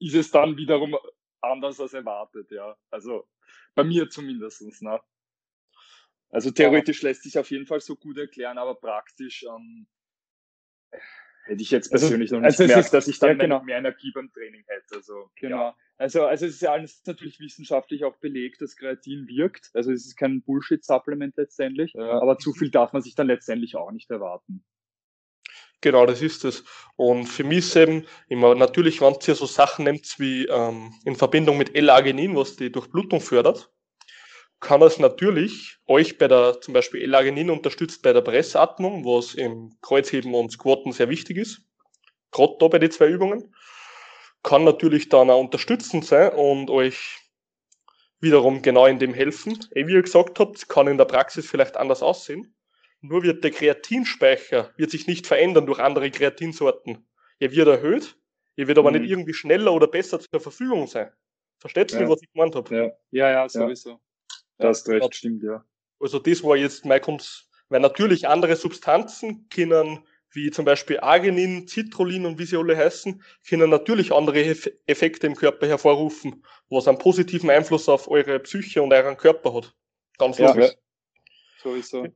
ist 0.00 0.14
es 0.14 0.30
dann 0.30 0.56
wiederum 0.56 0.98
anders 1.40 1.80
als 1.80 1.94
erwartet, 1.94 2.50
ja. 2.50 2.76
Also 2.90 3.28
bei 3.74 3.84
mir 3.84 4.10
zumindest. 4.10 4.62
Ne? 4.82 5.00
Also 6.30 6.50
theoretisch 6.50 7.02
lässt 7.02 7.22
sich 7.22 7.38
auf 7.38 7.50
jeden 7.50 7.66
Fall 7.66 7.80
so 7.80 7.96
gut 7.96 8.18
erklären, 8.18 8.58
aber 8.58 8.74
praktisch 8.74 9.44
ähm, 9.44 9.86
hätte 11.50 11.62
ich 11.62 11.70
jetzt 11.70 11.92
also, 11.92 12.04
persönlich 12.04 12.28
also, 12.28 12.36
noch 12.36 12.42
nicht 12.42 12.60
also 12.60 12.64
gemerkt, 12.64 12.84
ist, 12.86 12.94
dass 12.94 13.08
ich 13.08 13.18
dann 13.18 13.30
ja, 13.30 13.34
genau. 13.34 13.62
mehr 13.62 13.78
Energie 13.78 14.12
beim 14.14 14.30
Training 14.32 14.64
hätte. 14.66 14.96
Also, 14.96 15.30
genau. 15.34 15.56
Ja. 15.56 15.76
Also, 15.98 16.24
also 16.24 16.46
es 16.46 16.54
ist 16.54 16.62
ja 16.62 16.72
alles 16.72 17.02
natürlich 17.04 17.40
wissenschaftlich 17.40 18.04
auch 18.04 18.16
belegt, 18.18 18.62
dass 18.62 18.76
Kreatin 18.76 19.26
wirkt. 19.26 19.70
Also 19.74 19.92
es 19.92 20.06
ist 20.06 20.16
kein 20.16 20.42
Bullshit-Supplement 20.42 21.36
letztendlich, 21.36 21.92
ja. 21.94 22.20
aber 22.22 22.38
zu 22.38 22.52
viel 22.52 22.70
darf 22.70 22.92
man 22.92 23.02
sich 23.02 23.14
dann 23.14 23.26
letztendlich 23.26 23.76
auch 23.76 23.90
nicht 23.90 24.10
erwarten. 24.10 24.64
Genau, 25.82 26.06
das 26.06 26.22
ist 26.22 26.44
es. 26.44 26.64
Und 26.96 27.26
für 27.26 27.44
mich 27.44 27.58
ist 27.58 27.76
eben 27.76 28.04
immer 28.28 28.54
natürlich, 28.54 29.00
wenn 29.00 29.14
ihr 29.26 29.34
so 29.34 29.46
Sachen 29.46 29.84
nimmt 29.84 30.18
wie 30.18 30.46
ähm, 30.46 30.92
in 31.04 31.16
Verbindung 31.16 31.58
mit 31.58 31.74
L-Arginin, 31.74 32.36
was 32.36 32.56
die 32.56 32.70
Durchblutung 32.70 33.20
fördert, 33.20 33.72
kann 34.60 34.82
es 34.82 34.98
natürlich 34.98 35.78
euch 35.86 36.18
bei 36.18 36.28
der, 36.28 36.60
zum 36.60 36.74
Beispiel 36.74 37.02
L-Arginin 37.02 37.50
unterstützt 37.50 38.02
bei 38.02 38.12
der 38.12 38.20
Pressatmung, 38.20 39.04
was 39.04 39.34
im 39.34 39.74
Kreuzheben 39.80 40.34
und 40.34 40.52
Squatten 40.52 40.92
sehr 40.92 41.08
wichtig 41.08 41.38
ist. 41.38 41.62
Gerade 42.30 42.56
da 42.60 42.68
bei 42.68 42.78
den 42.78 42.90
zwei 42.90 43.08
Übungen. 43.08 43.54
Kann 44.42 44.64
natürlich 44.64 45.08
dann 45.08 45.28
auch 45.28 45.40
unterstützend 45.40 46.04
sein 46.06 46.32
und 46.32 46.70
euch 46.70 47.18
wiederum 48.20 48.62
genau 48.62 48.86
in 48.86 48.98
dem 48.98 49.12
helfen. 49.14 49.58
Eh, 49.74 49.86
wie 49.86 49.94
ihr 49.94 50.02
gesagt 50.02 50.38
habt, 50.38 50.68
kann 50.68 50.86
in 50.86 50.98
der 50.98 51.04
Praxis 51.06 51.48
vielleicht 51.48 51.76
anders 51.76 52.02
aussehen. 52.02 52.54
Nur 53.00 53.22
wird 53.22 53.42
der 53.44 53.50
Kreatinspeicher 53.50 54.72
wird 54.76 54.90
sich 54.90 55.06
nicht 55.06 55.26
verändern 55.26 55.66
durch 55.66 55.78
andere 55.78 56.10
Kreatinsorten. 56.10 57.06
Er 57.38 57.50
wird 57.52 57.68
erhöht, 57.68 58.16
er 58.56 58.68
wird 58.68 58.78
aber 58.78 58.90
mhm. 58.90 59.00
nicht 59.00 59.10
irgendwie 59.10 59.34
schneller 59.34 59.72
oder 59.72 59.86
besser 59.86 60.20
zur 60.20 60.40
Verfügung 60.40 60.86
sein. 60.86 61.10
Versteht 61.58 61.92
ihr, 61.92 62.02
ja. 62.02 62.08
was 62.08 62.22
ich 62.22 62.30
gemeint 62.32 62.54
habe? 62.54 62.74
Ja, 62.74 62.90
ja, 63.10 63.30
ja 63.30 63.48
sowieso. 63.48 64.00
Ja. 64.60 64.68
Das 64.68 64.86
ja, 64.86 64.94
recht, 64.94 65.14
stimmt, 65.14 65.42
ja. 65.42 65.64
Also 65.98 66.18
das 66.18 66.42
war 66.42 66.56
jetzt 66.56 66.84
mein 66.84 67.00
Kunst, 67.00 67.48
weil 67.68 67.80
natürlich 67.80 68.28
andere 68.28 68.56
Substanzen 68.56 69.48
können, 69.48 70.00
wie 70.32 70.50
zum 70.50 70.64
Beispiel 70.64 71.00
Arginin, 71.00 71.66
Citrullin 71.66 72.24
und 72.26 72.38
wie 72.38 72.44
sie 72.44 72.56
alle 72.56 72.76
heißen, 72.76 73.22
können 73.48 73.70
natürlich 73.70 74.12
andere 74.12 74.56
Effekte 74.86 75.26
im 75.26 75.34
Körper 75.34 75.66
hervorrufen, 75.66 76.44
was 76.68 76.86
einen 76.86 76.98
positiven 76.98 77.50
Einfluss 77.50 77.88
auf 77.88 78.08
eure 78.08 78.38
Psyche 78.40 78.82
und 78.82 78.92
euren 78.92 79.16
Körper 79.16 79.54
hat. 79.54 79.74
Ganz 80.18 80.38
logisch. 80.38 80.70
Ja, 80.70 80.72
sowieso. 81.62 82.06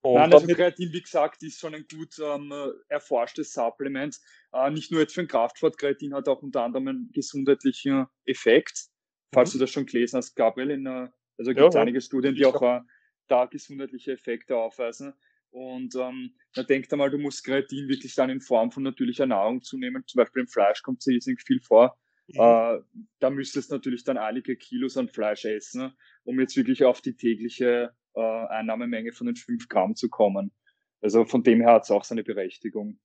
Und 0.00 0.14
Nein, 0.14 0.32
also 0.32 0.46
Kreatin, 0.46 0.92
wie 0.92 1.02
gesagt, 1.02 1.42
ist 1.42 1.58
schon 1.58 1.74
ein 1.74 1.84
gut 1.90 2.14
ähm, 2.20 2.52
erforschtes 2.88 3.52
Supplement. 3.52 4.16
Äh, 4.52 4.70
nicht 4.70 4.92
nur 4.92 5.00
jetzt 5.00 5.14
für 5.14 5.22
den 5.22 5.28
Kraftsport, 5.28 5.76
Kreatin 5.76 6.14
hat 6.14 6.28
auch 6.28 6.40
unter 6.40 6.62
anderem 6.62 6.88
einen 6.88 7.10
gesundheitlichen 7.12 8.06
Effekt. 8.24 8.86
Falls 9.34 9.52
mhm. 9.52 9.58
du 9.58 9.64
das 9.64 9.70
schon 9.70 9.86
gelesen 9.86 10.18
hast, 10.18 10.36
Gabriel, 10.36 10.70
in, 10.70 10.86
äh, 10.86 11.08
also 11.38 11.52
gibt 11.52 11.68
es 11.68 11.74
ja, 11.74 11.80
einige 11.80 12.00
Studien, 12.00 12.34
die 12.34 12.44
auch 12.44 12.60
äh, 12.62 12.80
da 13.28 13.46
gesundheitliche 13.46 14.12
Effekte 14.12 14.56
aufweisen. 14.56 15.14
Und 15.50 15.94
ähm, 15.96 16.34
da 16.54 16.62
denkt 16.62 16.92
einmal, 16.92 17.10
du 17.10 17.18
musst 17.18 17.44
Kreatin 17.44 17.88
wirklich 17.88 18.14
dann 18.14 18.30
in 18.30 18.40
Form 18.40 18.70
von 18.70 18.82
natürlicher 18.82 19.26
Nahrung 19.26 19.62
zunehmen. 19.62 20.04
Zum 20.06 20.18
Beispiel 20.18 20.42
im 20.42 20.48
Fleisch 20.48 20.82
kommt 20.82 20.98
es 21.00 21.26
nicht 21.26 21.46
viel 21.46 21.60
vor. 21.60 21.96
Mhm. 22.28 22.40
Äh, 22.40 22.78
da 23.20 23.30
müsstest 23.30 23.70
du 23.70 23.76
natürlich 23.76 24.04
dann 24.04 24.18
einige 24.18 24.56
Kilos 24.56 24.96
an 24.96 25.08
Fleisch 25.08 25.44
essen, 25.44 25.92
um 26.24 26.38
jetzt 26.38 26.56
wirklich 26.56 26.84
auf 26.84 27.00
die 27.00 27.16
tägliche 27.16 27.92
äh, 28.14 28.20
Einnahmemenge 28.20 29.12
von 29.12 29.26
den 29.26 29.36
5 29.36 29.68
Gramm 29.68 29.94
zu 29.94 30.08
kommen. 30.08 30.52
Also 31.00 31.24
von 31.24 31.42
dem 31.42 31.60
her 31.60 31.74
hat 31.74 31.84
es 31.84 31.90
auch 31.90 32.04
seine 32.04 32.24
Berechtigung, 32.24 32.98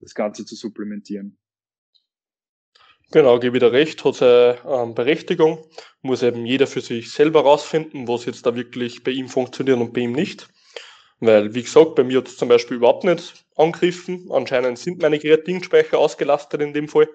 das 0.00 0.14
Ganze 0.14 0.44
zu 0.44 0.56
supplementieren. 0.56 1.38
Genau, 3.12 3.38
gebe 3.38 3.56
ich 3.56 3.62
dir 3.62 3.72
recht, 3.72 4.04
hat 4.04 4.16
seine 4.16 4.58
ähm, 4.66 4.94
Berechtigung. 4.94 5.64
Muss 6.02 6.22
eben 6.22 6.44
jeder 6.44 6.66
für 6.66 6.80
sich 6.80 7.12
selber 7.12 7.42
rausfinden, 7.42 8.08
was 8.08 8.24
jetzt 8.24 8.46
da 8.46 8.56
wirklich 8.56 9.04
bei 9.04 9.12
ihm 9.12 9.28
funktioniert 9.28 9.78
und 9.78 9.92
bei 9.92 10.02
ihm 10.02 10.12
nicht. 10.12 10.48
Weil, 11.20 11.54
wie 11.54 11.62
gesagt, 11.62 11.94
bei 11.94 12.04
mir 12.04 12.18
hat 12.18 12.28
es 12.28 12.36
zum 12.36 12.48
Beispiel 12.48 12.76
überhaupt 12.76 13.04
nicht 13.04 13.46
angegriffen. 13.54 14.28
Anscheinend 14.30 14.78
sind 14.78 15.00
meine 15.00 15.18
Kreatinspeicher 15.18 15.98
ausgelastet 15.98 16.60
in 16.60 16.74
dem 16.74 16.88
Fall. 16.88 17.08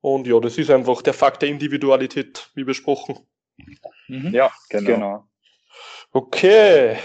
Und 0.00 0.26
ja, 0.26 0.38
das 0.40 0.56
ist 0.56 0.70
einfach 0.70 1.02
der 1.02 1.14
Fakt 1.14 1.42
der 1.42 1.48
Individualität, 1.48 2.50
wie 2.54 2.64
besprochen. 2.64 3.18
Mhm. 4.06 4.32
Ja, 4.32 4.50
genau. 4.70 4.90
genau. 4.90 5.28
Okay, 6.12 6.96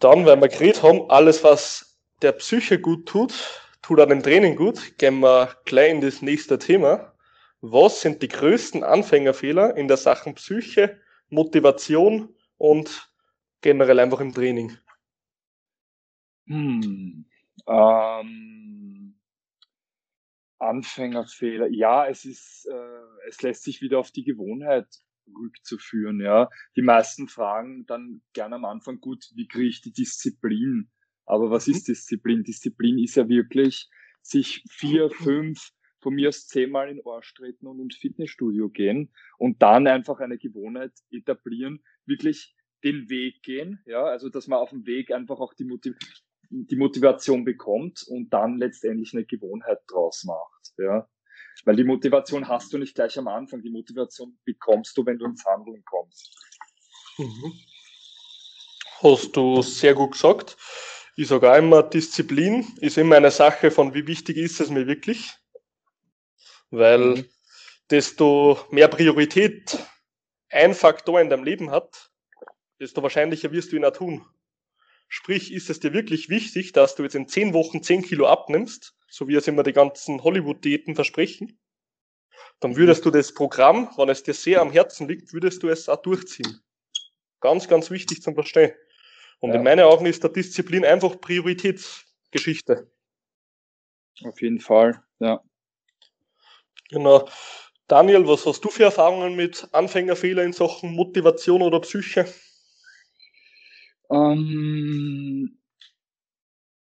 dann, 0.00 0.26
weil 0.26 0.40
wir 0.40 0.48
geredet 0.48 0.82
haben, 0.82 1.08
alles, 1.08 1.44
was 1.44 1.98
der 2.20 2.32
Psyche 2.32 2.80
gut 2.80 3.06
tut, 3.06 3.32
tut 3.80 4.00
auch 4.00 4.08
dem 4.08 4.22
Training 4.22 4.56
gut. 4.56 4.98
Gehen 4.98 5.20
wir 5.20 5.56
gleich 5.64 5.92
in 5.92 6.00
das 6.00 6.22
nächste 6.22 6.58
Thema. 6.58 7.11
Was 7.64 8.00
sind 8.00 8.22
die 8.22 8.28
größten 8.28 8.82
Anfängerfehler 8.82 9.76
in 9.76 9.86
der 9.86 9.96
Sachen 9.96 10.34
Psyche, 10.34 11.00
Motivation 11.28 12.34
und 12.58 13.08
generell 13.60 14.00
einfach 14.00 14.18
im 14.18 14.34
Training? 14.34 14.76
Hm, 16.48 17.24
ähm, 17.68 19.14
Anfängerfehler. 20.58 21.68
Ja, 21.70 22.08
es 22.08 22.24
ist, 22.24 22.66
äh, 22.68 23.28
es 23.28 23.40
lässt 23.42 23.62
sich 23.62 23.80
wieder 23.80 24.00
auf 24.00 24.10
die 24.10 24.24
Gewohnheit 24.24 24.88
rückzuführen. 25.28 26.20
Ja, 26.20 26.50
die 26.74 26.82
meisten 26.82 27.28
fragen 27.28 27.86
dann 27.86 28.22
gerne 28.32 28.56
am 28.56 28.64
Anfang 28.64 28.98
gut, 28.98 29.30
wie 29.36 29.46
kriege 29.46 29.68
ich 29.68 29.82
die 29.82 29.92
Disziplin? 29.92 30.90
Aber 31.26 31.52
was 31.52 31.68
mhm. 31.68 31.74
ist 31.74 31.86
Disziplin? 31.86 32.42
Disziplin 32.42 32.98
ist 32.98 33.14
ja 33.14 33.28
wirklich 33.28 33.88
sich 34.20 34.64
vier, 34.68 35.10
fünf, 35.10 35.70
von 36.02 36.14
mir 36.14 36.28
aus 36.28 36.46
zehnmal 36.48 36.90
in 36.90 37.00
Arsch 37.06 37.32
treten 37.34 37.66
und 37.66 37.80
ins 37.80 37.96
Fitnessstudio 37.96 38.68
gehen 38.68 39.12
und 39.38 39.62
dann 39.62 39.86
einfach 39.86 40.20
eine 40.20 40.36
Gewohnheit 40.36 40.92
etablieren, 41.10 41.82
wirklich 42.04 42.54
den 42.84 43.08
Weg 43.08 43.42
gehen, 43.42 43.80
ja, 43.86 44.04
also 44.04 44.28
dass 44.28 44.48
man 44.48 44.58
auf 44.58 44.70
dem 44.70 44.84
Weg 44.86 45.12
einfach 45.12 45.38
auch 45.38 45.54
die, 45.54 45.64
Motiv 45.64 45.96
die 46.50 46.76
Motivation 46.76 47.44
bekommt 47.44 48.02
und 48.08 48.30
dann 48.30 48.58
letztendlich 48.58 49.14
eine 49.14 49.24
Gewohnheit 49.24 49.78
draus 49.86 50.24
macht, 50.24 50.74
ja. 50.78 51.08
Weil 51.64 51.76
die 51.76 51.84
Motivation 51.84 52.48
hast 52.48 52.72
du 52.72 52.78
nicht 52.78 52.94
gleich 52.94 53.18
am 53.18 53.28
Anfang. 53.28 53.62
Die 53.62 53.70
Motivation 53.70 54.38
bekommst 54.44 54.96
du, 54.96 55.04
wenn 55.04 55.18
du 55.18 55.26
ins 55.26 55.44
Handeln 55.44 55.84
kommst. 55.84 56.34
Mhm. 57.18 57.52
Hast 59.00 59.36
du 59.36 59.62
sehr 59.62 59.94
gut 59.94 60.12
gesagt. 60.12 60.56
Ich 61.14 61.28
sage 61.28 61.52
auch 61.52 61.58
immer, 61.58 61.82
Disziplin 61.82 62.66
ist 62.80 62.96
immer 62.96 63.16
eine 63.16 63.30
Sache 63.30 63.70
von, 63.70 63.94
wie 63.94 64.06
wichtig 64.06 64.38
ist 64.38 64.60
es 64.60 64.70
mir 64.70 64.86
wirklich. 64.86 65.32
Weil 66.72 66.98
mhm. 66.98 67.24
desto 67.90 68.58
mehr 68.70 68.88
Priorität 68.88 69.78
ein 70.50 70.74
Faktor 70.74 71.20
in 71.20 71.30
deinem 71.30 71.44
Leben 71.44 71.70
hat, 71.70 72.10
desto 72.80 73.02
wahrscheinlicher 73.02 73.52
wirst 73.52 73.70
du 73.70 73.76
ihn 73.76 73.84
auch 73.84 73.92
tun. 73.92 74.26
Sprich, 75.08 75.52
ist 75.52 75.70
es 75.70 75.78
dir 75.78 75.92
wirklich 75.92 76.30
wichtig, 76.30 76.72
dass 76.72 76.94
du 76.94 77.02
jetzt 77.02 77.14
in 77.14 77.28
zehn 77.28 77.52
Wochen 77.52 77.82
zehn 77.82 78.02
Kilo 78.02 78.26
abnimmst, 78.26 78.96
so 79.08 79.28
wie 79.28 79.36
es 79.36 79.46
immer 79.46 79.62
die 79.62 79.74
ganzen 79.74 80.24
Hollywood-Diäten 80.24 80.94
versprechen, 80.94 81.60
dann 82.60 82.76
würdest 82.76 83.04
du 83.04 83.10
das 83.10 83.34
Programm, 83.34 83.90
wenn 83.96 84.08
es 84.08 84.22
dir 84.22 84.34
sehr 84.34 84.62
am 84.62 84.72
Herzen 84.72 85.06
liegt, 85.08 85.32
würdest 85.34 85.62
du 85.62 85.68
es 85.68 85.88
auch 85.88 86.00
durchziehen. 86.00 86.60
Ganz, 87.40 87.68
ganz 87.68 87.90
wichtig 87.90 88.22
zum 88.22 88.34
Verstehen. 88.34 88.72
Und 89.40 89.50
ja. 89.50 89.56
in 89.56 89.64
meinen 89.64 89.84
Augen 89.84 90.06
ist 90.06 90.22
der 90.22 90.30
Disziplin 90.30 90.84
einfach 90.84 91.20
Prioritätsgeschichte. 91.20 92.90
Auf 94.22 94.40
jeden 94.40 94.60
Fall, 94.60 95.02
ja. 95.18 95.42
Genau. 96.92 97.26
Daniel, 97.88 98.26
was 98.28 98.44
hast 98.46 98.62
du 98.64 98.68
für 98.68 98.84
Erfahrungen 98.84 99.34
mit 99.34 99.66
Anfängerfehler 99.72 100.44
in 100.44 100.52
Sachen 100.52 100.92
Motivation 100.92 101.62
oder 101.62 101.80
Psyche? 101.80 102.26
Ähm, 104.10 105.58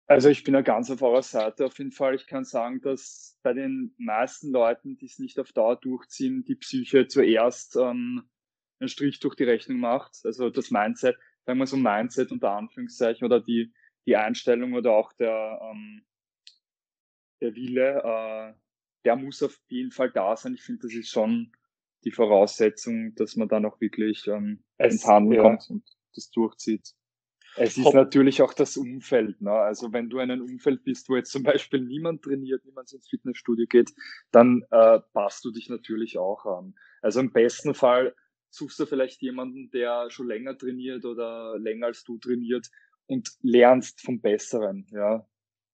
Also 0.07 0.29
ich 0.29 0.43
bin 0.43 0.53
ja 0.53 0.61
ganz 0.61 0.91
auf 0.91 1.01
eurer 1.01 1.23
Seite 1.23 1.65
auf 1.65 1.77
jeden 1.77 1.91
Fall. 1.91 2.15
Ich 2.15 2.27
kann 2.27 2.43
sagen, 2.43 2.81
dass 2.81 3.39
bei 3.41 3.53
den 3.53 3.95
meisten 3.97 4.51
Leuten, 4.51 4.97
die 4.97 5.05
es 5.05 5.17
nicht 5.17 5.39
auf 5.39 5.53
Dauer 5.53 5.77
durchziehen, 5.77 6.43
die 6.43 6.55
Psyche 6.55 7.07
zuerst 7.07 7.75
ähm, 7.77 8.29
einen 8.79 8.89
Strich 8.89 9.19
durch 9.19 9.35
die 9.35 9.45
Rechnung 9.45 9.79
macht. 9.79 10.19
Also 10.25 10.49
das 10.49 10.71
Mindset, 10.71 11.15
sagen 11.45 11.59
wir 11.59 11.67
so 11.67 11.77
Mindset 11.77 12.31
unter 12.31 12.51
Anführungszeichen 12.51 13.25
oder 13.25 13.39
die, 13.39 13.73
die 14.05 14.17
Einstellung 14.17 14.73
oder 14.73 14.91
auch 14.91 15.13
der, 15.13 15.59
ähm, 15.63 16.05
der 17.41 17.55
Wille, 17.55 18.03
äh, 18.03 18.62
der 19.05 19.15
muss 19.15 19.43
auf 19.43 19.59
jeden 19.67 19.91
Fall 19.91 20.11
da 20.11 20.35
sein. 20.35 20.53
Ich 20.53 20.63
finde, 20.63 20.87
das 20.87 20.93
ist 20.93 21.09
schon 21.09 21.51
die 22.03 22.11
Voraussetzung, 22.11 23.15
dass 23.15 23.35
man 23.35 23.47
dann 23.47 23.65
auch 23.65 23.79
wirklich 23.79 24.27
ähm, 24.27 24.63
ins 24.77 25.05
Handeln 25.05 25.37
ja. 25.37 25.43
kommt 25.43 25.69
und 25.69 25.83
das 26.15 26.29
durchzieht. 26.31 26.93
Es 27.55 27.77
ist 27.77 27.85
Hopp. 27.85 27.93
natürlich 27.93 28.41
auch 28.41 28.53
das 28.53 28.77
Umfeld. 28.77 29.39
Ne? 29.41 29.51
Also 29.51 29.93
wenn 29.93 30.09
du 30.09 30.19
in 30.19 30.31
einem 30.31 30.43
Umfeld 30.43 30.83
bist, 30.83 31.07
wo 31.09 31.15
jetzt 31.15 31.31
zum 31.31 31.43
Beispiel 31.43 31.81
niemand 31.81 32.23
trainiert, 32.23 32.65
niemand 32.65 32.91
ins 32.91 33.07
Fitnessstudio 33.07 33.67
geht, 33.67 33.93
dann 34.31 34.63
äh, 34.71 34.99
passt 35.13 35.45
du 35.45 35.51
dich 35.51 35.69
natürlich 35.69 36.17
auch 36.17 36.45
an. 36.45 36.73
Also 37.01 37.19
im 37.19 37.31
besten 37.31 37.75
Fall 37.75 38.15
suchst 38.49 38.79
du 38.79 38.85
vielleicht 38.85 39.21
jemanden, 39.21 39.69
der 39.69 40.09
schon 40.09 40.27
länger 40.27 40.57
trainiert 40.57 41.05
oder 41.05 41.57
länger 41.59 41.87
als 41.87 42.03
du 42.03 42.17
trainiert 42.17 42.69
und 43.05 43.29
lernst 43.41 44.01
vom 44.01 44.19
Besseren. 44.19 44.87
Ja, 44.91 45.27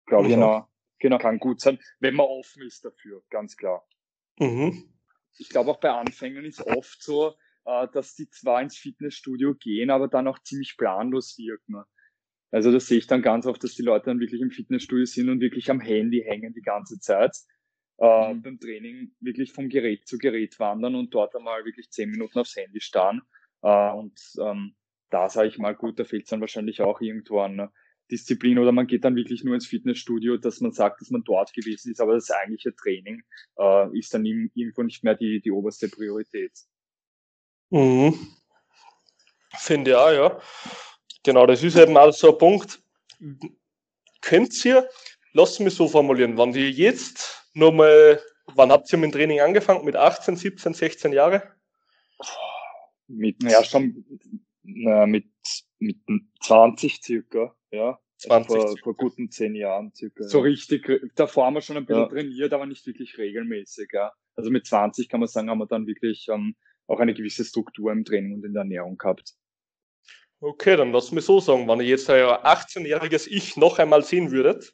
glaube 0.05 0.27
ich. 0.27 0.33
Genau, 0.33 0.67
genau, 0.99 1.17
kann 1.17 1.39
gut 1.39 1.61
sein, 1.61 1.79
wenn 1.99 2.15
man 2.15 2.27
offen 2.27 2.63
ist 2.63 2.85
dafür, 2.85 3.23
ganz 3.29 3.55
klar. 3.57 3.87
Mhm. 4.39 4.93
Ich 5.37 5.49
glaube 5.49 5.71
auch 5.71 5.79
bei 5.79 5.91
Anfängern 5.91 6.45
ist 6.45 6.61
oft 6.61 7.01
so, 7.01 7.35
äh, 7.65 7.87
dass 7.93 8.15
die 8.15 8.29
zwar 8.29 8.61
ins 8.61 8.77
Fitnessstudio 8.77 9.55
gehen, 9.55 9.89
aber 9.89 10.07
dann 10.07 10.27
auch 10.27 10.39
ziemlich 10.39 10.75
planlos 10.77 11.37
wirken. 11.37 11.83
Also 12.51 12.71
das 12.71 12.87
sehe 12.87 12.97
ich 12.97 13.07
dann 13.07 13.21
ganz 13.21 13.45
oft, 13.45 13.63
dass 13.63 13.75
die 13.75 13.83
Leute 13.83 14.05
dann 14.05 14.19
wirklich 14.19 14.41
im 14.41 14.51
Fitnessstudio 14.51 15.05
sind 15.05 15.29
und 15.29 15.39
wirklich 15.39 15.69
am 15.69 15.79
Handy 15.79 16.23
hängen 16.25 16.53
die 16.53 16.61
ganze 16.61 16.99
Zeit. 16.99 17.35
Äh, 17.99 18.33
mhm. 18.33 18.41
beim 18.41 18.59
Training 18.59 19.11
wirklich 19.19 19.51
vom 19.51 19.67
Gerät 19.67 20.07
zu 20.07 20.17
Gerät 20.17 20.57
wandern 20.59 20.95
und 20.95 21.13
dort 21.13 21.35
einmal 21.35 21.65
wirklich 21.65 21.89
zehn 21.91 22.09
Minuten 22.09 22.39
aufs 22.39 22.55
Handy 22.55 22.79
starren. 22.79 23.21
Äh, 23.61 23.91
und 23.91 24.17
ähm, 24.41 24.75
da 25.09 25.29
sage 25.29 25.49
ich 25.49 25.57
mal, 25.57 25.75
gut, 25.75 25.99
da 25.99 26.05
fehlt 26.05 26.23
es 26.23 26.29
dann 26.29 26.41
wahrscheinlich 26.41 26.81
auch 26.81 27.01
irgendwo 27.01 27.39
an 27.41 27.55
ne? 27.55 27.71
Disziplin 28.11 28.59
oder 28.59 28.71
man 28.71 28.87
geht 28.87 29.03
dann 29.03 29.15
wirklich 29.15 29.43
nur 29.43 29.53
ins 29.55 29.67
Fitnessstudio, 29.67 30.37
dass 30.37 30.61
man 30.61 30.71
sagt, 30.71 31.01
dass 31.01 31.09
man 31.09 31.23
dort 31.23 31.53
gewesen 31.53 31.91
ist, 31.91 32.01
aber 32.01 32.13
das 32.13 32.31
eigentliche 32.31 32.75
Training 32.75 33.23
äh, 33.57 33.97
ist 33.97 34.13
dann 34.13 34.25
irgendwo 34.25 34.83
nicht 34.83 35.03
mehr 35.03 35.15
die, 35.15 35.41
die 35.41 35.51
oberste 35.51 35.89
Priorität. 35.89 36.51
Mhm. 37.69 38.17
Finde 39.57 39.91
ich 39.91 39.97
auch, 39.97 40.11
ja. 40.11 40.39
Genau, 41.23 41.45
das 41.45 41.63
ist 41.63 41.75
eben 41.75 41.97
auch 41.97 42.11
so 42.11 42.31
ein 42.31 42.37
Punkt. 42.37 42.81
Könnt 44.21 44.65
ihr, 44.65 44.87
lasst 45.33 45.59
mich 45.59 45.73
so 45.73 45.87
formulieren, 45.87 46.37
wenn 46.37 46.53
ihr 46.53 46.71
jetzt 46.71 47.49
nochmal, 47.53 48.21
wann 48.55 48.71
habt 48.71 48.91
ihr 48.91 48.97
mit 48.97 49.11
dem 49.11 49.13
Training 49.13 49.39
angefangen? 49.41 49.85
Mit 49.85 49.95
18, 49.95 50.35
17, 50.35 50.73
16 50.73 51.13
Jahre? 51.13 51.55
Mit, 53.07 53.41
ja, 53.43 53.63
schon 53.63 54.05
na, 54.63 55.05
mit, 55.05 55.25
mit 55.79 55.97
20 56.41 57.03
circa, 57.03 57.55
ja. 57.71 57.99
20. 58.17 58.55
Also 58.55 58.67
vor, 58.67 58.77
vor 58.83 58.95
guten 58.95 59.31
zehn 59.31 59.55
Jahren 59.55 59.93
circa. 59.95 60.23
So 60.27 60.39
ja. 60.39 60.43
richtig, 60.45 60.89
davor 61.15 61.45
haben 61.45 61.53
wir 61.53 61.61
schon 61.61 61.77
ein 61.77 61.85
bisschen 61.85 62.03
ja. 62.03 62.09
trainiert, 62.09 62.53
aber 62.53 62.65
nicht 62.65 62.85
wirklich 62.85 63.17
regelmäßig, 63.17 63.89
ja. 63.93 64.11
Also 64.35 64.49
mit 64.49 64.65
20 64.65 65.07
kann 65.09 65.21
man 65.21 65.29
sagen, 65.29 65.49
haben 65.49 65.59
wir 65.59 65.67
dann 65.67 65.87
wirklich 65.87 66.27
ähm, 66.29 66.55
auch 66.87 66.99
eine 66.99 67.13
gewisse 67.13 67.45
Struktur 67.45 67.91
im 67.91 68.03
Training 68.03 68.33
und 68.33 68.45
in 68.45 68.53
der 68.53 68.61
Ernährung 68.61 68.97
gehabt. 68.97 69.35
Okay, 70.41 70.77
dann 70.77 70.91
lass 70.91 71.11
mich 71.11 71.25
so 71.25 71.39
sagen, 71.39 71.67
wenn 71.67 71.81
ihr 71.81 71.87
jetzt 71.87 72.09
euer 72.09 72.45
18-jähriges 72.45 73.27
Ich 73.27 73.57
noch 73.57 73.77
einmal 73.77 74.03
sehen 74.03 74.31
würdet 74.31 74.73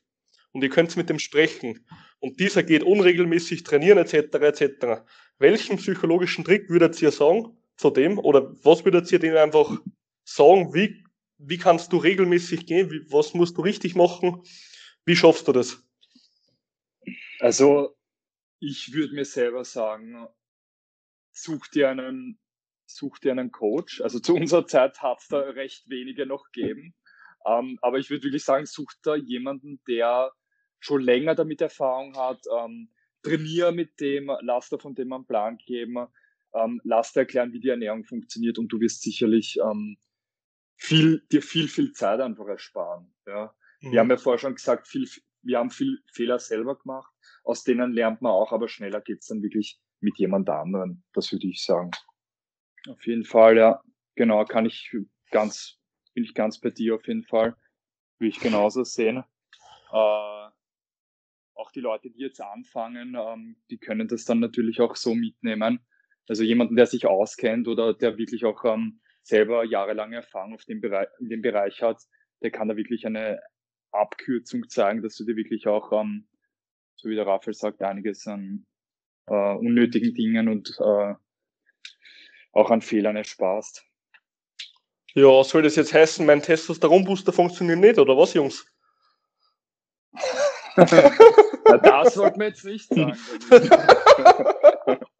und 0.51 0.63
ihr 0.63 0.69
könnt 0.69 0.95
mit 0.95 1.09
dem 1.09 1.19
sprechen 1.19 1.85
und 2.19 2.39
dieser 2.39 2.63
geht 2.63 2.83
unregelmäßig 2.83 3.63
trainieren 3.63 3.97
etc. 3.97 4.13
etc. 4.13 5.03
Welchen 5.39 5.77
psychologischen 5.77 6.45
Trick 6.45 6.69
würdet 6.69 7.01
ihr 7.01 7.11
sagen 7.11 7.57
zu 7.77 7.89
dem 7.89 8.19
oder 8.19 8.53
was 8.63 8.85
würdet 8.85 9.11
ihr 9.11 9.19
denen 9.19 9.37
einfach 9.37 9.79
sagen, 10.25 10.73
wie, 10.73 11.05
wie 11.37 11.57
kannst 11.57 11.93
du 11.93 11.97
regelmäßig 11.97 12.65
gehen, 12.65 12.91
wie, 12.91 13.09
was 13.11 13.33
musst 13.33 13.57
du 13.57 13.61
richtig 13.61 13.95
machen, 13.95 14.43
wie 15.05 15.15
schaffst 15.15 15.47
du 15.47 15.53
das? 15.53 15.81
Also 17.39 17.95
ich 18.59 18.93
würde 18.93 19.13
mir 19.13 19.25
selber 19.25 19.63
sagen, 19.63 20.27
such 21.31 21.67
dir 21.67 21.89
einen, 21.89 22.39
such 22.85 23.19
dir 23.19 23.31
einen 23.31 23.51
Coach. 23.51 24.01
Also 24.01 24.19
zu 24.19 24.35
unserer 24.35 24.65
Zeit 24.65 25.01
hat 25.01 25.19
es 25.21 25.27
da 25.27 25.39
recht 25.39 25.89
wenige 25.89 26.25
noch 26.25 26.51
gegeben. 26.51 26.95
Ähm, 27.45 27.77
aber 27.81 27.99
ich 27.99 28.09
würde 28.09 28.23
wirklich 28.23 28.43
sagen, 28.43 28.65
such 28.65 28.93
da 29.03 29.15
jemanden, 29.15 29.79
der 29.87 30.31
schon 30.79 31.01
länger 31.01 31.35
damit 31.35 31.61
Erfahrung 31.61 32.17
hat. 32.17 32.43
Ähm, 32.57 32.89
trainier 33.21 33.71
mit 33.71 33.99
dem, 33.99 34.31
lass 34.41 34.69
da 34.69 34.77
von 34.77 34.95
dem 34.95 35.11
einen 35.11 35.25
Plan 35.25 35.57
geben, 35.57 36.07
ähm, 36.53 36.79
lass 36.83 37.13
dir 37.13 37.21
erklären, 37.21 37.53
wie 37.53 37.59
die 37.59 37.69
Ernährung 37.69 38.03
funktioniert 38.05 38.57
und 38.59 38.69
du 38.69 38.79
wirst 38.79 39.01
sicherlich 39.01 39.57
ähm, 39.59 39.97
viel, 40.77 41.25
dir 41.31 41.41
viel, 41.41 41.67
viel 41.67 41.93
Zeit 41.93 42.19
einfach 42.19 42.47
ersparen. 42.47 43.13
Ja. 43.25 43.55
Mhm. 43.81 43.91
Wir 43.91 43.99
haben 43.99 44.09
ja 44.09 44.17
vorher 44.17 44.39
schon 44.39 44.55
gesagt, 44.55 44.87
viel, 44.87 45.09
wir 45.41 45.59
haben 45.59 45.69
viel 45.69 46.01
Fehler 46.11 46.39
selber 46.39 46.77
gemacht, 46.77 47.11
aus 47.43 47.63
denen 47.63 47.93
lernt 47.93 48.21
man 48.21 48.31
auch, 48.31 48.51
aber 48.51 48.67
schneller 48.67 49.01
geht's 49.01 49.27
dann 49.27 49.41
wirklich 49.41 49.79
mit 49.99 50.17
jemand 50.17 50.49
anderen. 50.49 51.03
Das 51.13 51.31
würde 51.31 51.47
ich 51.47 51.63
sagen. 51.63 51.91
Auf 52.87 53.05
jeden 53.05 53.25
Fall, 53.25 53.57
ja. 53.57 53.81
Genau, 54.15 54.45
kann 54.45 54.65
ich 54.65 54.95
ganz, 55.31 55.77
bin 56.13 56.23
ich 56.23 56.33
ganz 56.33 56.59
bei 56.59 56.69
dir 56.69 56.95
auf 56.95 57.07
jeden 57.07 57.23
Fall. 57.23 57.55
Will 58.19 58.29
ich 58.29 58.39
genauso 58.39 58.83
sehen. 58.83 59.23
Äh, 59.91 60.49
auch 61.55 61.71
die 61.73 61.81
Leute, 61.81 62.09
die 62.09 62.19
jetzt 62.19 62.41
anfangen, 62.41 63.15
ähm, 63.15 63.57
die 63.69 63.77
können 63.77 64.07
das 64.07 64.25
dann 64.25 64.39
natürlich 64.39 64.81
auch 64.81 64.95
so 64.95 65.15
mitnehmen. 65.15 65.79
Also 66.27 66.43
jemanden, 66.43 66.75
der 66.75 66.85
sich 66.85 67.05
auskennt 67.05 67.67
oder 67.67 67.93
der 67.93 68.17
wirklich 68.17 68.45
auch 68.45 68.63
ähm, 68.65 69.01
selber 69.25 69.63
jahrelange 69.65 70.17
Erfahrung 70.17 70.53
auf 70.53 70.63
dem 70.65 70.81
Bereich, 70.81 71.07
in 71.19 71.29
dem 71.29 71.41
Bereich 71.41 71.81
hat, 71.81 72.01
der 72.41 72.51
kann 72.51 72.67
da 72.67 72.77
wirklich 72.77 73.05
eine 73.05 73.41
Abkürzung 73.91 74.69
zeigen, 74.69 75.01
dass 75.01 75.15
du 75.15 75.25
dir 75.25 75.35
wirklich 75.35 75.67
auch, 75.67 75.91
ähm, 75.91 76.27
so 76.95 77.09
wie 77.09 77.15
der 77.15 77.25
Raphael 77.25 77.55
sagt, 77.55 77.81
einiges 77.81 78.27
an 78.27 78.65
äh, 79.27 79.53
unnötigen 79.55 80.13
Dingen 80.13 80.47
und 80.47 80.77
äh, 80.79 81.15
auch 82.51 82.69
an 82.69 82.81
Fehlern 82.81 83.15
ersparst. 83.15 83.83
Ja, 85.15 85.43
soll 85.43 85.63
das 85.63 85.75
jetzt 85.75 85.93
heißen, 85.93 86.25
mein 86.25 86.41
Testosteronbooster 86.41 87.33
funktioniert 87.33 87.79
nicht, 87.79 87.97
oder 87.97 88.17
was, 88.17 88.33
Jungs? 88.33 88.71
Na, 90.75 91.77
das 91.77 92.13
sollte 92.13 92.37
man 92.37 92.49
jetzt 92.49 92.65
nicht 92.65 92.87
sagen. 92.89 93.17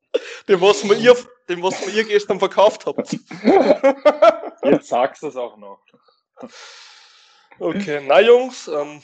dem, 0.48 0.62
was 0.62 0.84
mir 0.84 0.96
ihr, 0.96 1.16
dem, 1.50 1.64
was 1.64 1.86
mir 1.86 1.94
ihr 1.94 2.04
gestern 2.04 2.40
verkauft 2.40 2.86
habt. 2.86 3.12
Jetzt 4.64 4.88
sagst 4.88 5.24
du 5.24 5.28
es 5.28 5.36
auch 5.36 5.58
noch. 5.58 5.80
Okay, 7.60 8.02
na 8.06 8.20
Jungs, 8.20 8.68
ähm, 8.68 9.02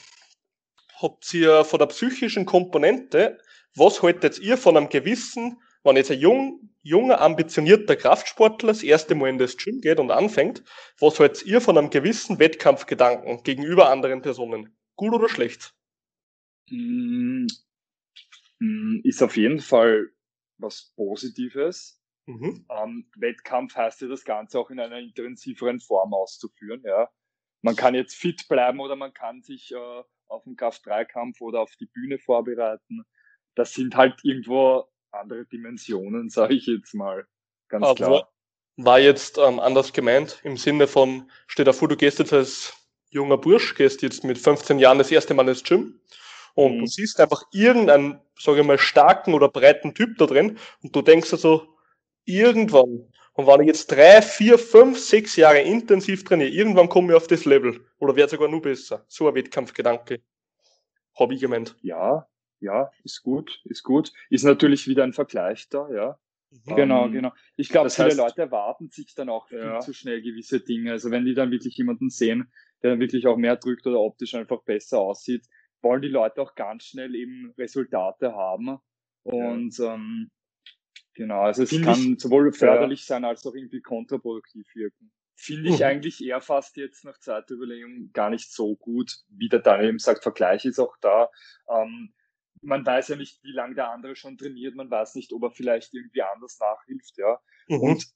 habt 1.00 1.32
ihr 1.34 1.64
von 1.64 1.78
der 1.78 1.86
psychischen 1.86 2.44
Komponente 2.44 3.38
was 3.74 4.02
haltet 4.02 4.38
ihr 4.38 4.56
von 4.56 4.76
einem 4.76 4.88
gewissen, 4.88 5.60
wenn 5.82 5.96
jetzt 5.96 6.10
ein 6.10 6.20
jung, 6.20 6.70
junger, 6.82 7.20
ambitionierter 7.20 7.96
Kraftsportler 7.96 8.68
das 8.68 8.82
erste 8.82 9.14
Mal 9.14 9.30
in 9.30 9.38
das 9.38 9.56
Gym 9.56 9.80
geht 9.80 9.98
und 9.98 10.10
anfängt, 10.10 10.62
was 10.98 11.18
haltet 11.18 11.44
ihr 11.46 11.60
von 11.60 11.78
einem 11.78 11.90
gewissen 11.90 12.38
Wettkampfgedanken 12.38 13.42
gegenüber 13.42 13.90
anderen 13.90 14.22
Personen? 14.22 14.76
Gut 14.96 15.14
oder 15.14 15.28
schlecht? 15.28 15.74
Mm, 16.70 17.46
mm, 18.58 19.00
ist 19.04 19.22
auf 19.22 19.36
jeden 19.36 19.60
Fall 19.60 20.10
was 20.62 20.92
Positives. 20.96 22.00
Mhm. 22.26 22.66
Ähm, 22.70 23.10
Wettkampf 23.16 23.74
heißt 23.74 24.00
ja 24.02 24.08
das 24.08 24.24
Ganze 24.24 24.58
auch 24.58 24.70
in 24.70 24.80
einer 24.80 24.98
intensiveren 24.98 25.80
Form 25.80 26.14
auszuführen. 26.14 26.82
Ja. 26.84 27.10
Man 27.62 27.76
kann 27.76 27.94
jetzt 27.94 28.14
fit 28.14 28.48
bleiben 28.48 28.80
oder 28.80 28.96
man 28.96 29.12
kann 29.12 29.42
sich 29.42 29.72
äh, 29.72 30.02
auf 30.28 30.44
den 30.44 30.56
Kraft-3-Kampf 30.56 31.40
oder 31.40 31.60
auf 31.60 31.74
die 31.76 31.86
Bühne 31.86 32.18
vorbereiten 32.18 33.04
das 33.54 33.74
sind 33.74 33.96
halt 33.96 34.20
irgendwo 34.22 34.84
andere 35.10 35.44
Dimensionen, 35.46 36.30
sage 36.30 36.54
ich 36.54 36.66
jetzt 36.66 36.94
mal. 36.94 37.26
Ganz 37.68 37.84
Aber 37.84 37.94
klar. 37.94 38.28
War 38.76 38.98
jetzt 38.98 39.36
ähm, 39.36 39.60
anders 39.60 39.92
gemeint, 39.92 40.40
im 40.44 40.56
Sinne 40.56 40.86
von, 40.86 41.30
stell 41.46 41.66
dir 41.66 41.74
vor, 41.74 41.88
du 41.88 41.96
gehst 41.96 42.18
jetzt 42.18 42.32
als 42.32 42.74
junger 43.10 43.36
Bursch, 43.36 43.74
gehst 43.74 44.00
jetzt 44.00 44.24
mit 44.24 44.38
15 44.38 44.78
Jahren 44.78 44.96
das 44.96 45.10
erste 45.10 45.34
Mal 45.34 45.46
ins 45.48 45.62
Gym 45.62 46.00
und 46.54 46.76
mhm. 46.76 46.80
du 46.80 46.86
siehst 46.86 47.20
einfach 47.20 47.42
irgendeinen, 47.52 48.20
sage 48.38 48.60
ich 48.60 48.66
mal, 48.66 48.78
starken 48.78 49.34
oder 49.34 49.48
breiten 49.48 49.94
Typ 49.94 50.18
da 50.18 50.26
drin 50.26 50.58
und 50.82 50.94
du 50.94 51.02
denkst 51.02 51.32
also, 51.32 51.66
irgendwann, 52.24 53.12
und 53.34 53.46
wenn 53.46 53.62
ich 53.62 53.68
jetzt 53.68 53.90
drei, 53.90 54.20
vier, 54.20 54.58
fünf, 54.58 54.98
sechs 54.98 55.36
Jahre 55.36 55.60
intensiv 55.60 56.24
trainiere, 56.24 56.50
irgendwann 56.50 56.88
komme 56.88 57.12
ich 57.12 57.16
auf 57.16 57.26
das 57.26 57.44
Level 57.44 57.80
oder 57.98 58.14
werde 58.14 58.30
sogar 58.30 58.48
nur 58.48 58.60
besser. 58.60 59.04
So 59.08 59.26
ein 59.26 59.34
Wettkampfgedanke. 59.34 60.20
Habe 61.18 61.34
ich 61.34 61.40
gemeint. 61.40 61.76
Ja, 61.80 62.28
ja, 62.60 62.90
ist 63.04 63.22
gut, 63.22 63.60
ist 63.64 63.82
gut. 63.82 64.12
Ist 64.28 64.44
natürlich 64.44 64.86
wieder 64.86 65.02
ein 65.04 65.12
Vergleich 65.12 65.68
da, 65.68 65.88
ja. 65.90 66.18
Mhm. 66.50 66.76
Genau, 66.76 67.06
ähm, 67.06 67.12
genau. 67.12 67.32
Ich 67.56 67.70
glaube, 67.70 67.88
viele 67.88 68.08
heißt, 68.08 68.18
Leute 68.18 68.42
erwarten 68.42 68.90
sich 68.90 69.14
dann 69.14 69.30
auch 69.30 69.48
viel 69.48 69.58
ja. 69.58 69.80
zu 69.80 69.94
schnell 69.94 70.20
gewisse 70.20 70.60
Dinge. 70.60 70.92
Also 70.92 71.10
wenn 71.10 71.24
die 71.24 71.34
dann 71.34 71.50
wirklich 71.50 71.76
jemanden 71.76 72.10
sehen, 72.10 72.52
der 72.82 72.90
dann 72.90 73.00
wirklich 73.00 73.26
auch 73.26 73.36
mehr 73.36 73.56
drückt 73.56 73.86
oder 73.86 74.00
optisch 74.00 74.34
einfach 74.34 74.62
besser 74.62 75.00
aussieht, 75.00 75.46
wollen 75.82 76.02
die 76.02 76.08
Leute 76.08 76.40
auch 76.42 76.54
ganz 76.54 76.84
schnell 76.84 77.14
eben 77.14 77.52
Resultate 77.58 78.34
haben. 78.34 78.78
Und 79.22 79.78
ja. 79.78 79.94
ähm, 79.94 80.30
genau, 81.14 81.42
also 81.42 81.62
es 81.62 81.70
Find 81.70 81.84
kann 81.84 82.18
sowohl 82.18 82.52
förderlich 82.52 83.04
sein 83.04 83.24
als 83.24 83.46
auch 83.46 83.54
irgendwie 83.54 83.80
kontraproduktiv 83.80 84.66
wirken. 84.74 85.12
Finde 85.36 85.70
ich 85.70 85.78
mhm. 85.78 85.84
eigentlich 85.84 86.24
eher 86.24 86.40
fast 86.40 86.76
jetzt 86.76 87.04
nach 87.04 87.18
zweiter 87.18 87.54
Überlegung 87.54 88.10
gar 88.12 88.30
nicht 88.30 88.52
so 88.52 88.76
gut, 88.76 89.18
wie 89.28 89.48
der 89.48 89.60
Daniel 89.60 89.88
eben 89.88 89.98
sagt, 89.98 90.22
Vergleich 90.22 90.64
ist 90.64 90.78
auch 90.78 90.96
da. 91.00 91.30
Ähm, 91.68 92.12
man 92.60 92.86
weiß 92.86 93.08
ja 93.08 93.16
nicht, 93.16 93.42
wie 93.42 93.52
lange 93.52 93.74
der 93.74 93.90
andere 93.90 94.14
schon 94.14 94.38
trainiert, 94.38 94.76
man 94.76 94.90
weiß 94.90 95.16
nicht, 95.16 95.32
ob 95.32 95.42
er 95.42 95.50
vielleicht 95.50 95.94
irgendwie 95.94 96.22
anders 96.22 96.58
nachhilft, 96.60 97.16
ja. 97.18 97.40
Mhm. 97.66 97.80
Und 97.80 98.06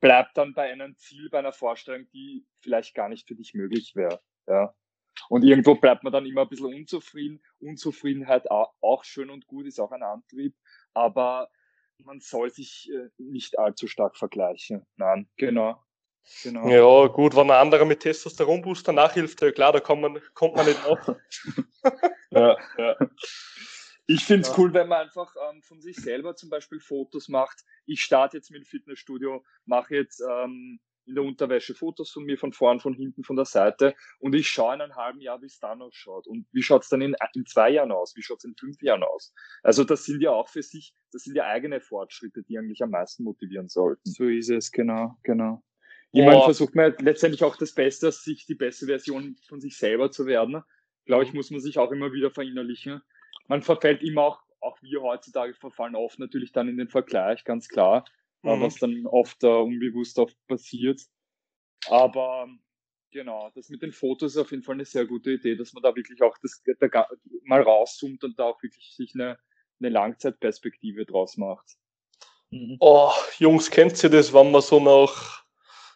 bleibt 0.00 0.36
dann 0.36 0.52
bei 0.52 0.70
einem 0.70 0.96
Ziel, 0.98 1.30
bei 1.30 1.38
einer 1.38 1.52
Vorstellung, 1.52 2.06
die 2.12 2.46
vielleicht 2.60 2.94
gar 2.94 3.08
nicht 3.08 3.26
für 3.26 3.34
dich 3.34 3.54
möglich 3.54 3.94
wäre, 3.94 4.20
ja. 4.46 4.74
Und 5.28 5.44
irgendwo 5.44 5.74
bleibt 5.74 6.04
man 6.04 6.12
dann 6.12 6.26
immer 6.26 6.42
ein 6.42 6.48
bisschen 6.48 6.74
unzufrieden. 6.74 7.42
Unzufriedenheit 7.60 8.50
auch 8.50 9.04
schön 9.04 9.30
und 9.30 9.46
gut, 9.46 9.66
ist 9.66 9.80
auch 9.80 9.92
ein 9.92 10.02
Antrieb, 10.02 10.54
aber 10.92 11.50
man 11.98 12.20
soll 12.20 12.50
sich 12.50 12.90
äh, 12.92 13.08
nicht 13.18 13.58
allzu 13.58 13.86
stark 13.86 14.16
vergleichen. 14.16 14.84
Nein, 14.96 15.28
genau. 15.36 15.82
Genau. 16.42 16.68
Ja, 16.68 17.06
gut, 17.08 17.36
wenn 17.36 17.50
ein 17.50 17.60
anderer 17.60 17.84
mit 17.84 18.00
Testosteronbooster 18.00 18.92
nachhilft, 18.92 19.42
ja 19.42 19.52
klar, 19.52 19.72
da 19.72 19.80
kommt 19.80 20.02
man, 20.02 20.20
kommt 20.32 20.56
man 20.56 20.66
nicht 20.66 20.84
auf. 20.84 20.98
ja, 22.30 22.56
ja. 22.78 22.96
Ich 24.06 24.24
finde 24.24 24.42
es 24.42 24.48
ja. 24.48 24.54
cool, 24.58 24.72
wenn 24.72 24.88
man 24.88 25.02
einfach 25.02 25.34
ähm, 25.50 25.62
von 25.62 25.80
sich 25.80 25.96
selber 25.96 26.34
zum 26.34 26.50
Beispiel 26.50 26.80
Fotos 26.80 27.28
macht. 27.28 27.64
Ich 27.86 28.02
starte 28.02 28.38
jetzt 28.38 28.50
mit 28.50 28.62
dem 28.62 28.66
Fitnessstudio, 28.66 29.44
mache 29.66 29.94
jetzt 29.94 30.20
ähm, 30.20 30.80
in 31.06 31.14
der 31.14 31.24
Unterwäsche 31.24 31.74
Fotos 31.74 32.10
von 32.10 32.24
mir, 32.24 32.38
von 32.38 32.52
vorn, 32.52 32.80
von 32.80 32.94
hinten, 32.94 33.24
von 33.24 33.36
der 33.36 33.44
Seite 33.44 33.94
und 34.18 34.34
ich 34.34 34.48
schaue 34.48 34.74
in 34.74 34.80
einem 34.80 34.96
halben 34.96 35.20
Jahr, 35.20 35.40
wie 35.42 35.46
es 35.46 35.58
dann 35.58 35.82
ausschaut. 35.82 36.26
Und 36.26 36.46
wie 36.52 36.62
schaut 36.62 36.82
es 36.82 36.88
dann 36.88 37.00
in, 37.00 37.14
in 37.34 37.46
zwei 37.46 37.70
Jahren 37.70 37.92
aus? 37.92 38.14
Wie 38.16 38.22
schaut 38.22 38.38
es 38.38 38.44
in 38.44 38.54
fünf 38.56 38.80
Jahren 38.82 39.02
aus? 39.02 39.32
Also 39.62 39.84
das 39.84 40.04
sind 40.04 40.20
ja 40.20 40.30
auch 40.30 40.48
für 40.48 40.62
sich, 40.62 40.94
das 41.12 41.22
sind 41.22 41.36
ja 41.36 41.44
eigene 41.44 41.80
Fortschritte, 41.80 42.42
die 42.42 42.58
eigentlich 42.58 42.82
am 42.82 42.90
meisten 42.90 43.24
motivieren 43.24 43.68
sollten. 43.68 44.10
So 44.10 44.24
ist 44.24 44.50
es, 44.50 44.72
genau, 44.72 45.16
genau. 45.22 45.62
Jemand 46.12 46.38
oh. 46.38 46.44
versucht 46.44 46.74
man 46.74 46.94
letztendlich 47.00 47.42
auch 47.42 47.56
das 47.56 47.74
Beste, 47.74 48.12
sich 48.12 48.46
die 48.46 48.54
beste 48.54 48.86
Version 48.86 49.36
von 49.48 49.60
sich 49.60 49.76
selber 49.76 50.10
zu 50.10 50.26
werden. 50.26 50.62
Glaube 51.06 51.24
ich, 51.24 51.32
mhm. 51.32 51.38
muss 51.38 51.50
man 51.50 51.60
sich 51.60 51.78
auch 51.78 51.90
immer 51.90 52.12
wieder 52.12 52.30
verinnerlichen 52.30 53.02
man 53.48 53.62
verfällt 53.62 54.02
immer 54.02 54.22
auch, 54.22 54.42
auch 54.60 54.80
wir 54.82 55.02
heutzutage 55.02 55.54
verfallen 55.54 55.94
oft 55.94 56.18
natürlich 56.18 56.52
dann 56.52 56.68
in 56.68 56.76
den 56.76 56.88
Vergleich, 56.88 57.44
ganz 57.44 57.68
klar, 57.68 58.04
mhm. 58.44 58.62
was 58.62 58.76
dann 58.76 59.06
oft 59.06 59.42
uh, 59.44 59.62
unbewusst 59.62 60.18
oft 60.18 60.36
passiert. 60.46 61.00
Aber 61.88 62.48
genau, 63.10 63.50
das 63.54 63.68
mit 63.68 63.82
den 63.82 63.92
Fotos 63.92 64.32
ist 64.32 64.38
auf 64.38 64.50
jeden 64.50 64.62
Fall 64.62 64.74
eine 64.74 64.84
sehr 64.84 65.06
gute 65.06 65.32
Idee, 65.32 65.56
dass 65.56 65.72
man 65.72 65.82
da 65.82 65.94
wirklich 65.94 66.22
auch 66.22 66.36
das 66.42 66.62
da, 66.80 67.08
mal 67.44 67.62
rauszoomt 67.62 68.24
und 68.24 68.38
da 68.38 68.44
auch 68.44 68.62
wirklich 68.62 68.94
sich 68.94 69.12
eine, 69.14 69.38
eine 69.80 69.88
Langzeitperspektive 69.90 71.04
draus 71.04 71.36
macht. 71.36 71.76
Mhm. 72.50 72.76
Oh, 72.80 73.10
Jungs, 73.38 73.70
kennt 73.70 74.02
ihr 74.02 74.10
das, 74.10 74.32
wenn 74.32 74.50
man 74.50 74.62
so 74.62 74.80
nach 74.80 75.44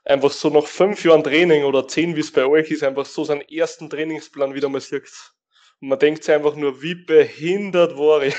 einfach 0.05 0.31
so 0.31 0.49
nach 0.49 0.67
fünf 0.67 1.05
Jahren 1.05 1.23
Training 1.23 1.65
oder 1.65 1.87
zehn, 1.87 2.17
wie 2.17 2.21
es 2.21 2.33
bei 2.33 2.47
euch 2.47 2.71
ist, 2.71 2.83
einfach 2.83 3.05
so 3.05 3.25
seinen 3.25 3.43
ersten 3.43 3.91
Trainingsplan 3.91 4.55
wieder 4.55 4.69
mal 4.69 4.81
sieht? 4.81 5.35
Und 5.81 5.89
man 5.89 5.99
denkt 5.99 6.25
sich 6.25 6.35
einfach 6.35 6.57
nur, 6.57 6.83
wie 6.83 6.95
behindert 6.95 7.97
war 7.97 8.23
ich. 8.23 8.35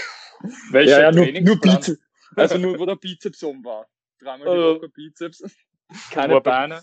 Welcher 0.71 0.91
ja, 0.91 1.01
ja, 1.01 1.11
nur, 1.11 1.25
nur 1.41 1.59
Bizeps. 1.59 1.99
Also 2.35 2.57
nur, 2.57 2.79
wo 2.79 2.85
der 2.85 2.95
Bizeps 2.95 3.43
um 3.43 3.63
war. 3.63 3.87
Dreimal 4.19 4.47
die 4.47 4.61
also 4.61 4.75
Woche 4.77 4.89
Bizeps. 4.89 5.43
Keine 6.11 6.35
war 6.35 6.43
Beine. 6.43 6.81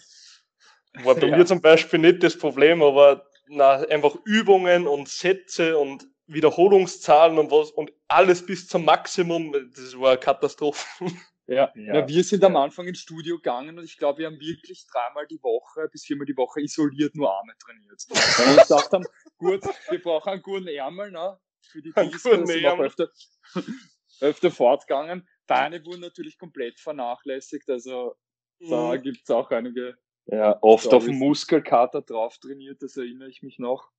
War 1.03 1.15
bei 1.15 1.27
ja. 1.29 1.37
mir 1.37 1.47
zum 1.47 1.61
Beispiel 1.61 1.99
nicht 1.99 2.23
das 2.23 2.37
Problem, 2.37 2.83
aber 2.83 3.29
na, 3.49 3.75
einfach 3.89 4.17
Übungen 4.25 4.87
und 4.87 5.09
Sätze 5.09 5.79
und 5.79 6.07
Wiederholungszahlen 6.27 7.39
und 7.39 7.51
was 7.51 7.71
und 7.71 7.93
alles 8.09 8.45
bis 8.45 8.67
zum 8.67 8.85
Maximum, 8.85 9.53
das 9.53 9.99
war 9.99 10.11
eine 10.11 10.19
Katastrophe. 10.19 10.85
Ja, 11.47 11.71
ja. 11.77 11.95
ja, 11.95 12.09
wir 12.09 12.25
sind 12.25 12.43
am 12.43 12.57
Anfang 12.57 12.89
ins 12.89 12.99
Studio 12.99 13.37
gegangen 13.37 13.79
und 13.79 13.85
ich 13.85 13.97
glaube, 13.97 14.21
wir 14.21 14.27
haben 14.27 14.41
wirklich 14.41 14.87
dreimal 14.91 15.27
die 15.29 15.41
Woche 15.43 15.89
bis 15.93 16.05
viermal 16.05 16.27
die 16.27 16.37
Woche 16.37 16.61
isoliert 16.61 17.15
nur 17.15 17.33
Arme 17.33 17.53
trainiert. 17.59 18.03
Weil 18.09 18.47
wir 18.47 18.59
uns 18.59 18.69
gedacht 18.69 18.93
haben, 18.93 19.05
gut, 19.39 19.63
wir 19.91 20.03
brauchen 20.03 20.31
einen 20.31 20.43
guten 20.43 20.67
Ärmel, 20.67 21.13
ne? 21.13 21.39
Für 21.61 21.83
die 21.83 21.93
Piste 21.93 22.19
sind 22.19 22.49
wir 22.49 22.81
öfter, 22.81 23.09
öfter 24.21 24.51
fortgegangen. 24.51 25.29
Beine 25.47 25.85
wurden 25.85 26.01
natürlich 26.01 26.39
komplett 26.39 26.81
vernachlässigt, 26.81 27.69
also 27.71 28.17
mhm. 28.59 28.71
da 28.71 28.97
gibt 28.97 29.23
es 29.23 29.31
auch 29.31 29.51
einige. 29.51 29.97
Ja, 30.27 30.59
oft 30.61 30.93
auf 30.93 31.05
dem 31.05 31.19
Muskelkater 31.19 32.03
drauf 32.03 32.39
trainiert, 32.39 32.83
das 32.83 32.97
erinnere 32.97 33.29
ich 33.29 33.43
mich 33.43 33.61
noch. 33.61 33.93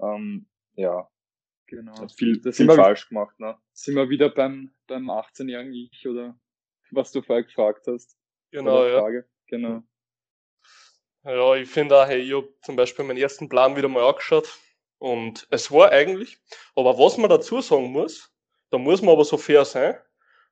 Ähm, 0.00 0.48
ja, 0.74 1.08
genau. 1.66 1.96
Hat 2.00 2.12
viel, 2.12 2.40
das 2.40 2.56
viel 2.56 2.68
falsch 2.70 3.08
gemacht, 3.08 3.38
ne? 3.38 3.56
Sind 3.72 3.94
wir 3.94 4.08
wieder 4.08 4.30
beim, 4.30 4.74
beim 4.88 5.08
18-jährigen 5.08 5.72
Ich 5.72 6.08
oder 6.08 6.36
was 6.90 7.12
du 7.12 7.22
vorher 7.22 7.44
gefragt 7.44 7.86
hast. 7.86 8.18
Genau, 8.50 8.84
ja. 8.84 9.22
Genau. 9.46 9.82
Ja, 11.24 11.54
ich 11.54 11.68
finde 11.68 12.02
auch, 12.02 12.06
hey, 12.06 12.20
ich 12.20 12.34
habe 12.34 12.52
zum 12.62 12.76
Beispiel 12.76 13.04
meinen 13.04 13.16
ersten 13.16 13.48
Plan 13.48 13.76
wieder 13.76 13.88
mal 13.88 14.08
angeschaut 14.08 14.58
und 14.98 15.46
es 15.50 15.70
war 15.70 15.90
eigentlich, 15.90 16.38
aber 16.76 16.98
was 16.98 17.16
man 17.16 17.30
dazu 17.30 17.60
sagen 17.60 17.92
muss, 17.92 18.30
da 18.70 18.78
muss 18.78 19.00
man 19.00 19.14
aber 19.14 19.24
so 19.24 19.38
fair 19.38 19.64
sein, 19.64 19.96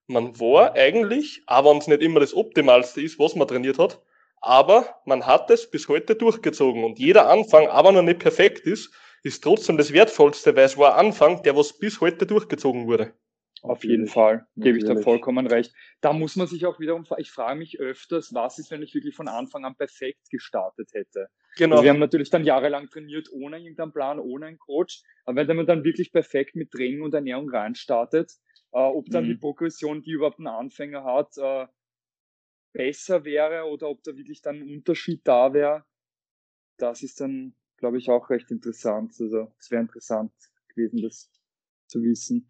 man 0.07 0.39
war 0.41 0.75
eigentlich, 0.75 1.43
auch 1.47 1.65
wenn 1.71 1.79
es 1.79 1.87
nicht 1.87 2.03
immer 2.03 2.21
das 2.21 2.35
Optimalste 2.35 3.01
ist, 3.01 3.19
was 3.19 3.35
man 3.35 3.49
trainiert 3.49 3.79
hat, 3.79 4.01
aber 4.41 4.97
man 5.05 5.27
hat 5.27 5.51
es 5.51 5.71
bis 5.71 5.89
heute 5.89 6.17
durchgezogen 6.17 6.85
und 6.85 6.99
jeder 6.99 7.29
Anfang, 7.29 7.69
aber 7.69 7.93
noch 7.93 8.03
nicht 8.03 8.19
perfekt 8.19 8.67
ist, 8.67 8.93
ist 9.23 9.43
trotzdem 9.45 9.77
das 9.77 9.93
Wertvollste, 9.93 10.57
weil 10.57 10.65
es 10.65 10.77
war 10.77 10.97
ein 10.97 11.07
Anfang, 11.07 11.43
der 11.45 11.57
was 11.57 11.79
bis 11.79 12.01
heute 12.01 12.27
durchgezogen 12.27 12.87
wurde. 12.87 13.15
Auf 13.63 13.85
jeden 13.85 14.09
Fall, 14.09 14.45
gebe 14.57 14.77
ich 14.77 14.85
da 14.85 14.97
vollkommen 14.97 15.47
recht. 15.47 15.73
Da 16.01 16.13
muss 16.13 16.35
man 16.35 16.49
sich 16.49 16.67
auch 16.67 16.81
wiederum, 16.81 17.07
ich 17.19 17.31
frage 17.31 17.57
mich 17.57 17.79
öfters, 17.79 18.35
was 18.35 18.59
ist, 18.59 18.73
wenn 18.73 18.83
ich 18.83 18.93
wirklich 18.93 19.15
von 19.15 19.29
Anfang 19.29 19.65
an 19.65 19.77
perfekt 19.77 20.29
gestartet 20.31 20.89
hätte? 20.93 21.29
Genau. 21.57 21.77
Also 21.77 21.85
wir 21.85 21.91
haben 21.91 22.01
natürlich 22.01 22.31
dann 22.31 22.43
jahrelang 22.43 22.89
trainiert, 22.89 23.29
ohne 23.31 23.59
irgendeinen 23.59 23.93
Plan, 23.93 24.19
ohne 24.19 24.47
einen 24.47 24.59
Coach. 24.59 25.03
Aber 25.25 25.47
wenn 25.47 25.57
man 25.57 25.67
dann 25.67 25.85
wirklich 25.85 26.11
perfekt 26.11 26.57
mit 26.57 26.73
Training 26.73 27.03
und 27.03 27.15
Ernährung 27.15 27.49
reinstartet, 27.51 28.33
ob 28.81 29.09
dann 29.11 29.25
mhm. 29.25 29.29
die 29.29 29.35
Progression, 29.37 30.03
die 30.03 30.13
überhaupt 30.13 30.39
ein 30.39 30.47
Anfänger 30.47 31.05
hat, 31.05 31.37
äh, 31.39 31.67
besser 32.73 33.25
wäre 33.25 33.65
oder 33.65 33.89
ob 33.89 34.03
da 34.03 34.17
wirklich 34.17 34.41
dann 34.41 34.57
ein 34.57 34.77
Unterschied 34.77 35.21
da 35.25 35.53
wäre, 35.53 35.85
das 36.79 37.03
ist 37.03 37.21
dann, 37.21 37.55
glaube 37.77 37.99
ich, 37.99 38.09
auch 38.09 38.31
recht 38.31 38.51
interessant. 38.51 39.15
Also 39.21 39.53
es 39.59 39.71
wäre 39.71 39.83
interessant 39.83 40.33
gewesen, 40.69 41.03
das 41.03 41.31
zu 41.87 42.03
wissen 42.03 42.49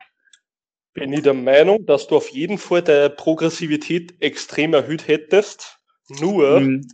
bin 0.94 1.12
ich 1.12 1.22
der 1.22 1.34
Meinung, 1.34 1.86
dass 1.86 2.06
du 2.06 2.16
auf 2.16 2.28
jeden 2.28 2.58
Fall 2.58 2.82
deine 2.82 3.10
Progressivität 3.10 4.14
extrem 4.20 4.74
erhöht 4.74 5.08
hättest. 5.08 5.78
Nur 6.20 6.60
mhm. 6.60 6.86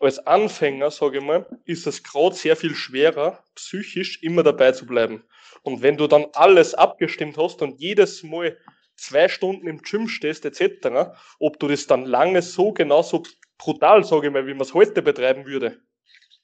als 0.00 0.18
Anfänger, 0.18 0.90
sage 0.90 1.18
ich 1.18 1.24
mal, 1.24 1.46
ist 1.64 1.86
es 1.86 2.02
gerade 2.02 2.34
sehr 2.34 2.56
viel 2.56 2.74
schwerer, 2.74 3.44
psychisch 3.54 4.22
immer 4.22 4.42
dabei 4.42 4.72
zu 4.72 4.86
bleiben. 4.86 5.22
Und 5.66 5.82
wenn 5.82 5.96
du 5.96 6.06
dann 6.06 6.26
alles 6.34 6.74
abgestimmt 6.74 7.36
hast 7.36 7.60
und 7.60 7.80
jedes 7.80 8.22
Mal 8.22 8.56
zwei 8.94 9.28
Stunden 9.28 9.66
im 9.66 9.78
Gym 9.78 10.06
stehst, 10.06 10.44
etc., 10.44 11.10
ob 11.40 11.58
du 11.58 11.66
das 11.66 11.88
dann 11.88 12.04
lange 12.04 12.40
so 12.40 12.72
genauso 12.72 13.24
brutal, 13.58 14.04
sage 14.04 14.28
ich 14.28 14.32
mal, 14.32 14.46
wie 14.46 14.54
man 14.54 14.60
es 14.60 14.74
heute 14.74 15.02
betreiben 15.02 15.44
würde. 15.44 15.82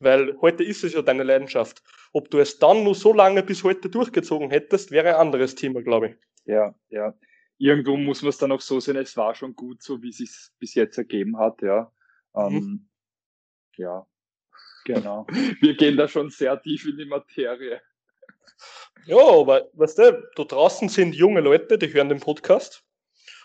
Weil 0.00 0.36
heute 0.40 0.64
ist 0.64 0.82
es 0.82 0.94
ja 0.94 1.02
deine 1.02 1.22
Leidenschaft. 1.22 1.84
Ob 2.12 2.30
du 2.30 2.40
es 2.40 2.58
dann 2.58 2.82
nur 2.82 2.96
so 2.96 3.12
lange 3.12 3.44
bis 3.44 3.62
heute 3.62 3.88
durchgezogen 3.88 4.50
hättest, 4.50 4.90
wäre 4.90 5.10
ein 5.10 5.20
anderes 5.26 5.54
Thema, 5.54 5.82
glaube 5.82 6.08
ich. 6.08 6.16
Ja, 6.44 6.74
ja. 6.88 7.14
Irgendwo 7.58 7.96
muss 7.96 8.22
man 8.22 8.30
es 8.30 8.38
dann 8.38 8.50
auch 8.50 8.60
so 8.60 8.80
sehen, 8.80 8.96
es 8.96 9.16
war 9.16 9.36
schon 9.36 9.54
gut, 9.54 9.84
so 9.84 10.02
wie 10.02 10.08
es 10.08 10.16
sich 10.16 10.30
bis 10.58 10.74
jetzt 10.74 10.98
ergeben 10.98 11.38
hat, 11.38 11.62
ja. 11.62 11.92
Ähm, 12.34 12.52
mhm. 12.52 12.88
Ja, 13.76 14.04
genau. 14.84 15.28
Wir 15.60 15.76
gehen 15.76 15.96
da 15.96 16.08
schon 16.08 16.30
sehr 16.30 16.60
tief 16.60 16.88
in 16.88 16.96
die 16.96 17.04
Materie. 17.04 17.80
Ja, 19.06 19.18
aber 19.18 19.68
weißt 19.74 19.98
du, 19.98 20.22
da 20.36 20.44
draußen 20.44 20.88
sind 20.88 21.14
junge 21.14 21.40
Leute, 21.40 21.78
die 21.78 21.92
hören 21.92 22.08
den 22.08 22.20
Podcast. 22.20 22.84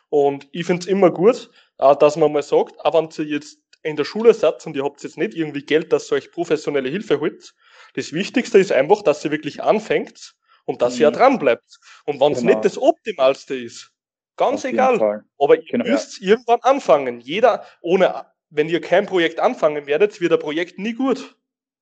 Und 0.10 0.48
ich 0.52 0.66
finde 0.66 0.82
es 0.82 0.88
immer 0.88 1.12
gut, 1.12 1.50
dass 1.78 2.16
man 2.16 2.32
mal 2.32 2.44
sagt, 2.44 2.80
auch 2.80 2.94
wenn 2.94 3.10
ihr 3.18 3.32
jetzt 3.32 3.60
in 3.84 3.96
der 3.96 4.06
Schule 4.06 4.34
seid 4.34 4.66
und 4.66 4.76
ihr 4.76 4.84
habt 4.84 5.04
jetzt 5.04 5.18
nicht 5.18 5.34
irgendwie 5.34 5.64
Geld, 5.64 5.92
dass 5.94 6.12
ihr 6.12 6.16
euch 6.16 6.32
professionelle 6.32 6.90
Hilfe 6.90 7.20
holt, 7.20 7.54
das 7.94 8.14
Wichtigste 8.14 8.60
ist 8.60 8.72
einfach, 8.72 9.02
dass 9.02 9.24
ihr 9.26 9.32
wirklich 9.32 9.64
anfängt 9.64 10.36
und 10.66 10.82
dass 10.82 10.96
mhm. 10.96 11.02
ihr 11.02 11.12
dran 11.12 11.40
bleibt. 11.40 11.80
Und 12.06 12.20
wenn 12.20 12.34
es 12.34 12.40
genau. 12.40 12.54
nicht 12.54 12.66
das 12.66 12.78
Optimalste 12.78 13.56
ist, 13.56 13.92
ganz 14.36 14.66
Auf 14.66 14.72
egal. 14.72 15.24
Aber 15.40 15.56
ihr 15.56 15.66
genau. 15.70 15.86
müsst 15.86 16.22
irgendwann 16.22 16.60
anfangen. 16.62 17.20
Jeder, 17.20 17.66
ohne, 17.82 18.26
wenn 18.50 18.70
ihr 18.70 18.82
kein 18.82 19.06
Projekt 19.06 19.40
anfangen 19.40 19.88
werdet, 19.88 20.22
wird 20.22 20.32
der 20.32 20.38
Projekt 20.38 20.78
nie 20.78 20.94
gut. 20.94 21.36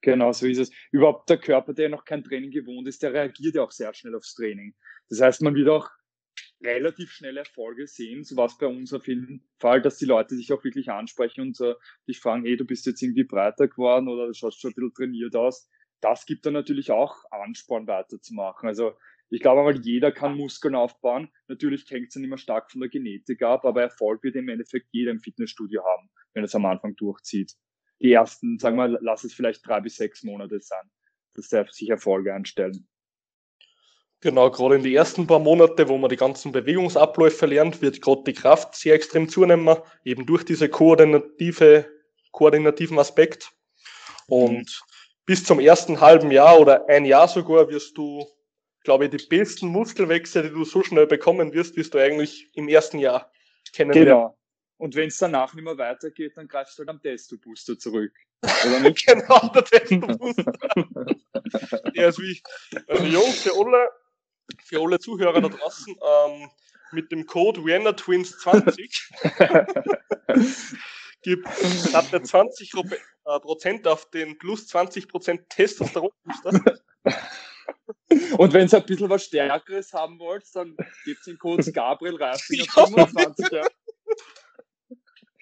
Genau, 0.06 0.32
so 0.34 0.46
ist 0.46 0.60
es. 0.60 0.72
Überhaupt 0.92 1.28
der 1.32 1.40
Körper, 1.40 1.74
der 1.74 1.90
noch 1.90 2.06
kein 2.06 2.24
Training 2.24 2.52
gewohnt 2.52 2.88
ist, 2.88 3.02
der 3.02 3.12
reagiert 3.12 3.56
ja 3.56 3.64
auch 3.64 3.72
sehr 3.72 3.92
schnell 3.96 4.14
aufs 4.14 4.36
Training. 4.36 4.76
Das 5.10 5.20
heißt, 5.20 5.42
man 5.42 5.56
wird 5.56 5.68
auch 5.68 5.90
relativ 6.64 7.12
schnell 7.12 7.38
Erfolge 7.38 7.88
sehen. 7.88 8.24
So 8.24 8.38
war 8.38 8.46
es 8.46 8.58
bei 8.58 8.68
uns 8.68 8.94
auf 8.94 9.08
jeden 9.08 9.48
Fall, 9.60 9.82
dass 9.82 9.98
die 9.98 10.06
Leute 10.06 10.36
sich 10.36 10.54
auch 10.54 10.64
wirklich 10.64 10.92
ansprechen 10.92 11.42
und 11.42 11.60
uh, 11.60 11.74
dich 12.08 12.20
fragen, 12.20 12.46
hey, 12.46 12.56
du 12.56 12.66
bist 12.66 12.86
jetzt 12.86 13.02
irgendwie 13.02 13.24
breiter 13.24 13.68
geworden 13.68 14.08
oder 14.08 14.28
du 14.28 14.34
schaust 14.36 14.62
schon 14.62 14.72
ein 14.72 14.76
bisschen 14.76 14.94
trainiert 14.94 15.36
aus 15.36 15.68
das 16.06 16.26
gibt 16.26 16.46
dann 16.46 16.54
natürlich 16.54 16.92
auch 16.92 17.16
Ansporn 17.32 17.88
weiterzumachen. 17.88 18.68
Also 18.70 18.94
ich 19.30 19.42
glaube 19.42 19.64
mal, 19.64 19.76
jeder 19.82 20.12
kann 20.12 20.38
Muskeln 20.38 20.76
aufbauen. 20.76 21.30
Natürlich 21.48 21.90
hängt 21.90 22.10
es 22.10 22.14
dann 22.14 22.24
immer 22.24 22.38
stark 22.38 22.72
von 22.72 22.82
der 22.82 22.90
Genetik 22.90 23.42
ab, 23.42 23.66
aber 23.66 23.82
Erfolg 23.82 24.24
wird 24.24 24.36
im 24.36 24.50
Endeffekt 24.50 24.88
jeder 24.92 25.12
im 25.12 25.20
Fitnessstudio 25.20 25.84
haben, 25.84 26.10
wenn 26.34 26.44
es 26.44 26.54
am 26.54 26.66
Anfang 26.66 26.96
durchzieht. 26.96 27.54
Die 28.02 28.12
ersten, 28.12 28.60
sagen 28.60 28.78
wir, 28.78 29.00
lass 29.02 29.24
es 29.24 29.34
vielleicht 29.34 29.66
drei 29.66 29.80
bis 29.82 29.96
sechs 29.96 30.24
Monate 30.24 30.60
sein, 30.60 30.90
dass 31.34 31.50
der 31.50 31.68
sich 31.72 31.90
Erfolge 31.90 32.34
einstellen. 32.34 32.88
Genau, 34.22 34.50
gerade 34.50 34.76
in 34.76 34.84
die 34.84 34.96
ersten 34.96 35.28
paar 35.28 35.40
Monate, 35.40 35.88
wo 35.88 35.98
man 35.98 36.10
die 36.10 36.16
ganzen 36.16 36.52
Bewegungsabläufe 36.52 37.46
lernt, 37.46 37.82
wird 37.82 38.02
gerade 38.02 38.24
die 38.26 38.34
Kraft 38.34 38.76
sehr 38.76 38.96
extrem 38.96 39.30
zunehmen, 39.30 39.78
eben 40.04 40.26
durch 40.26 40.44
diese 40.44 40.68
koordinative, 40.68 41.86
koordinativen 42.32 42.98
Aspekt. 42.98 43.52
Und 44.28 44.82
bis 45.26 45.44
zum 45.44 45.60
ersten 45.60 46.02
halben 46.02 46.32
Jahr 46.32 46.60
oder 46.60 46.88
ein 46.90 47.06
Jahr 47.06 47.28
sogar 47.28 47.70
wirst 47.70 47.98
du 47.98 48.26
glaube 48.86 49.06
ich, 49.06 49.12
die 49.12 49.28
besten 49.28 49.68
Muskelwechsel, 49.68 50.44
die 50.44 50.50
du 50.52 50.64
so 50.64 50.82
schnell 50.82 51.08
bekommen 51.08 51.52
wirst, 51.52 51.76
wirst 51.76 51.94
du 51.94 51.98
eigentlich 51.98 52.50
im 52.54 52.70
ersten 52.70 53.00
Jahr 53.00 53.30
kennenlernen. 53.74 54.08
Genau. 54.08 54.38
Und 54.78 54.96
wenn 54.96 55.08
es 55.08 55.18
danach 55.18 55.54
nicht 55.54 55.64
mehr 55.64 55.78
weitergeht, 55.78 56.34
dann 56.36 56.48
greifst 56.48 56.78
du 56.78 56.82
halt 56.82 56.90
am 56.90 57.02
Testo-Booster 57.02 57.80
zurück. 57.80 58.14
Oder 58.42 58.80
nicht? 58.82 59.06
genau, 59.06 59.48
der 59.54 59.64
Testo-Booster. 59.64 60.54
der 61.96 62.10
ist 62.10 62.20
wie, 62.20 62.42
also 62.88 63.06
Jungs, 63.06 63.42
für 63.42 63.54
alle, 63.54 63.90
für 64.64 64.82
alle 64.82 65.00
Zuhörer 65.00 65.42
da 65.42 65.50
draußen, 65.50 65.96
ähm, 65.96 66.50
mit 66.92 67.12
dem 67.12 67.26
Code 67.26 67.66
Vienna 67.66 67.94
Twins 67.94 68.38
20 68.40 69.10
gibt 71.24 71.48
hat 71.94 72.14
der 72.14 72.24
20 72.24 72.72
Prozent 73.24 73.88
auf 73.88 74.10
den 74.12 74.38
plus 74.38 74.68
20 74.68 75.08
Prozent 75.08 75.50
Testosteron-Booster. 75.50 76.62
Und 78.38 78.54
wenn 78.54 78.68
ihr 78.68 78.78
ein 78.78 78.86
bisschen 78.86 79.10
was 79.10 79.26
Stärkeres 79.26 79.94
haben 79.94 80.20
wollt, 80.20 80.44
dann 80.54 80.76
gebt 81.04 81.20
es 81.20 81.26
den 81.26 81.38
Code 81.40 81.72
Gabriel 81.72 82.16
Reisinger 82.16 82.66
25. 82.66 83.52
Ja. 83.52 83.66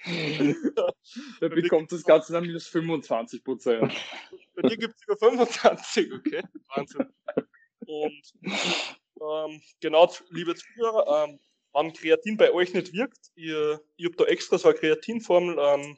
Dann 1.40 1.50
bekommt 1.50 1.92
das 1.92 2.04
Ganze 2.04 2.34
dann 2.34 2.46
minus 2.46 2.68
25 2.68 3.44
Prozent. 3.44 3.94
Bei 4.56 4.68
dir 4.68 4.78
gibt 4.78 4.96
es 4.96 5.04
über 5.04 5.18
25, 5.18 6.14
okay? 6.14 6.44
Wahnsinn. 6.76 7.14
Und 7.86 8.34
ähm, 8.44 9.62
genau, 9.80 10.12
liebe 10.30 10.56
Zuhörer, 10.56 11.26
ähm, 11.26 11.40
wenn 11.74 11.94
Kreatin 11.94 12.38
bei 12.38 12.52
euch 12.52 12.74
nicht 12.74 12.94
wirkt, 12.94 13.32
ihr, 13.36 13.82
ihr 13.98 14.10
habt 14.10 14.20
da 14.20 14.26
extra 14.26 14.58
so 14.58 14.70
eine 14.70 14.78
Kreatinformel 14.78 15.58
ähm, 15.60 15.98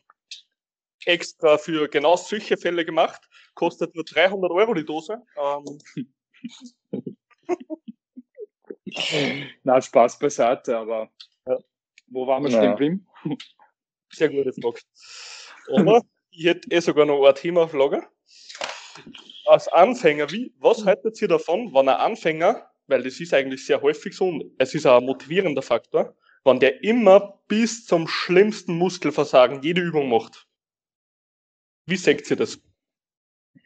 extra 1.05 1.57
für 1.57 1.87
genau 1.87 2.15
solche 2.15 2.57
Fälle 2.57 2.85
gemacht, 2.85 3.27
kostet 3.53 3.95
nur 3.95 4.03
300 4.05 4.51
Euro 4.51 4.73
die 4.73 4.85
Dose. 4.85 5.21
Ähm, 5.37 5.79
Na, 9.63 9.81
Spaß 9.81 10.19
beiseite, 10.19 10.77
aber 10.77 11.09
ja. 11.47 11.57
wo 12.07 12.27
waren 12.27 12.43
wir 12.43 12.51
stehen 12.51 12.71
geblieben? 12.71 13.07
Sehr 14.11 14.29
gute 14.29 14.53
Frage. 14.53 14.79
Aber 15.73 16.01
ich 16.31 16.45
hätte 16.45 16.69
eh 16.71 16.79
sogar 16.79 17.05
noch 17.05 17.25
ein 17.25 17.35
Thema 17.35 17.63
auf 17.63 17.73
Lager. 17.73 18.09
Als 19.45 19.67
Anfänger, 19.67 20.31
wie, 20.31 20.53
was 20.59 20.85
haltet 20.85 21.21
ihr 21.21 21.27
davon, 21.27 21.73
wenn 21.73 21.89
ein 21.89 21.95
Anfänger, 21.95 22.69
weil 22.87 23.03
das 23.03 23.19
ist 23.19 23.33
eigentlich 23.33 23.65
sehr 23.65 23.81
häufig 23.81 24.15
so 24.15 24.27
und 24.27 24.51
es 24.57 24.73
ist 24.73 24.85
auch 24.85 24.97
ein 24.97 25.05
motivierender 25.05 25.61
Faktor, 25.61 26.15
wenn 26.43 26.59
der 26.59 26.83
immer 26.83 27.41
bis 27.47 27.85
zum 27.85 28.07
schlimmsten 28.07 28.77
Muskelversagen 28.77 29.61
jede 29.61 29.81
Übung 29.81 30.09
macht? 30.09 30.47
Wie 31.85 31.97
seht 31.97 32.29
ihr 32.29 32.37
das? 32.37 32.59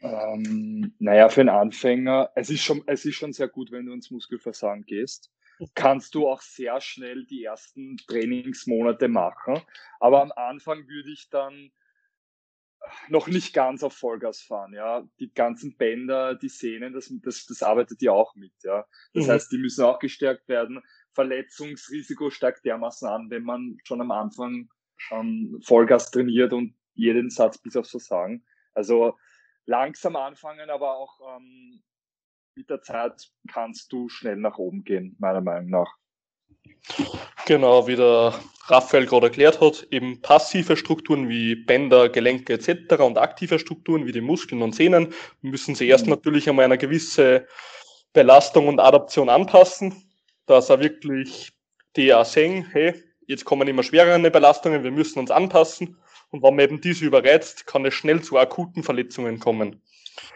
Ähm, 0.02 0.94
naja, 1.00 1.30
für 1.30 1.42
einen 1.42 1.50
Anfänger, 1.50 2.32
es 2.36 2.50
ist, 2.50 2.64
schon, 2.64 2.84
es 2.88 3.06
ist 3.06 3.16
schon 3.16 3.34
sehr 3.34 3.48
gut, 3.48 3.72
wenn 3.72 3.86
du 3.86 3.94
ins 3.94 4.12
Muskelversagen 4.12 4.86
gehst. 4.86 5.32
Kannst 5.76 6.16
du 6.16 6.28
auch 6.28 6.42
sehr 6.42 6.80
schnell 6.80 7.26
die 7.26 7.44
ersten 7.44 7.98
Trainingsmonate 7.98 9.08
machen. 9.08 9.62
Aber 10.00 10.22
am 10.22 10.32
Anfang 10.32 10.88
würde 10.88 11.12
ich 11.12 11.30
dann 11.30 11.72
noch 13.10 13.28
nicht 13.28 13.54
ganz 13.54 13.84
auf 13.84 13.94
Vollgas 13.94 14.42
fahren, 14.42 14.74
ja. 14.74 15.08
Die 15.20 15.34
ganzen 15.34 15.76
Bänder, 15.76 16.36
die 16.36 16.50
Sehnen, 16.50 16.94
das, 16.94 17.12
das, 17.22 17.46
das 17.46 17.62
arbeitet 17.62 18.02
ja 18.02 18.12
auch 18.12 18.36
mit, 18.36 18.54
ja. 18.64 18.86
Das 19.14 19.28
mhm. 19.28 19.32
heißt, 19.32 19.52
die 19.52 19.58
müssen 19.58 19.84
auch 19.84 20.00
gestärkt 20.00 20.48
werden. 20.48 20.82
Verletzungsrisiko 21.14 22.30
steigt 22.30 22.66
dermaßen 22.66 23.08
an, 23.08 23.30
wenn 23.30 23.44
man 23.44 23.78
schon 23.84 24.02
am 24.02 24.12
Anfang 24.12 24.70
ähm, 25.12 25.60
Vollgas 25.64 26.12
trainiert 26.12 26.54
und 26.54 26.76
jeden 26.94 27.30
Satz 27.30 27.58
bis 27.58 27.76
aufs 27.76 27.92
Versagen. 27.92 28.46
Also 28.74 29.18
langsam 29.66 30.16
anfangen, 30.16 30.70
aber 30.70 30.98
auch 30.98 31.20
ähm, 31.36 31.84
mit 32.60 32.70
der 32.70 32.82
Zeit 32.82 33.30
kannst 33.48 33.92
du 33.94 34.10
schnell 34.10 34.36
nach 34.36 34.58
oben 34.58 34.84
gehen, 34.84 35.16
meiner 35.18 35.40
Meinung 35.40 35.70
nach. 35.70 35.96
Genau, 37.46 37.88
wie 37.88 37.96
der 37.96 38.34
Raphael 38.66 39.06
gerade 39.06 39.28
erklärt 39.28 39.62
hat, 39.62 39.88
eben 39.92 40.22
passive 40.22 40.76
Strukturen 40.76 41.30
wie 41.30 41.56
Bänder, 41.56 42.10
Gelenke 42.10 42.54
etc. 42.54 43.02
und 43.02 43.18
aktive 43.18 43.60
Strukturen 43.60 44.06
wie 44.06 44.12
die 44.12 44.22
Muskeln 44.22 44.62
und 44.62 44.76
Sehnen 44.76 45.14
müssen 45.42 45.74
sie 45.74 45.88
erst 45.88 46.06
mhm. 46.06 46.12
natürlich 46.12 46.50
einmal 46.50 46.66
eine 46.66 46.78
gewisse 46.78 47.48
Belastung 48.12 48.68
und 48.68 48.80
Adaption 48.82 49.30
anpassen, 49.30 49.96
dass 50.46 50.70
er 50.70 50.82
wirklich 50.82 51.54
die 51.96 52.14
auch 52.14 52.26
sehen, 52.26 52.68
hey, 52.72 52.94
jetzt 53.26 53.46
kommen 53.46 53.70
immer 53.70 53.84
schwerere 53.84 54.30
Belastungen, 54.30 54.84
wir 54.84 54.92
müssen 54.92 55.20
uns 55.20 55.32
anpassen 55.32 55.98
und 56.30 56.44
wenn 56.44 56.56
man 56.56 56.66
eben 56.66 56.82
diese 56.82 57.06
überreizt, 57.06 57.66
kann 57.68 57.86
es 57.86 57.94
schnell 57.94 58.22
zu 58.22 58.38
akuten 58.38 58.84
Verletzungen 58.84 59.40
kommen. 59.40 59.82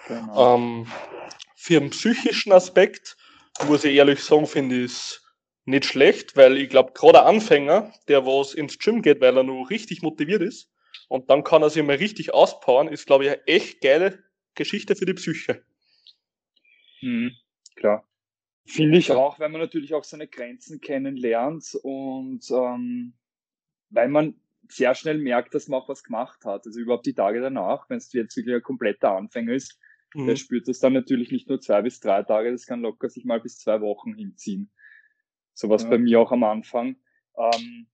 Genau. 0.07 0.55
Ähm, 0.55 0.87
für 1.63 1.79
den 1.79 1.91
psychischen 1.91 2.51
Aspekt, 2.51 3.15
muss 3.67 3.85
ich 3.85 3.95
ehrlich 3.95 4.21
sagen, 4.21 4.47
finde 4.47 4.83
ich 4.83 4.91
es 4.91 5.33
nicht 5.63 5.85
schlecht, 5.85 6.35
weil 6.35 6.57
ich 6.57 6.67
glaube, 6.67 6.91
gerade 6.91 7.21
ein 7.21 7.35
Anfänger, 7.35 7.93
der 8.09 8.25
was 8.25 8.53
ins 8.53 8.77
Gym 8.77 9.01
geht, 9.01 9.21
weil 9.21 9.37
er 9.37 9.43
nur 9.43 9.69
richtig 9.69 10.01
motiviert 10.01 10.41
ist, 10.41 10.69
und 11.07 11.29
dann 11.29 11.45
kann 11.45 11.61
er 11.61 11.69
sich 11.69 11.81
mal 11.81 11.95
richtig 11.95 12.33
auspowern, 12.33 12.89
ist, 12.89 13.05
glaube 13.05 13.23
ich, 13.23 13.29
eine 13.29 13.47
echt 13.47 13.79
geile 13.79 14.21
Geschichte 14.55 14.97
für 14.97 15.05
die 15.05 15.13
Psyche. 15.13 15.63
Mhm, 17.01 17.31
klar. 17.77 18.05
Finde 18.65 18.97
ich 18.97 19.11
auch, 19.11 19.39
weil 19.39 19.49
man 19.49 19.61
natürlich 19.61 19.93
auch 19.93 20.03
seine 20.03 20.27
Grenzen 20.27 20.81
kennenlernt 20.81 21.75
und 21.81 22.41
ähm, 22.51 23.13
weil 23.89 24.09
man 24.09 24.35
sehr 24.67 24.95
schnell 24.95 25.17
merkt, 25.17 25.53
dass 25.55 25.69
man 25.69 25.79
auch 25.79 25.87
was 25.87 26.03
gemacht 26.03 26.43
hat. 26.43 26.65
Also 26.65 26.77
überhaupt 26.79 27.05
die 27.05 27.13
Tage 27.13 27.39
danach, 27.39 27.89
wenn 27.89 27.97
es 27.97 28.11
jetzt 28.11 28.35
wirklich 28.35 28.55
ein 28.55 28.61
kompletter 28.61 29.11
Anfänger 29.15 29.53
ist, 29.53 29.79
mhm. 30.13 30.27
der 30.27 30.35
spürt 30.35 30.67
das 30.67 30.79
dann 30.79 30.93
natürlich 30.93 31.31
nicht 31.31 31.49
nur 31.49 31.59
zwei 31.59 31.81
bis 31.81 31.99
drei 31.99 32.23
Tage, 32.23 32.51
das 32.51 32.65
kann 32.65 32.81
locker 32.81 33.09
sich 33.09 33.25
mal 33.25 33.39
bis 33.39 33.57
zwei 33.57 33.81
Wochen 33.81 34.13
hinziehen. 34.13 34.71
Sowas 35.53 35.83
ja. 35.83 35.89
bei 35.89 35.97
mir 35.97 36.19
auch 36.19 36.31
am 36.31 36.43
Anfang. 36.43 36.97
Ähm, 37.37 37.87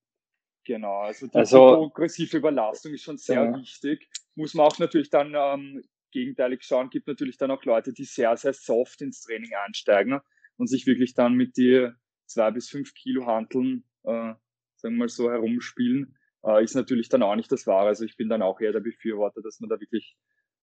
genau, 0.63 1.01
also 1.01 1.27
die 1.27 1.35
also, 1.35 1.89
progressive 1.89 2.37
Überlastung 2.37 2.93
ist 2.93 3.03
schon 3.03 3.17
sehr 3.17 3.43
ja. 3.43 3.57
wichtig. 3.57 4.09
Muss 4.35 4.53
man 4.53 4.67
auch 4.67 4.79
natürlich 4.79 5.09
dann 5.09 5.33
ähm, 5.35 5.81
gegenteilig 6.11 6.63
schauen, 6.63 6.89
gibt 6.89 7.07
natürlich 7.07 7.37
dann 7.37 7.51
auch 7.51 7.63
Leute, 7.65 7.93
die 7.93 8.05
sehr, 8.05 8.35
sehr 8.37 8.53
soft 8.53 9.01
ins 9.01 9.21
Training 9.21 9.51
einsteigen 9.65 10.19
und 10.57 10.67
sich 10.67 10.85
wirklich 10.85 11.13
dann 11.13 11.33
mit 11.33 11.57
die 11.57 11.89
zwei 12.25 12.51
bis 12.51 12.69
fünf 12.69 12.93
Kilo 12.93 13.25
Handeln, 13.25 13.83
äh, 14.03 14.33
sagen 14.75 14.95
wir 14.95 14.99
mal 14.99 15.09
so, 15.09 15.29
herumspielen 15.29 16.15
äh, 16.43 16.63
ist 16.63 16.75
natürlich 16.75 17.09
dann 17.09 17.23
auch 17.23 17.35
nicht 17.35 17.51
das 17.51 17.67
Wahre. 17.67 17.87
Also 17.87 18.05
ich 18.05 18.17
bin 18.17 18.29
dann 18.29 18.41
auch 18.41 18.59
eher 18.61 18.71
der 18.71 18.79
Befürworter, 18.79 19.41
dass 19.41 19.59
man 19.59 19.69
da 19.69 19.79
wirklich 19.79 20.17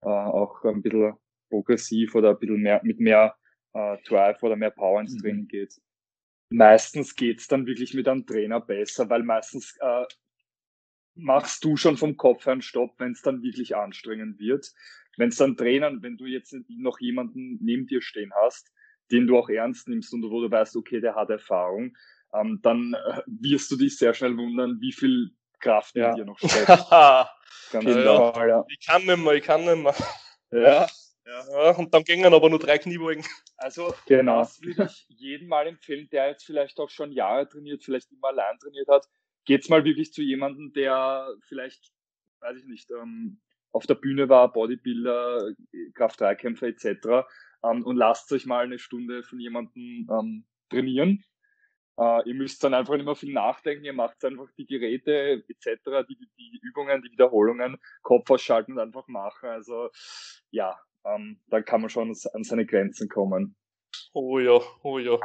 äh, 0.03 0.09
auch 0.09 0.65
ein 0.65 0.83
bisschen 0.83 1.15
progressiv 1.49 2.15
oder 2.15 2.31
ein 2.31 2.39
bisschen 2.39 2.63
mehr 2.63 2.81
mit 2.83 3.01
mehr 3.01 3.37
äh, 3.73 3.97
Drive 4.07 4.43
oder 4.43 4.57
mehr 4.57 4.71
Power 4.71 5.01
ins 5.01 5.15
mhm. 5.15 5.19
Training 5.19 5.49
geht. 5.49 5.81
Meistens 6.51 7.15
geht's 7.15 7.49
dann 7.49 7.67
wirklich 7.67 7.95
mit 7.95 8.07
einem 8.07 8.27
Trainer 8.27 8.61
besser, 8.61 9.09
weil 9.11 9.23
meistens 9.23 9.77
äh, 9.81 10.05
machst 11.15 11.65
du 11.65 11.77
schon 11.77 11.97
vom 11.97 12.17
Kopf 12.17 12.47
her 12.47 12.53
einen 12.53 12.63
Stopp, 12.63 12.95
wenn 12.99 13.13
es 13.13 13.23
dann 13.23 13.43
wirklich 13.43 13.77
anstrengend 13.77 14.39
wird. 14.39 14.73
Wenn 15.17 15.29
es 15.29 15.37
dann 15.37 15.57
Trainern, 15.57 16.03
wenn 16.03 16.17
du 16.17 16.27
jetzt 16.27 16.55
noch 16.69 16.99
jemanden 17.01 17.59
neben 17.61 17.87
dir 17.87 18.03
stehen 18.03 18.33
hast, 18.43 18.73
den 19.11 19.27
du 19.27 19.39
auch 19.39 19.49
ernst 19.49 19.89
nimmst 19.89 20.13
und 20.13 20.23
wo 20.23 20.41
du 20.41 20.51
weißt, 20.51 20.77
okay, 20.77 21.01
der 21.01 21.15
hat 21.15 21.31
Erfahrung, 21.31 21.97
ähm, 22.33 22.61
dann 22.63 22.95
äh, 22.95 23.21
wirst 23.27 23.71
du 23.71 23.77
dich 23.77 23.97
sehr 23.97 24.15
schnell 24.15 24.37
wundern, 24.37 24.81
wie 24.81 24.93
viel 24.93 25.31
Kraft 25.61 25.95
ja. 25.95 26.11
in 26.11 26.17
dir 26.17 26.25
noch 26.25 26.39
steckt. 26.39 26.67
Ganz 27.71 27.85
genau. 27.85 28.47
Ja. 28.47 28.65
Ich 28.69 28.87
kann 28.87 29.05
nicht 29.05 29.17
mehr, 29.17 29.35
ich 29.35 29.45
kann 29.45 29.65
nicht 29.65 29.83
mehr. 29.83 29.95
Ja. 30.51 30.87
Ja. 31.27 31.71
und 31.77 31.93
dann 31.95 32.05
gingen 32.05 32.33
aber 32.33 32.51
nur 32.51 32.59
drei 32.59 32.79
Kniebeugen. 32.79 33.25
Also, 33.57 33.95
genau. 34.07 34.41
das 34.41 34.61
würde 34.63 34.85
ich 34.85 35.07
jedem 35.09 35.49
mal 35.49 35.67
empfehlen, 35.67 36.09
der 36.11 36.29
jetzt 36.29 36.45
vielleicht 36.45 36.79
auch 36.79 36.91
schon 36.91 37.13
Jahre 37.13 37.49
trainiert, 37.49 37.83
vielleicht 37.83 38.13
immer 38.13 38.29
allein 38.29 38.59
trainiert 38.59 38.89
hat. 38.89 39.07
Geht's 39.47 39.69
mal 39.69 39.85
wirklich 39.85 40.13
zu 40.13 40.23
jemandem, 40.23 40.73
der 40.73 41.29
vielleicht, 41.47 41.93
weiß 42.41 42.59
ich 42.59 42.65
nicht, 42.67 42.91
ähm, 42.91 43.41
auf 43.73 43.87
der 43.87 43.95
Bühne 43.95 44.29
war, 44.29 44.53
Bodybuilder, 44.53 45.53
Kraft-3-Kämpfer 45.95 46.67
etc. 46.67 47.27
Ähm, 47.65 47.85
und 47.85 47.97
lasst 47.97 48.31
euch 48.33 48.45
mal 48.45 48.65
eine 48.65 48.79
Stunde 48.79 49.23
von 49.23 49.41
jemandem 49.41 50.09
ähm, 50.11 50.45
trainieren 50.69 51.25
Uh, 51.97 52.21
ihr 52.25 52.35
müsst 52.35 52.65
dann 52.65 52.75
einfach 52.75 52.95
nicht 52.95 53.05
mehr 53.05 53.15
viel 53.15 53.33
nachdenken, 53.33 53.85
ihr 53.85 53.93
macht 53.93 54.25
einfach 54.25 54.49
die 54.59 54.67
Geräte 54.67 55.45
etc., 55.49 56.05
die, 56.09 56.17
die, 56.17 56.29
die 56.37 56.61
Übungen, 56.61 57.03
die 57.03 57.13
Wiederholungen, 57.13 57.79
Kopf 58.03 58.29
ausschalten 58.31 58.73
und 58.73 58.81
einfach 58.81 59.07
machen. 59.07 59.49
Also 59.49 59.91
ja, 60.51 60.77
ähm, 61.05 61.41
dann 61.49 61.65
kann 61.65 61.81
man 61.81 61.91
schon 61.91 62.15
an 62.33 62.45
seine 62.45 62.67
Grenzen 62.67 63.09
kommen. 63.09 63.57
Oh 64.13 64.39
ja, 64.39 64.61
oh 64.83 64.99
ja. 64.99 65.19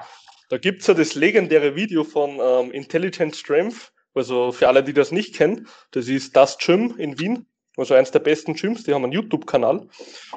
Da 0.50 0.58
gibt's 0.58 0.88
ja 0.88 0.94
das 0.94 1.16
legendäre 1.16 1.76
Video 1.76 2.04
von 2.04 2.40
ähm, 2.42 2.72
Intelligent 2.72 3.36
Strength. 3.36 3.94
Also 4.14 4.52
für 4.52 4.68
alle, 4.68 4.84
die 4.84 4.94
das 4.94 5.12
nicht 5.12 5.36
kennen, 5.36 5.68
das 5.92 6.08
ist 6.08 6.36
das 6.36 6.58
Gym 6.58 6.96
in 6.98 7.20
Wien. 7.20 7.46
Also 7.78 7.94
eins 7.94 8.12
der 8.12 8.20
besten 8.20 8.56
Gyms, 8.56 8.84
die 8.84 8.94
haben 8.94 9.04
einen 9.04 9.14
YouTube-Kanal. 9.14 9.88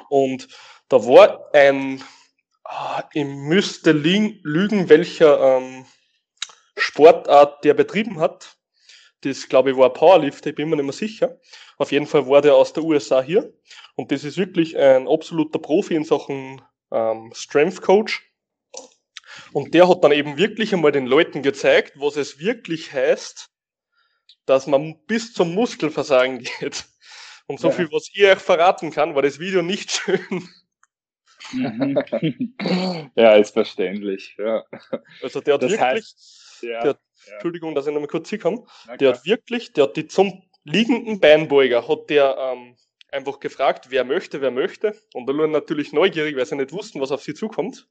Und 0.09 0.47
da 0.87 1.05
war 1.05 1.53
ein, 1.53 2.01
ah, 2.63 3.03
ich 3.13 3.25
müsste 3.25 3.91
lügen, 3.91 4.89
welcher 4.89 5.57
ähm, 5.57 5.85
Sportart 6.77 7.63
der 7.63 7.73
betrieben 7.73 8.19
hat. 8.19 8.57
Das, 9.23 9.47
glaube 9.47 9.71
ich, 9.71 9.77
war 9.77 9.87
ein 9.87 9.93
Powerlifter, 9.93 10.49
ich 10.49 10.55
bin 10.55 10.69
mir 10.69 10.75
nicht 10.75 10.85
mehr 10.85 10.93
sicher. 10.93 11.39
Auf 11.77 11.91
jeden 11.91 12.07
Fall 12.07 12.27
war 12.27 12.41
der 12.41 12.55
aus 12.55 12.73
der 12.73 12.83
USA 12.83 13.21
hier. 13.21 13.53
Und 13.95 14.11
das 14.11 14.23
ist 14.23 14.37
wirklich 14.37 14.77
ein 14.77 15.07
absoluter 15.07 15.59
Profi 15.59 15.95
in 15.95 16.03
Sachen 16.03 16.61
ähm, 16.91 17.31
Strength 17.33 17.81
Coach. 17.81 18.29
Und 19.53 19.73
der 19.73 19.87
hat 19.87 20.03
dann 20.03 20.11
eben 20.11 20.37
wirklich 20.37 20.73
einmal 20.73 20.91
den 20.91 21.05
Leuten 21.05 21.41
gezeigt, 21.41 21.93
was 21.95 22.17
es 22.17 22.39
wirklich 22.39 22.91
heißt, 22.91 23.49
dass 24.45 24.67
man 24.67 24.99
bis 25.05 25.33
zum 25.33 25.53
Muskelversagen 25.53 26.39
geht. 26.59 26.85
Und 27.47 27.59
so 27.59 27.69
ja. 27.69 27.73
viel, 27.73 27.91
was 27.91 28.09
ich 28.13 28.25
euch 28.25 28.39
verraten 28.39 28.91
kann, 28.91 29.15
war 29.15 29.21
das 29.21 29.39
Video 29.39 29.61
nicht 29.61 29.91
schön. 30.05 30.49
ja, 33.15 33.35
ist 33.35 33.51
verständlich. 33.51 34.35
Ja. 34.37 34.63
Also 35.21 35.41
der 35.41 35.55
hat 35.55 35.63
das 35.63 35.71
wirklich, 35.71 35.87
heißt, 35.87 36.42
ja, 36.63 36.81
der, 36.81 36.99
ja. 37.25 37.33
Entschuldigung, 37.33 37.75
dass 37.75 37.87
ich 37.87 37.93
noch 37.93 38.01
mal 38.01 38.07
kurz 38.07 38.29
hinkomme, 38.29 38.65
der 38.99 39.13
hat 39.13 39.25
wirklich, 39.25 39.73
der 39.73 39.85
hat 39.85 39.95
die 39.95 40.07
zum 40.07 40.43
liegenden 40.63 41.19
Beinbeuger, 41.19 41.87
hat 41.87 42.09
der 42.09 42.37
ähm, 42.37 42.75
einfach 43.11 43.39
gefragt, 43.39 43.87
wer 43.89 44.03
möchte, 44.03 44.41
wer 44.41 44.51
möchte. 44.51 44.97
Und 45.13 45.27
da 45.27 45.37
waren 45.37 45.51
natürlich 45.51 45.93
neugierig, 45.93 46.35
weil 46.35 46.45
sie 46.45 46.55
nicht 46.55 46.71
wussten, 46.71 46.99
was 46.99 47.11
auf 47.11 47.23
sie 47.23 47.33
zukommt. 47.33 47.87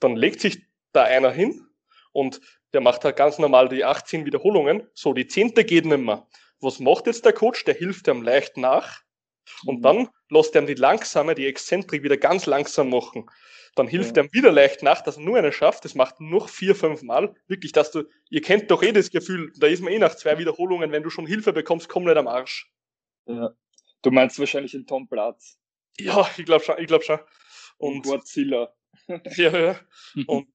Dann 0.00 0.16
legt 0.16 0.40
sich 0.40 0.66
da 0.92 1.04
einer 1.04 1.30
hin 1.30 1.66
und 2.12 2.40
der 2.72 2.80
macht 2.80 3.04
halt 3.04 3.16
ganz 3.16 3.38
normal 3.38 3.68
die 3.68 3.84
18 3.84 4.24
Wiederholungen. 4.24 4.88
So, 4.94 5.12
die 5.12 5.26
zehnte 5.26 5.64
geht 5.64 5.84
nicht 5.84 5.98
mehr. 5.98 6.26
Was 6.60 6.80
macht 6.80 7.06
jetzt 7.06 7.24
der 7.24 7.32
Coach? 7.32 7.64
Der 7.64 7.74
hilft 7.74 8.08
ihm 8.08 8.22
leicht 8.22 8.56
nach. 8.56 9.00
Und 9.66 9.78
mhm. 9.78 9.82
dann 9.82 10.08
lässt 10.30 10.54
er 10.54 10.62
ihm 10.62 10.66
die 10.66 10.74
langsame, 10.74 11.34
die 11.34 11.46
Exzentrik 11.46 12.02
wieder 12.02 12.16
ganz 12.16 12.46
langsam 12.46 12.90
machen. 12.90 13.26
Dann 13.74 13.88
hilft 13.88 14.16
ja. 14.16 14.22
er 14.22 14.26
ihm 14.26 14.32
wieder 14.32 14.52
leicht 14.52 14.82
nach, 14.82 15.00
dass 15.00 15.16
er 15.16 15.22
nur 15.22 15.38
eine 15.38 15.52
schafft. 15.52 15.84
Das 15.84 15.94
macht 15.94 16.20
noch 16.20 16.48
vier, 16.48 16.74
fünf 16.74 17.02
Mal. 17.02 17.34
Wirklich, 17.46 17.72
dass 17.72 17.90
du, 17.90 18.04
ihr 18.28 18.42
kennt 18.42 18.70
doch 18.70 18.82
eh 18.82 18.92
das 18.92 19.10
Gefühl, 19.10 19.52
da 19.56 19.66
ist 19.66 19.82
man 19.82 19.92
eh 19.92 19.98
nach 19.98 20.14
zwei 20.14 20.38
Wiederholungen, 20.38 20.92
wenn 20.92 21.02
du 21.02 21.10
schon 21.10 21.26
Hilfe 21.26 21.52
bekommst, 21.52 21.88
komm 21.88 22.04
nicht 22.04 22.16
am 22.16 22.28
Arsch. 22.28 22.70
Ja. 23.26 23.54
Du 24.02 24.10
meinst 24.10 24.38
wahrscheinlich 24.38 24.72
den 24.72 24.86
Tom 24.86 25.08
Platz. 25.08 25.58
Ja, 25.98 26.28
ich 26.36 26.44
glaube 26.44 26.64
schon, 26.64 26.78
ich 26.78 26.86
glaube 26.86 27.04
schon. 27.04 27.20
Und 27.78 28.02
Godzilla. 28.02 28.74
Ja, 29.36 29.58
ja. 29.58 29.80
Und 30.26 30.48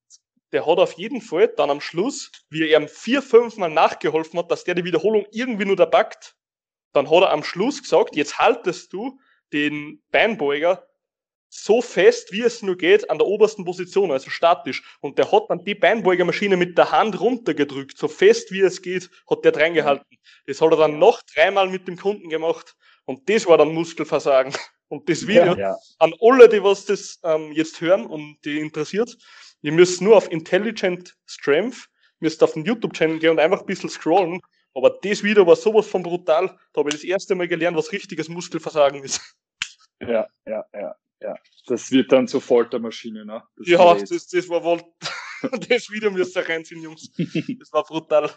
der 0.52 0.66
hat 0.66 0.78
auf 0.78 0.94
jeden 0.94 1.22
Fall 1.22 1.50
dann 1.50 1.70
am 1.70 1.82
Schluss, 1.82 2.32
wie 2.50 2.70
er 2.70 2.80
ihm 2.80 2.88
vier, 2.88 3.22
fünf 3.22 3.58
Mal 3.58 3.70
nachgeholfen 3.70 4.40
hat, 4.40 4.52
dass 4.52 4.64
der 4.64 4.76
die 4.76 4.86
Wiederholung 4.86 5.26
irgendwie 5.32 5.66
nur 5.66 5.76
da 5.76 5.86
packt, 5.86 6.38
dann 6.94 7.10
hat 7.10 7.24
er 7.24 7.32
am 7.32 7.44
Schluss 7.44 7.82
gesagt, 7.82 8.16
jetzt 8.16 8.38
haltest 8.38 8.94
du 8.94 9.20
den 9.54 10.02
Beinbeuger 10.12 10.88
so 11.50 11.82
fest, 11.82 12.32
wie 12.32 12.42
es 12.42 12.62
nur 12.62 12.78
geht, 12.78 13.10
an 13.10 13.18
der 13.18 13.28
obersten 13.28 13.66
Position, 13.66 14.12
also 14.12 14.30
statisch. 14.30 14.84
Und 15.00 15.18
der 15.18 15.32
hat 15.32 15.50
dann 15.50 15.64
die 15.64 15.76
Beinbeugermaschine 15.76 16.58
mit 16.58 16.78
der 16.78 16.92
Hand 16.92 17.20
runtergedrückt, 17.20 17.98
so 17.98 18.08
fest 18.08 18.52
wie 18.52 18.62
es 18.62 18.82
geht, 18.82 19.10
hat 19.30 19.46
der 19.46 19.56
reingehalten. 19.56 20.18
Das 20.46 20.62
hat 20.62 20.72
er 20.72 20.78
dann 20.78 21.00
noch 21.00 21.22
dreimal 21.34 21.70
mit 21.70 21.88
dem 21.88 21.98
Kunden 21.98 22.30
gemacht. 22.30 22.76
Und 23.06 23.30
das 23.30 23.48
war 23.48 23.58
dann 23.58 23.74
Muskelversagen. 23.74 24.54
Und 24.90 25.10
das 25.10 25.28
Video 25.28 25.54
ja, 25.54 25.72
ja. 25.72 25.78
an 26.00 26.14
alle, 26.22 26.48
die 26.48 26.64
was 26.64 26.86
das 26.86 27.20
ähm, 27.26 27.52
jetzt 27.52 27.82
hören 27.82 28.06
und 28.06 28.38
die 28.46 28.58
interessiert, 28.58 29.18
Ihr 29.62 29.72
müsst 29.72 30.02
nur 30.02 30.16
auf 30.16 30.32
Intelligent 30.32 31.16
Strength, 31.26 31.90
müsst 32.20 32.44
auf 32.44 32.54
den 32.54 32.66
YouTube-Channel 32.66 33.20
gehen 33.20 33.32
und 33.32 33.40
einfach 33.40 33.62
ein 33.62 33.66
bisschen 33.66 33.90
scrollen. 33.90 34.40
Aber 34.74 34.92
das 35.02 35.24
Video 35.24 35.48
war 35.48 35.56
sowas 35.56 35.88
von 35.88 36.04
brutal. 36.04 36.56
Da 36.74 36.80
habe 36.80 36.90
ich 36.90 36.96
das 36.96 37.04
erste 37.04 37.34
Mal 37.36 37.48
gelernt, 37.48 37.76
was 37.76 37.92
richtiges 37.92 38.30
Muskelversagen 38.30 39.04
ist. 39.04 39.22
Ja, 40.00 40.28
ja, 40.46 40.64
ja, 40.74 40.96
ja. 41.22 41.36
Das 41.68 41.92
wird 41.92 42.12
dann 42.12 42.28
zur 42.28 42.42
Foltermaschine, 42.42 43.26
ne? 43.26 43.44
Das 43.58 43.68
ja, 43.68 43.94
das, 43.94 44.28
das 44.28 44.50
war 44.50 44.64
wohl, 44.64 44.82
das 45.70 45.90
Video 45.90 46.12
müsst 46.12 46.36
ihr 46.38 46.48
reinziehen, 46.48 46.82
Jungs. 46.82 47.12
Das 47.60 47.72
war 47.72 47.84
brutal. 47.84 48.32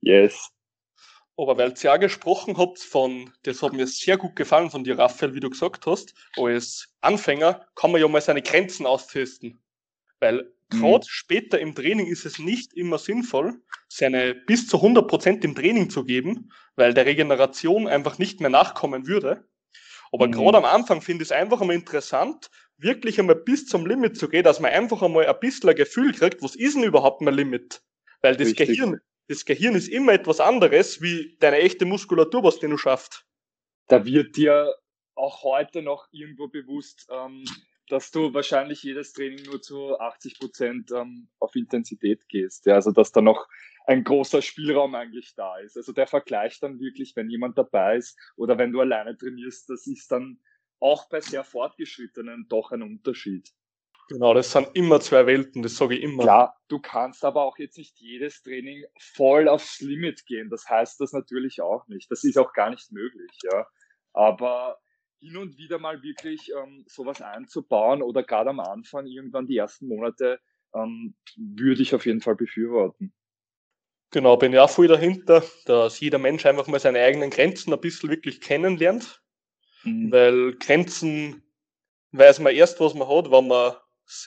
Yes. 0.00 0.50
Aber 1.36 1.56
weil 1.56 1.70
ihr 1.70 1.82
ja 1.82 1.96
gesprochen 1.96 2.58
habt 2.58 2.78
von, 2.78 3.32
das 3.44 3.62
hat 3.62 3.72
mir 3.72 3.86
sehr 3.86 4.18
gut 4.18 4.36
gefallen 4.36 4.70
von 4.70 4.84
dir, 4.84 4.98
Raphael, 4.98 5.34
wie 5.34 5.40
du 5.40 5.50
gesagt 5.50 5.86
hast, 5.86 6.14
als 6.36 6.94
Anfänger 7.00 7.66
kann 7.74 7.90
man 7.90 8.00
ja 8.00 8.08
mal 8.08 8.20
seine 8.20 8.42
Grenzen 8.42 8.84
austesten. 8.86 9.62
Weil 10.20 10.52
mhm. 10.70 10.78
gerade 10.78 11.06
später 11.08 11.58
im 11.58 11.74
Training 11.74 12.06
ist 12.06 12.26
es 12.26 12.38
nicht 12.38 12.74
immer 12.74 12.98
sinnvoll, 12.98 13.62
seine 13.88 14.34
bis 14.34 14.68
zu 14.68 14.76
100 14.76 15.08
Prozent 15.08 15.44
im 15.44 15.54
Training 15.54 15.88
zu 15.88 16.04
geben, 16.04 16.52
weil 16.76 16.92
der 16.92 17.06
Regeneration 17.06 17.88
einfach 17.88 18.18
nicht 18.18 18.40
mehr 18.40 18.50
nachkommen 18.50 19.06
würde. 19.06 19.48
Aber 20.12 20.28
mhm. 20.28 20.32
gerade 20.32 20.58
am 20.58 20.64
Anfang 20.64 21.00
finde 21.00 21.22
ich 21.22 21.28
es 21.28 21.32
einfach 21.32 21.60
einmal 21.60 21.76
interessant, 21.76 22.50
wirklich 22.76 23.18
einmal 23.18 23.36
bis 23.36 23.66
zum 23.66 23.86
Limit 23.86 24.16
zu 24.16 24.28
gehen, 24.28 24.44
dass 24.44 24.60
man 24.60 24.70
einfach 24.70 25.02
einmal 25.02 25.26
ein 25.26 25.40
bisschen 25.40 25.70
ein 25.70 25.76
Gefühl 25.76 26.12
kriegt, 26.12 26.42
was 26.42 26.54
ist 26.54 26.76
denn 26.76 26.84
überhaupt 26.84 27.22
mein 27.22 27.34
Limit? 27.34 27.82
Weil 28.20 28.36
das 28.36 28.48
Richtig. 28.48 28.68
Gehirn, 28.68 29.00
das 29.28 29.44
Gehirn 29.44 29.74
ist 29.74 29.88
immer 29.88 30.12
etwas 30.12 30.40
anderes 30.40 31.00
wie 31.00 31.36
deine 31.40 31.58
echte 31.58 31.86
Muskulatur, 31.86 32.44
was 32.44 32.58
du 32.58 32.76
schaffst. 32.76 33.24
Da 33.88 34.04
wird 34.04 34.36
dir 34.36 34.74
auch 35.14 35.42
heute 35.42 35.82
noch 35.82 36.08
irgendwo 36.12 36.48
bewusst, 36.48 37.06
ähm, 37.10 37.44
dass 37.92 38.10
du 38.10 38.32
wahrscheinlich 38.32 38.82
jedes 38.82 39.12
Training 39.12 39.44
nur 39.44 39.60
zu 39.60 40.00
80 40.00 40.38
Prozent 40.38 40.90
ähm, 40.92 41.28
auf 41.38 41.54
Intensität 41.54 42.26
gehst. 42.26 42.64
Ja, 42.64 42.76
also 42.76 42.90
dass 42.90 43.12
da 43.12 43.20
noch 43.20 43.46
ein 43.84 44.02
großer 44.02 44.40
Spielraum 44.40 44.94
eigentlich 44.94 45.34
da 45.34 45.58
ist. 45.58 45.76
Also 45.76 45.92
der 45.92 46.06
Vergleich 46.06 46.58
dann 46.58 46.80
wirklich, 46.80 47.14
wenn 47.16 47.28
jemand 47.28 47.58
dabei 47.58 47.98
ist 47.98 48.18
oder 48.34 48.56
wenn 48.56 48.72
du 48.72 48.80
alleine 48.80 49.14
trainierst, 49.14 49.68
das 49.68 49.86
ist 49.86 50.10
dann 50.10 50.40
auch 50.80 51.10
bei 51.10 51.20
sehr 51.20 51.44
fortgeschrittenen 51.44 52.46
doch 52.48 52.72
ein 52.72 52.82
Unterschied. 52.82 53.50
Genau, 54.08 54.32
das 54.32 54.52
sind 54.52 54.70
immer 54.72 54.98
zwei 55.00 55.26
Welten, 55.26 55.62
das 55.62 55.76
sage 55.76 55.96
ich 55.96 56.02
immer. 56.02 56.22
Klar, 56.22 56.58
du 56.68 56.78
kannst 56.80 57.26
aber 57.26 57.42
auch 57.42 57.58
jetzt 57.58 57.76
nicht 57.76 58.00
jedes 58.00 58.42
Training 58.42 58.84
voll 58.98 59.48
aufs 59.48 59.80
Limit 59.80 60.24
gehen. 60.24 60.48
Das 60.48 60.66
heißt 60.66 60.98
das 60.98 61.12
natürlich 61.12 61.60
auch 61.60 61.86
nicht. 61.88 62.10
Das 62.10 62.24
ist 62.24 62.38
auch 62.38 62.54
gar 62.54 62.70
nicht 62.70 62.90
möglich, 62.90 63.30
ja. 63.42 63.66
Aber 64.14 64.78
hin 65.22 65.36
und 65.36 65.56
wieder 65.56 65.78
mal 65.78 66.02
wirklich 66.02 66.50
ähm, 66.50 66.84
sowas 66.88 67.22
einzubauen 67.22 68.02
oder 68.02 68.24
gerade 68.24 68.50
am 68.50 68.60
Anfang, 68.60 69.06
irgendwann 69.06 69.46
die 69.46 69.56
ersten 69.56 69.86
Monate, 69.86 70.40
ähm, 70.74 71.14
würde 71.36 71.80
ich 71.80 71.94
auf 71.94 72.04
jeden 72.06 72.20
Fall 72.20 72.34
befürworten. 72.34 73.12
Genau, 74.10 74.36
bin 74.36 74.52
ja 74.52 74.64
auch 74.64 74.70
voll 74.70 74.88
dahinter, 74.88 75.42
dass 75.64 76.00
jeder 76.00 76.18
Mensch 76.18 76.44
einfach 76.44 76.66
mal 76.66 76.80
seine 76.80 77.00
eigenen 77.00 77.30
Grenzen 77.30 77.72
ein 77.72 77.80
bisschen 77.80 78.10
wirklich 78.10 78.40
kennenlernt. 78.40 79.22
Mhm. 79.84 80.10
Weil 80.10 80.52
Grenzen 80.56 81.42
weiß 82.10 82.40
man 82.40 82.54
erst, 82.54 82.80
was 82.80 82.94
man 82.94 83.08
hat, 83.08 83.30
wenn 83.30 83.46
man 83.46 83.74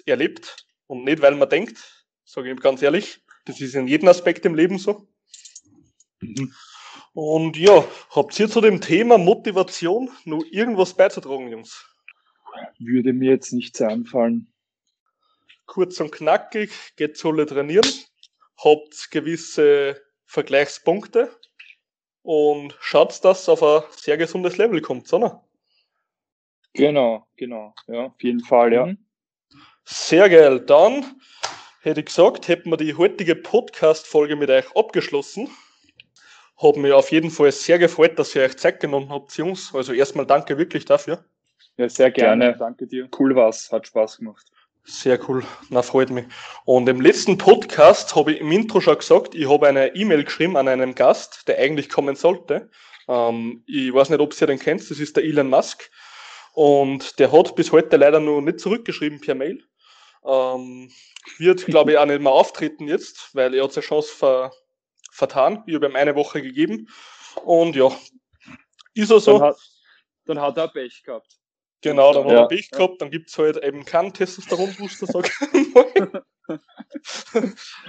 erlebt 0.05 0.65
und 0.87 1.03
nicht, 1.03 1.21
weil 1.21 1.35
man 1.35 1.49
denkt, 1.49 2.07
sage 2.23 2.51
ich 2.51 2.59
ganz 2.59 2.81
ehrlich. 2.81 3.21
Das 3.45 3.61
ist 3.61 3.75
in 3.75 3.87
jedem 3.87 4.07
Aspekt 4.07 4.45
im 4.45 4.55
Leben 4.55 4.79
so. 4.79 5.07
Mhm. 6.21 6.53
Und 7.15 7.55
ja, 7.55 7.85
habt 8.09 8.37
ihr 8.41 8.49
zu 8.49 8.59
dem 8.59 8.81
Thema 8.81 9.17
Motivation 9.17 10.11
nur 10.25 10.45
irgendwas 10.51 10.93
beizutragen, 10.93 11.49
Jungs? 11.49 11.85
Würde 12.77 13.13
mir 13.13 13.31
jetzt 13.31 13.53
nichts 13.53 13.81
einfallen. 13.81 14.51
Kurz 15.65 16.01
und 16.01 16.11
knackig, 16.11 16.71
geht 16.97 17.23
alle 17.23 17.45
trainieren, 17.45 17.89
habt 18.61 19.11
gewisse 19.11 20.01
Vergleichspunkte 20.25 21.31
und 22.21 22.75
schaut, 22.81 23.23
dass 23.23 23.43
es 23.43 23.49
auf 23.49 23.63
ein 23.63 23.83
sehr 23.91 24.17
gesundes 24.17 24.57
Level 24.57 24.81
kommt, 24.81 25.11
oder? 25.13 25.41
Genau, 26.73 27.25
genau, 27.37 27.73
ja, 27.87 28.07
auf 28.07 28.21
jeden 28.21 28.41
Fall, 28.41 28.73
ja. 28.73 28.87
Mhm. 28.87 28.97
Sehr 29.85 30.27
geil. 30.29 30.59
Dann 30.59 31.21
hätte 31.79 32.01
ich 32.01 32.07
gesagt, 32.07 32.49
hätten 32.49 32.71
wir 32.71 32.77
die 32.77 32.95
heutige 32.95 33.37
Podcast-Folge 33.37 34.35
mit 34.35 34.49
euch 34.49 34.75
abgeschlossen. 34.75 35.49
Hat 36.57 36.77
mir 36.77 36.95
auf 36.95 37.11
jeden 37.11 37.31
Fall 37.31 37.51
sehr 37.51 37.79
gefreut, 37.79 38.17
dass 38.17 38.35
ihr 38.35 38.43
euch 38.43 38.57
Zeit 38.57 38.79
genommen 38.79 39.09
habt, 39.09 39.35
Jungs. 39.37 39.73
Also 39.73 39.91
erstmal 39.91 40.25
danke 40.25 40.57
wirklich 40.57 40.85
dafür. 40.85 41.23
Ja, 41.77 41.89
sehr 41.89 42.11
gerne. 42.11 42.45
gerne. 42.45 42.57
Danke 42.57 42.87
dir. 42.87 43.09
Cool 43.17 43.35
war's. 43.35 43.71
Hat 43.71 43.87
Spaß 43.87 44.17
gemacht. 44.17 44.45
Sehr 44.85 45.19
cool. 45.27 45.43
Na, 45.69 45.81
freut 45.81 46.11
mich. 46.11 46.25
Und 46.63 46.87
im 46.87 47.01
letzten 47.01 47.37
Podcast 47.37 48.15
habe 48.15 48.33
ich 48.33 48.41
im 48.41 48.51
Intro 48.51 48.79
schon 48.79 48.97
gesagt, 48.97 49.33
ich 49.33 49.49
habe 49.49 49.67
eine 49.67 49.95
E-Mail 49.95 50.23
geschrieben 50.23 50.55
an 50.55 50.67
einen 50.67 50.95
Gast, 50.95 51.47
der 51.47 51.57
eigentlich 51.57 51.89
kommen 51.89 52.15
sollte. 52.15 52.69
Ähm, 53.07 53.63
ich 53.65 53.93
weiß 53.93 54.09
nicht, 54.09 54.21
ob 54.21 54.39
ihr 54.39 54.47
den 54.47 54.59
kennt. 54.59 54.89
Das 54.89 54.99
ist 54.99 55.17
der 55.17 55.23
Elon 55.23 55.49
Musk. 55.49 55.89
Und 56.53 57.19
der 57.19 57.31
hat 57.31 57.55
bis 57.55 57.71
heute 57.71 57.97
leider 57.97 58.19
noch 58.19 58.41
nicht 58.41 58.59
zurückgeschrieben 58.59 59.19
per 59.19 59.35
Mail. 59.35 59.63
Ähm, 60.23 60.91
wird, 61.39 61.65
glaube 61.65 61.91
ich, 61.91 61.97
auch 61.97 62.05
nicht 62.05 62.21
mehr 62.21 62.31
auftreten 62.31 62.87
jetzt, 62.87 63.31
weil 63.33 63.53
er 63.53 63.63
hat 63.63 63.73
seine 63.73 63.85
Chance 63.85 64.13
ver 64.15 64.51
vertan. 65.15 65.63
Ich 65.65 65.75
habe 65.75 65.87
ihm 65.87 65.95
eine 65.95 66.15
Woche 66.15 66.41
gegeben. 66.41 66.89
Und 67.43 67.75
ja, 67.75 67.89
ist 68.93 69.11
er 69.11 69.19
so. 69.19 69.39
Dann 69.39 69.47
hat, 69.47 69.57
dann 70.25 70.41
hat 70.41 70.57
er 70.57 70.67
Pech 70.67 71.03
gehabt. 71.03 71.39
Genau, 71.81 72.13
dann 72.13 72.27
ja. 72.27 72.33
hat 72.33 72.41
er 72.43 72.47
Pech 72.47 72.71
gehabt, 72.71 73.01
dann 73.01 73.11
gibt 73.11 73.29
es 73.29 73.37
halt 73.37 73.63
eben 73.63 73.85
keinen 73.85 74.13
Testosteron-Booster, 74.13 75.05
sag 75.05 75.29
ich 75.29 75.73
mal. 75.73 76.23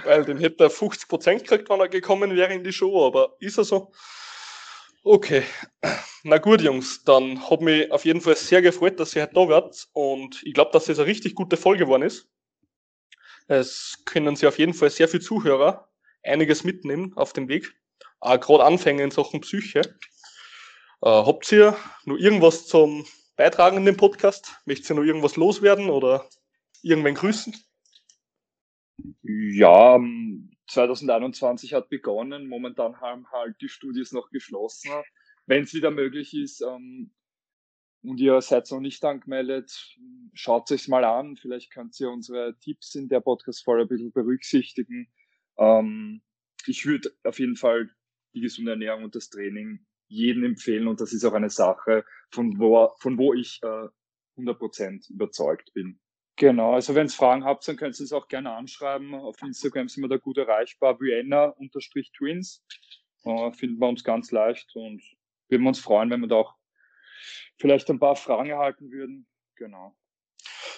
Weil 0.03 0.25
den 0.25 0.37
hätte 0.37 0.65
er 0.65 0.71
50% 0.71 1.39
gekriegt, 1.39 1.69
wenn 1.69 1.79
er 1.79 1.89
gekommen 1.89 2.35
wäre 2.35 2.53
in 2.53 2.63
die 2.63 2.73
Show, 2.73 3.05
aber 3.05 3.35
ist 3.39 3.57
er 3.57 3.63
so? 3.63 3.91
Okay. 5.03 5.43
Na 6.23 6.37
gut, 6.37 6.61
Jungs, 6.61 7.03
dann 7.03 7.49
hat 7.49 7.61
mich 7.61 7.91
auf 7.91 8.05
jeden 8.05 8.21
Fall 8.21 8.35
sehr 8.35 8.61
gefreut, 8.61 8.99
dass 8.99 9.15
ihr 9.15 9.23
heute 9.23 9.33
da 9.33 9.47
wart 9.47 9.87
und 9.93 10.43
ich 10.43 10.53
glaube, 10.53 10.71
dass 10.71 10.89
es 10.89 10.99
eine 10.99 11.07
richtig 11.07 11.33
gute 11.33 11.57
Folge 11.57 11.85
geworden 11.85 12.03
ist. 12.03 12.29
Es 13.47 14.03
können 14.05 14.35
Sie 14.35 14.45
auf 14.45 14.59
jeden 14.59 14.73
Fall 14.73 14.89
sehr 14.89 15.07
viele 15.07 15.23
Zuhörer 15.23 15.87
einiges 16.23 16.63
mitnehmen 16.63 17.13
auf 17.15 17.33
dem 17.33 17.47
Weg. 17.47 17.73
Auch 18.19 18.39
gerade 18.39 18.65
Anfänger 18.65 19.03
in 19.03 19.11
Sachen 19.11 19.41
Psyche. 19.41 19.81
Äh, 21.01 21.09
habt 21.09 21.51
ihr 21.51 21.77
noch 22.05 22.17
irgendwas 22.17 22.67
zum 22.67 23.05
Beitragen 23.35 23.77
in 23.77 23.85
dem 23.85 23.97
Podcast? 23.97 24.55
Möchtet 24.65 24.89
ihr 24.89 24.95
noch 24.95 25.03
irgendwas 25.03 25.35
loswerden 25.35 25.89
oder 25.89 26.27
irgendwen 26.81 27.15
grüßen? 27.15 27.55
Ja, 29.21 29.99
2021 30.67 31.73
hat 31.73 31.89
begonnen. 31.89 32.47
Momentan 32.47 32.99
haben 32.99 33.31
halt 33.31 33.61
die 33.61 33.69
Studios 33.69 34.11
noch 34.11 34.29
geschlossen. 34.31 34.91
Wenn 35.45 35.63
es 35.63 35.73
wieder 35.73 35.91
möglich 35.91 36.33
ist 36.33 36.61
ähm, 36.61 37.11
und 38.03 38.19
ihr 38.19 38.41
seid 38.41 38.69
noch 38.71 38.79
nicht 38.79 39.03
angemeldet, 39.05 39.95
schaut 40.33 40.71
es 40.71 40.87
mal 40.87 41.05
an. 41.05 41.37
Vielleicht 41.37 41.71
könnt 41.71 41.97
ihr 41.99 42.09
unsere 42.09 42.57
Tipps 42.59 42.95
in 42.95 43.07
der 43.07 43.21
Podcast-Folge 43.21 43.83
ein 43.83 43.87
bisschen 43.87 44.11
berücksichtigen. 44.11 45.09
Ähm, 45.57 46.21
ich 46.65 46.85
würde 46.85 47.11
auf 47.23 47.39
jeden 47.39 47.55
Fall 47.55 47.89
die 48.33 48.41
gesunde 48.41 48.71
Ernährung 48.71 49.05
und 49.05 49.15
das 49.15 49.29
Training 49.29 49.85
jedem 50.07 50.43
empfehlen 50.43 50.87
und 50.87 51.01
das 51.01 51.13
ist 51.13 51.25
auch 51.25 51.33
eine 51.33 51.49
Sache, 51.49 52.05
von 52.31 52.59
wo, 52.59 52.89
von 52.99 53.17
wo 53.17 53.33
ich 53.33 53.59
äh, 53.63 53.87
100% 54.37 55.11
überzeugt 55.11 55.73
bin. 55.73 55.99
Genau, 56.37 56.73
also 56.73 56.93
wenn 56.93 57.07
ihr 57.07 57.11
Fragen 57.11 57.43
habt, 57.43 57.67
dann 57.67 57.77
könnt 57.77 57.99
ihr 57.99 58.03
es 58.03 58.13
auch 58.13 58.27
gerne 58.27 58.53
anschreiben. 58.53 59.15
Auf 59.15 59.41
Instagram 59.41 59.87
sind 59.87 60.03
wir 60.03 60.07
da 60.07 60.17
gut 60.17 60.37
erreichbar, 60.37 60.99
Vienna-Twins. 60.99 62.63
Äh, 63.23 63.51
finden 63.53 63.79
wir 63.79 63.89
uns 63.89 64.03
ganz 64.03 64.31
leicht 64.31 64.69
und 64.75 65.01
würden 65.49 65.65
uns 65.65 65.79
freuen, 65.79 66.11
wenn 66.11 66.21
wir 66.21 66.27
da 66.27 66.35
auch 66.35 66.55
vielleicht 67.57 67.89
ein 67.89 67.99
paar 67.99 68.15
Fragen 68.15 68.51
erhalten 68.51 68.91
würden. 68.91 69.27
Genau. 69.55 69.97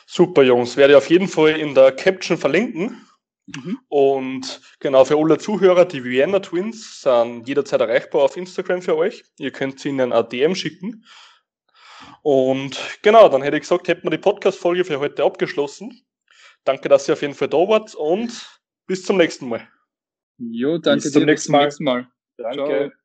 Super, 0.08 0.44
Jungs. 0.44 0.78
Werde 0.78 0.94
ich 0.94 0.98
auf 0.98 1.10
jeden 1.10 1.28
Fall 1.28 1.60
in 1.60 1.76
der 1.76 1.92
Caption 1.92 2.38
verlinken. 2.38 3.06
Mhm. 3.56 3.80
Und 3.88 4.62
genau, 4.80 5.06
für 5.06 5.18
alle 5.18 5.38
Zuhörer, 5.38 5.86
die 5.86 6.04
Vienna 6.04 6.40
Twins 6.40 7.02
sind 7.02 7.48
jederzeit 7.48 7.82
erreichbar 7.82 8.24
auf 8.24 8.38
Instagram 8.38 8.82
für 8.82 8.96
euch. 8.96 9.24
Ihr 9.38 9.52
könnt 9.52 9.84
ihnen 9.86 10.12
ein 10.12 10.30
DM 10.30 10.56
schicken. 10.56 11.06
Und 12.22 12.80
genau, 13.02 13.30
dann 13.30 13.42
hätte 13.42 13.58
ich 13.58 13.62
gesagt, 13.62 13.88
hätten 13.88 14.04
wir 14.04 14.12
die 14.12 14.18
Podcast-Folge 14.18 14.86
für 14.86 15.00
heute 15.00 15.24
abgeschlossen. 15.24 16.06
Danke, 16.64 16.90
dass 16.90 17.08
ihr 17.08 17.14
auf 17.14 17.22
jeden 17.22 17.34
Fall 17.34 17.48
da 17.48 17.58
wart 17.58 17.96
und 17.96 18.62
bis 18.86 19.04
zum 19.04 19.18
nächsten 19.18 19.48
Mal. 19.48 19.68
Jo, 20.38 20.78
danke 20.78 21.04
bis 21.04 21.12
zum 21.12 21.22
dir, 21.22 21.26
nächsten 21.26 21.52
Mal. 21.52 21.64
Nächsten 21.64 21.84
Mal. 21.84 22.08
Danke. 22.38 22.56
Ciao. 22.56 22.99